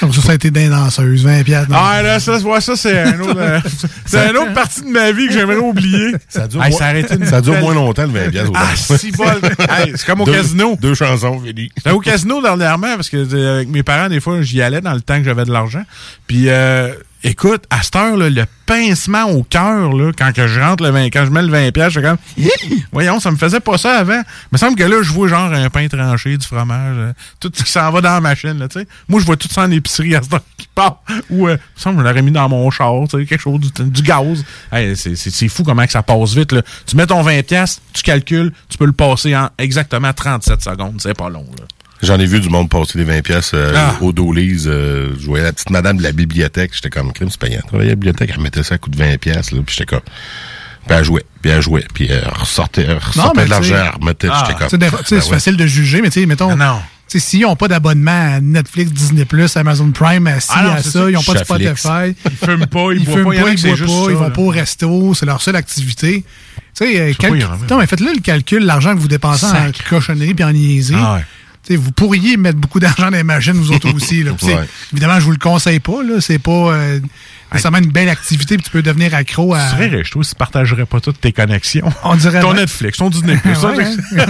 Donc 0.00 0.14
ça, 0.14 0.22
ça 0.22 0.32
a 0.32 0.34
été 0.34 0.50
des 0.50 0.68
danseuses, 0.68 1.24
20 1.24 1.42
piastres. 1.42 1.72
Ah, 1.74 2.02
là, 2.02 2.20
ça, 2.20 2.38
ouais, 2.38 2.60
ça 2.60 2.76
c'est 2.76 2.98
un 3.00 3.18
autre, 3.20 3.34
euh, 3.38 3.58
c'est 4.06 4.30
une 4.30 4.36
autre 4.36 4.52
partie 4.54 4.82
de 4.82 4.88
ma 4.88 5.10
vie 5.12 5.26
que 5.26 5.32
j'aimerais 5.32 5.56
oublier. 5.56 6.14
Ça 6.28 6.46
dure, 6.46 6.62
Hey, 6.62 6.70
moins, 6.70 7.26
ça 7.26 7.40
dure 7.40 7.58
moins 7.60 7.74
longtemps, 7.74 8.06
le 8.06 8.12
20$. 8.12 8.30
piastres, 8.30 8.52
Ah, 8.54 8.96
si 8.98 9.10
bol. 9.12 9.26
Hey, 9.68 9.92
c'est 9.96 10.06
comme 10.06 10.20
au 10.20 10.24
Deux- 10.24 10.32
casino. 10.32 10.78
Deux 10.80 10.94
chansons, 10.94 11.40
fini. 11.40 11.70
J'étais 11.76 11.90
au 11.90 12.00
casino 12.00 12.40
dernièrement 12.40 12.94
parce 12.96 13.08
que 13.10 13.16
euh, 13.34 13.56
avec 13.56 13.68
mes 13.68 13.82
parents, 13.82 14.08
des 14.08 14.20
fois, 14.20 14.40
j'y 14.42 14.62
allais 14.62 14.80
dans 14.80 14.94
le 14.94 15.00
temps 15.00 15.18
que 15.18 15.24
j'avais 15.24 15.44
de 15.44 15.52
l'argent. 15.52 15.82
Puis, 16.28 16.44
euh, 16.48 16.92
écoute, 17.24 17.64
à 17.70 17.82
cette 17.82 17.96
heure, 17.96 18.16
là, 18.16 18.30
le 18.30 18.44
pincement 18.66 19.24
au 19.24 19.42
cœur, 19.42 19.90
quand 20.16 20.32
que 20.32 20.46
je 20.46 20.60
rentre 20.60 20.84
le 20.84 20.90
20, 20.90 21.06
quand 21.06 21.24
je 21.24 21.30
mets 21.30 21.42
le 21.42 21.48
20 21.50 21.72
pièces, 21.72 21.92
je 21.92 22.00
suis 22.00 22.02
comme, 22.02 22.18
voyons, 22.92 23.18
ça 23.20 23.30
me 23.30 23.36
faisait 23.36 23.60
pas 23.60 23.78
ça 23.78 23.98
avant. 23.98 24.20
Il 24.20 24.48
me 24.52 24.58
semble 24.58 24.76
que 24.76 24.84
là, 24.84 25.02
je 25.02 25.10
vois 25.12 25.28
genre 25.28 25.52
un 25.52 25.70
pain 25.70 25.88
tranché, 25.88 26.36
du 26.36 26.46
fromage, 26.46 26.96
euh, 26.98 27.12
tout 27.40 27.50
ce 27.54 27.64
qui 27.64 27.70
s'en 27.70 27.90
va 27.90 28.00
dans 28.00 28.10
la 28.12 28.20
machine, 28.20 28.58
là, 28.58 28.68
tu 28.68 28.80
sais. 28.80 28.86
Moi, 29.08 29.20
je 29.20 29.26
vois 29.26 29.36
tout 29.36 29.48
ça 29.48 29.62
en 29.62 29.70
épicerie 29.70 30.14
à 30.14 30.22
cette 30.22 30.32
heure 30.32 30.42
qui 30.56 30.68
part. 30.74 31.02
Ou, 31.30 31.48
euh, 31.48 31.56
il 31.56 31.76
me 31.76 31.80
semble 31.80 31.96
que 31.96 32.02
je 32.02 32.08
l'aurais 32.08 32.22
mis 32.22 32.30
dans 32.30 32.48
mon 32.48 32.70
char, 32.70 32.94
tu 33.08 33.18
sais, 33.18 33.26
quelque 33.26 33.40
chose, 33.40 33.60
du, 33.60 33.90
du 33.90 34.02
gaz. 34.02 34.44
C'est 34.94 35.48
fou 35.48 35.64
comment 35.64 35.86
que 35.86 35.92
ça 35.92 36.02
passe 36.02 36.34
vite, 36.34 36.52
là. 36.52 36.62
Tu 36.86 36.96
mets 36.96 37.06
ton 37.06 37.22
20 37.22 37.46
pièces, 37.46 37.80
tu 37.92 38.02
calcules, 38.02 38.52
tu 38.68 38.78
peux 38.78 38.86
le 38.86 38.92
passer 38.92 39.34
en 39.36 39.48
exactement 39.58 40.12
37 40.12 40.62
secondes. 40.62 41.00
C'est 41.00 41.16
pas 41.16 41.28
long, 41.28 41.46
là. 41.58 41.64
J'en 42.02 42.18
ai 42.18 42.26
vu 42.26 42.40
du 42.40 42.48
monde 42.48 42.68
passer 42.68 42.96
des 42.98 43.04
20 43.04 43.22
pièces 43.22 43.50
euh, 43.54 43.72
Ah. 43.76 43.96
au 44.00 44.12
Dolly's. 44.12 44.64
Euh, 44.66 45.14
je 45.18 45.26
voyais 45.26 45.44
la 45.44 45.52
petite 45.52 45.70
madame 45.70 45.96
de 45.96 46.02
la 46.02 46.12
bibliothèque. 46.12 46.70
J'étais 46.74 46.90
comme, 46.90 47.12
crime, 47.12 47.28
c'est 47.30 47.40
payant. 47.40 47.60
Travailler 47.66 47.90
à 47.90 47.92
la 47.92 47.96
bibliothèque, 47.96 48.30
elle 48.34 48.40
mettait 48.40 48.62
ça 48.62 48.76
à 48.76 48.78
coup 48.78 48.90
de 48.90 48.96
20 48.96 49.18
pièces. 49.18 49.50
Puis 49.50 49.60
j'étais 49.68 49.86
comme... 49.86 50.00
Puis 50.86 50.96
elle 50.96 51.04
jouait, 51.04 51.24
puis 51.42 51.50
elle 51.50 51.60
jouait, 51.60 51.84
puis 51.92 52.06
elle 52.08 52.26
ressortait, 52.32 52.86
elle 52.88 52.96
ressortait 52.96 53.40
mais 53.40 53.44
de 53.44 53.50
l'argent, 53.50 53.74
elle 53.76 54.00
remettait, 54.00 54.28
Ah, 54.30 54.44
j'étais 54.46 54.58
comme... 54.58 54.68
tu 54.68 54.70
sais, 54.70 54.78
ben 54.78 54.90
c'est 55.04 55.14
ouais. 55.16 55.20
facile 55.20 55.56
de 55.58 55.66
juger, 55.66 56.00
mais 56.00 56.08
tu 56.08 56.20
sais, 56.20 56.26
mettons, 56.26 56.56
sais, 57.08 57.18
s'ils 57.20 57.40
n'ont 57.40 57.56
pas 57.56 57.68
d'abonnement 57.68 58.36
à 58.36 58.40
Netflix, 58.40 58.90
Disney+, 58.92 59.26
Amazon 59.56 59.90
Prime, 59.90 60.26
à 60.26 60.40
ci, 60.40 60.48
Ah 60.54 60.62
non, 60.62 60.72
à 60.72 60.76
c'est 60.82 60.90
ça, 60.90 61.00
ça. 61.00 61.10
ils 61.10 61.14
n'ont 61.14 61.22
pas 61.22 61.34
de. 61.34 61.38
Spotify. 61.44 62.14
Ils 62.24 62.36
fument 62.36 62.66
pas, 62.66 62.92
ils 62.92 63.00
ils 63.00 63.04
boivent 63.04 63.18
fument 63.18 63.24
pas, 63.24 63.34
il 63.34 63.38
y 63.38 63.42
en 63.42 63.44
a 63.44 63.46
pas, 63.46 63.50
ils 63.52 63.62
boivent 63.62 63.80
pas, 63.80 63.86
ça, 63.86 64.10
ils 64.10 64.16
vont 64.16 64.22
là. 64.22 64.30
pas 64.30 64.40
au 64.40 64.48
resto, 64.48 65.14
c'est 65.14 65.26
leur 65.26 65.42
seule 65.42 65.56
activité. 65.56 66.24
Tu 66.76 66.86
sais, 66.86 67.00
euh, 67.00 67.12
non, 67.70 67.86
faites-le 67.86 68.12
le 68.14 68.20
calcul, 68.20 68.64
l'argent 68.64 68.94
que 68.94 69.00
vous 69.00 69.08
dépensez 69.08 69.46
en 69.46 69.70
cochonnerie 69.88 70.34
puis 70.34 70.44
en 70.44 70.52
niaiserie. 70.52 70.96
Ah 70.98 71.14
ouais. 71.16 71.24
Vous 71.76 71.92
pourriez 71.92 72.36
mettre 72.36 72.58
beaucoup 72.58 72.80
d'argent 72.80 73.10
dans 73.10 73.16
les 73.16 73.22
machines, 73.22 73.52
vous 73.52 73.72
autres 73.72 73.92
aussi. 73.94 74.22
Là. 74.22 74.32
Puis 74.36 74.46
c'est- 74.46 74.54
Ouais. 74.58 74.68
Évidemment, 74.92 75.20
je 75.20 75.24
vous 75.24 75.32
le 75.32 75.38
conseille 75.38 75.80
pas. 75.80 76.02
Là. 76.02 76.20
C'est 76.20 76.38
pas 76.38 76.50
euh, 76.72 77.00
nécessairement 77.52 77.78
une 77.78 77.90
belle 77.90 78.08
activité, 78.08 78.56
puis 78.56 78.64
tu 78.64 78.70
peux 78.70 78.82
devenir 78.82 79.14
accro 79.14 79.54
à. 79.54 79.64
Tu 79.68 79.70
serais 79.76 79.86
riche, 79.88 80.10
toi, 80.10 80.24
si 80.24 80.30
tu 80.30 80.36
partagerais 80.36 80.86
pas 80.86 81.00
toutes 81.00 81.20
tes 81.20 81.32
connexions. 81.32 81.90
On 82.04 82.14
dirait 82.16 82.40
Ton. 82.40 82.54
Netflix, 82.54 82.98
ton 82.98 83.10
Disney+. 83.10 83.36
Ouais, 83.44 83.54
ça, 83.54 83.70
ouais. 83.72 83.86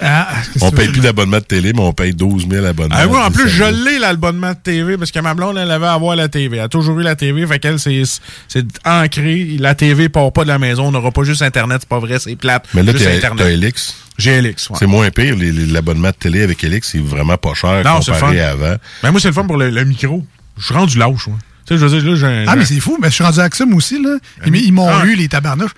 Ah, 0.00 0.28
On 0.60 0.70
que 0.70 0.76
paye 0.76 0.88
plus 0.88 1.00
d'abonnement 1.00 1.38
de 1.38 1.44
télé, 1.44 1.72
mais 1.72 1.80
on 1.80 1.92
paye 1.92 2.12
12 2.12 2.46
000 2.50 2.64
abonnements. 2.66 2.94
Ah 2.98 3.06
oui, 3.06 3.16
en 3.18 3.30
plus, 3.30 3.44
C'est 3.44 3.48
je 3.56 3.64
l'ai 3.64 3.98
l'abonnement 3.98 4.50
de 4.50 4.58
TV 4.62 4.98
parce 4.98 5.10
que 5.10 5.18
ma 5.20 5.34
blonde, 5.34 5.56
elle 5.56 5.70
avait 5.70 5.86
à 5.86 5.94
avoir 5.94 6.14
la 6.16 6.28
TV. 6.28 6.56
Elle 6.58 6.64
a 6.64 6.68
toujours 6.68 6.98
eu 7.00 7.02
la 7.02 7.16
TV, 7.16 7.46
fait 7.46 7.58
qu'elle, 7.58 7.78
c'est, 7.78 8.02
c'est 8.48 8.66
ancré. 8.84 9.56
La 9.58 9.74
TV 9.74 10.08
part 10.10 10.30
pas 10.32 10.42
de 10.42 10.48
la 10.48 10.58
maison. 10.58 10.88
On 10.88 10.92
n'aura 10.92 11.10
pas 11.10 11.24
juste 11.24 11.40
Internet, 11.42 11.78
c'est 11.80 11.88
pas 11.88 12.00
vrai, 12.00 12.18
c'est 12.18 12.36
plate. 12.36 12.66
Mais 12.74 12.82
là, 12.82 12.92
juste 12.92 13.04
t'as 13.04 13.14
Internet. 13.16 13.74
J'ai 14.18 14.32
Elix, 14.38 14.70
ouais. 14.70 14.76
C'est 14.78 14.86
moins 14.86 15.10
pire. 15.10 15.34
L'abonnement 15.38 16.08
de 16.10 16.14
télé 16.14 16.42
avec 16.42 16.62
Elix, 16.62 16.88
c'est 16.92 17.00
vraiment 17.02 17.36
pas 17.36 17.54
cher 17.54 17.82
Non, 17.84 18.00
comparé 18.00 18.40
à 18.40 18.50
avant. 18.50 18.76
Ben, 19.02 19.10
moi, 19.10 19.20
c'est 19.20 19.28
le 19.28 19.34
fun 19.34 19.44
pour 19.44 19.56
le, 19.56 19.70
le 19.70 19.84
micro. 19.84 20.24
Je 20.58 20.64
suis 20.66 20.74
rendu 20.74 20.98
lâche, 20.98 21.26
moi. 21.26 21.36
Tu 21.66 21.74
sais, 21.74 21.80
je 21.80 21.86
veux 21.86 22.00
dire, 22.00 22.10
là, 22.10 22.16
j'ai 22.16 22.26
un. 22.26 22.44
Ah, 22.46 22.56
mais 22.56 22.64
c'est 22.64 22.78
fou. 22.78 22.96
Mais 23.00 23.08
je 23.08 23.14
suis 23.14 23.24
rendu 23.24 23.40
à 23.40 23.44
Axum 23.44 23.74
aussi. 23.74 24.00
Là. 24.02 24.16
Ils, 24.46 24.54
ils 24.56 24.72
m'ont 24.72 24.88
Ah. 24.88 25.04
eu, 25.06 25.14
les 25.16 25.28
tabarnouches. 25.28 25.72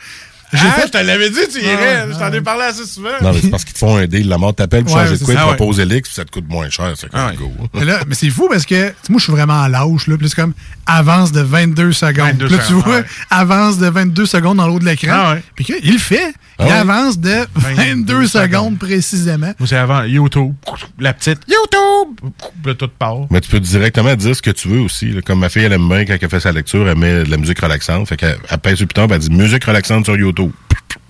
J'ai 0.53 0.61
Ah, 0.65 0.73
fait. 0.73 0.87
je 0.87 0.93
te 0.93 0.99
l'avais 0.99 1.31
dit, 1.31 1.41
tu 1.53 1.61
irais. 1.61 2.03
Ah, 2.03 2.07
je 2.13 2.19
t'en 2.19 2.33
ai 2.33 2.41
parlé 2.41 2.65
assez 2.65 2.85
souvent. 2.85 3.09
Non, 3.23 3.33
mais 3.33 3.41
c'est 3.41 3.51
parce 3.51 3.65
qu'ils 3.65 3.73
te 3.75 3.79
font 3.79 3.97
un 3.97 4.07
deal. 4.07 4.29
La 4.29 4.39
mort 4.39 4.55
t'appelle 4.55 4.85
pour 4.85 4.95
Ouais, 4.95 5.03
changer 5.05 5.19
de 5.19 5.25
quoi, 5.25 5.35
ils 5.35 5.37
ça. 5.37 5.43
te 5.45 5.49
Ah 5.51 5.55
proposent 5.55 5.81
Elix, 5.81 6.09
puis 6.09 6.15
ça 6.15 6.25
te 6.25 6.31
coûte 6.31 6.49
moins 6.49 6.69
cher. 6.71 6.93
C'est 6.97 7.11
comme 7.11 7.21
Ah 7.21 7.33
go. 7.37 7.51
Mais, 7.75 7.85
là, 7.85 8.01
mais 8.07 8.15
c'est 8.15 8.31
fou 8.31 8.49
parce 8.51 8.65
que 8.67 8.93
moi, 9.09 9.19
je 9.19 9.25
suis 9.25 9.33
vraiment 9.33 9.61
à 9.63 9.69
l'âge. 9.69 10.07
Là, 10.07 10.17
puis 10.17 10.29
c'est 10.29 10.37
comme 10.37 10.53
avance 10.87 11.33
de 11.33 11.41
22 11.41 11.93
secondes. 11.93 12.27
22 12.39 12.47
Puis 12.47 12.57
là, 12.57 12.63
tu 12.63 12.69
secondes, 12.69 12.85
vois, 12.85 12.97
ouais. 12.99 13.05
avance 13.31 13.79
de 13.79 13.87
22 13.89 14.27
secondes 14.27 14.59
dans 14.59 14.67
l'eau 14.69 14.79
de 14.79 14.85
l'écran. 14.85 15.09
Ah 15.13 15.35
ouais. 15.35 15.43
Puis 15.57 15.67
il 15.83 15.93
le 15.95 15.99
fait. 15.99 16.33
Ah 16.59 16.65
il 16.67 16.73
avance 16.73 17.19
de 17.19 17.47
22 17.55 18.27
secondes 18.27 18.79
précisément. 18.79 19.53
Moi, 19.59 19.67
c'est 19.69 19.77
avant 19.77 20.03
YouTube. 20.05 20.55
La 20.99 21.13
petite 21.13 21.41
YouTube. 21.49 22.31
Là, 22.65 22.75
tout 22.75 22.89
part. 22.99 23.27
Mais 23.31 23.41
tu 23.41 23.51
peux 23.51 23.61
directement 23.61 24.15
dire 24.15 24.35
ce 24.35 24.41
que 24.43 24.51
tu 24.51 24.69
veux 24.69 24.81
aussi. 24.81 25.11
là. 25.11 25.21
Comme 25.23 25.41
ma 25.41 25.49
fille, 25.51 25.65
elle 25.65 25.73
aime 25.75 25.89
bien 25.89 26.05
quand 26.07 26.17
elle 26.21 26.29
fait 26.31 26.41
sa 26.41 26.53
lecture, 26.53 26.89
elle 26.89 26.97
met 26.97 27.25
de 27.25 27.31
la 27.31 27.37
musique 27.37 27.61
relaxante. 27.61 28.09
Fait 28.09 28.17
qu'elle 28.17 28.39
elle 28.49 28.59
pèse 28.59 28.77
sur 28.77 28.85
le 28.85 28.89
piton, 28.89 29.07
elle 29.11 29.19
dit 29.19 29.31
musique 29.31 29.65
relaxante 29.65 30.07
sur 30.07 30.17
YouTube. 30.17 30.51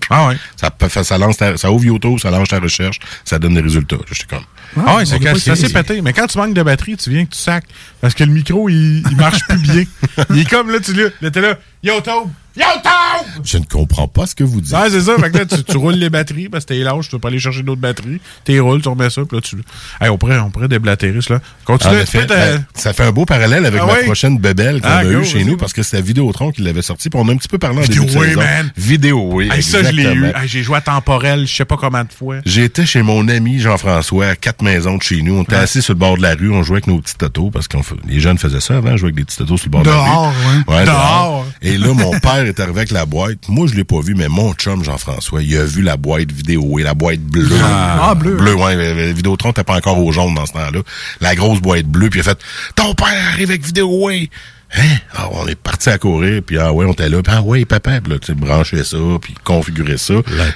Ah 0.09 0.27
ouais. 0.27 0.37
Ça, 0.55 1.03
ça, 1.03 1.17
lance 1.17 1.35
ta- 1.37 1.57
ça 1.57 1.69
ouvre 1.69 1.83
YouTube, 1.83 2.17
ça 2.19 2.31
lance 2.31 2.47
ta 2.47 2.59
recherche, 2.59 2.97
ça 3.25 3.39
donne 3.39 3.55
des 3.55 3.61
résultats. 3.61 3.97
J'étais 4.09 4.35
comme. 4.35 4.43
Ah 4.85 4.95
ouais, 4.97 5.05
c'est 5.05 5.25
assez 5.27 5.51
essayer. 5.51 5.73
pété. 5.73 6.01
Mais 6.01 6.13
quand 6.13 6.27
tu 6.27 6.37
manques 6.37 6.53
de 6.53 6.63
batterie, 6.63 6.95
tu 6.95 7.09
viens 7.09 7.25
que 7.25 7.31
tu 7.31 7.39
sacs. 7.39 7.65
Parce 7.99 8.13
que 8.13 8.23
le 8.23 8.31
micro, 8.31 8.69
il, 8.69 9.03
il 9.09 9.17
marche 9.17 9.45
plus 9.47 9.57
bien. 9.59 9.83
Il 10.29 10.39
est 10.39 10.49
comme 10.49 10.69
là, 10.71 10.79
tu 10.79 10.93
là, 10.93 11.09
là, 11.21 11.31
t'es 11.31 11.41
là, 11.41 11.57
YouTube! 11.83 12.29
YouTube! 12.57 13.43
Je 13.43 13.57
ne 13.57 13.63
comprends 13.65 14.07
pas 14.07 14.25
ce 14.25 14.35
que 14.35 14.43
vous 14.43 14.61
dites. 14.61 14.73
Ouais, 14.73 14.89
c'est 14.89 15.01
ça. 15.01 15.15
Fait 15.17 15.29
que 15.31 15.37
là, 15.37 15.45
tu, 15.45 15.63
tu 15.63 15.77
roules 15.77 15.93
les 15.95 16.09
batteries 16.09 16.49
parce 16.49 16.65
que 16.65 16.73
t'es 16.73 16.79
lâche, 16.79 17.05
tu 17.05 17.11
peux 17.11 17.19
pas 17.19 17.27
aller 17.29 17.39
chercher 17.39 17.63
d'autres 17.63 17.81
batteries. 17.81 18.19
T'es 18.43 18.59
roules, 18.59 18.81
tu 18.81 18.89
remets 18.89 19.09
ça, 19.09 19.21
puis 19.27 19.37
là, 19.37 19.41
tu. 19.41 19.57
Hey, 20.01 20.09
on 20.09 20.17
pourrait, 20.17 20.39
on 20.39 20.49
pourrait 20.49 20.67
déblatérer 20.67 21.19
là. 21.29 21.39
Continue. 21.65 21.95
Peux 22.11 22.19
te- 22.25 22.27
ben, 22.27 22.65
ça 22.73 22.93
fait 22.93 23.03
un 23.03 23.11
beau 23.11 23.25
parallèle 23.25 23.65
avec 23.65 23.79
Ah 23.83 23.85
ma 23.85 23.95
prochaine 24.03 24.37
bebelle 24.37 24.81
qu'on 24.81 24.87
Ah, 24.89 24.97
a 24.97 25.03
go, 25.05 25.21
eue 25.21 25.25
chez 25.25 25.43
nous 25.43 25.57
parce 25.57 25.73
que 25.73 25.83
c'était 25.83 26.01
Vidéotron 26.01 26.51
qui 26.51 26.61
l'avait 26.61 26.81
sorti. 26.81 27.09
Puis 27.09 27.19
on 27.21 27.27
a 27.27 27.31
un 27.31 27.37
petit 27.37 27.47
peu 27.47 27.57
parlé 27.57 27.79
en 27.79 27.81
Vidéo, 27.81 28.03
début 28.05 28.13
de 28.15 28.19
oui, 28.19 28.35
man. 28.35 28.71
Vidéo, 28.75 29.29
oui. 29.33 29.49
Hey, 29.51 29.61
ça, 29.63 29.83
je 29.83 29.91
l'ai 29.91 30.03
eu. 30.03 30.25
Hey, 30.25 30.33
J'ai 30.47 30.63
joué 30.63 30.77
à 30.77 30.81
temporel, 30.81 31.45
je 31.47 31.55
sais 31.55 31.65
pas 31.65 31.77
combien 31.77 32.03
de 32.03 32.11
fois. 32.13 32.37
J'étais 32.45 32.85
chez 32.85 33.01
mon 33.01 33.27
ami 33.27 33.59
Jean-François 33.59 34.27
à 34.27 34.35
quatre 34.35 34.61
maisons 34.61 34.97
de 34.97 35.03
chez 35.03 35.21
nous. 35.21 35.35
On 35.39 35.43
était 35.43 35.55
Ouais. 35.55 35.61
assis 35.61 35.81
sur 35.81 35.93
le 35.93 35.99
bord 35.99 36.17
de 36.17 36.21
la 36.23 36.33
rue, 36.35 36.51
on 36.51 36.63
jouait 36.63 36.77
avec 36.77 36.87
nos 36.87 36.99
petits 36.99 37.15
autos 37.23 37.49
parce 37.51 37.67
que 37.67 37.77
les 38.07 38.19
jeunes 38.19 38.37
faisaient 38.37 38.61
ça 38.61 38.77
avant, 38.77 38.95
jouer 38.97 39.07
avec 39.07 39.15
des 39.15 39.23
petits 39.25 39.41
autos 39.41 39.57
sur 39.57 39.67
le 39.67 39.71
bord 39.71 39.83
Dehors, 39.83 39.95
de 39.95 40.43
la 40.43 40.51
rue. 40.51 40.63
ouais. 40.67 40.75
Ouais, 40.75 40.85
Dehors. 40.85 41.45
Et 41.61 41.77
là, 41.77 41.93
mon 41.93 42.11
père 42.19 42.46
est 42.47 42.59
arrivé 42.59 42.79
avec 42.79 42.91
la 42.91 43.05
boîte. 43.05 43.47
Moi, 43.47 43.67
je 43.67 43.75
l'ai 43.75 43.83
pas 43.83 43.99
vu, 44.01 44.15
mais 44.15 44.27
mon 44.27 44.53
chum 44.53 44.83
Jean-François, 44.83 45.41
il 45.41 45.57
a 45.57 45.65
vu 45.65 45.81
la 45.81 45.97
boîte 45.97 46.31
vidéo 46.31 46.79
et 46.79 46.83
la 46.83 46.93
boîte 46.93 47.19
bleue. 47.19 47.49
Ah, 47.63 48.13
bleu. 48.15 48.35
Bleu, 48.35 48.55
ouais. 48.55 49.13
Vidéotron 49.13 49.53
t'es 49.53 49.63
pas 49.63 49.75
encore 49.75 50.03
au 50.03 50.11
jaune 50.11 50.33
dans 50.35 50.45
ce 50.45 50.53
temps-là. 50.53 50.79
La 51.21 51.35
grosse 51.35 51.59
boîte 51.59 51.85
bleue, 51.85 52.09
puis 52.09 52.19
il 52.19 52.21
a 52.21 52.23
fait 52.23 52.39
Ton 52.75 52.93
père 52.93 53.07
arrive 53.33 53.49
avec 53.49 53.65
vidéo, 53.65 54.05
ouais. 54.05 54.29
Hein? 54.75 54.81
Ah, 55.15 55.29
on 55.31 55.47
est 55.47 55.55
parti 55.55 55.89
à 55.89 55.97
courir, 55.97 56.41
puis 56.45 56.57
ah 56.57 56.73
ouais, 56.73 56.85
on 56.85 56.91
était 56.91 57.07
là, 57.09 57.21
puis 57.23 57.33
ah 57.35 57.41
ouais, 57.41 57.63
papa, 57.65 58.01
puis 58.01 58.11
là, 58.13 58.19
tu 58.19 58.33
brancher 58.33 58.83
ça, 58.83 58.97
puis 59.21 59.33
configurer 59.43 59.97
ça. 59.97 60.15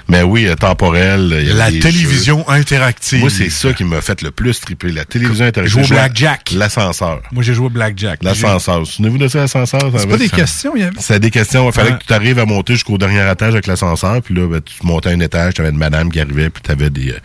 Mais 0.10 0.22
oui, 0.22 0.48
euh, 0.48 0.56
temporel. 0.56 1.30
il 1.40 1.48
y 1.48 1.50
avait 1.52 1.58
La 1.58 1.72
télévision 1.72 2.48
interactive. 2.50 3.20
Moi, 3.22 3.30
c'est 3.30 3.50
ça 3.50 3.72
qui 3.74 3.84
m'a 3.86 4.02
fait 4.02 4.22
le 4.22 4.32
plus 4.32 4.60
triper. 4.60 4.92
La 4.92 5.06
télévision 5.06 5.46
interactive. 5.46 5.80
Jouer 5.86 5.88
blackjack. 5.96 6.52
L'ascenseur. 6.52 7.22
Moi, 7.32 7.42
j'ai 7.44 7.54
joué 7.54 7.70
Blackjack. 7.70 8.22
L'ascenseur. 8.24 8.86
Souvenez-vous 8.86 9.18
de 9.18 9.28
ça, 9.30 9.40
l'ascenseur? 9.40 9.92
C'est 9.98 10.08
pas 10.10 10.18
des 10.18 10.30
questions. 10.30 10.74
il 10.76 10.82
y 10.82 10.86
a- 10.86 10.92
C'est 11.00 11.20
des 11.20 11.32
questions. 11.32 11.68
Il 11.70 11.72
fallait 11.74 11.92
Ouais. 11.92 11.98
que 12.00 12.06
tu 12.06 12.14
arrives 12.14 12.40
à 12.40 12.46
monter 12.46 12.74
jusqu'au 12.74 12.98
dernier 12.98 13.22
étage 13.32 13.54
avec 13.54 13.68
l'ascenseur. 13.68 14.22
Puis 14.22 14.36
là, 14.36 14.48
ben, 14.48 14.60
tu 14.62 14.86
montais 14.86 15.10
un 15.10 15.20
étage, 15.22 15.54
tu 15.54 15.62
avais 15.62 15.70
une 15.70 15.78
madame 15.78 16.12
qui 16.12 16.20
arrivait, 16.20 16.50
puis 16.50 16.62
tu 16.64 16.72
avais 16.72 16.90
des, 16.90 17.12
euh, 17.12 17.18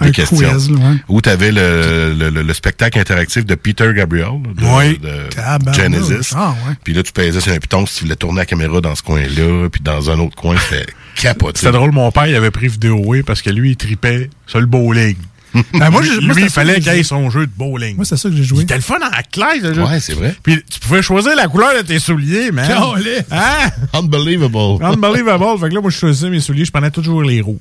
des 0.00 0.08
Un 0.08 0.10
questions. 0.10 0.36
quiz, 0.38 0.70
là, 0.70 0.76
ouais. 0.78 0.96
Ou 1.08 1.20
tu 1.20 1.28
avais 1.28 1.52
le, 1.52 2.14
le, 2.18 2.30
le- 2.30 2.42
le 2.42 2.54
spectacle 2.54 2.98
interactif 2.98 3.46
de 3.46 3.54
Peter 3.54 3.88
Gabriel, 3.94 4.40
de, 4.56 4.64
Oui. 4.64 4.98
de. 4.98 5.72
Genesis. 5.72 6.31
Ah, 6.36 6.54
ouais. 6.66 6.74
Puis 6.84 6.94
là, 6.94 7.02
tu 7.02 7.12
pesais 7.12 7.40
sur 7.40 7.52
un 7.52 7.58
piton 7.58 7.86
si 7.86 7.98
tu 7.98 8.04
voulais 8.04 8.16
tourner 8.16 8.40
la 8.40 8.46
caméra 8.46 8.80
dans 8.80 8.94
ce 8.94 9.02
coin-là, 9.02 9.68
puis 9.70 9.80
dans 9.80 10.10
un 10.10 10.18
autre 10.18 10.36
coin, 10.36 10.56
c'était 10.58 10.86
capoté. 11.16 11.58
C'était 11.60 11.72
drôle, 11.72 11.92
mon 11.92 12.10
père, 12.10 12.26
il 12.26 12.34
avait 12.34 12.50
pris 12.50 12.68
Vidéoway 12.68 13.22
parce 13.22 13.42
que 13.42 13.50
lui, 13.50 13.70
il 13.70 13.76
tripait 13.76 14.30
sur 14.46 14.60
le 14.60 14.66
bowling. 14.66 15.16
Ben, 15.74 15.90
moi, 15.90 16.00
lui, 16.00 16.42
il 16.44 16.50
fallait 16.50 16.80
qu'il 16.80 16.88
ait 16.92 17.02
son 17.02 17.28
jeu 17.30 17.46
de 17.46 17.52
bowling. 17.54 17.96
Moi, 17.96 18.04
c'est 18.04 18.16
ça 18.16 18.30
que 18.30 18.36
j'ai 18.36 18.44
joué. 18.44 18.60
C'était 18.60 18.76
le 18.76 18.80
fun 18.80 18.96
en 18.96 19.22
classe, 19.30 19.60
le 19.62 19.74
jeu. 19.74 19.82
Ouais, 19.82 20.00
c'est 20.00 20.14
vrai. 20.14 20.34
Puis 20.42 20.62
tu 20.68 20.80
pouvais 20.80 21.02
choisir 21.02 21.36
la 21.36 21.46
couleur 21.48 21.74
de 21.76 21.82
tes 21.82 21.98
souliers, 21.98 22.50
man. 22.50 22.70
Hein? 23.30 23.70
Unbelievable. 23.92 24.82
Unbelievable. 24.82 25.60
fait 25.60 25.68
que 25.68 25.74
là, 25.74 25.80
moi, 25.80 25.90
je 25.90 25.98
choisissais 25.98 26.30
mes 26.30 26.40
souliers, 26.40 26.64
je 26.64 26.72
prenais 26.72 26.90
toujours 26.90 27.22
les 27.22 27.40
rouges. 27.40 27.60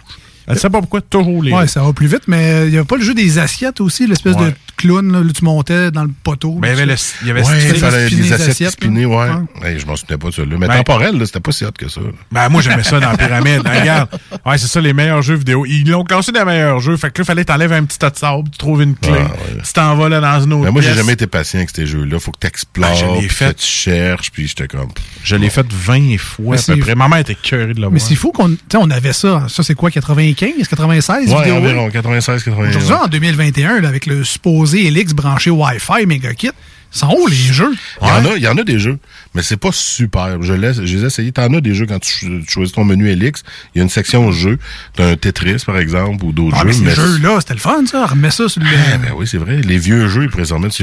Je 0.50 0.56
sais 0.56 0.70
pas 0.70 0.80
pourquoi, 0.80 1.02
toujours 1.02 1.44
les 1.44 1.52
Ouais, 1.54 1.68
ça 1.68 1.82
va 1.84 1.94
plus 1.94 2.08
vite, 2.08 2.24
mais 2.28 2.66
il 2.68 2.72
n'y 2.72 2.78
a 2.78 2.84
pas 2.84 2.98
le 2.98 3.04
jeu 3.04 3.14
des 3.14 3.40
assiettes 3.40 3.82
aussi, 3.82 4.08
l'espèce 4.08 4.36
Ouais. 4.36 4.48
de 4.52 4.54
clown, 4.78 5.12
là, 5.12 5.20
où 5.20 5.32
tu 5.32 5.44
montais 5.46 5.92
dans 5.92 6.04
le 6.04 6.10
poteau. 6.24 6.54
Ben, 6.60 6.70
il 6.70 6.72
y 6.72 6.74
avait, 6.74 6.86
le, 6.88 6.96
il 7.22 7.28
y 7.28 7.32
avait 7.32 7.42
Ouais, 7.44 7.48
il 7.62 8.18
les 8.18 8.34
assiettes 8.34 8.50
assiettes, 8.50 8.72
spinner, 8.72 9.06
ouais. 9.06 9.28
Hey, 9.64 9.80
je 9.80 9.86
m'en 9.86 9.96
souvenais 9.96 10.18
pas 10.18 10.30
de 10.30 10.34
ça. 10.34 10.42
là. 10.44 10.56
Mais 10.60 10.68
Ben- 10.68 10.78
temporel, 10.78 11.18
là, 11.18 11.26
c'était 11.26 11.40
pas 11.40 11.52
si 11.52 11.64
hot 11.66 11.72
que 11.78 11.88
ça. 11.88 12.02
là. 12.02 12.08
Ben, 12.32 12.50
moi, 12.50 12.62
j'aimais 12.62 12.84
ça 12.84 13.00
dans 13.00 13.12
la 13.12 13.18
pyramide. 13.18 13.62
Ben, 13.64 13.80
regarde. 13.82 14.10
Ouais, 14.46 14.58
c'est 14.58 14.68
ça, 14.68 14.82
les 14.82 14.94
meilleurs 14.94 15.22
jeux 15.22 15.36
vidéo. 15.36 15.66
Ils 15.66 15.88
l'ont 15.90 16.04
classé 16.04 16.32
des 16.32 16.44
meilleurs 16.44 16.80
jeux. 16.80 16.98
Fait 16.98 17.12
que 17.12 17.22
là, 17.22 17.26
fallait 17.26 17.46
t'enlèves 17.46 17.74
un 17.74 17.84
petit 17.84 18.00
tas 18.00 18.10
de 18.10 18.18
sable, 18.18 18.50
tu 18.50 18.58
trouves 18.58 18.82
une 18.82 18.96
clé, 18.96 19.14
Ah, 19.16 19.24
ouais. 19.32 19.62
tu 19.64 19.74
t'en 19.74 19.96
vas 19.96 20.10
là 20.10 20.20
dans 20.20 20.42
une 20.44 20.54
autre 20.54 20.66
Mais 20.66 20.72
moi, 20.72 20.82
j'ai 20.82 20.94
jamais 20.94 21.14
été 21.14 21.28
patient 21.28 21.60
avec 21.60 21.70
ces 21.70 21.86
jeux-là. 21.86 22.20
Faut 22.20 22.32
que 22.32 22.40
tu 22.42 22.48
explores, 22.48 22.90
Ah, 22.92 23.20
je 23.22 23.28
fait. 23.28 23.54
que 23.54 23.60
tu 23.60 23.68
cherches, 23.68 24.32
puis 24.32 24.48
j'étais 24.48 24.68
comme... 24.68 24.90
Je 25.24 25.36
l'ai 25.36 25.50
fait 25.50 25.66
20 25.72 26.18
fois 26.18 26.56
à 26.56 26.58
peu 26.58 26.64
c'est- 26.64 26.76
près. 26.78 26.96
Maman 26.96 27.18
était 27.18 27.36
curée 27.36 27.74
de 27.74 27.82
le 27.82 27.90
Mais 27.90 28.00
c'est 28.00 28.16
fou 28.16 28.32
qu'on 28.32 28.50
tu 28.50 28.58
sais, 28.72 28.78
on 28.78 28.90
avait 28.90 29.14
ça. 29.14 29.46
Ça, 29.50 29.64
c'est 29.64 29.76
quoi, 29.76 29.92
95, 30.36 30.68
96 30.68 31.30
Ouais, 31.34 31.38
vidéos? 31.40 31.56
environ 31.58 31.90
96, 31.90 32.44
98. 32.44 32.78
Aujourd'hui, 32.78 33.06
en 33.06 33.08
2021, 33.08 33.82
là, 33.82 33.90
avec 33.90 34.06
le 34.06 34.24
supposé 34.24 34.88
Elix 34.88 35.14
branché 35.14 35.50
Wi-Fi, 35.50 36.06
Megakit, 36.06 36.52
sont 36.92 37.08
hauts 37.10 37.28
les 37.28 37.36
jeux. 37.36 37.74
Il 38.02 38.08
y, 38.08 38.12
en 38.12 38.26
a, 38.26 38.36
il 38.38 38.44
y 38.44 38.48
en 38.48 38.58
a 38.58 38.64
des 38.64 38.78
jeux, 38.80 39.00
mais 39.34 39.42
c'est 39.42 39.58
pas 39.58 39.72
super. 39.72 40.42
Je 40.42 40.54
laisse, 40.54 40.82
j'ai 40.84 41.04
essayé. 41.04 41.32
T'en 41.32 41.54
as 41.54 41.62
des 41.62 41.74
jeux 41.74 41.86
quand 41.86 42.00
tu, 42.00 42.12
cho- 42.12 42.28
tu 42.28 42.52
choisis 42.52 42.74
ton 42.76 42.84
menu 42.86 43.10
Elix. 43.10 43.44
Il 43.74 43.80
y 43.80 43.82
a 43.82 43.84
une 43.84 43.90
section 43.90 44.32
jeux. 44.32 44.60
T'as 44.96 45.08
un 45.12 45.16
Tetris, 45.16 45.64
par 45.66 45.78
exemple, 45.78 46.24
ou 46.26 46.32
d'autres 46.32 46.58
Ah, 46.60 46.64
mais 46.66 46.74
jeux. 46.74 46.86
ces 46.90 46.96
jeux-là, 46.96 47.38
c'était 47.40 47.54
le 47.54 47.60
fun, 47.60 47.86
ça. 47.86 48.06
Remets 48.08 48.32
ça 48.32 48.48
sur 48.50 48.62
le. 48.62 48.68
Ah, 48.94 48.98
ben 48.98 49.12
oui, 49.16 49.26
c'est 49.28 49.38
vrai. 49.38 49.62
Les 49.62 49.78
vieux 49.78 50.08
jeux, 50.10 50.24
Il 50.24 50.30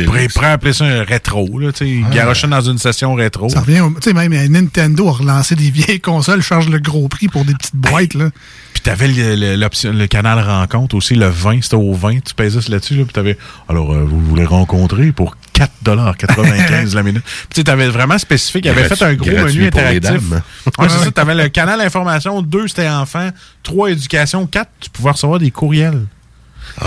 pourrait 0.06 0.20
Elix. 0.20 0.34
pourrait 0.34 0.50
appeler 0.50 0.72
ça 0.72 0.84
un 0.86 1.02
rétro, 1.04 1.58
là, 1.58 1.72
tu 1.72 2.02
Ah. 2.10 2.46
dans 2.48 2.60
une 2.62 2.78
session 2.78 3.14
rétro. 3.14 3.48
Ça 3.48 3.60
revient, 3.60 3.82
tu 3.96 4.02
sais, 4.02 4.12
même 4.12 4.32
Nintendo 4.50 5.08
a 5.08 5.12
relancé 5.12 5.54
des 5.54 5.70
vieilles 5.70 6.00
consoles, 6.00 6.40
charge 6.42 6.68
le 6.68 6.78
gros 6.78 7.08
prix 7.08 7.28
pour 7.28 7.44
des 7.44 7.54
petites 7.54 7.76
boîtes, 7.76 8.14
là. 8.14 8.30
Puis 8.72 8.82
t'avais 8.82 9.08
le, 9.08 9.34
le, 9.34 9.56
l'option- 9.56 9.92
le 9.92 10.06
canal 10.06 10.38
rencontre 10.40 10.94
aussi, 10.94 11.14
le 11.14 11.28
20, 11.28 11.62
c'était 11.62 11.74
au 11.76 11.92
20, 11.94 12.20
tu 12.24 12.34
pèses 12.34 12.68
là-dessus, 12.68 12.94
là, 12.94 13.04
puis 13.04 13.12
t'avais, 13.12 13.36
alors, 13.68 13.92
euh, 13.92 14.04
vous 14.04 14.20
voulez 14.20 14.44
rencontrer 14.44 15.10
pour 15.12 15.36
4,95 15.58 16.94
la 16.94 17.02
minute. 17.02 17.24
Tu 17.50 17.56
sais, 17.56 17.64
t'avais 17.64 17.88
vraiment 17.88 18.18
spécifique, 18.18 18.64
il 18.64 18.70
avait 18.70 18.88
fait 18.88 19.02
un 19.02 19.14
gros 19.14 19.30
menu 19.30 19.66
interactif. 19.66 20.30
Ouais, 20.30 20.88
c'est 20.88 21.04
ça, 21.04 21.10
t'avais 21.10 21.34
le 21.34 21.48
canal 21.48 21.80
information, 21.80 22.42
2, 22.42 22.68
c'était 22.68 22.88
enfant, 22.88 23.30
3, 23.62 23.90
éducation, 23.90 24.46
4, 24.46 24.70
tu 24.80 24.90
pouvais 24.90 25.10
recevoir 25.10 25.38
des 25.38 25.50
courriels. 25.50 26.06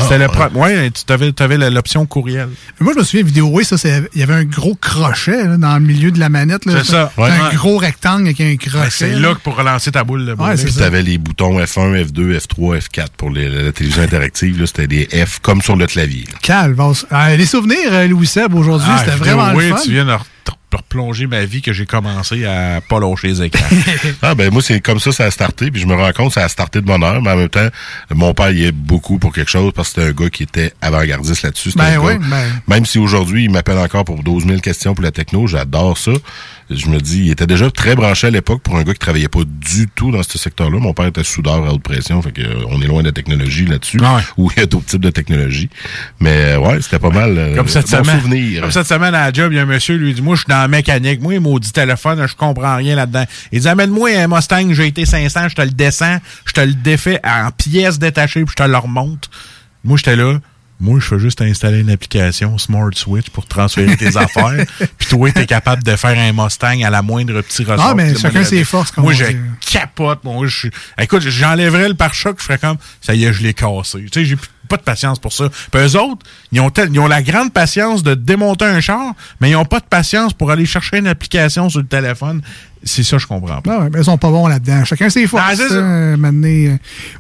C'était 0.01 0.17
le 0.17 0.27
pro- 0.27 0.49
ouais, 0.59 0.89
tu 0.91 1.11
avais, 1.13 1.31
avais 1.41 1.69
l'option 1.69 2.05
courriel. 2.05 2.47
Mais 2.79 2.83
Moi, 2.85 2.93
je 2.93 2.99
me 2.99 3.03
souviens, 3.03 3.23
Vidéoway, 3.25 3.63
ça, 3.63 3.77
c'est- 3.77 4.03
il 4.13 4.19
y 4.19 4.23
avait 4.23 4.33
un 4.33 4.43
gros 4.43 4.75
crochet 4.75 5.47
là, 5.47 5.57
dans 5.57 5.73
le 5.75 5.79
milieu 5.81 6.11
de 6.11 6.19
la 6.19 6.29
manette. 6.29 6.61
C'est 6.65 6.83
ça. 6.85 7.11
C'est 7.15 7.21
Ouais. 7.21 7.29
un 7.29 7.49
Ouais. 7.49 7.55
gros 7.55 7.77
rectangle 7.77 8.23
avec 8.23 8.41
un 8.41 8.55
crochet. 8.55 8.77
Ben, 8.85 8.89
c'est 8.89 9.15
là 9.15 9.33
que 9.35 9.39
pour 9.39 9.55
relancer 9.57 9.91
ta 9.91 10.03
boule 10.03 10.25
de 10.25 10.33
Puis 10.35 10.71
ça. 10.71 10.79
t'avais 10.81 11.01
les 11.01 11.17
boutons 11.17 11.59
F1, 11.59 11.93
F2, 12.05 12.33
F3, 12.37 12.77
F4 12.77 13.11
pour 13.17 13.29
les- 13.29 13.49
la 13.49 13.71
télévision 13.71 14.03
interactive. 14.03 14.59
là, 14.59 14.65
C'était 14.67 14.87
des 14.87 15.07
F 15.25 15.39
comme 15.41 15.61
sur 15.61 15.75
le 15.75 15.85
clavier. 15.87 16.25
Calvasse. 16.41 17.05
Ah, 17.11 17.35
les 17.35 17.45
souvenirs, 17.45 17.77
euh, 17.91 18.07
Louis 18.07 18.27
Seb, 18.27 18.53
aujourd'hui, 18.55 18.87
Ah, 18.91 18.99
c'était 19.03 19.17
vraiment 19.17 19.51
oui, 19.53 19.69
le 19.69 19.75
fun. 19.75 19.81
tu 19.83 19.91
viens 19.91 20.05
de 20.05 20.11
replonger 20.77 21.27
ma 21.27 21.45
vie 21.45 21.61
que 21.61 21.73
j'ai 21.73 21.85
commencé 21.85 22.45
à 22.45 22.81
pas 22.87 22.99
lâcher 22.99 23.27
les 23.27 23.41
écrans. 23.43 23.65
ah 24.21 24.35
ben 24.35 24.51
moi 24.51 24.61
c'est 24.61 24.79
comme 24.81 24.99
ça 24.99 25.11
ça 25.11 25.25
a 25.25 25.31
starté 25.31 25.71
puis 25.71 25.81
je 25.81 25.87
me 25.87 25.95
rends 25.95 26.11
compte 26.11 26.33
ça 26.33 26.43
a 26.43 26.49
starté 26.49 26.81
de 26.81 26.85
bonne 26.85 27.03
heure 27.03 27.21
mais 27.21 27.31
en 27.31 27.37
même 27.37 27.49
temps 27.49 27.67
mon 28.13 28.33
père 28.33 28.51
y 28.51 28.65
est 28.65 28.71
beaucoup 28.71 29.19
pour 29.19 29.33
quelque 29.33 29.51
chose 29.51 29.71
parce 29.75 29.89
que 29.89 30.01
c'était 30.01 30.09
un 30.09 30.13
gars 30.23 30.29
qui 30.29 30.43
était 30.43 30.73
avant-gardiste 30.81 31.43
là-dessus. 31.43 31.71
Ben 31.75 31.97
oui, 31.99 32.13
ben- 32.19 32.61
Même 32.67 32.85
si 32.85 32.99
aujourd'hui 32.99 33.45
il 33.45 33.51
m'appelle 33.51 33.77
encore 33.77 34.05
pour 34.05 34.21
12 34.23 34.45
000 34.45 34.59
questions 34.59 34.93
pour 34.93 35.03
la 35.03 35.11
techno, 35.11 35.47
j'adore 35.47 35.97
ça. 35.97 36.11
Je 36.75 36.87
me 36.87 36.99
dis, 36.99 37.25
il 37.25 37.31
était 37.31 37.47
déjà 37.47 37.69
très 37.71 37.95
branché 37.95 38.27
à 38.27 38.29
l'époque 38.29 38.61
pour 38.61 38.75
un 38.77 38.83
gars 38.83 38.93
qui 38.93 38.99
travaillait 38.99 39.27
pas 39.27 39.39
du 39.45 39.87
tout 39.93 40.11
dans 40.11 40.23
ce 40.23 40.37
secteur-là. 40.37 40.79
Mon 40.79 40.93
père 40.93 41.05
était 41.07 41.23
soudeur 41.23 41.65
à 41.65 41.73
haute 41.73 41.83
pression, 41.83 42.21
fait 42.21 42.31
que 42.31 42.41
euh, 42.41 42.63
on 42.69 42.81
est 42.81 42.87
loin 42.87 43.01
de 43.01 43.07
la 43.07 43.11
technologie 43.11 43.65
là-dessus. 43.65 43.99
Ou 44.37 44.49
il 44.55 44.59
y 44.59 44.63
a 44.63 44.65
d'autres 44.65 44.85
types 44.85 45.01
de 45.01 45.09
technologies. 45.09 45.69
Mais 46.19 46.53
euh, 46.55 46.59
ouais, 46.59 46.81
c'était 46.81 46.99
pas 46.99 47.09
mal. 47.09 47.37
euh, 47.37 47.55
Comme 47.55 47.67
cette 47.67 47.89
bon 47.89 48.03
semaine. 48.03 48.21
souvenir. 48.21 48.61
Comme 48.61 48.71
cette 48.71 48.87
semaine 48.87 49.13
à 49.15 49.27
la 49.27 49.33
job, 49.33 49.51
il 49.51 49.55
y 49.55 49.59
a 49.59 49.63
un 49.63 49.65
monsieur, 49.65 49.95
lui 49.95 50.13
dit, 50.13 50.21
moi, 50.21 50.35
je 50.35 50.41
suis 50.41 50.49
dans 50.49 50.57
la 50.61 50.67
mécanique. 50.67 51.21
Moi, 51.21 51.35
il 51.35 51.39
maudit 51.41 51.71
téléphone, 51.71 52.25
je 52.27 52.35
comprends 52.35 52.75
rien 52.77 52.95
là-dedans. 52.95 53.25
Il 53.51 53.59
dit, 53.61 53.67
amène-moi 53.67 54.09
un 54.17 54.27
Mustang, 54.27 54.73
j'ai 54.73 54.87
été 54.87 55.05
500, 55.05 55.49
je 55.49 55.55
te 55.55 55.61
le 55.61 55.71
descends, 55.71 56.17
je 56.45 56.53
te 56.53 56.61
le 56.61 56.73
défais 56.73 57.19
en 57.23 57.49
pièces 57.51 57.99
détachées, 57.99 58.43
puis 58.45 58.55
je 58.57 58.63
te 58.63 58.69
le 58.69 58.77
remonte. 58.77 59.29
Moi, 59.83 59.97
j'étais 59.97 60.15
là. 60.15 60.39
Moi, 60.81 60.99
je 60.99 61.05
fais 61.05 61.19
juste 61.19 61.41
installer 61.41 61.79
une 61.79 61.89
application 61.91 62.57
Smart 62.57 62.89
Switch 62.95 63.29
pour 63.29 63.45
transférer 63.45 63.95
tes 63.95 64.17
affaires. 64.17 64.65
Puis 64.97 65.07
toi, 65.09 65.31
t'es 65.31 65.45
capable 65.45 65.83
de 65.83 65.95
faire 65.95 66.17
un 66.17 66.33
Mustang 66.33 66.83
à 66.83 66.89
la 66.89 67.01
moindre 67.01 67.39
petit 67.41 67.63
ressort. 67.63 67.85
Ah, 67.89 67.93
mais 67.95 68.15
C'est 68.15 68.21
chacun 68.21 68.43
ses 68.43 68.63
forces, 68.63 68.91
Moi, 68.97 69.13
je 69.13 69.25
capote. 69.71 70.23
Moi, 70.23 70.47
je 70.47 70.67
Écoute, 70.99 71.21
j'enlèverais 71.21 71.87
le 71.87 71.93
pare-choc, 71.93 72.37
je 72.39 72.43
ferais 72.43 72.57
comme, 72.57 72.77
ça 72.99 73.13
y 73.13 73.23
est, 73.25 73.31
je 73.33 73.43
l'ai 73.43 73.53
cassé. 73.53 74.03
Tu 74.11 74.19
sais, 74.21 74.25
j'ai 74.25 74.37
pas 74.67 74.77
de 74.77 74.81
patience 74.83 75.19
pour 75.19 75.33
ça. 75.33 75.49
Puis 75.71 75.81
eux 75.81 75.95
autres, 75.99 76.25
ils 76.51 76.59
ont, 76.61 76.69
tel- 76.69 76.89
ils 76.91 76.99
ont 76.99 77.07
la 77.07 77.21
grande 77.21 77.51
patience 77.53 78.03
de 78.03 78.13
démonter 78.15 78.65
un 78.65 78.79
char, 78.81 79.13
mais 79.39 79.49
ils 79.51 79.55
ont 79.55 79.65
pas 79.65 79.79
de 79.81 79.85
patience 79.85 80.33
pour 80.33 80.49
aller 80.49 80.65
chercher 80.65 80.97
une 80.97 81.07
application 81.07 81.69
sur 81.69 81.79
le 81.81 81.85
téléphone. 81.87 82.41
C'est 82.83 83.03
ça, 83.03 83.17
je 83.19 83.27
comprends 83.27 83.61
pas. 83.61 83.75
Ah 83.77 83.83
ouais, 83.83 83.89
mais 83.93 83.99
ils 83.99 84.05
sont 84.05 84.17
pas 84.17 84.29
bons 84.31 84.47
là-dedans. 84.47 84.83
Chacun 84.85 85.07
ses 85.09 85.27
forces. 85.27 85.43
Ah, 85.45 85.51
c'est 85.55 85.67
ça. 85.69 85.75
euh, 85.75 86.17
maintenant, 86.17 86.47
euh, 86.47 86.69
moi, 86.69 86.77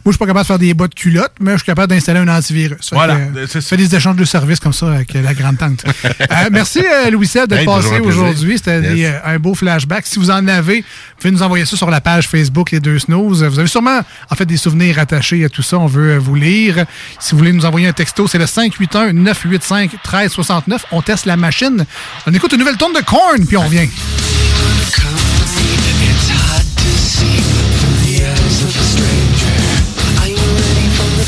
je 0.07 0.11
suis 0.11 0.17
pas 0.17 0.25
capable 0.25 0.41
de 0.43 0.47
faire 0.47 0.57
des 0.59 0.73
bas 0.73 0.87
de 0.87 0.95
culotte, 0.95 1.33
mais 1.39 1.51
je 1.51 1.57
suis 1.57 1.65
capable 1.67 1.93
d'installer 1.93 2.19
un 2.19 2.27
antivirus. 2.27 2.89
Fait 2.89 2.95
Voilà, 2.95 3.17
que, 3.17 3.37
euh, 3.57 3.61
fais 3.61 3.77
des 3.77 3.93
échanges 3.95 4.15
de 4.15 4.25
services 4.25 4.59
comme 4.59 4.73
ça 4.73 4.91
avec 4.91 5.15
euh, 5.15 5.21
la 5.21 5.33
grande 5.35 5.57
tante. 5.59 5.83
Euh, 6.31 6.49
merci, 6.51 6.79
euh, 6.79 7.09
Louis-Seb, 7.11 7.47
d'être 7.49 7.59
Hey, 7.59 7.65
passé 7.65 7.99
aujourd'hui. 7.99 8.57
C'était 8.57 8.95
Yes. 8.95 9.13
euh, 9.13 9.35
un 9.35 9.39
beau 9.39 9.53
flashback. 9.53 10.07
Si 10.07 10.17
vous 10.17 10.31
en 10.31 10.47
avez, 10.47 10.79
vous 10.81 10.85
pouvez 11.19 11.31
nous 11.31 11.43
envoyer 11.43 11.65
ça 11.65 11.75
sur 11.77 11.89
la 11.91 11.99
page 12.01 12.27
Facebook 12.27 12.71
Les 12.71 12.79
Deux 12.79 12.97
Snooze. 12.99 13.43
Vous 13.43 13.59
avez 13.59 13.67
sûrement, 13.67 13.99
en 14.29 14.35
fait, 14.35 14.45
des 14.45 14.57
souvenirs 14.57 14.97
attachés 14.97 15.43
à 15.45 15.49
tout 15.49 15.61
ça. 15.61 15.77
On 15.77 15.85
veut 15.87 16.13
euh, 16.13 16.19
vous 16.19 16.35
lire. 16.35 16.85
Si 17.19 17.31
vous 17.33 17.37
voulez 17.39 17.51
nous 17.53 17.65
envoyer 17.65 17.87
un 17.87 17.93
texto, 17.93 18.27
c'est 18.27 18.37
le 18.39 18.45
581-985-1369. 18.45 20.79
On 20.91 21.01
teste 21.01 21.25
la 21.25 21.35
machine. 21.37 21.85
On 22.25 22.33
écoute 22.33 22.53
une 22.53 22.59
nouvelle 22.59 22.77
tonne 22.77 22.93
de 22.93 23.01
Korn, 23.01 23.45
puis 23.45 23.57
on 23.57 23.63
revient. 23.63 23.87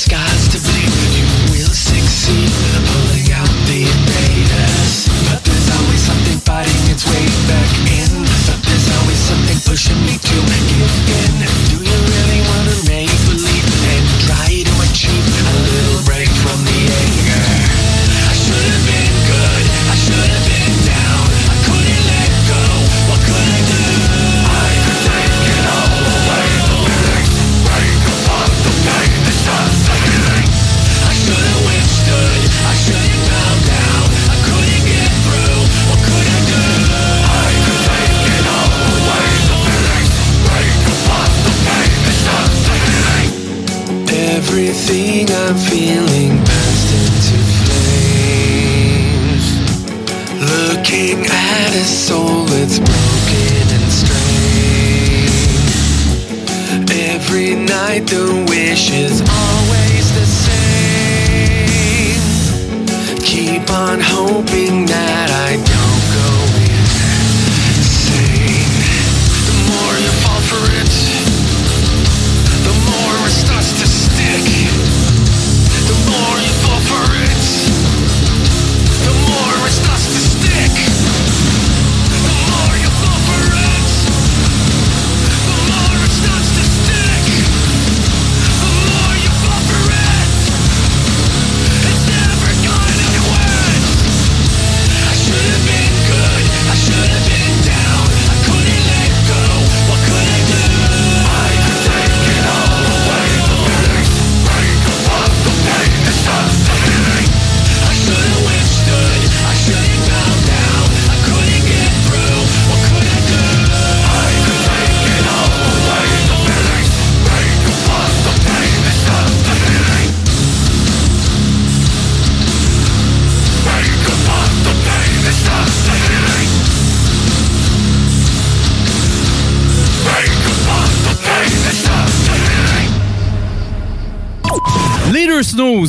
Sky. 0.00 0.39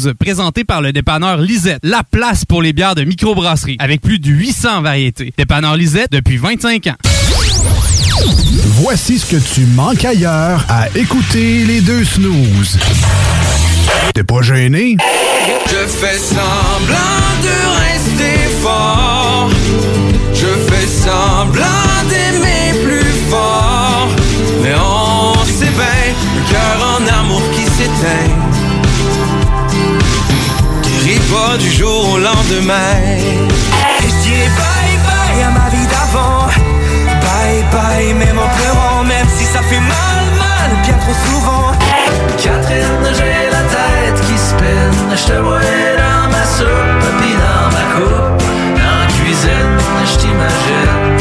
présenté 0.10 0.64
par 0.64 0.82
le 0.82 0.92
dépanneur 0.94 1.38
Lisette, 1.38 1.80
la 1.84 2.04
place 2.04 2.46
pour 2.46 2.62
les 2.62 2.74
bières 2.74 2.96
de 2.96 3.04
microbrasserie, 3.04 3.78
avec 3.80 4.02
plus 4.02 4.20
de 4.20 4.30
800 4.30 4.82
variétés. 4.82 5.34
Dépanneur 5.38 5.76
Lisette 5.76 6.12
depuis 6.12 6.38
25 6.38 6.88
ans. 6.88 6.96
Voici 8.84 9.20
ce 9.20 9.26
que 9.26 9.54
tu 9.54 9.62
manques 9.68 10.06
ailleurs 10.06 10.66
à 10.70 10.88
écouter 10.96 11.66
les 11.66 11.82
deux 11.82 12.04
snooze. 12.04 12.78
T'es 14.14 14.24
pas 14.24 14.42
gêné? 14.42 14.98
Je 15.68 15.88
fais 15.88 16.18
semblant 16.18 16.98
de 17.44 17.56
rester 17.92 18.40
fort. 18.62 19.50
Je 20.34 20.48
fais 20.72 20.88
semblant 20.88 21.41
du 31.58 31.72
jour 31.72 32.14
au 32.14 32.18
lendemain. 32.18 32.94
Et 33.06 34.10
je 34.10 34.16
dirais 34.24 34.50
bye 34.58 34.98
bye 35.08 35.44
à 35.44 35.52
ma 35.52 35.70
vie 35.70 35.88
d'avant. 35.88 36.48
Bye 37.22 37.64
bye, 37.72 38.14
même 38.14 38.38
en 38.38 38.50
pleurant, 38.58 39.04
même 39.04 39.28
si 39.38 39.46
ça 39.46 39.60
fait 39.62 39.80
mal, 39.80 40.26
mal, 40.38 40.82
bien 40.84 40.98
trop 40.98 41.14
souvent. 41.26 41.72
Catherine, 42.38 43.06
j'ai 43.18 43.50
la 43.50 43.64
tête 43.76 44.22
qui 44.28 44.38
spinne. 44.38 45.16
Je 45.16 45.34
te 45.34 45.40
vois 45.40 45.60
dans 45.60 46.30
ma 46.32 46.44
soupe, 46.46 47.04
puis 47.22 47.34
dans 47.46 47.68
ma 47.78 47.86
coupe. 47.96 48.44
Dans 48.76 48.98
la 49.00 49.08
cuisine, 49.08 49.78
je 50.06 50.18
t'imagine. 50.18 51.21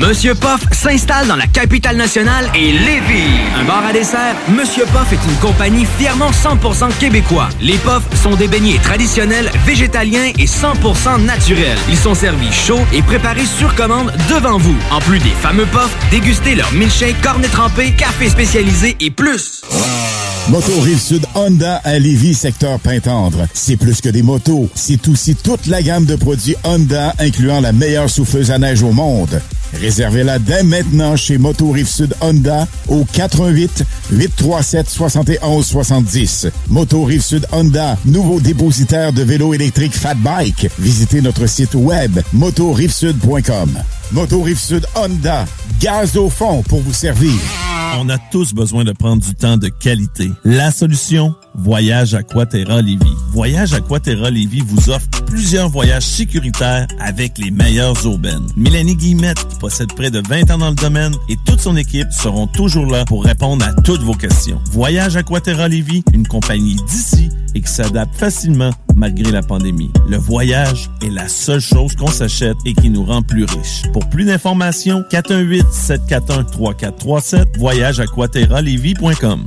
Monsieur 0.00 0.34
Poff 0.34 0.62
s'installe 0.72 1.28
dans 1.28 1.36
la 1.36 1.46
capitale 1.46 1.96
nationale 1.96 2.50
et 2.54 2.72
Lévis. 2.72 3.36
Un 3.54 3.64
bar 3.64 3.84
à 3.84 3.92
dessert, 3.92 4.34
Monsieur 4.48 4.86
Poff 4.86 5.12
est 5.12 5.30
une 5.30 5.36
compagnie 5.42 5.86
fièrement 5.98 6.30
100% 6.30 6.88
québécois. 6.98 7.50
Les 7.60 7.76
Poffs 7.76 8.08
sont 8.22 8.34
des 8.34 8.48
beignets 8.48 8.78
traditionnels, 8.78 9.50
végétaliens 9.66 10.32
et 10.38 10.46
100% 10.46 11.22
naturels. 11.26 11.76
Ils 11.90 11.98
sont 11.98 12.14
servis 12.14 12.50
chauds 12.50 12.80
et 12.94 13.02
préparés 13.02 13.44
sur 13.44 13.74
commande 13.74 14.10
devant 14.30 14.56
vous. 14.56 14.74
En 14.90 15.00
plus 15.00 15.18
des 15.18 15.34
fameux 15.42 15.66
Poffs, 15.66 15.94
dégustez 16.10 16.54
leur 16.54 16.72
milkshake, 16.72 17.20
cornet 17.20 17.48
trempé, 17.48 17.92
café 17.92 18.30
spécialisé 18.30 18.96
et 19.00 19.10
plus. 19.10 19.60
Moto 20.48 20.80
Rive-Sud 20.80 21.26
Honda 21.34 21.76
à 21.84 21.98
Lévis, 21.98 22.34
secteur 22.34 22.80
Pintendre. 22.80 23.46
C'est 23.52 23.76
plus 23.76 24.00
que 24.00 24.08
des 24.08 24.22
motos, 24.22 24.70
c'est 24.74 25.06
aussi 25.08 25.36
toute 25.36 25.66
la 25.66 25.82
gamme 25.82 26.06
de 26.06 26.16
produits 26.16 26.56
Honda, 26.64 27.14
incluant 27.18 27.60
la 27.60 27.72
meilleure 27.72 28.08
souffleuse 28.08 28.50
à 28.50 28.58
neige 28.58 28.82
au 28.82 28.92
monde. 28.92 29.42
Réservez-la 29.74 30.38
dès 30.38 30.62
maintenant 30.62 31.16
chez 31.16 31.38
Moto 31.38 31.70
Rive-Sud 31.70 32.14
Honda 32.20 32.66
au 32.88 33.04
88 33.04 33.84
837 34.12 34.88
71 34.88 35.66
70. 35.66 36.48
Moto 36.68 37.04
Rive-Sud 37.04 37.46
Honda, 37.52 37.96
nouveau 38.04 38.40
dépositaire 38.40 39.12
de 39.12 39.22
vélos 39.22 39.54
électriques 39.54 39.94
Fat 39.94 40.14
Bike. 40.14 40.68
Visitez 40.78 41.20
notre 41.20 41.46
site 41.46 41.74
web 41.74 42.20
motorivesud.com. 42.32 43.70
Moto 44.12 44.42
Rive-Sud 44.42 44.86
Honda, 44.96 45.44
gaz 45.80 46.16
au 46.16 46.28
fond 46.28 46.62
pour 46.62 46.80
vous 46.80 46.92
servir. 46.94 47.32
On 47.98 48.08
a 48.08 48.18
tous 48.18 48.54
besoin 48.54 48.84
de 48.84 48.92
prendre 48.92 49.22
du 49.22 49.34
temps 49.34 49.56
de 49.56 49.68
qualité. 49.68 50.30
La 50.44 50.70
solution, 50.70 51.34
Voyage 51.54 52.14
Aquaterra 52.14 52.80
Lévis. 52.82 53.16
Voyage 53.32 53.74
Aquaterra 53.74 54.30
Lévis 54.30 54.62
vous 54.66 54.90
offre 54.90 55.06
plusieurs 55.26 55.68
voyages 55.68 56.06
sécuritaires 56.06 56.86
avec 56.98 57.38
les 57.38 57.50
meilleures 57.50 58.06
aubaines. 58.06 58.46
Mélanie 58.56 58.96
Guillemette 58.96 59.58
possède 59.58 59.92
près 59.94 60.10
de 60.10 60.22
20 60.28 60.50
ans 60.50 60.58
dans 60.58 60.70
le 60.70 60.74
domaine 60.76 61.14
et 61.28 61.36
toute 61.46 61.60
son 61.60 61.76
équipe 61.76 62.10
seront 62.12 62.46
toujours 62.46 62.86
là 62.86 63.04
pour 63.04 63.24
répondre 63.24 63.64
à 63.64 63.72
toutes 63.82 64.02
vos 64.02 64.14
questions. 64.14 64.60
Voyage 64.70 65.16
Aquaterra 65.16 65.68
Lévis, 65.68 66.02
une 66.12 66.26
compagnie 66.26 66.76
d'ici 66.88 67.28
et 67.54 67.60
qui 67.60 67.70
s'adapte 67.70 68.14
facilement 68.14 68.70
malgré 69.00 69.32
la 69.32 69.42
pandémie. 69.42 69.90
Le 70.08 70.18
voyage 70.18 70.88
est 71.02 71.10
la 71.10 71.26
seule 71.26 71.60
chose 71.60 71.96
qu'on 71.96 72.10
s'achète 72.10 72.58
et 72.66 72.74
qui 72.74 72.90
nous 72.90 73.04
rend 73.04 73.22
plus 73.22 73.44
riches. 73.44 73.82
Pour 73.92 74.08
plus 74.10 74.26
d'informations, 74.26 75.02
418-741-3437, 75.10 77.58
voyageaquaterralevy.com. 77.58 79.46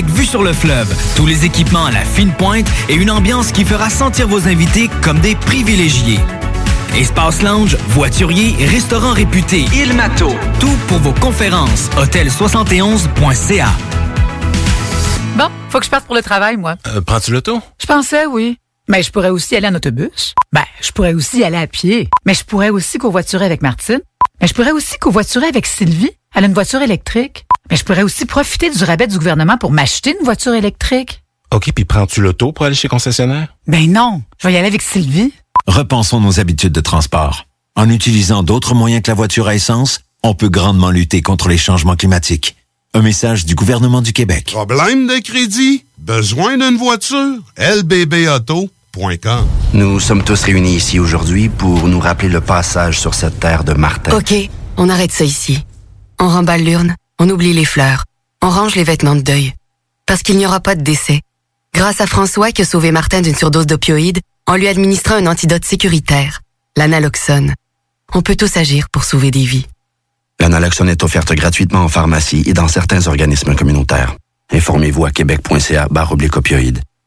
vue 0.09 0.25
sur 0.25 0.43
le 0.43 0.53
fleuve, 0.53 0.93
tous 1.15 1.25
les 1.25 1.45
équipements 1.45 1.85
à 1.85 1.91
la 1.91 2.03
fine 2.05 2.31
pointe 2.31 2.67
et 2.89 2.93
une 2.95 3.11
ambiance 3.11 3.51
qui 3.51 3.65
fera 3.65 3.89
sentir 3.89 4.27
vos 4.27 4.47
invités 4.47 4.89
comme 5.01 5.19
des 5.19 5.35
privilégiés. 5.35 6.19
Espace 6.95 7.41
lounge, 7.41 7.77
voiturier, 7.89 8.53
restaurant 8.65 9.13
réputé, 9.13 9.65
Il 9.73 9.93
Mato, 9.93 10.29
tout 10.59 10.75
pour 10.87 10.97
vos 10.99 11.13
conférences. 11.13 11.89
Hôtel71.ca. 11.97 13.69
Bon, 15.37 15.47
faut 15.69 15.79
que 15.79 15.85
je 15.85 15.89
parte 15.89 16.05
pour 16.05 16.15
le 16.15 16.21
travail, 16.21 16.57
moi. 16.57 16.75
Euh, 16.87 17.01
Prends-tu 17.01 17.31
l'auto? 17.31 17.61
Je 17.79 17.85
pensais, 17.85 18.25
oui. 18.25 18.57
Mais 18.89 19.03
je 19.03 19.11
pourrais 19.11 19.29
aussi 19.29 19.55
aller 19.55 19.67
en 19.67 19.75
autobus. 19.75 20.33
Ben, 20.51 20.65
je 20.81 20.91
pourrais 20.91 21.13
aussi 21.13 21.43
aller 21.43 21.55
à 21.57 21.67
pied. 21.67 22.09
Mais 22.25 22.33
je 22.33 22.43
pourrais 22.43 22.69
aussi 22.69 22.97
covoiturer 22.97 23.45
avec 23.45 23.61
Martine. 23.61 24.01
Mais 24.41 24.47
je 24.47 24.53
pourrais 24.53 24.71
aussi 24.71 24.97
covoiturer 24.97 25.45
avec 25.47 25.65
Sylvie. 25.65 26.11
Elle 26.35 26.43
a 26.43 26.47
une 26.47 26.53
voiture 26.53 26.81
électrique. 26.81 27.45
Mais 27.69 27.77
je 27.77 27.83
pourrais 27.83 28.03
aussi 28.03 28.25
profiter 28.25 28.69
du 28.69 28.83
rabais 28.83 29.07
du 29.07 29.17
gouvernement 29.17 29.57
pour 29.57 29.71
m'acheter 29.71 30.15
une 30.17 30.25
voiture 30.25 30.53
électrique. 30.53 31.21
OK, 31.53 31.71
puis 31.73 31.85
prends-tu 31.85 32.21
l'auto 32.21 32.51
pour 32.51 32.65
aller 32.65 32.75
chez 32.75 32.87
concessionnaire? 32.87 33.55
Ben 33.67 33.91
non, 33.91 34.21
je 34.39 34.47
vais 34.47 34.53
y 34.53 34.57
aller 34.57 34.67
avec 34.67 34.81
Sylvie. 34.81 35.33
Repensons 35.67 36.19
nos 36.19 36.39
habitudes 36.39 36.73
de 36.73 36.81
transport. 36.81 37.45
En 37.75 37.89
utilisant 37.89 38.43
d'autres 38.43 38.73
moyens 38.73 39.01
que 39.03 39.11
la 39.11 39.15
voiture 39.15 39.47
à 39.47 39.55
essence, 39.55 39.99
on 40.23 40.33
peut 40.33 40.49
grandement 40.49 40.91
lutter 40.91 41.21
contre 41.21 41.49
les 41.49 41.57
changements 41.57 41.95
climatiques. 41.95 42.55
Un 42.93 43.01
message 43.01 43.45
du 43.45 43.55
gouvernement 43.55 44.01
du 44.01 44.11
Québec. 44.11 44.51
Problème 44.51 45.07
de 45.07 45.19
crédit? 45.19 45.85
Besoin 45.97 46.57
d'une 46.57 46.77
voiture? 46.77 47.37
lbbauto.com 47.57 49.47
Nous 49.73 49.99
sommes 49.99 50.23
tous 50.23 50.43
réunis 50.43 50.75
ici 50.75 50.99
aujourd'hui 50.99 51.47
pour 51.49 51.87
nous 51.87 51.99
rappeler 51.99 52.27
le 52.29 52.41
passage 52.41 52.99
sur 52.99 53.13
cette 53.13 53.39
terre 53.39 53.63
de 53.63 53.73
Martin. 53.73 54.17
OK, 54.17 54.33
on 54.77 54.89
arrête 54.89 55.11
ça 55.11 55.23
ici. 55.23 55.63
On 56.19 56.27
remballe 56.27 56.63
l'urne, 56.63 56.95
on 57.21 57.29
oublie 57.29 57.53
les 57.53 57.65
fleurs, 57.65 58.05
on 58.41 58.49
range 58.49 58.73
les 58.73 58.83
vêtements 58.83 59.13
de 59.13 59.21
deuil. 59.21 59.53
Parce 60.07 60.23
qu'il 60.23 60.37
n'y 60.37 60.47
aura 60.47 60.59
pas 60.59 60.73
de 60.73 60.81
décès. 60.81 61.21
Grâce 61.71 62.01
à 62.01 62.07
François 62.07 62.51
qui 62.51 62.63
a 62.63 62.65
sauvé 62.65 62.91
Martin 62.91 63.21
d'une 63.21 63.35
surdose 63.35 63.67
d'opioïdes, 63.67 64.21
en 64.47 64.55
lui 64.55 64.67
administrant 64.67 65.17
un 65.17 65.27
antidote 65.27 65.63
sécuritaire, 65.63 66.41
l'analoxone. 66.75 67.53
On 68.15 68.23
peut 68.23 68.35
tous 68.35 68.57
agir 68.57 68.89
pour 68.89 69.03
sauver 69.03 69.29
des 69.29 69.45
vies. 69.45 69.67
L'analoxone 70.39 70.89
est 70.89 71.03
offerte 71.03 71.31
gratuitement 71.33 71.83
en 71.83 71.89
pharmacie 71.89 72.41
et 72.47 72.53
dans 72.53 72.67
certains 72.67 73.05
organismes 73.05 73.53
communautaires. 73.53 74.15
Informez-vous 74.51 75.05
à 75.05 75.11
québec.ca 75.11 75.89
barre 75.91 76.13
opioïdes. 76.13 76.81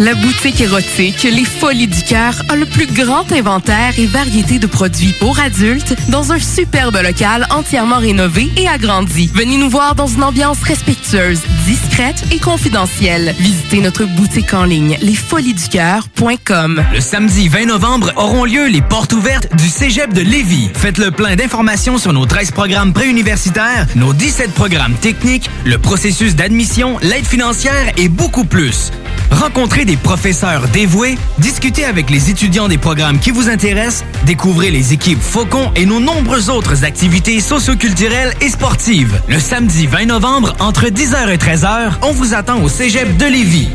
La 0.00 0.14
boutique 0.14 0.60
érotique 0.60 1.24
Les 1.24 1.44
Folies 1.44 1.88
du 1.88 2.02
Cœur 2.04 2.40
a 2.48 2.54
le 2.54 2.66
plus 2.66 2.86
grand 2.86 3.32
inventaire 3.32 3.98
et 3.98 4.06
variété 4.06 4.60
de 4.60 4.68
produits 4.68 5.12
pour 5.18 5.40
adultes 5.40 5.96
dans 6.08 6.30
un 6.30 6.38
superbe 6.38 6.96
local 7.02 7.48
entièrement 7.50 7.98
rénové 7.98 8.48
et 8.56 8.68
agrandi. 8.68 9.28
Venez 9.34 9.56
nous 9.56 9.68
voir 9.68 9.96
dans 9.96 10.06
une 10.06 10.22
ambiance 10.22 10.62
respectueuse, 10.62 11.40
discrète 11.66 12.22
et 12.30 12.38
confidentielle. 12.38 13.34
Visitez 13.40 13.80
notre 13.80 14.04
boutique 14.04 14.54
en 14.54 14.62
ligne 14.62 14.96
lesfoliesducoeur.com. 15.02 16.84
Le 16.92 17.00
samedi 17.00 17.48
20 17.48 17.66
novembre 17.66 18.12
auront 18.14 18.44
lieu 18.44 18.68
les 18.68 18.82
portes 18.82 19.14
ouvertes 19.14 19.48
du 19.56 19.68
Cégep 19.68 20.12
de 20.12 20.20
Lévis. 20.20 20.70
Faites 20.74 20.98
le 20.98 21.10
plein 21.10 21.34
d'informations 21.34 21.98
sur 21.98 22.12
nos 22.12 22.24
13 22.24 22.52
programmes 22.52 22.92
préuniversitaires, 22.92 23.88
nos 23.96 24.12
17 24.12 24.52
programmes 24.52 24.94
techniques, 24.94 25.50
le 25.64 25.78
processus 25.78 26.36
d'admission, 26.36 26.98
l'aide 27.02 27.26
financière 27.26 27.92
et 27.96 28.08
beaucoup 28.08 28.44
plus. 28.44 28.92
Rencontrez 29.30 29.84
des 29.84 29.96
professeurs 29.96 30.68
dévoués, 30.68 31.16
discutez 31.38 31.84
avec 31.84 32.10
les 32.10 32.30
étudiants 32.30 32.68
des 32.68 32.78
programmes 32.78 33.18
qui 33.18 33.30
vous 33.30 33.48
intéressent, 33.48 34.04
découvrez 34.24 34.70
les 34.70 34.92
équipes 34.92 35.22
Faucon 35.22 35.70
et 35.76 35.86
nos 35.86 36.00
nombreuses 36.00 36.50
autres 36.50 36.84
activités 36.84 37.40
socioculturelles 37.40 38.34
et 38.40 38.48
sportives. 38.48 39.20
Le 39.28 39.38
samedi 39.38 39.86
20 39.86 40.06
novembre, 40.06 40.54
entre 40.60 40.86
10h 40.86 41.28
et 41.28 41.36
13h, 41.36 41.92
on 42.02 42.12
vous 42.12 42.34
attend 42.34 42.60
au 42.62 42.68
Cégep 42.68 43.16
de 43.16 43.26
Lévis. 43.26 43.68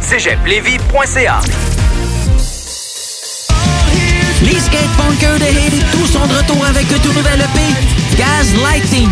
cégeplévis.ca 0.00 1.40
Les 4.44 4.58
skatepunkers 4.58 5.38
de 5.38 5.44
Haiti, 5.44 5.82
tous 5.92 6.06
sont 6.06 6.26
de 6.26 6.34
retour 6.34 6.64
avec 6.66 6.90
un 6.92 6.98
tout 6.98 7.12
nouvel 7.12 7.40
EP, 7.40 8.16
Gaz 8.18 8.54
Lighting. 8.62 9.08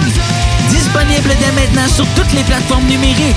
Disponible 0.70 1.30
dès 1.40 1.52
maintenant 1.52 1.88
sur 1.88 2.06
toutes 2.14 2.32
les 2.32 2.42
plateformes 2.42 2.86
numériques. 2.86 3.36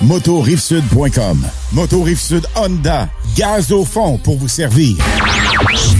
motorivesud.com. 0.01 1.45
Moto 1.73 2.01
Rive-Sud 2.01 2.45
Honda, 2.55 3.07
gaz 3.35 3.71
au 3.71 3.85
fond 3.85 4.17
pour 4.17 4.37
vous 4.37 4.47
servir. 4.47 4.97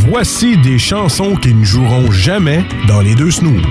Voici 0.10 0.57
des 0.57 0.80
chansons 0.80 1.36
qui 1.36 1.53
ne 1.53 1.64
joueront 1.64 2.11
jamais 2.11 2.64
dans 2.88 3.02
les 3.02 3.15
deux 3.15 3.32
snooze. 3.32 3.64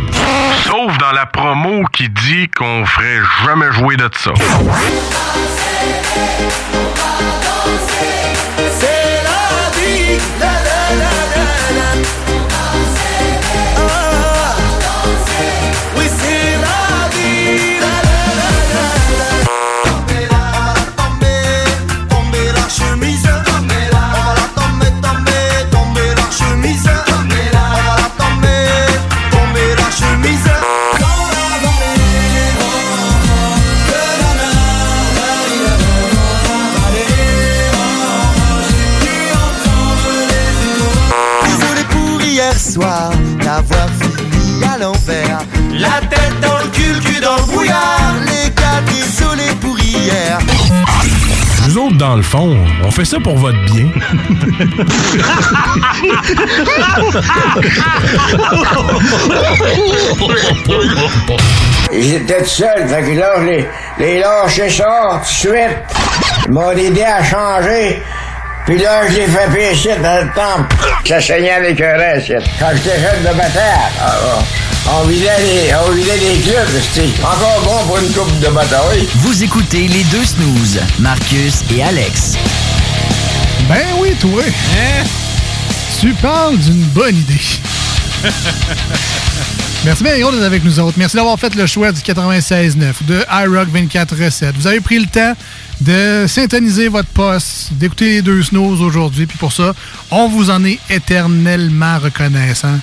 Sauf 0.64 0.96
dans 0.98 1.12
la 1.12 1.26
promo 1.26 1.84
qui 1.92 2.08
dit 2.08 2.48
qu'on 2.56 2.84
ferait 2.86 3.20
jamais 3.44 3.72
jouer 3.72 3.96
de 3.96 4.08
ça. 4.16 4.32
C'est 8.78 9.22
la 9.24 9.70
vie, 9.76 10.18
la 10.38 10.46
la 10.46 10.52
la 10.52 10.59
Nous 51.70 51.78
autres, 51.78 51.98
dans 51.98 52.16
le 52.16 52.22
fond, 52.22 52.56
on 52.84 52.90
fait 52.90 53.04
ça 53.04 53.20
pour 53.20 53.38
votre 53.38 53.64
bien. 53.66 53.86
J'étais 61.92 62.42
tout 62.42 62.48
seul, 62.48 62.88
fait 62.88 63.02
que 63.02 63.20
là, 63.20 63.38
les, 63.44 63.68
les 64.00 64.18
lâché 64.18 64.68
ça 64.68 65.10
tout 65.12 65.20
de 65.20 65.26
suite. 65.26 65.78
Ils 66.46 66.52
m'ont 66.52 66.72
aidé 66.72 67.04
à 67.04 67.22
changer. 67.22 68.02
Puis 68.66 68.78
là, 68.78 69.02
je 69.08 69.14
l'ai 69.14 69.26
fait 69.26 69.48
pécher 69.52 69.94
dans 70.02 70.24
le 70.24 70.30
temple. 70.34 70.74
Ça 71.04 71.20
saignait 71.20 71.52
avec 71.52 71.80
un 71.80 71.96
reste. 71.96 72.32
Quand 72.58 72.70
j'étais 72.74 72.98
jeune 72.98 73.22
de 73.22 73.36
bataille, 73.36 73.92
ah, 74.00 74.10
ah, 74.10 74.42
on 74.88 75.04
vidait 75.06 75.38
les, 75.38 75.74
on 75.74 75.92
vidait 75.92 76.16
les 76.18 76.40
clubs, 76.40 76.68
encore 77.22 77.60
bon 77.64 77.86
pour 77.86 77.98
une 77.98 78.12
coupe 78.12 78.40
de 78.40 78.48
bataille. 78.48 79.08
Vous 79.16 79.42
écoutez 79.42 79.88
les 79.88 80.04
deux 80.04 80.24
snooze, 80.24 80.80
Marcus 80.98 81.62
et 81.74 81.82
Alex. 81.82 82.36
Ben 83.68 83.84
oui, 84.00 84.14
toi. 84.20 84.42
Tu 86.00 86.12
parles 86.14 86.56
d'une 86.58 86.82
bonne 86.94 87.16
idée. 87.16 87.40
Merci 89.84 90.02
bien 90.04 90.14
d'être 90.14 90.42
avec 90.42 90.64
nous 90.64 90.78
autres. 90.78 90.98
Merci 90.98 91.16
d'avoir 91.16 91.38
fait 91.38 91.54
le 91.54 91.66
choix 91.66 91.90
du 91.92 92.00
96.9 92.00 93.04
de 93.06 93.24
iRock 93.30 93.68
24.7. 93.68 94.52
Vous 94.54 94.66
avez 94.66 94.80
pris 94.80 94.98
le 94.98 95.06
temps 95.06 95.34
de 95.80 96.26
syntoniser 96.28 96.88
votre 96.88 97.08
poste, 97.08 97.72
d'écouter 97.72 98.06
les 98.06 98.22
deux 98.22 98.42
snows 98.42 98.80
aujourd'hui. 98.80 99.26
Puis 99.26 99.38
pour 99.38 99.52
ça, 99.52 99.72
on 100.10 100.28
vous 100.28 100.50
en 100.50 100.64
est 100.64 100.78
éternellement 100.90 101.98
reconnaissant. 101.98 102.78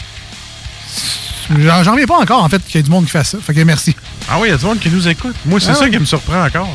J'en 1.59 1.91
reviens 1.91 2.05
pas 2.05 2.17
encore, 2.17 2.43
en 2.43 2.49
fait, 2.49 2.61
qu'il 2.65 2.75
y 2.75 2.79
ait 2.79 2.83
du 2.83 2.89
monde 2.89 3.05
qui 3.05 3.11
fasse 3.11 3.29
ça. 3.31 3.37
Fait 3.41 3.53
que 3.53 3.61
merci. 3.61 3.95
Ah 4.29 4.35
oui, 4.39 4.49
il 4.49 4.51
y 4.51 4.53
a 4.53 4.57
du 4.57 4.65
monde 4.65 4.79
qui 4.79 4.89
nous 4.89 5.07
écoute. 5.07 5.35
Moi, 5.45 5.59
c'est 5.59 5.71
Ah 5.71 5.75
ça 5.75 5.83
oui. 5.85 5.91
qui 5.91 5.99
me 5.99 6.05
surprend 6.05 6.43
encore. 6.45 6.69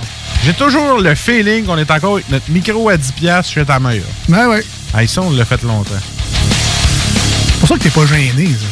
J'ai 0.44 0.54
toujours 0.54 0.98
le 0.98 1.14
feeling 1.14 1.64
qu'on 1.66 1.76
est 1.78 1.90
encore 1.90 2.14
avec 2.14 2.28
notre 2.30 2.50
micro 2.50 2.88
à 2.88 2.96
10$ 2.96 3.12
piastres 3.12 3.52
chez 3.52 3.64
ta 3.64 3.78
mère. 3.78 4.02
Ouais, 4.28 4.46
ouais. 4.46 4.64
Ah, 4.94 5.06
ça, 5.06 5.20
on 5.22 5.30
l'a 5.30 5.44
fait 5.44 5.62
longtemps. 5.62 5.90
C'est 5.94 7.58
pour 7.60 7.68
ça 7.68 7.74
que 7.76 7.82
t'es 7.82 7.90
pas 7.90 8.06
gêné, 8.06 8.46
ça. 8.48 8.66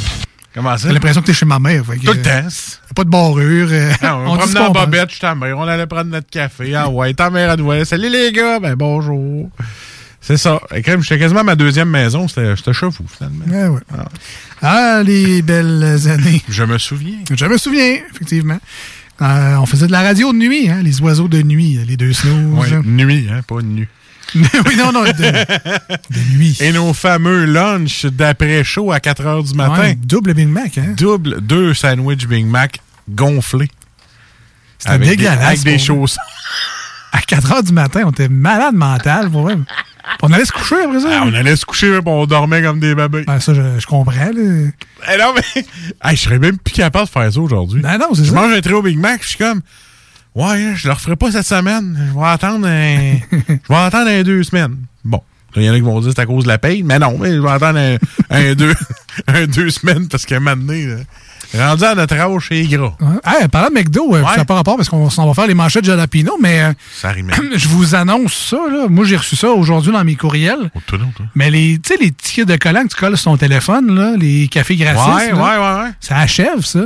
Comment 0.55 0.77
ça? 0.77 0.89
J'ai 0.89 0.95
l'impression 0.95 1.21
que 1.21 1.27
t'es 1.27 1.33
chez 1.35 1.47
ma 1.47 1.59
mère. 1.61 1.85
fait 1.87 1.97
que, 1.99 2.07
Tout 2.07 2.13
le 2.13 2.19
euh, 2.27 2.43
temps. 2.43 2.49
pas 2.97 3.05
de 3.05 3.09
barrure. 3.11 3.69
euh, 3.71 3.93
Ah, 4.03 4.17
on 4.17 4.31
on 4.33 4.37
promenait 4.37 4.61
en 4.61 4.71
bobette, 4.71 5.13
je 5.15 5.21
ta 5.21 5.35
mère. 5.37 5.57
On 5.59 5.69
allait 5.69 5.87
prendre 5.87 6.11
notre 6.11 6.29
café. 6.29 6.75
Ah 6.75 6.89
ouais, 6.89 7.15
ta 7.15 7.31
mère, 7.31 7.51
elle 7.53 7.61
nous. 7.61 7.85
Salut 7.85 8.09
les 8.11 8.33
gars, 8.33 8.59
ben 8.59 8.75
bonjour. 8.75 9.49
C'est 10.21 10.37
ça. 10.37 10.61
Même, 10.87 11.03
J'étais 11.03 11.19
quasiment 11.19 11.41
à 11.41 11.45
ma 11.45 11.57
deuxième 11.57 11.89
maison. 11.89 12.27
J'étais 12.29 12.73
chez 12.73 12.87
vous, 12.87 13.07
finalement. 13.09 13.45
Ouais, 13.47 13.69
ouais. 13.69 13.81
Ah, 14.63 15.03
les 15.05 15.41
belles 15.43 16.09
années. 16.09 16.43
Je 16.49 16.63
me 16.65 16.77
souviens. 16.79 17.19
Je 17.35 17.47
me 17.47 17.57
souviens, 17.57 17.99
effectivement. 18.15 18.59
Euh, 19.23 19.57
on 19.57 19.67
faisait 19.67 19.87
de 19.87 19.93
la 19.93 20.03
radio 20.03 20.33
de 20.33 20.39
nuit, 20.39 20.69
hein, 20.71 20.81
les 20.83 21.01
oiseaux 21.03 21.29
de 21.29 21.43
nuit, 21.43 21.79
les 21.87 21.97
deux 21.97 22.13
snooze. 22.13 22.71
Ouais, 22.73 22.81
nuit, 22.85 23.29
hein, 23.31 23.41
pas 23.47 23.61
nu. 23.63 23.89
oui, 24.35 24.77
non, 24.79 24.93
non, 24.93 25.03
de, 25.03 25.11
de 25.13 26.37
nuit. 26.37 26.57
Et 26.61 26.73
nos 26.73 26.93
fameux 26.95 27.45
lunchs 27.47 28.07
d'après-chaud 28.07 28.93
à 28.93 29.01
4 29.01 29.23
h 29.25 29.49
du 29.51 29.55
matin. 29.55 29.81
Ouais, 29.81 29.95
double 29.95 30.35
Big 30.35 30.49
Mac, 30.49 30.79
hein? 30.79 30.95
Double, 30.97 31.41
deux 31.41 31.75
sandwichs 31.75 32.27
Big 32.29 32.47
Mac 32.47 32.79
gonflés. 33.11 33.71
C'était 34.79 34.93
Avec 34.95 35.09
des- 35.09 35.17
dégueulasse. 35.17 35.45
Avec 35.45 35.63
des 35.65 35.79
choses. 35.79 36.17
À 37.13 37.21
4 37.21 37.53
heures 37.53 37.63
du 37.65 37.73
matin, 37.73 38.03
on 38.07 38.11
était 38.11 38.29
malade 38.29 38.75
mental, 38.75 39.29
pour 39.31 39.43
vrai. 39.43 39.59
On 40.23 40.33
allait 40.33 40.45
se 40.45 40.53
coucher 40.53 40.77
après 40.85 41.01
ça? 41.01 41.09
Ah, 41.13 41.25
on 41.27 41.35
allait 41.35 41.57
se 41.57 41.65
coucher, 41.65 41.91
puis 41.91 42.03
on 42.07 42.27
dormait 42.27 42.63
comme 42.63 42.81
des 42.81 42.95
bébés. 42.95 43.25
Ah, 43.27 43.41
ça, 43.41 43.55
je, 43.55 43.63
je 43.79 43.87
comprends. 43.87 44.13
Là. 44.13 44.71
Eh 45.13 45.19
non, 45.19 45.35
mais. 45.35 45.65
Je 46.15 46.17
serais 46.17 46.39
même 46.39 46.59
plus 46.59 46.73
capable 46.75 47.07
de 47.07 47.11
faire 47.11 47.33
ça 47.33 47.41
aujourd'hui. 47.41 47.81
Ben 47.81 47.99
non, 47.99 48.15
c'est 48.15 48.25
Je 48.25 48.33
mange 48.33 48.53
un 48.53 48.61
trio 48.61 48.83
Big 48.83 48.99
Mac, 48.99 49.23
je 49.23 49.29
suis 49.29 49.39
comme. 49.39 49.61
Ouais, 50.35 50.75
je 50.77 50.87
le 50.87 50.95
referai 50.95 51.17
pas 51.17 51.33
cette 51.33 51.47
semaine. 51.47 51.99
Je 52.13 52.19
vais 52.19 52.27
attendre 52.27 52.67
un. 52.67 53.17
je 53.33 53.69
vais 53.69 53.75
attendre 53.77 54.11
un 54.11 54.23
deux 54.23 54.43
semaines. 54.43 54.77
Bon. 55.05 55.23
Il 55.57 55.63
y 55.65 55.71
en 55.71 55.73
a 55.73 55.77
qui 55.77 55.81
vont 55.83 55.99
dire 56.01 56.11
que 56.11 56.15
c'est 56.15 56.21
à 56.23 56.27
cause 56.27 56.45
de 56.45 56.49
la 56.49 56.59
paye, 56.59 56.85
mais 56.85 56.99
non, 57.01 57.19
mais 57.19 57.35
je 57.35 57.41
vais 57.41 57.51
attendre 57.51 57.79
un, 57.81 57.97
un 58.31 58.55
deux, 58.55 58.75
un 59.27 59.47
deux 59.47 59.71
semaines 59.71 60.07
parce 60.09 60.25
qu'à 60.25 60.37
un 60.37 60.41
moment 60.41 60.57
donné, 60.57 60.87
là, 60.87 60.97
rendu 61.59 61.85
à 61.85 61.95
notre 61.95 62.15
âge, 62.15 62.47
c'est 62.49 62.63
gras. 62.63 62.93
Hey, 63.25 63.49
parlant 63.49 63.69
de 63.69 63.75
McDo, 63.75 64.15
euh, 64.15 64.25
ça 64.25 64.37
n'a 64.39 64.45
pas 64.45 64.55
rapport 64.55 64.77
parce 64.77 64.89
qu'on 64.89 65.11
s'en 65.11 65.27
va 65.27 65.35
faire 65.35 65.47
les 65.47 65.55
manchettes 65.55 65.85
de 65.85 65.91
jalapino, 65.91 66.37
mais 66.41 66.63
euh, 66.63 66.73
Ça 66.95 67.13
je 67.57 67.69
vous 67.69 67.95
annonce 67.95 68.35
ça. 68.35 68.59
Là. 68.71 68.87
Moi, 68.89 69.05
j'ai 69.05 69.17
reçu 69.17 69.37
ça 69.37 69.49
aujourd'hui 69.51 69.93
dans 69.93 70.05
mes 70.05 70.17
courriels. 70.17 70.71
toi, 70.87 70.99
non, 70.99 71.11
toi. 71.17 71.27
Mais 71.35 71.51
les, 71.51 71.79
tu 71.83 71.95
sais, 71.95 72.01
les 72.01 72.11
tickets 72.13 72.47
de 72.49 72.57
collants 72.57 72.85
que 72.85 72.89
tu 72.95 72.97
colles 72.97 73.17
sur 73.17 73.31
ton 73.33 73.37
téléphone, 73.37 73.95
là, 73.95 74.15
les 74.17 74.49
cafés 74.49 74.77
gratis, 74.77 75.01
Ouais, 75.07 75.33
ouais, 75.33 75.39
ouais, 75.41 75.83
ouais. 75.83 75.91
ça 76.01 76.17
achève, 76.19 76.65
ça. 76.65 76.85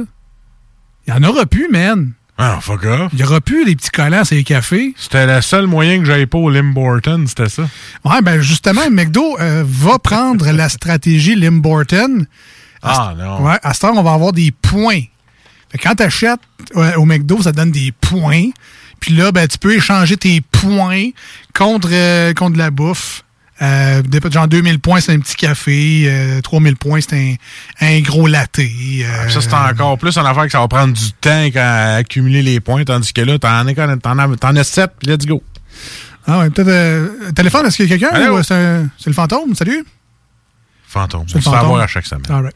Il 1.06 1.12
n'y 1.14 1.26
en 1.26 1.28
aura 1.28 1.44
plus, 1.46 1.68
man. 1.70 2.12
Ah, 2.36 2.58
fuck 2.60 2.84
off. 2.84 3.10
Il 3.12 3.18
n'y 3.18 3.24
aura 3.24 3.40
plus 3.40 3.64
les 3.64 3.76
petits 3.76 3.90
collants 3.90 4.24
sur 4.24 4.34
les 4.34 4.42
cafés. 4.42 4.92
C'était 4.96 5.24
le 5.26 5.40
seul 5.40 5.68
moyen 5.68 5.98
que 6.00 6.04
j'avais 6.04 6.26
pas 6.26 6.38
au 6.38 6.50
Limborton, 6.50 7.24
c'était 7.28 7.48
ça. 7.48 7.62
Ouais, 8.04 8.22
ben 8.22 8.40
justement, 8.40 8.80
McDo 8.90 9.36
euh, 9.38 9.62
va 9.64 10.00
prendre 10.00 10.50
la 10.50 10.68
stratégie 10.68 11.36
Limborton. 11.36 12.26
Ah, 12.84 13.14
non. 13.16 13.42
Ouais, 13.44 13.58
à 13.62 13.74
ce 13.74 13.80
temps, 13.80 13.92
on 13.96 14.02
va 14.02 14.12
avoir 14.12 14.32
des 14.32 14.50
points. 14.50 15.00
Fait 15.70 15.78
que 15.78 15.82
quand 15.82 15.94
tu 15.94 16.02
achètes 16.02 16.40
au 16.96 17.04
McDo, 17.04 17.42
ça 17.42 17.52
te 17.52 17.56
donne 17.56 17.70
des 17.72 17.92
points. 18.00 18.46
Puis 19.00 19.14
là, 19.14 19.32
ben, 19.32 19.46
tu 19.48 19.58
peux 19.58 19.74
échanger 19.74 20.16
tes 20.16 20.40
points 20.40 21.08
contre, 21.54 21.88
euh, 21.92 22.32
contre 22.34 22.52
de 22.54 22.58
la 22.58 22.70
bouffe. 22.70 23.22
Euh, 23.62 24.02
genre 24.30 24.48
2000 24.48 24.80
points, 24.80 25.00
c'est 25.00 25.12
un 25.12 25.18
petit 25.20 25.36
café. 25.36 26.04
euh, 26.06 26.40
3000 26.40 26.76
points, 26.76 27.00
c'est 27.00 27.16
un, 27.80 27.86
un 27.86 28.00
gros 28.00 28.26
latte. 28.26 28.58
euh, 28.58 29.28
Ça, 29.28 29.40
c'est 29.40 29.52
encore 29.54 29.96
plus 29.98 30.16
une 30.18 30.26
affaire 30.26 30.44
que 30.46 30.50
ça 30.52 30.58
va 30.60 30.68
prendre 30.68 30.92
du 30.92 31.12
temps 31.20 31.48
qu'à 31.52 31.94
accumuler 31.96 32.42
les 32.42 32.60
points, 32.60 32.84
tandis 32.84 33.12
que 33.12 33.20
là, 33.20 33.38
t'en 33.38 33.66
as, 33.66 33.80
as, 33.80 34.36
t'en 34.36 34.56
as 34.56 34.64
7, 34.64 34.90
puis 34.98 35.08
let's 35.10 35.26
go. 35.26 35.42
Ah 36.26 36.38
ouais, 36.40 36.50
peut-être. 36.50 36.68
euh, 36.68 37.08
téléphone, 37.32 37.66
est-ce 37.66 37.76
qu'il 37.76 37.88
y 37.88 37.92
a 37.92 37.98
quelqu'un 37.98 38.16
c'est 38.98 39.10
le 39.10 39.12
fantôme? 39.14 39.54
Salut? 39.54 39.84
Fantôme. 40.94 41.22
On 41.22 41.34
le 41.34 41.40
se 41.42 41.50
fait 41.50 41.56
avoir 41.56 41.80
à 41.80 41.86
chaque 41.88 42.06
semaine. 42.06 42.22
All 42.30 42.42
right. 42.44 42.54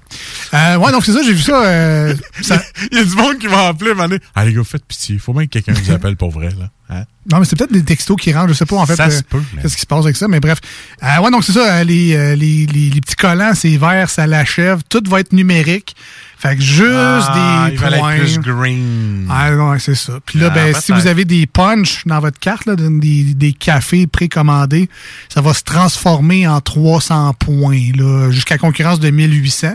Euh, 0.54 0.76
ouais, 0.78 0.92
donc 0.92 1.04
c'est 1.04 1.12
ça, 1.12 1.20
j'ai 1.24 1.32
vu 1.32 1.42
ça. 1.42 1.60
euh, 1.64 2.14
ça- 2.40 2.62
Il 2.92 2.98
y 2.98 3.00
a 3.00 3.04
du 3.04 3.14
monde 3.16 3.36
qui 3.38 3.48
va 3.48 3.66
appeler, 3.68 3.94
mané. 3.94 4.18
Ah, 4.34 4.44
les 4.44 4.52
gars, 4.54 4.62
faites 4.64 4.84
pitié. 4.84 5.18
Faut 5.18 5.32
bien 5.32 5.44
que 5.46 5.50
quelqu'un 5.50 5.72
vous 5.72 5.90
appelle 5.90 6.16
pour 6.16 6.30
vrai, 6.30 6.48
là. 6.50 6.70
Hein? 6.90 7.02
Non, 7.30 7.38
mais 7.40 7.44
c'est 7.44 7.56
peut-être 7.56 7.72
des 7.72 7.82
textos 7.82 8.16
qui 8.18 8.32
rentrent, 8.32 8.48
je 8.48 8.54
sais 8.54 8.64
pas 8.64 8.76
en 8.76 8.86
fait. 8.86 8.96
Ça 8.96 9.10
se 9.10 9.18
euh, 9.18 9.22
peut, 9.28 9.42
Qu'est-ce 9.60 9.74
qui 9.74 9.82
se 9.82 9.86
passe 9.86 10.04
avec 10.04 10.16
ça, 10.16 10.26
mais 10.28 10.40
bref. 10.40 10.58
Euh, 11.02 11.18
ouais, 11.20 11.30
donc 11.30 11.44
c'est 11.44 11.52
ça, 11.52 11.80
euh, 11.80 11.84
les, 11.84 12.36
les, 12.36 12.64
les, 12.66 12.90
les 12.90 13.00
petits 13.00 13.16
collants, 13.16 13.52
c'est 13.54 13.76
vert, 13.76 14.08
ça 14.08 14.26
l'achève, 14.26 14.80
tout 14.88 15.02
va 15.08 15.20
être 15.20 15.32
numérique. 15.32 15.94
Fait 16.40 16.54
que 16.54 16.62
juste 16.62 16.86
Ah, 17.30 17.66
des 17.68 17.74
il 17.74 17.80
points. 17.80 18.16
plus 18.18 18.38
green. 18.38 19.26
Ah 19.28 19.50
ouais, 19.56 19.78
c'est 19.80 19.96
ça. 19.96 20.20
Puis 20.24 20.38
là, 20.38 20.48
Ah, 20.50 20.54
ben, 20.54 20.74
si 20.74 20.92
vous 20.92 21.08
avez 21.08 21.24
des 21.24 21.46
punch 21.46 22.06
dans 22.06 22.20
votre 22.20 22.38
carte, 22.38 22.66
là, 22.66 22.76
des, 22.76 23.24
des 23.34 23.52
cafés 23.52 24.06
précommandés, 24.06 24.88
ça 25.28 25.40
va 25.40 25.52
se 25.52 25.64
transformer 25.64 26.46
en 26.46 26.60
300 26.60 27.34
points, 27.34 27.90
là, 27.96 28.30
jusqu'à 28.30 28.56
concurrence 28.56 29.00
de 29.00 29.10
1800. 29.10 29.72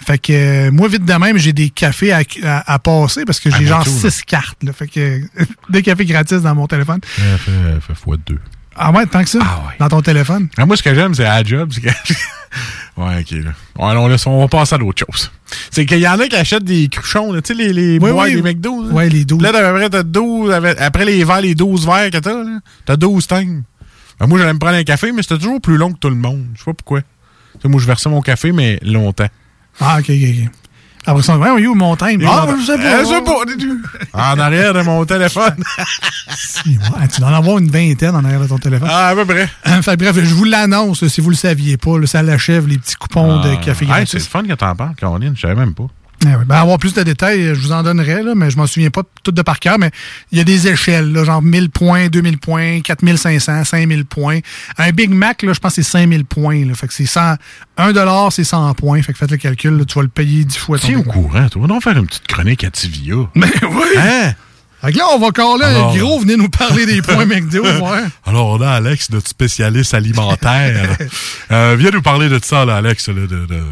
Fait 0.00 0.18
que 0.18 0.32
euh, 0.32 0.70
moi, 0.70 0.86
vite 0.86 1.04
de 1.04 1.12
même, 1.14 1.36
j'ai 1.38 1.52
des 1.52 1.70
cafés 1.70 2.12
à, 2.12 2.20
à- 2.44 2.72
à 2.74 2.78
passer 2.78 3.24
parce 3.24 3.40
que 3.40 3.48
Ah, 3.52 3.56
j'ai 3.58 3.64
moi 3.64 3.74
genre 3.82 3.84
tout, 3.84 4.04
là. 4.04 4.10
6 4.12 4.22
cartes. 4.22 4.62
Là, 4.62 4.72
fait 4.72 4.86
que 4.86 5.20
des 5.70 5.82
cafés 5.82 6.04
gratis 6.04 6.40
dans 6.42 6.54
mon 6.54 6.68
téléphone. 6.68 7.00
Ouais, 7.18 7.36
fait, 7.38 7.80
fait 7.84 7.94
fois 7.96 8.16
deux. 8.24 8.38
Ah 8.78 8.90
ouais, 8.92 9.06
tant 9.06 9.22
que 9.22 9.28
ça? 9.28 9.38
Dans 9.78 9.88
ton 9.88 10.00
téléphone? 10.02 10.48
Ah, 10.56 10.64
moi, 10.66 10.76
ce 10.76 10.82
que 10.82 10.94
j'aime, 10.94 11.14
c'est 11.14 11.24
à 11.24 11.42
la 11.42 11.44
job. 11.48 11.70
c'est 11.72 11.80
que- 11.80 11.88
ouais, 12.96 13.20
ok, 13.20 13.30
là. 13.32 13.50
Ouais, 13.76 13.96
on, 13.98 14.06
laisse- 14.08 14.26
on 14.26 14.40
va 14.40 14.48
passer 14.48 14.74
à 14.76 14.78
d'autres 14.78 15.04
choses. 15.06 15.30
C'est 15.70 15.84
qu'il 15.86 15.98
y 15.98 16.08
en 16.08 16.18
a 16.20 16.28
qui 16.28 16.36
achètent 16.36 16.64
des 16.64 16.88
cruchons, 16.88 17.32
tu 17.34 17.40
sais, 17.44 17.54
les, 17.54 17.72
les 17.72 17.98
Oui, 17.98 18.10
boîtes 18.12 18.28
oui. 18.28 18.36
des 18.36 18.42
McDo. 18.42 18.84
là. 18.84 18.92
Ouais, 18.94 19.08
les 19.08 19.24
12. 19.24 19.42
Là, 19.42 19.48
après, 19.68 19.90
t'as 19.90 20.02
12, 20.02 20.52
avec- 20.52 20.80
après 20.80 21.04
les 21.04 21.24
verres, 21.24 21.40
les 21.40 21.54
12 21.54 21.86
verres 21.86 22.10
que 22.10 22.18
t'as, 22.18 22.32
là, 22.44 22.60
t'as 22.84 22.96
12 22.96 23.26
tangs. 23.26 23.62
Ben, 24.20 24.26
moi, 24.26 24.38
j'allais 24.38 24.52
me 24.52 24.58
prendre 24.58 24.76
un 24.76 24.84
café, 24.84 25.12
mais 25.12 25.22
c'était 25.22 25.38
toujours 25.38 25.60
plus 25.60 25.76
long 25.76 25.92
que 25.92 25.98
tout 25.98 26.10
le 26.10 26.16
monde. 26.16 26.44
Je 26.54 26.58
sais 26.60 26.64
pas 26.66 26.74
pourquoi. 26.74 27.00
Tu 27.02 27.06
sais, 27.62 27.68
moi, 27.68 27.80
je 27.80 27.86
versais 27.86 28.08
mon 28.08 28.20
café, 28.20 28.52
mais 28.52 28.78
longtemps. 28.82 29.28
Ah, 29.80 29.98
ok, 30.00 30.10
ok, 30.10 30.16
ok. 30.44 30.50
Après 31.08 31.22
ça, 31.22 31.38
ouais, 31.38 31.48
on 31.48 31.56
est 31.56 31.66
où 31.66 31.74
mon 31.74 31.96
time? 31.96 32.22
Ah, 32.28 32.46
je 32.60 32.66
sais 32.66 32.76
pas. 32.76 32.84
Euh, 32.84 33.00
je 33.00 33.06
sais 33.06 33.22
pas. 33.22 34.32
En 34.34 34.38
arrière 34.38 34.74
de 34.74 34.82
mon 34.82 35.04
téléphone. 35.06 35.56
Ah, 37.00 37.06
tu 37.08 37.20
dois 37.20 37.30
en 37.30 37.34
avoir 37.34 37.58
une 37.58 37.70
vingtaine 37.70 38.14
en 38.14 38.24
arrière 38.24 38.40
de 38.40 38.46
ton 38.46 38.58
téléphone. 38.58 38.88
Ah, 38.90 39.08
à 39.08 39.14
peu 39.14 39.24
près. 39.24 39.48
Fait 39.82 39.96
que 39.96 39.96
bref, 39.96 40.16
je 40.22 40.34
vous 40.34 40.44
l'annonce, 40.44 41.06
si 41.06 41.20
vous 41.20 41.30
le 41.30 41.36
saviez 41.36 41.76
pas, 41.76 41.98
là, 41.98 42.06
ça 42.06 42.22
l'achève 42.22 42.66
les 42.66 42.78
petits 42.78 42.96
coupons 42.96 43.40
de 43.40 43.54
café 43.64 43.86
Ah, 43.88 44.00
hey, 44.00 44.04
gratis. 44.04 44.10
c'est 44.10 44.18
le 44.18 44.24
fun 44.24 44.42
que 44.42 44.52
t'en 44.54 44.74
parles, 44.74 44.94
Caroline. 44.96 45.32
Je 45.34 45.40
savais 45.42 45.54
même 45.54 45.74
pas. 45.74 45.86
Ah 46.26 46.30
oui. 46.38 46.44
Ben, 46.46 46.56
avoir 46.56 46.78
plus 46.78 46.94
de 46.94 47.02
détails, 47.02 47.54
je 47.54 47.60
vous 47.60 47.72
en 47.72 47.82
donnerai, 47.82 48.22
là, 48.22 48.34
mais 48.34 48.50
je 48.50 48.56
m'en 48.56 48.66
souviens 48.66 48.90
pas 48.90 49.02
tout 49.22 49.30
de 49.30 49.42
par 49.42 49.60
cœur, 49.60 49.78
mais 49.78 49.90
il 50.32 50.38
y 50.38 50.40
a 50.40 50.44
des 50.44 50.66
échelles, 50.66 51.12
là, 51.12 51.22
genre 51.24 51.42
1000 51.42 51.70
points, 51.70 52.08
2000 52.08 52.38
points, 52.38 52.80
4500, 52.80 53.64
5000 53.64 54.04
points. 54.04 54.40
Un 54.78 54.90
Big 54.90 55.10
Mac, 55.10 55.42
là, 55.42 55.52
je 55.52 55.60
pense 55.60 55.76
que 55.76 55.82
c'est 55.82 55.90
5000 55.90 56.24
points. 56.24 56.64
Là, 56.66 56.74
fait 56.74 56.88
que 56.88 56.94
c'est 56.94 57.06
100, 57.06 57.36
1 57.76 57.92
dollar, 57.92 58.32
c'est 58.32 58.44
100 58.44 58.74
points. 58.74 59.00
Fait 59.02 59.12
que 59.12 59.18
faites 59.18 59.30
le 59.30 59.36
calcul, 59.36 59.76
là, 59.76 59.84
tu 59.84 59.94
vas 59.94 60.02
le 60.02 60.08
payer 60.08 60.44
10 60.44 60.56
fois. 60.56 60.78
ton 60.78 60.86
Tiens 60.88 60.98
au 60.98 61.02
courant, 61.04 61.48
toi? 61.48 61.62
On 61.68 61.74
va 61.74 61.80
faire 61.80 61.96
une 61.96 62.06
petite 62.06 62.26
chronique 62.26 62.64
à 62.64 62.70
Tivia. 62.70 63.14
Ben 63.36 63.48
oui! 63.70 63.86
Hein? 63.98 64.32
Fait 64.80 64.92
que 64.92 64.98
là, 64.98 65.04
on 65.12 65.18
va 65.18 65.30
caler 65.32 65.64
Alors- 65.64 65.92
un 65.92 65.96
gros, 65.98 66.20
venez 66.20 66.36
nous 66.36 66.48
parler 66.48 66.86
des 66.86 67.02
points 67.02 67.26
McDo, 67.26 67.62
ouais. 67.64 68.04
Alors, 68.26 68.48
on 68.50 68.60
a 68.60 68.70
Alex, 68.70 69.10
notre 69.10 69.28
spécialiste 69.28 69.94
alimentaire. 69.94 70.96
Euh, 71.50 71.76
viens 71.78 71.90
nous 71.90 72.02
parler 72.02 72.28
de 72.28 72.38
ça, 72.44 72.66
là, 72.66 72.76
Alex, 72.76 73.08
là, 73.08 73.14
de, 73.14 73.26
de, 73.26 73.62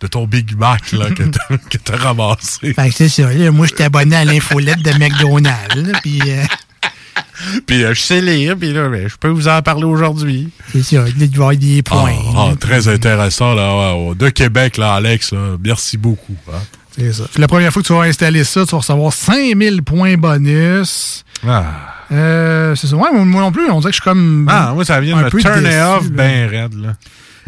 de 0.00 0.06
ton 0.06 0.26
Big 0.26 0.56
Mac 0.56 0.92
là, 0.92 1.06
que 1.10 1.78
t'as 1.78 1.96
ramassé. 1.98 2.72
Fait 2.74 2.88
que 2.88 2.94
c'est 2.94 3.08
ça, 3.08 3.32
là, 3.32 3.50
moi, 3.50 3.66
je 3.66 3.74
suis 3.74 3.84
abonné 3.84 4.16
à 4.16 4.24
l'infolette 4.24 4.82
de 4.82 4.92
McDonald's, 4.92 5.92
puis 6.02 6.20
euh, 6.26 6.44
Puis 7.66 7.84
euh, 7.84 7.94
je 7.94 8.00
sais 8.00 8.20
lire, 8.20 8.56
puis 8.58 8.72
là, 8.72 8.88
ben, 8.88 9.08
je 9.08 9.16
peux 9.16 9.28
vous 9.28 9.48
en 9.48 9.62
parler 9.62 9.84
aujourd'hui. 9.84 10.50
c'est 10.72 10.82
ça, 10.82 10.96
là, 11.02 11.08
il 11.08 11.18
va 11.18 11.24
y 11.24 11.34
avoir 11.34 11.56
des 11.56 11.82
points. 11.82 12.12
Ah, 12.34 12.48
ah, 12.50 12.56
très 12.58 12.88
intéressant, 12.88 13.54
là, 13.54 13.94
ouais, 13.94 14.08
ouais. 14.08 14.14
de 14.14 14.28
Québec, 14.28 14.76
là, 14.76 14.94
Alex. 14.94 15.32
là. 15.32 15.56
Merci 15.62 15.96
beaucoup. 15.96 16.36
hein. 16.52 16.58
C'est 16.96 17.12
ça. 17.12 17.24
Puis 17.30 17.40
la 17.40 17.46
première 17.46 17.72
fois 17.72 17.80
que 17.82 17.86
tu 17.86 17.92
vas 17.92 18.02
installer 18.02 18.42
ça, 18.42 18.64
tu 18.64 18.72
vas 18.72 18.78
recevoir 18.78 19.12
5000 19.12 19.82
points 19.82 20.16
bonus. 20.16 21.24
Ah. 21.46 21.64
Euh, 22.10 22.74
c'est 22.74 22.88
ça. 22.88 22.96
Ouais, 22.96 23.12
moi 23.12 23.24
moi 23.24 23.42
non 23.42 23.52
plus, 23.52 23.70
on 23.70 23.78
dirait 23.78 23.92
que 23.92 23.96
je 23.96 24.02
suis 24.02 24.10
comme. 24.10 24.48
Ah, 24.50 24.72
moi, 24.74 24.84
ça 24.84 25.00
vient 25.00 25.16
de 25.18 25.24
me 25.24 25.30
turn 25.30 25.62
déçu, 25.62 25.76
off 25.80 26.10
ben 26.10 26.48
raide, 26.48 26.74
là. 26.74 26.94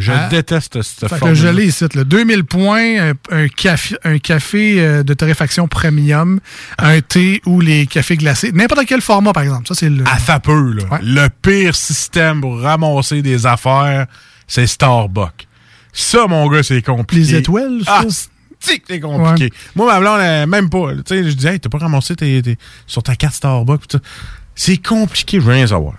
Je 0.00 0.10
Ah. 0.12 0.28
déteste 0.28 0.82
cette 0.82 1.08
Fait 1.08 1.14
que 1.14 1.18
forme. 1.20 1.34
je 1.34 1.46
l'ai 1.48 1.66
ici, 1.66 1.84
là. 1.94 2.02
2000 2.04 2.44
points, 2.44 3.10
un, 3.10 3.12
un 3.30 3.48
café, 3.48 3.96
un 4.04 4.18
café 4.18 4.80
euh, 4.80 5.02
de 5.02 5.14
torréfaction 5.14 5.68
premium, 5.68 6.40
un 6.78 7.00
thé 7.00 7.40
ou 7.46 7.60
les 7.60 7.86
cafés 7.86 8.16
glacés. 8.16 8.50
N'importe 8.52 8.86
quel 8.86 9.00
format, 9.00 9.32
par 9.32 9.42
exemple. 9.44 9.68
Ça, 9.68 9.74
c'est 9.74 9.90
le. 9.90 10.02
À 10.08 10.18
ça 10.18 10.40
peu, 10.40 10.72
là. 10.72 10.84
Le 11.02 11.28
pire 11.28 11.74
système 11.76 12.40
pour 12.40 12.60
ramasser 12.60 13.22
des 13.22 13.46
affaires, 13.46 14.06
c'est 14.48 14.66
Starbucks. 14.66 15.46
Ça, 15.92 16.26
mon 16.26 16.48
gars, 16.48 16.62
c'est 16.62 16.82
compliqué. 16.82 17.32
Les 17.32 17.38
étoiles? 17.38 17.82
Ah, 17.86 18.02
c'est 18.58 18.78
compliqué. 19.00 19.50
Moi, 19.74 19.86
ma 19.86 20.00
blonde, 20.00 20.48
même 20.48 20.68
pas. 20.70 20.94
Tu 20.96 21.02
sais, 21.06 21.24
je 21.30 21.34
disais, 21.34 21.52
hey, 21.54 21.60
t'as 21.60 21.68
pas 21.68 21.78
ramassé 21.78 22.14
tes, 22.16 22.42
tes- 22.42 22.58
sur 22.86 23.02
ta 23.02 23.16
carte 23.16 23.34
Starbucks. 23.34 23.96
C'est 24.54 24.76
compliqué, 24.76 25.38
je 25.40 25.44
veux 25.46 25.52
rien 25.54 25.66
savoir. 25.66 25.94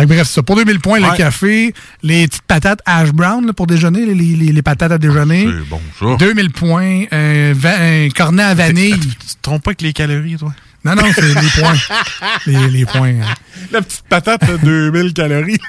Fait 0.00 0.06
que 0.06 0.12
bref, 0.14 0.26
c'est 0.26 0.34
ça. 0.34 0.42
Pour 0.42 0.56
2000 0.56 0.80
points, 0.80 1.00
Ouais. 1.00 1.10
le 1.10 1.16
café, 1.16 1.74
les 2.02 2.26
petites 2.28 2.42
patates 2.42 2.80
hash 2.86 3.10
brown 3.12 3.46
là, 3.46 3.52
pour 3.52 3.66
déjeuner, 3.66 4.04
les, 4.06 4.14
les- 4.14 4.52
les 4.52 4.62
patates 4.62 4.92
à 4.92 4.98
déjeuner. 4.98 5.46
C'est 5.46 5.68
bon, 5.68 5.80
ça. 5.98 6.16
2000 6.18 6.50
points, 6.50 7.04
un, 7.12 7.52
va- 7.54 7.80
un 7.80 8.08
cornet 8.10 8.42
à 8.42 8.54
vanille. 8.54 8.98
Tu 8.98 9.08
te 9.08 9.42
trompes 9.42 9.62
pas 9.62 9.70
avec 9.70 9.82
les 9.82 9.92
calories, 9.92 10.36
toi? 10.36 10.52
Non, 10.82 10.94
non, 10.94 11.02
c'est 11.14 11.20
les 11.20 11.34
points. 11.60 11.74
les, 12.46 12.68
les 12.70 12.86
points. 12.86 13.08
hein. 13.22 13.34
La 13.70 13.82
petite 13.82 14.02
patate, 14.08 14.48
là, 14.48 14.56
2000 14.62 15.12
calories. 15.12 15.58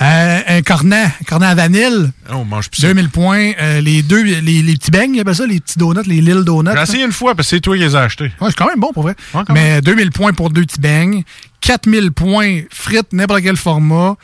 Euh, 0.00 0.40
un 0.48 0.62
cornet, 0.62 1.04
un 1.04 1.24
cornet 1.26 1.46
à 1.46 1.54
vanille. 1.54 2.10
Oh, 2.28 2.34
on 2.34 2.44
mange 2.44 2.68
plus 2.68 2.80
ça. 2.80 2.88
2000 2.88 3.08
points. 3.10 3.52
Euh, 3.60 3.80
les 3.80 4.02
deux, 4.02 4.22
les, 4.22 4.40
les 4.40 4.74
petits 4.76 4.90
beignes, 4.90 5.14
il 5.24 5.34
ça, 5.34 5.46
les 5.46 5.60
petits 5.60 5.78
donuts, 5.78 6.00
les 6.06 6.20
Lil 6.20 6.42
Donuts. 6.42 6.70
J'ai 6.74 6.82
essayé 6.82 7.04
une 7.04 7.12
fois 7.12 7.34
parce 7.34 7.48
que 7.48 7.56
c'est 7.56 7.60
toi 7.60 7.76
qui 7.76 7.82
les 7.82 7.94
as 7.96 8.00
achetés. 8.02 8.32
Ouais, 8.40 8.48
c'est 8.48 8.56
quand 8.56 8.66
même 8.66 8.80
bon 8.80 8.92
pour 8.92 9.04
vrai. 9.04 9.14
Ouais, 9.34 9.42
Mais 9.52 9.80
2000 9.80 10.10
points 10.10 10.32
pour 10.32 10.50
deux 10.50 10.62
petits 10.62 10.80
beignes. 10.80 11.22
4000 11.64 12.12
points 12.12 12.60
frites, 12.70 13.12
n'importe 13.12 13.42
quel 13.42 13.56
format. 13.56 14.16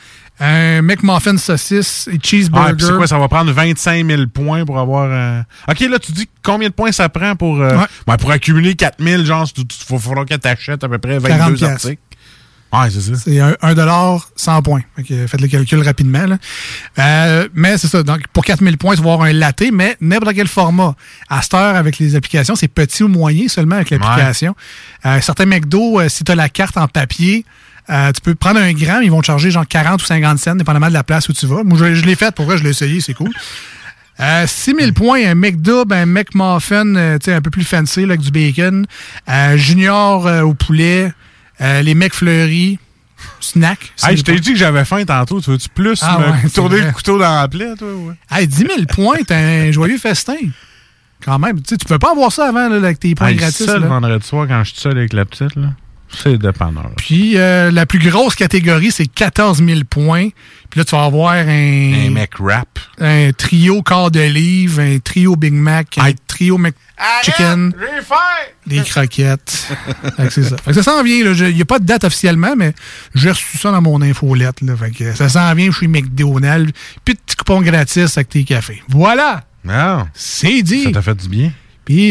Un 0.43 0.81
McMuffin 0.81 1.37
saucisse 1.37 2.07
et 2.11 2.15
Ah, 2.15 2.19
cheeseburger. 2.23 2.75
puis 2.75 2.85
c'est 2.87 2.95
quoi, 2.95 3.05
ça 3.05 3.19
va 3.19 3.27
prendre 3.27 3.51
25 3.51 4.07
000 4.07 4.23
points 4.33 4.65
pour 4.65 4.79
avoir... 4.79 5.07
euh, 5.11 5.41
OK, 5.69 5.79
là, 5.81 5.99
tu 5.99 6.11
dis 6.13 6.27
combien 6.41 6.69
de 6.69 6.73
points 6.73 6.91
ça 6.91 7.09
prend 7.09 7.35
pour... 7.35 7.61
euh, 7.61 7.77
Ouais. 7.77 7.85
ben, 8.07 8.17
pour 8.17 8.31
accumuler 8.31 8.73
4 8.75 9.03
000, 9.03 9.23
genre, 9.23 9.47
il 9.55 9.99
faudra 9.99 10.25
que 10.25 10.33
tu 10.33 10.47
achètes 10.47 10.83
à 10.83 10.89
peu 10.89 10.97
près 10.97 11.19
40 11.19 11.39
22 11.51 11.55
piastres. 11.57 11.71
articles. 11.87 12.01
Ouais, 12.73 12.89
c'est 12.89 13.01
ça. 13.01 13.11
C'est 13.15 13.39
un, 13.39 13.55
un 13.61 13.73
dollar 13.73 14.29
100 14.35 14.61
points. 14.61 14.81
Faites 14.97 15.41
le 15.41 15.47
calcul 15.47 15.81
rapidement. 15.81 16.25
là. 16.25 16.37
Euh, 16.99 17.47
mais 17.53 17.77
c'est 17.77 17.87
ça. 17.87 18.01
Donc, 18.03 18.21
pour 18.31 18.45
4000 18.45 18.77
points, 18.77 18.95
tu 18.95 19.01
vas 19.01 19.11
avoir 19.13 19.27
un 19.27 19.33
latte, 19.33 19.63
mais 19.73 19.97
n'importe 19.99 20.35
quel 20.35 20.47
format. 20.47 20.95
À 21.29 21.41
cette 21.41 21.53
heure, 21.53 21.75
avec 21.75 21.99
les 21.99 22.15
applications, 22.15 22.55
c'est 22.55 22.69
petit 22.69 23.03
ou 23.03 23.07
moyen 23.09 23.47
seulement 23.49 23.75
avec 23.75 23.89
l'application. 23.89 24.55
Euh, 25.05 25.19
certains 25.21 25.45
McDo, 25.45 25.99
euh, 25.99 26.07
si 26.07 26.23
tu 26.23 26.31
as 26.31 26.35
la 26.35 26.47
carte 26.49 26.77
en 26.77 26.87
papier, 26.87 27.45
euh, 27.89 28.11
tu 28.13 28.21
peux 28.21 28.35
prendre 28.35 28.59
un 28.61 28.71
gramme, 28.71 29.03
ils 29.03 29.11
vont 29.11 29.19
te 29.21 29.25
charger 29.25 29.51
genre 29.51 29.67
40 29.67 30.01
ou 30.01 30.05
50 30.05 30.39
cents, 30.39 30.55
dépendamment 30.55 30.87
de 30.87 30.93
la 30.93 31.03
place 31.03 31.27
où 31.27 31.33
tu 31.33 31.45
vas. 31.47 31.63
Moi, 31.63 31.77
je, 31.77 31.95
je 31.95 32.05
l'ai 32.05 32.15
fait, 32.15 32.33
pour 32.33 32.45
vrai, 32.45 32.57
je 32.57 32.63
l'ai 32.63 32.69
essayé, 32.69 33.01
c'est 33.01 33.13
cool. 33.13 33.31
Euh, 34.19 34.45
6000 34.47 34.93
points, 34.93 35.25
un 35.27 35.35
McDub, 35.35 35.91
un 35.91 36.05
McMuffin, 36.05 36.95
euh, 36.95 37.17
tu 37.17 37.25
sais, 37.25 37.33
un 37.33 37.41
peu 37.41 37.49
plus 37.49 37.63
fancy, 37.63 38.01
là, 38.01 38.13
avec 38.13 38.21
du 38.21 38.31
bacon. 38.31 38.85
Euh, 39.29 39.57
junior 39.57 40.27
euh, 40.27 40.41
au 40.41 40.53
poulet, 40.53 41.11
euh, 41.61 41.81
les 41.81 41.93
McFlurry, 41.95 42.79
snack. 43.39 43.93
Hey, 44.03 44.17
je 44.17 44.21
6000 44.21 44.23
t'ai 44.23 44.39
dit 44.39 44.53
que 44.53 44.57
j'avais 44.59 44.85
faim 44.85 45.03
tantôt. 45.05 45.41
Tu 45.41 45.51
veux-tu 45.51 45.69
plus 45.69 45.99
Ah 46.01 46.17
me 46.19 46.31
ouais, 46.43 46.49
tourner 46.49 46.81
le 46.81 46.91
couteau 46.91 47.19
dans 47.19 47.35
la 47.35 47.47
plaie, 47.47 47.75
toi? 47.77 47.87
Ouais? 47.93 48.13
Hey, 48.31 48.47
10 48.47 48.55
000 48.57 48.69
points, 48.89 49.17
t'as 49.25 49.37
un 49.37 49.71
joyeux 49.71 49.97
festin. 49.97 50.37
Quand 51.23 51.37
même. 51.37 51.61
Tu 51.61 51.69
sais, 51.69 51.77
tu 51.77 51.85
peux 51.85 51.99
pas 51.99 52.11
avoir 52.11 52.31
ça 52.31 52.47
avant 52.47 52.67
là, 52.67 52.77
avec 52.77 52.99
tes 52.99 53.13
points 53.13 53.27
Hey, 53.27 53.35
gratis. 53.35 53.65
ça, 53.65 53.75
le 53.75 53.81
là. 53.81 53.87
vendredi 53.87 54.25
soir, 54.25 54.47
quand 54.47 54.63
je 54.63 54.71
suis 54.71 54.79
seul 54.81 54.97
avec 54.97 55.13
la 55.13 55.23
petite, 55.25 55.55
là, 55.55 55.67
C'est 56.13 56.37
dépanneur. 56.37 56.91
Puis 56.97 57.37
euh, 57.37 57.71
la 57.71 57.85
plus 57.85 57.99
grosse 57.99 58.35
catégorie, 58.35 58.91
c'est 58.91 59.07
14 59.07 59.63
000 59.63 59.81
points. 59.89 60.29
Puis 60.69 60.79
là, 60.79 60.85
tu 60.85 60.95
vas 60.95 61.03
avoir 61.03 61.33
un... 61.33 61.47
Un 62.07 62.09
mec 62.11 62.31
rap. 62.39 62.79
Un 62.99 63.31
trio 63.33 63.81
quart 63.81 64.11
de 64.11 64.21
livre, 64.21 64.81
un 64.81 64.99
trio 64.99 65.35
Big 65.35 65.53
Mac, 65.53 65.97
un 65.97 66.11
trio 66.27 66.57
McChicken, 66.57 67.73
J'ai 67.77 68.01
faim! 68.01 68.15
des 68.65 68.81
croquettes. 68.81 69.67
Fait 70.15 70.27
que 70.27 70.29
c'est 70.33 70.43
ça. 70.43 70.55
Fait 70.57 70.71
que 70.71 70.81
ça 70.81 70.83
s'en 70.83 71.03
vient. 71.03 71.33
Il 71.33 71.55
n'y 71.55 71.61
a 71.61 71.65
pas 71.65 71.79
de 71.79 71.85
date 71.85 72.03
officiellement, 72.05 72.55
mais 72.55 72.73
j'ai 73.15 73.31
reçu 73.31 73.57
ça 73.57 73.71
dans 73.71 73.81
mon 73.81 74.01
infolette. 74.01 74.61
Là. 74.61 74.75
Fait 74.77 74.91
que 74.91 75.13
ça 75.13 75.27
s'en 75.27 75.53
vient 75.55 75.71
chez 75.71 75.87
McDonald's. 75.87 76.71
Puis 77.03 77.15
petit 77.15 77.35
coupon 77.35 77.61
gratis 77.61 78.17
avec 78.17 78.29
tes 78.29 78.43
cafés. 78.43 78.81
Voilà! 78.87 79.43
Non. 79.63 80.07
C'est 80.13 80.61
dit. 80.61 80.83
Ça 80.83 80.91
t'a 80.91 81.01
fait 81.01 81.15
du 81.15 81.27
bien? 81.27 81.51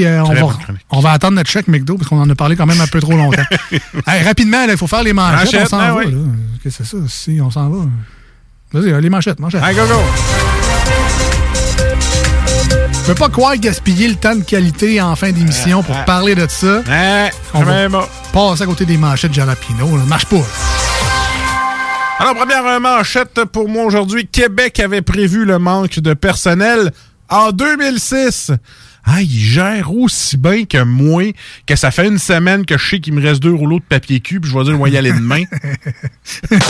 Euh, 0.04 0.22
on, 0.24 0.32
va, 0.32 0.58
on 0.90 1.04
attendre 1.04 1.36
notre 1.36 1.50
chèque 1.50 1.68
McDo 1.68 1.96
parce 1.96 2.08
qu'on 2.08 2.20
en 2.20 2.28
a 2.28 2.34
parlé 2.34 2.56
quand 2.56 2.66
même 2.66 2.80
un 2.80 2.86
peu 2.86 3.00
trop 3.00 3.16
longtemps. 3.16 3.42
Hey, 4.06 4.22
rapidement, 4.22 4.64
il 4.68 4.76
faut 4.76 4.86
faire 4.86 5.02
les 5.02 5.12
manchettes. 5.12 5.52
Manchettes, 5.52 5.62
on 5.62 5.66
s'en 5.66 5.78
ben 5.78 5.94
va. 5.94 6.04
Qu'est-ce 6.62 6.78
que 6.78 6.84
c'est 6.84 6.96
ça? 6.96 6.96
Si, 7.08 7.40
on 7.40 7.50
s'en 7.50 7.68
va. 7.68 7.84
Vas-y, 8.72 8.92
euh, 8.92 9.00
les 9.00 9.10
manchettes, 9.10 9.38
manchettes. 9.38 9.62
Hey, 9.62 9.74
go, 9.74 9.82
go! 9.86 10.00
Je 12.92 13.06
peux 13.06 13.14
pas 13.14 13.28
croire 13.28 13.56
gaspiller 13.56 14.08
le 14.08 14.14
temps 14.14 14.36
de 14.36 14.42
qualité 14.42 15.00
en 15.00 15.16
fin 15.16 15.32
d'émission 15.32 15.82
pour 15.82 16.04
parler 16.04 16.34
de 16.34 16.46
ça. 16.48 16.82
on 17.54 17.62
va 17.62 18.08
passer 18.32 18.62
à 18.62 18.66
côté 18.66 18.84
des 18.84 18.96
manchettes 18.96 19.32
Jalapino. 19.34 19.98
Ça 19.98 20.04
marche 20.04 20.26
pas. 20.26 20.44
Alors, 22.18 22.34
première 22.34 22.66
euh, 22.66 22.78
manchette 22.80 23.44
pour 23.46 23.68
moi 23.68 23.84
aujourd'hui. 23.84 24.26
Québec 24.26 24.78
avait 24.80 25.02
prévu 25.02 25.46
le 25.46 25.58
manque 25.58 26.00
de 26.00 26.12
personnel 26.12 26.92
en 27.30 27.50
2006. 27.50 28.52
Ah, 29.04 29.22
il 29.22 29.28
gère 29.30 29.92
aussi 29.94 30.36
bien 30.36 30.64
que 30.64 30.82
moi, 30.82 31.32
que 31.66 31.74
ça 31.76 31.90
fait 31.90 32.06
une 32.06 32.18
semaine 32.18 32.64
que 32.66 32.76
je 32.78 32.88
sais 32.90 33.00
qu'il 33.00 33.14
me 33.14 33.22
reste 33.22 33.42
deux 33.42 33.52
rouleaux 33.54 33.78
de 33.80 33.84
papier 33.84 34.20
cul, 34.20 34.40
puis 34.40 34.50
je 34.50 34.56
vais 34.58 34.64
dire, 34.64 34.74
on 34.74 34.78
va 34.82 34.88
y 34.88 34.96
aller 34.96 35.12
demain. 35.12 35.42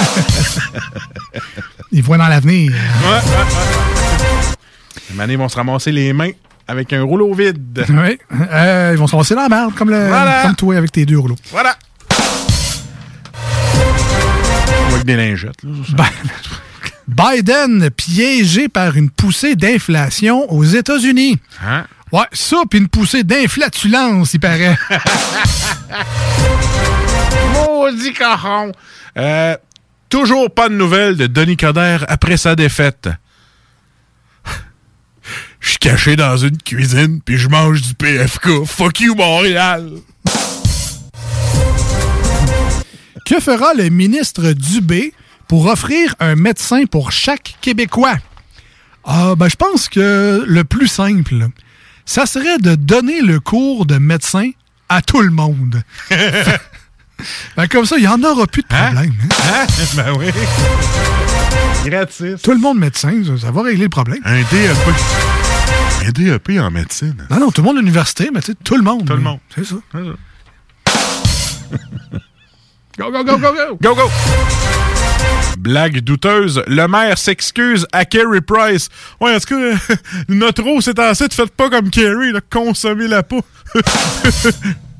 Ils 1.92 2.02
voient 2.02 2.18
dans 2.18 2.28
l'avenir. 2.28 2.72
Ouais, 2.72 3.08
ouais, 3.08 3.20
manés 5.16 5.36
vont 5.36 5.48
se 5.48 5.56
ramasser 5.56 5.90
les 5.92 6.12
mains 6.12 6.30
avec 6.68 6.92
un 6.92 7.02
rouleau 7.02 7.34
vide. 7.34 7.84
Oui. 7.88 8.18
Euh, 8.52 8.90
ils 8.94 8.98
vont 8.98 9.08
se 9.08 9.16
lancer 9.16 9.34
dans 9.34 9.42
la 9.42 9.48
merde, 9.48 9.74
comme, 9.74 9.90
le, 9.90 10.06
Voilà. 10.06 10.42
comme 10.42 10.54
toi 10.54 10.76
avec 10.76 10.92
tes 10.92 11.04
deux 11.04 11.18
rouleaux. 11.18 11.36
Voilà. 11.50 11.76
Avec 14.92 15.04
des 15.04 15.16
lingettes. 15.16 15.62
là, 15.64 15.70
ça. 15.96 16.04
Biden 17.08 17.90
piégé 17.90 18.68
par 18.68 18.96
une 18.96 19.10
poussée 19.10 19.56
d'inflation 19.56 20.48
aux 20.52 20.62
États-Unis. 20.64 21.38
Hein? 21.66 21.84
Ouais, 22.12 22.26
ça, 22.32 22.62
puis 22.68 22.80
une 22.80 22.88
poussée 22.88 23.22
d'inflatulence, 23.22 24.34
il 24.34 24.40
paraît. 24.40 24.76
Maudit 27.54 28.12
cochon. 28.12 28.72
Euh, 29.16 29.56
toujours 30.08 30.52
pas 30.52 30.68
de 30.68 30.74
nouvelles 30.74 31.16
de 31.16 31.26
Denis 31.28 31.56
Coderre 31.56 32.04
après 32.08 32.36
sa 32.36 32.56
défaite. 32.56 33.08
Je 35.60 35.68
suis 35.68 35.78
caché 35.78 36.16
dans 36.16 36.36
une 36.36 36.58
cuisine 36.58 37.20
puis 37.24 37.38
je 37.38 37.48
mange 37.48 37.82
du 37.82 37.94
PFK. 37.94 38.64
Fuck 38.66 39.00
you, 39.00 39.14
Montréal. 39.14 39.90
que 43.24 43.38
fera 43.38 43.74
le 43.74 43.88
ministre 43.90 44.52
Dubé 44.52 45.14
pour 45.46 45.66
offrir 45.66 46.16
un 46.18 46.34
médecin 46.34 46.84
pour 46.86 47.12
chaque 47.12 47.54
Québécois? 47.60 48.16
Ah, 49.04 49.34
ben, 49.36 49.48
je 49.48 49.54
pense 49.54 49.88
que 49.88 50.44
le 50.44 50.64
plus 50.64 50.88
simple, 50.88 51.48
ça 52.10 52.26
serait 52.26 52.58
de 52.58 52.74
donner 52.74 53.20
le 53.20 53.38
cours 53.38 53.86
de 53.86 53.96
médecin 53.96 54.50
à 54.88 55.00
tout 55.00 55.20
le 55.20 55.30
monde. 55.30 55.80
Ben, 57.54 57.68
comme 57.68 57.84
ça, 57.84 57.98
il 57.98 58.00
n'y 58.00 58.08
en 58.08 58.24
aura 58.24 58.46
plus 58.46 58.62
de 58.62 58.66
problème. 58.66 59.12
hein? 59.52 59.66
ben 59.94 60.14
oui. 60.18 60.28
Gratis. 61.84 62.40
Tout 62.42 62.52
le 62.52 62.58
monde 62.58 62.78
médecin, 62.78 63.22
ça, 63.26 63.36
ça 63.36 63.50
va 63.50 63.60
régler 63.60 63.84
le 63.84 63.90
problème. 63.90 64.20
Un 64.24 64.38
DEP. 64.38 64.78
Un 66.06 66.10
DEP 66.10 66.58
en 66.58 66.70
médecine. 66.70 67.26
Non, 67.30 67.40
non, 67.40 67.50
tout 67.50 67.60
le 67.60 67.66
monde 67.66 67.76
à 67.76 67.80
l'université, 67.80 68.30
mais 68.32 68.40
tu 68.40 68.52
sais, 68.52 68.58
tout 68.64 68.74
le 68.74 68.82
monde. 68.82 69.06
Tout 69.06 69.12
le 69.12 69.20
monde. 69.20 69.38
C'est 69.54 69.66
ça. 69.66 69.74
Go, 69.92 70.14
go, 73.10 73.22
go, 73.22 73.36
go, 73.36 73.52
go. 73.52 73.76
Go, 73.82 73.94
go. 73.94 74.10
Blague 75.58 76.00
douteuse, 76.00 76.62
le 76.66 76.86
maire 76.86 77.18
s'excuse 77.18 77.86
à 77.92 78.04
Kerry 78.04 78.40
Price. 78.40 78.88
Ouais, 79.20 79.34
est-ce 79.34 79.46
que 79.46 79.74
euh, 79.74 79.76
notre 80.28 80.64
eau, 80.66 80.80
c'est 80.80 80.98
assez, 80.98 81.28
de 81.28 81.34
faites 81.34 81.54
pas 81.54 81.68
comme 81.70 81.90
Kerry, 81.90 82.32
là, 82.32 82.40
consommer 82.50 83.08
la 83.08 83.22
peau? 83.22 83.42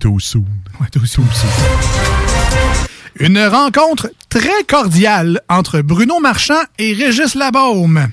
Too 0.01 0.19
soon. 0.19 0.45
Ouais, 0.81 0.87
too 0.91 1.05
soon. 1.05 1.25
Une 3.19 3.39
rencontre 3.47 4.11
très 4.31 4.65
cordiale 4.67 5.43
entre 5.49 5.83
Bruno 5.83 6.21
Marchand 6.21 6.63
et 6.79 6.95
Régis 6.95 7.35
Labaume. 7.35 8.09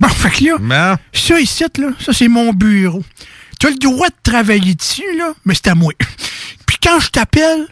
Bon, 0.00 0.08
fait 0.08 0.30
que 0.30 0.44
là, 0.68 0.98
ça 1.12 1.38
ici, 1.38 1.64
là, 1.78 1.88
ça 2.00 2.12
c'est 2.12 2.26
mon 2.26 2.52
bureau. 2.52 3.04
Tu 3.60 3.68
as 3.68 3.70
le 3.70 3.76
droit 3.76 4.08
de 4.08 4.14
travailler 4.24 4.74
dessus, 4.74 5.16
là, 5.16 5.32
mais 5.44 5.54
c'est 5.54 5.68
à 5.68 5.76
moi. 5.76 5.92
Puis 6.66 6.78
quand 6.82 6.98
je 6.98 7.10
t'appelle, 7.10 7.68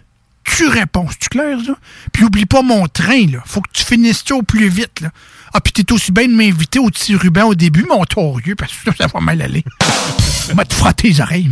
tu 0.57 0.67
réponds, 0.69 1.07
c'est 1.11 1.29
clair, 1.29 1.59
ça? 1.67 1.73
Puis 2.13 2.25
oublie 2.25 2.47
pas 2.47 2.63
mon 2.63 2.87
train, 2.87 3.27
là. 3.31 3.39
Faut 3.47 3.61
que 3.61 3.71
tu 3.73 3.85
finisses 3.85 4.23
ça 4.27 4.35
au 4.35 4.43
plus 4.43 4.69
vite, 4.69 5.01
là. 5.01 5.11
Ah, 5.53 5.61
puis 5.61 5.73
t'es 5.73 5.93
aussi 5.93 6.13
bien 6.13 6.27
de 6.29 6.33
m'inviter 6.33 6.79
au 6.79 6.87
petit 6.91 7.17
ruban 7.17 7.45
au 7.45 7.55
début, 7.55 7.85
mon 7.89 8.05
torieux, 8.05 8.55
parce 8.55 8.73
que 8.73 8.91
ça 8.97 9.07
va 9.13 9.21
mal 9.21 9.43
aller. 9.43 9.65
Va 10.55 10.65
te 10.65 10.75
frotter 10.75 11.09
les 11.11 11.21
oreilles. 11.21 11.49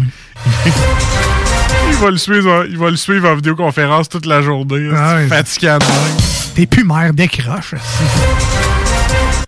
Il 1.89 1.95
va 1.97 2.11
le 2.11 2.17
suivre, 2.17 2.67
il 2.69 2.77
va 2.77 2.91
le 2.91 2.97
suivre 2.97 3.29
en 3.29 3.37
vidéoconférence 3.37 4.09
toute 4.09 4.27
la 4.27 4.43
journée. 4.43 4.91
Ah 4.93 5.19
fatigant. 5.29 5.79
T'es 6.57 6.67
plus 6.67 6.83
mère 6.85 7.13
décroche. 7.15 7.75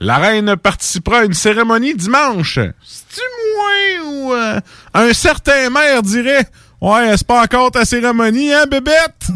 La 0.01 0.19
reine 0.19 0.57
participera 0.57 1.21
à 1.21 1.25
une 1.25 1.35
cérémonie 1.35 1.95
dimanche. 1.95 2.61
C'est-tu 2.85 3.21
moins 3.57 4.07
ou... 4.13 4.33
euh, 4.35 4.61
un 4.95 5.13
certain 5.13 5.69
maire 5.69 6.03
dirait 6.03 6.47
«Ouais, 6.81 7.15
c'est 7.16 7.27
pas 7.27 7.43
encore 7.43 7.70
ta 7.70 7.85
cérémonie, 7.85 8.52
hein, 8.52 8.65
bébête? 8.70 9.28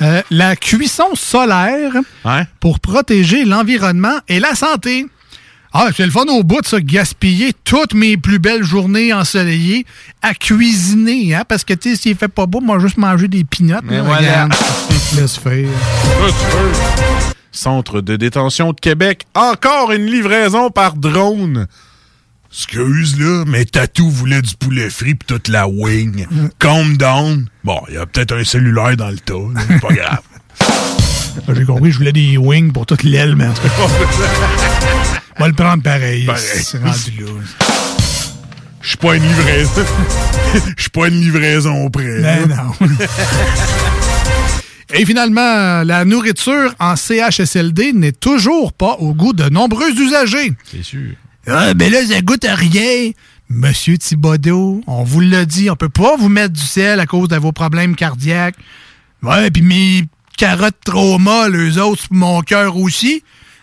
Euh, 0.00 0.22
la 0.30 0.54
cuisson 0.54 1.14
solaire 1.14 1.92
pour 2.60 2.78
protéger 2.78 3.44
l'environnement 3.44 4.16
et 4.28 4.38
la 4.38 4.54
santé. 4.54 5.06
Ah, 5.72 5.88
c'est 5.94 6.04
le 6.04 6.12
fun 6.12 6.24
au 6.28 6.44
bout 6.44 6.60
de 6.60 6.66
ça, 6.66 6.80
gaspiller 6.80 7.52
toutes 7.64 7.94
mes 7.94 8.16
plus 8.16 8.38
belles 8.38 8.62
journées 8.62 9.12
ensoleillées 9.12 9.84
à 10.22 10.34
cuisiner, 10.34 11.34
hein, 11.34 11.42
parce 11.48 11.64
que, 11.64 11.74
tu 11.74 11.90
sais, 11.90 11.96
s'il 11.96 12.16
fait 12.16 12.28
pas 12.28 12.46
beau, 12.46 12.60
moi, 12.60 12.78
juste 12.78 12.96
manger 12.96 13.28
des 13.28 13.44
pinottes. 13.44 13.84
Mais 13.84 13.96
là, 13.96 14.02
voilà. 14.02 14.18
regarde. 14.18 14.52
Laisse 15.16 15.36
faire. 15.36 15.68
Centre 17.58 18.00
de 18.00 18.14
détention 18.14 18.70
de 18.70 18.78
Québec, 18.78 19.26
encore 19.34 19.90
une 19.90 20.06
livraison 20.06 20.70
par 20.70 20.94
drone. 20.94 21.66
Excuse 22.52 23.18
là, 23.18 23.42
mais 23.48 23.64
Tatou 23.64 24.08
voulait 24.08 24.42
du 24.42 24.54
poulet 24.54 24.88
frit 24.88 25.16
pis 25.16 25.26
toute 25.26 25.48
la 25.48 25.66
wing. 25.66 26.24
Calm 26.60 26.96
down. 26.96 27.46
Bon, 27.64 27.80
il 27.88 27.94
y 27.94 27.98
a 27.98 28.06
peut-être 28.06 28.36
un 28.36 28.44
cellulaire 28.44 28.96
dans 28.96 29.08
le 29.08 29.18
tas, 29.18 29.34
c'est 29.66 29.80
pas 29.80 29.92
grave. 29.92 30.20
J'ai 31.56 31.64
compris, 31.64 31.90
je 31.90 31.98
voulais 31.98 32.12
des 32.12 32.36
wings 32.36 32.70
pour 32.70 32.86
toute 32.86 33.02
l'aile, 33.02 33.34
mais 33.34 33.48
en 33.48 33.52
tout 33.52 33.62
cas, 33.62 33.70
on 35.36 35.40
va 35.40 35.48
le 35.48 35.54
prendre 35.54 35.82
pareil. 35.82 36.26
Pareil. 36.26 36.62
C'est 36.62 36.78
rendu 36.78 37.10
là. 37.18 37.26
Je 38.82 38.88
suis 38.88 38.98
pas 38.98 39.16
une 39.16 39.24
livraison. 39.24 39.82
Je 40.76 40.80
suis 40.82 40.90
pas 40.90 41.08
une 41.08 41.20
livraison 41.20 41.90
près. 41.90 42.20
Ben 42.20 42.48
non. 42.48 42.86
Et 44.94 45.04
finalement, 45.04 45.82
la 45.84 46.04
nourriture 46.04 46.74
en 46.78 46.96
CHSLD 46.96 47.92
n'est 47.92 48.12
toujours 48.12 48.72
pas 48.72 48.96
au 49.00 49.12
goût 49.14 49.32
de 49.32 49.48
nombreux 49.48 49.90
usagers. 49.90 50.52
C'est 50.70 50.82
sûr. 50.82 51.12
Ah, 51.46 51.74
ben 51.74 51.92
là, 51.92 52.04
ça 52.06 52.20
goûte 52.22 52.44
à 52.44 52.54
rien. 52.54 53.10
Monsieur 53.50 53.96
Thibodeau, 53.98 54.82
on 54.86 55.04
vous 55.04 55.20
l'a 55.20 55.44
dit, 55.46 55.70
on 55.70 55.76
peut 55.76 55.88
pas 55.88 56.16
vous 56.16 56.28
mettre 56.28 56.52
du 56.52 56.60
sel 56.64 57.00
à 57.00 57.06
cause 57.06 57.28
de 57.28 57.36
vos 57.36 57.52
problèmes 57.52 57.96
cardiaques. 57.96 58.56
Ouais, 59.22 59.50
puis 59.50 59.62
mes 59.62 60.04
carottes 60.36 60.76
trop 60.84 61.18
molles, 61.18 61.56
eux 61.56 61.82
autres, 61.82 62.04
mon 62.10 62.42
cœur 62.42 62.76
aussi. 62.76 63.22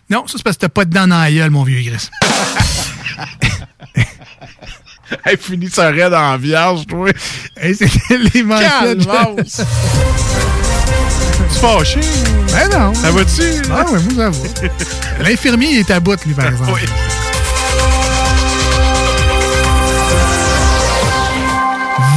Non, 0.10 0.27
ça, 0.27 0.34
c'est 0.38 0.43
parce 0.43 0.57
que 0.57 0.61
t'as 0.61 0.69
pas 0.69 0.85
de 0.85 0.91
dents 0.91 1.07
dans 1.07 1.19
la 1.19 1.31
gueule, 1.31 1.49
mon 1.52 1.64
vieux 1.64 1.81
Gris. 1.81 2.10
Elle 5.23 5.38
finit 5.38 5.69
sa 5.69 5.91
raide 5.91 6.14
en 6.14 6.38
vierge, 6.38 6.85
toi. 6.88 7.10
Hey, 7.57 7.76
C'était 7.76 8.18
les 8.18 8.43
manchettes. 8.43 9.06
Calvasse. 9.06 9.61
Tu 11.56 11.61
fâché? 11.61 11.99
Ben 12.52 12.69
non. 12.69 12.94
Ça 12.94 13.11
va-tu? 13.11 13.44
Ah 13.72 13.86
ouais, 13.90 13.99
moi, 14.14 14.14
ça 14.18 14.30
va. 14.30 15.23
L'infirmier, 15.23 15.69
il 15.72 15.77
est 15.80 15.91
à 15.91 15.99
bout, 16.02 16.18
lui, 16.26 16.34
par 16.34 16.48
exemple. 16.48 16.82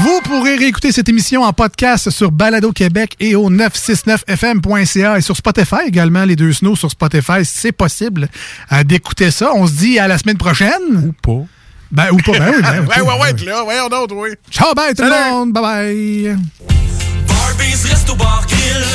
Vous 0.03 0.21
pourrez 0.23 0.57
réécouter 0.57 0.91
cette 0.93 1.09
émission 1.09 1.43
en 1.43 1.53
podcast 1.53 2.11
sur 2.11 2.33
Balado 2.33 2.73
Québec 2.73 3.15
et 3.21 3.35
au 3.37 3.51
969fm.ca 3.51 5.19
et 5.19 5.21
sur 5.21 5.37
Spotify 5.37 5.87
également, 5.87 6.25
les 6.25 6.37
deux 6.37 6.53
snows 6.53 6.77
sur 6.77 6.91
Spotify, 6.91 7.45
c'est 7.45 7.73
possible 7.73 8.29
euh, 8.73 8.83
d'écouter 8.85 9.31
ça. 9.31 9.51
On 9.55 9.67
se 9.67 9.73
dit 9.73 9.99
à 9.99 10.09
la 10.09 10.19
semaine 10.19 10.39
prochaine. 10.39 10.71
Ou 11.07 11.13
pas. 11.13 11.45
Ben, 11.91 12.11
ou 12.13 12.17
pas, 12.19 12.33
ben 12.33 12.53
oui, 12.57 12.63
ben 12.63 12.87
oui. 12.89 12.95
ouais, 12.97 13.01
ouais, 13.03 13.21
ouais, 13.21 13.45
là, 13.47 13.63
voyons 13.63 13.89
d'autres, 13.89 14.15
oui. 14.17 14.31
Ciao, 14.51 14.75
bye 14.75 14.95
tout 14.95 15.03
le 15.05 15.31
monde. 15.31 15.53
Bye 15.53 15.63
bye. 15.63 17.08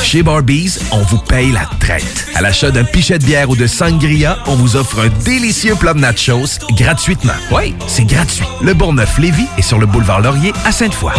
Chez 0.02 0.22
Barbies, 0.22 0.78
on 0.92 1.02
vous 1.02 1.18
paye 1.18 1.50
la 1.52 1.68
traite. 1.80 2.26
À 2.34 2.40
l'achat 2.40 2.70
d'un 2.70 2.84
pichet 2.84 3.18
de 3.18 3.24
bière 3.24 3.50
ou 3.50 3.56
de 3.56 3.66
sangria, 3.66 4.38
on 4.46 4.54
vous 4.54 4.76
offre 4.76 5.00
un 5.00 5.08
délicieux 5.24 5.74
plat 5.74 5.94
de 5.94 5.98
nachos 5.98 6.60
gratuitement. 6.76 7.32
Oui, 7.50 7.74
c'est 7.86 8.04
gratuit. 8.04 8.46
Le 8.62 8.74
Bourgneuf-Lévis 8.74 9.48
est 9.58 9.62
sur 9.62 9.78
le 9.78 9.86
boulevard 9.86 10.20
Laurier 10.20 10.52
à 10.64 10.72
Sainte-Foy. 10.72 11.12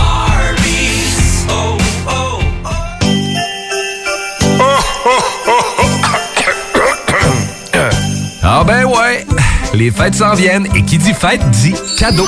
Ah 8.48 8.64
ben 8.64 8.86
ouais, 8.86 9.26
les 9.74 9.92
fêtes 9.92 10.16
s'en 10.16 10.36
viennent 10.36 10.68
et 10.76 10.84
qui 10.84 10.98
dit 10.98 11.14
fête 11.14 11.42
dit 11.50 11.74
cadeau. 11.98 12.28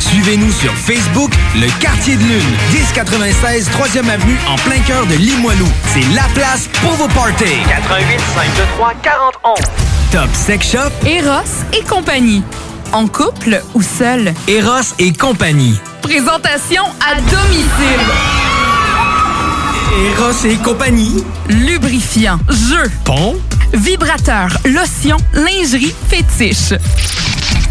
Suivez-nous 0.00 0.50
sur 0.50 0.72
Facebook, 0.74 1.30
Le 1.56 1.68
Quartier 1.80 2.16
de 2.16 2.22
Lune, 2.22 2.56
1096 2.72 3.68
3e 3.70 4.08
Avenue 4.08 4.36
en 4.48 4.56
plein 4.56 4.78
cœur 4.86 5.06
de 5.06 5.14
Limoilou. 5.14 5.68
C'est 5.92 6.04
la 6.14 6.22
place 6.34 6.68
pour 6.82 6.92
vos 6.92 7.08
parties. 7.08 7.44
88 7.68 8.18
523 8.34 8.94
4011. 9.02 9.58
Top 10.10 10.28
Sex 10.34 10.70
Shop, 10.72 11.06
Eros 11.06 11.42
et 11.78 11.84
compagnie. 11.84 12.42
En 12.92 13.06
couple 13.06 13.62
ou 13.74 13.82
seul? 13.82 14.34
Eros 14.48 14.94
et 14.98 15.12
compagnie. 15.12 15.78
Présentation 16.02 16.82
à 17.00 17.14
domicile. 17.20 18.00
Eros 20.16 20.44
et 20.46 20.56
compagnie. 20.56 21.24
Lubrifiant, 21.48 22.38
jeu, 22.48 22.90
Pont. 23.04 23.36
vibrateur, 23.72 24.48
lotion, 24.64 25.16
lingerie, 25.34 25.94
fétiche. 26.08 26.74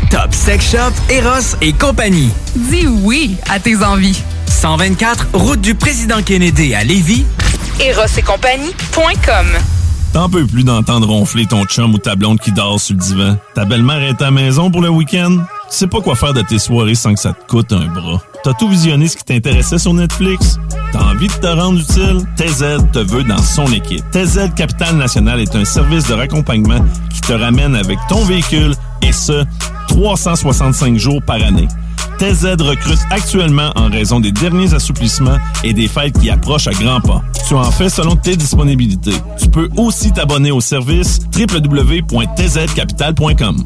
Top 0.10 0.34
Sex 0.34 0.72
Shop, 0.72 0.92
Eros 1.10 1.56
et 1.62 1.72
compagnie. 1.74 2.30
Dis 2.56 2.88
oui 2.88 3.38
à 3.50 3.60
tes 3.60 3.78
envies. 3.84 4.20
124, 4.48 5.28
route 5.34 5.62
du 5.62 5.76
président 5.76 6.22
Kennedy 6.24 6.74
à 6.74 6.84
Lévis. 6.84 7.26
Erosetcompagnie.com 7.80 9.46
T'en 10.12 10.28
peux 10.28 10.48
plus 10.48 10.64
d'entendre 10.64 11.08
ronfler 11.08 11.46
ton 11.46 11.66
chum 11.66 11.94
ou 11.94 12.00
ta 12.00 12.16
blonde 12.16 12.40
qui 12.40 12.52
dort 12.52 12.80
sur 12.80 12.96
le 12.96 13.02
divan. 13.02 13.38
Ta 13.54 13.66
belle-mère 13.66 14.02
est 14.02 14.20
à 14.22 14.26
la 14.26 14.32
maison 14.32 14.72
pour 14.72 14.82
le 14.82 14.90
week-end. 14.90 15.38
Tu 15.70 15.78
sais 15.78 15.88
pas 15.88 16.02
quoi 16.02 16.16
faire 16.16 16.34
de 16.34 16.42
tes 16.42 16.58
soirées 16.58 16.96
sans 16.96 17.14
que 17.14 17.20
ça 17.20 17.34
te 17.34 17.46
coûte 17.48 17.72
un 17.72 17.86
bras. 17.86 18.22
T'as 18.44 18.54
tout 18.54 18.70
visionné 18.70 19.08
ce 19.10 19.18
qui 19.18 19.26
t'intéressait 19.26 19.78
sur 19.78 19.94
Netflix? 19.94 20.58
T'as 20.94 21.04
envie 21.04 21.28
de 21.28 21.34
te 21.34 21.48
rendre 21.48 21.78
utile? 21.80 22.22
TZ 22.38 22.78
te 22.94 23.00
veut 23.00 23.24
dans 23.24 23.42
son 23.42 23.66
équipe. 23.68 24.02
TZ 24.12 24.54
Capital 24.56 24.96
National 24.96 25.42
est 25.42 25.54
un 25.56 25.66
service 25.66 26.08
de 26.08 26.14
raccompagnement 26.14 26.80
qui 27.14 27.20
te 27.22 27.34
ramène 27.34 27.76
avec 27.76 28.00
ton 28.08 28.24
véhicule 28.24 28.74
et 29.02 29.12
ce, 29.12 29.44
365 29.90 30.98
jours 30.98 31.22
par 31.22 31.44
année. 31.44 31.68
TZ 32.18 32.56
recrute 32.62 33.00
actuellement 33.12 33.72
en 33.76 33.90
raison 33.90 34.22
des 34.22 34.32
derniers 34.32 34.74
assouplissements 34.74 35.38
et 35.64 35.74
des 35.74 35.88
fêtes 35.88 36.20
qui 36.20 36.30
approchent 36.30 36.68
à 36.68 36.74
grands 36.74 37.02
pas. 37.02 37.22
Tu 37.48 37.56
en 37.56 37.72
fais 37.72 37.90
selon 37.90 38.16
tes 38.16 38.36
disponibilités. 38.38 39.16
Tu 39.38 39.50
peux 39.50 39.70
aussi 39.78 40.12
t'abonner 40.12 40.52
au 40.52 40.62
service 40.62 41.20
www.tzcapital.com. 41.38 43.66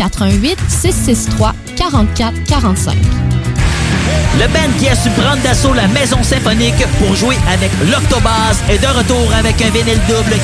88 0.01 0.57
663 0.67 1.53
44 1.75 2.33
45. 2.47 2.95
Le 4.39 4.47
band 4.47 4.73
qui 4.79 4.89
a 4.89 4.95
su 4.95 5.09
prendre 5.11 5.39
d'assaut 5.43 5.75
la 5.75 5.87
maison 5.89 6.23
symphonique 6.23 6.83
pour 6.97 7.15
jouer 7.15 7.37
avec 7.47 7.69
l'Octobase 7.91 8.63
est 8.69 8.79
de 8.79 8.87
retour 8.87 9.31
avec 9.37 9.61
un 9.61 9.69
vinyle 9.69 9.99
double. 10.07 10.37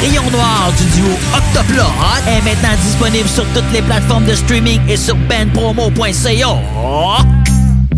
Rayon 0.00 0.28
Noir 0.32 0.72
du 0.76 1.00
duo 1.00 1.10
Octoplot 1.36 1.84
est 2.26 2.42
maintenant 2.42 2.76
disponible 2.82 3.28
sur 3.28 3.44
toutes 3.54 3.70
les 3.72 3.82
plateformes 3.82 4.24
de 4.24 4.34
streaming 4.34 4.80
et 4.88 4.96
sur 4.96 5.14
bandpromo.ca. 5.14 7.39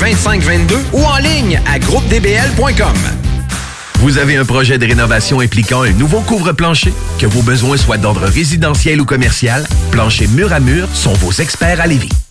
418-681-2522 0.00 0.76
ou 0.92 1.04
en 1.04 1.16
ligne 1.18 1.60
à 1.66 1.78
groupedbl.com. 1.78 2.96
Vous 4.00 4.16
avez 4.16 4.36
un 4.36 4.46
projet 4.46 4.78
de 4.78 4.86
rénovation 4.86 5.40
impliquant 5.40 5.82
un 5.82 5.92
nouveau 5.92 6.20
couvre-plancher? 6.20 6.92
Que 7.18 7.26
vos 7.26 7.42
besoins 7.42 7.76
soient 7.76 7.98
d'ordre 7.98 8.22
résidentiel 8.22 9.00
ou 9.00 9.04
commercial, 9.04 9.66
Plancher 9.90 10.26
Mur 10.28 10.52
à 10.52 10.60
Mur 10.60 10.88
sont 10.94 11.12
vos 11.14 11.32
experts 11.32 11.80
à 11.80 11.86
Lévis. 11.86 12.08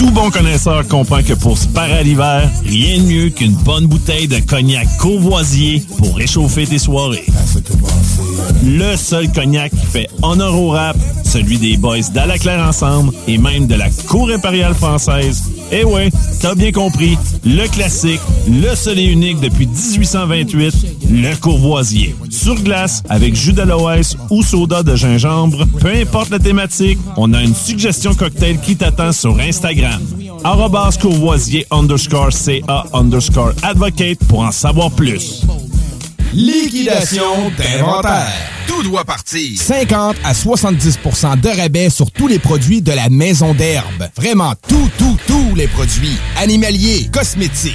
Tout 0.00 0.10
bon 0.12 0.30
connaisseur 0.30 0.88
comprend 0.88 1.22
que 1.22 1.34
pour 1.34 1.58
se 1.58 1.68
parer 1.68 1.98
à 1.98 2.02
l'hiver, 2.02 2.50
rien 2.64 2.96
de 2.96 3.02
mieux 3.02 3.28
qu'une 3.28 3.52
bonne 3.52 3.86
bouteille 3.86 4.26
de 4.26 4.38
cognac 4.38 4.88
courvoisier 4.96 5.82
pour 5.98 6.16
réchauffer 6.16 6.66
tes 6.66 6.78
soirées. 6.78 7.26
Le 8.64 8.96
seul 8.96 9.30
cognac 9.30 9.70
qui 9.70 9.84
fait 9.84 10.08
honneur 10.22 10.58
au 10.58 10.70
rap, 10.70 10.96
celui 11.22 11.58
des 11.58 11.76
boys 11.76 12.00
d'Alaclaire 12.14 12.66
Ensemble 12.66 13.12
et 13.28 13.36
même 13.36 13.66
de 13.66 13.74
la 13.74 13.90
Cour 14.08 14.30
impériale 14.30 14.74
française. 14.74 15.42
Eh 15.70 15.84
ouais, 15.84 16.08
t'as 16.40 16.54
bien 16.54 16.72
compris, 16.72 17.18
le 17.44 17.68
classique, 17.68 18.22
le 18.48 18.74
seul 18.74 18.98
et 18.98 19.04
unique 19.04 19.40
depuis 19.40 19.66
1828, 19.66 20.99
le 21.10 21.36
courvoisier. 21.36 22.14
Sur 22.30 22.54
glace, 22.54 23.02
avec 23.08 23.34
jus 23.34 23.52
d'aloès 23.52 24.16
ou 24.30 24.42
soda 24.42 24.82
de 24.82 24.94
gingembre, 24.94 25.66
peu 25.80 25.88
importe 25.88 26.30
la 26.30 26.38
thématique, 26.38 26.98
on 27.16 27.32
a 27.32 27.42
une 27.42 27.54
suggestion 27.54 28.14
cocktail 28.14 28.58
qui 28.60 28.76
t'attend 28.76 29.12
sur 29.12 29.38
Instagram. 29.40 30.00
Arrobas 30.44 30.96
courvoisier 31.00 31.66
underscore 31.70 32.32
CA 32.32 32.84
underscore 32.92 33.52
advocate 33.62 34.18
pour 34.28 34.40
en 34.40 34.52
savoir 34.52 34.90
plus. 34.92 35.42
Liquidation 36.32 37.50
d'inventaire. 37.58 38.32
Tout 38.68 38.84
doit 38.84 39.04
partir. 39.04 39.60
50 39.60 40.16
à 40.22 40.32
70% 40.32 41.40
de 41.40 41.48
rabais 41.48 41.90
sur 41.90 42.08
tous 42.12 42.28
les 42.28 42.38
produits 42.38 42.82
de 42.82 42.92
la 42.92 43.08
maison 43.08 43.52
d'herbe. 43.52 44.08
Vraiment 44.16 44.52
tout, 44.68 44.88
tout, 44.96 45.16
tous 45.26 45.56
les 45.56 45.66
produits. 45.66 46.16
Animaliers, 46.36 47.10
cosmétiques, 47.12 47.74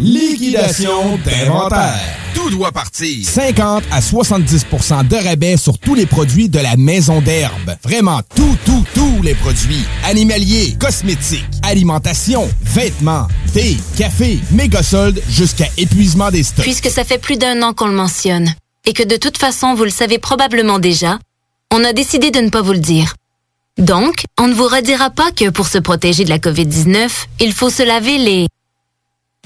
Liquidation 0.00 1.18
d'inventaire. 1.24 2.00
Tout 2.34 2.50
doit 2.50 2.72
partir. 2.72 3.24
50 3.24 3.84
à 3.92 4.00
70% 4.00 5.06
de 5.06 5.16
rabais 5.16 5.56
sur 5.56 5.78
tous 5.78 5.94
les 5.94 6.04
produits 6.06 6.48
de 6.48 6.58
la 6.58 6.76
maison 6.76 7.20
d'herbe. 7.20 7.76
Vraiment 7.84 8.20
tout, 8.34 8.56
tout, 8.66 8.84
tous 8.92 9.22
les 9.22 9.34
produits. 9.34 9.84
Animaliers, 10.04 10.76
cosmétiques, 10.80 11.44
alimentation, 11.62 12.50
vêtements, 12.62 13.28
thé, 13.52 13.76
café, 13.96 14.40
méga 14.50 14.82
soldes 14.82 15.22
jusqu'à 15.28 15.68
épuisement 15.76 16.32
des 16.32 16.42
stocks. 16.42 16.64
Puisque 16.64 16.90
ça 16.90 17.04
fait 17.04 17.18
plus 17.18 17.36
d'un 17.36 17.62
an 17.62 17.72
qu'on 17.72 17.86
le 17.86 17.94
mentionne, 17.94 18.52
et 18.86 18.94
que 18.94 19.04
de 19.04 19.16
toute 19.16 19.38
façon 19.38 19.74
vous 19.74 19.84
le 19.84 19.90
savez 19.90 20.18
probablement 20.18 20.80
déjà, 20.80 21.20
on 21.72 21.84
a 21.84 21.92
décidé 21.92 22.32
de 22.32 22.40
ne 22.40 22.50
pas 22.50 22.62
vous 22.62 22.72
le 22.72 22.80
dire. 22.80 23.14
Donc, 23.78 24.24
on 24.40 24.48
ne 24.48 24.54
vous 24.54 24.66
redira 24.68 25.10
pas 25.10 25.30
que 25.32 25.50
pour 25.50 25.66
se 25.66 25.78
protéger 25.78 26.24
de 26.24 26.30
la 26.30 26.38
COVID-19, 26.38 27.10
il 27.40 27.52
faut 27.52 27.70
se 27.70 27.82
laver 27.82 28.18
les... 28.18 28.46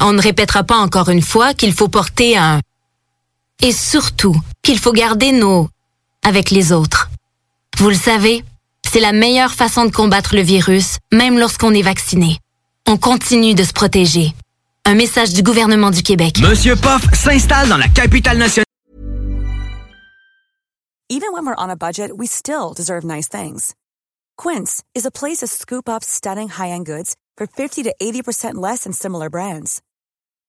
On 0.01 0.12
ne 0.12 0.20
répétera 0.20 0.62
pas 0.65 0.77
encore 0.77 1.09
une 1.09 1.23
fois 1.23 1.55
qu'il 1.55 1.73
faut 1.73 1.89
porter 1.89 2.37
un... 2.37 2.61
Et 3.61 3.73
surtout, 3.73 4.37
qu'il 4.62 4.79
faut 4.79 4.93
garder 4.93 5.33
nos... 5.33 5.69
avec 6.25 6.51
les 6.51 6.73
autres. 6.73 7.11
Vous 7.79 7.89
le 7.89 7.97
savez, 7.97 8.45
c'est 8.87 9.01
la 9.01 9.12
meilleure 9.12 9.53
façon 9.53 9.85
de 9.85 9.91
combattre 9.91 10.35
le 10.35 10.43
virus, 10.43 10.99
même 11.12 11.39
lorsqu'on 11.39 11.75
est 11.75 11.83
vacciné. 11.83 12.39
On 12.87 12.97
continue 12.97 13.55
de 13.55 13.65
se 13.65 13.73
protéger. 13.73 14.35
Un 14.85 14.95
message 14.95 15.33
du 15.33 15.43
gouvernement 15.43 15.91
du 15.91 16.03
Québec. 16.03 16.39
Monsieur 16.41 16.77
Poff 16.77 17.03
s'installe 17.12 17.69
dans 17.69 17.77
la 17.77 17.89
capitale 17.89 18.39
nationale. 18.39 18.65
Even 21.11 21.33
when 21.33 21.47
we're 21.47 21.55
on 21.57 21.70
a 21.70 21.77
budget, 21.77 22.12
we 22.16 22.27
still 22.27 22.75
deserve 22.75 23.05
nice 23.05 23.29
things. 23.29 23.75
Quince 24.37 24.83
is 24.95 25.07
a 25.07 25.11
place 25.11 25.39
to 25.39 25.47
scoop 25.47 25.89
up 25.89 26.05
stunning 26.05 26.49
high-end 26.49 26.85
goods 26.85 27.16
for 27.37 27.47
50 27.47 27.83
to 27.85 27.95
80% 28.01 28.55
less 28.55 28.85
than 28.85 28.93
similar 28.93 29.31
brands. 29.31 29.81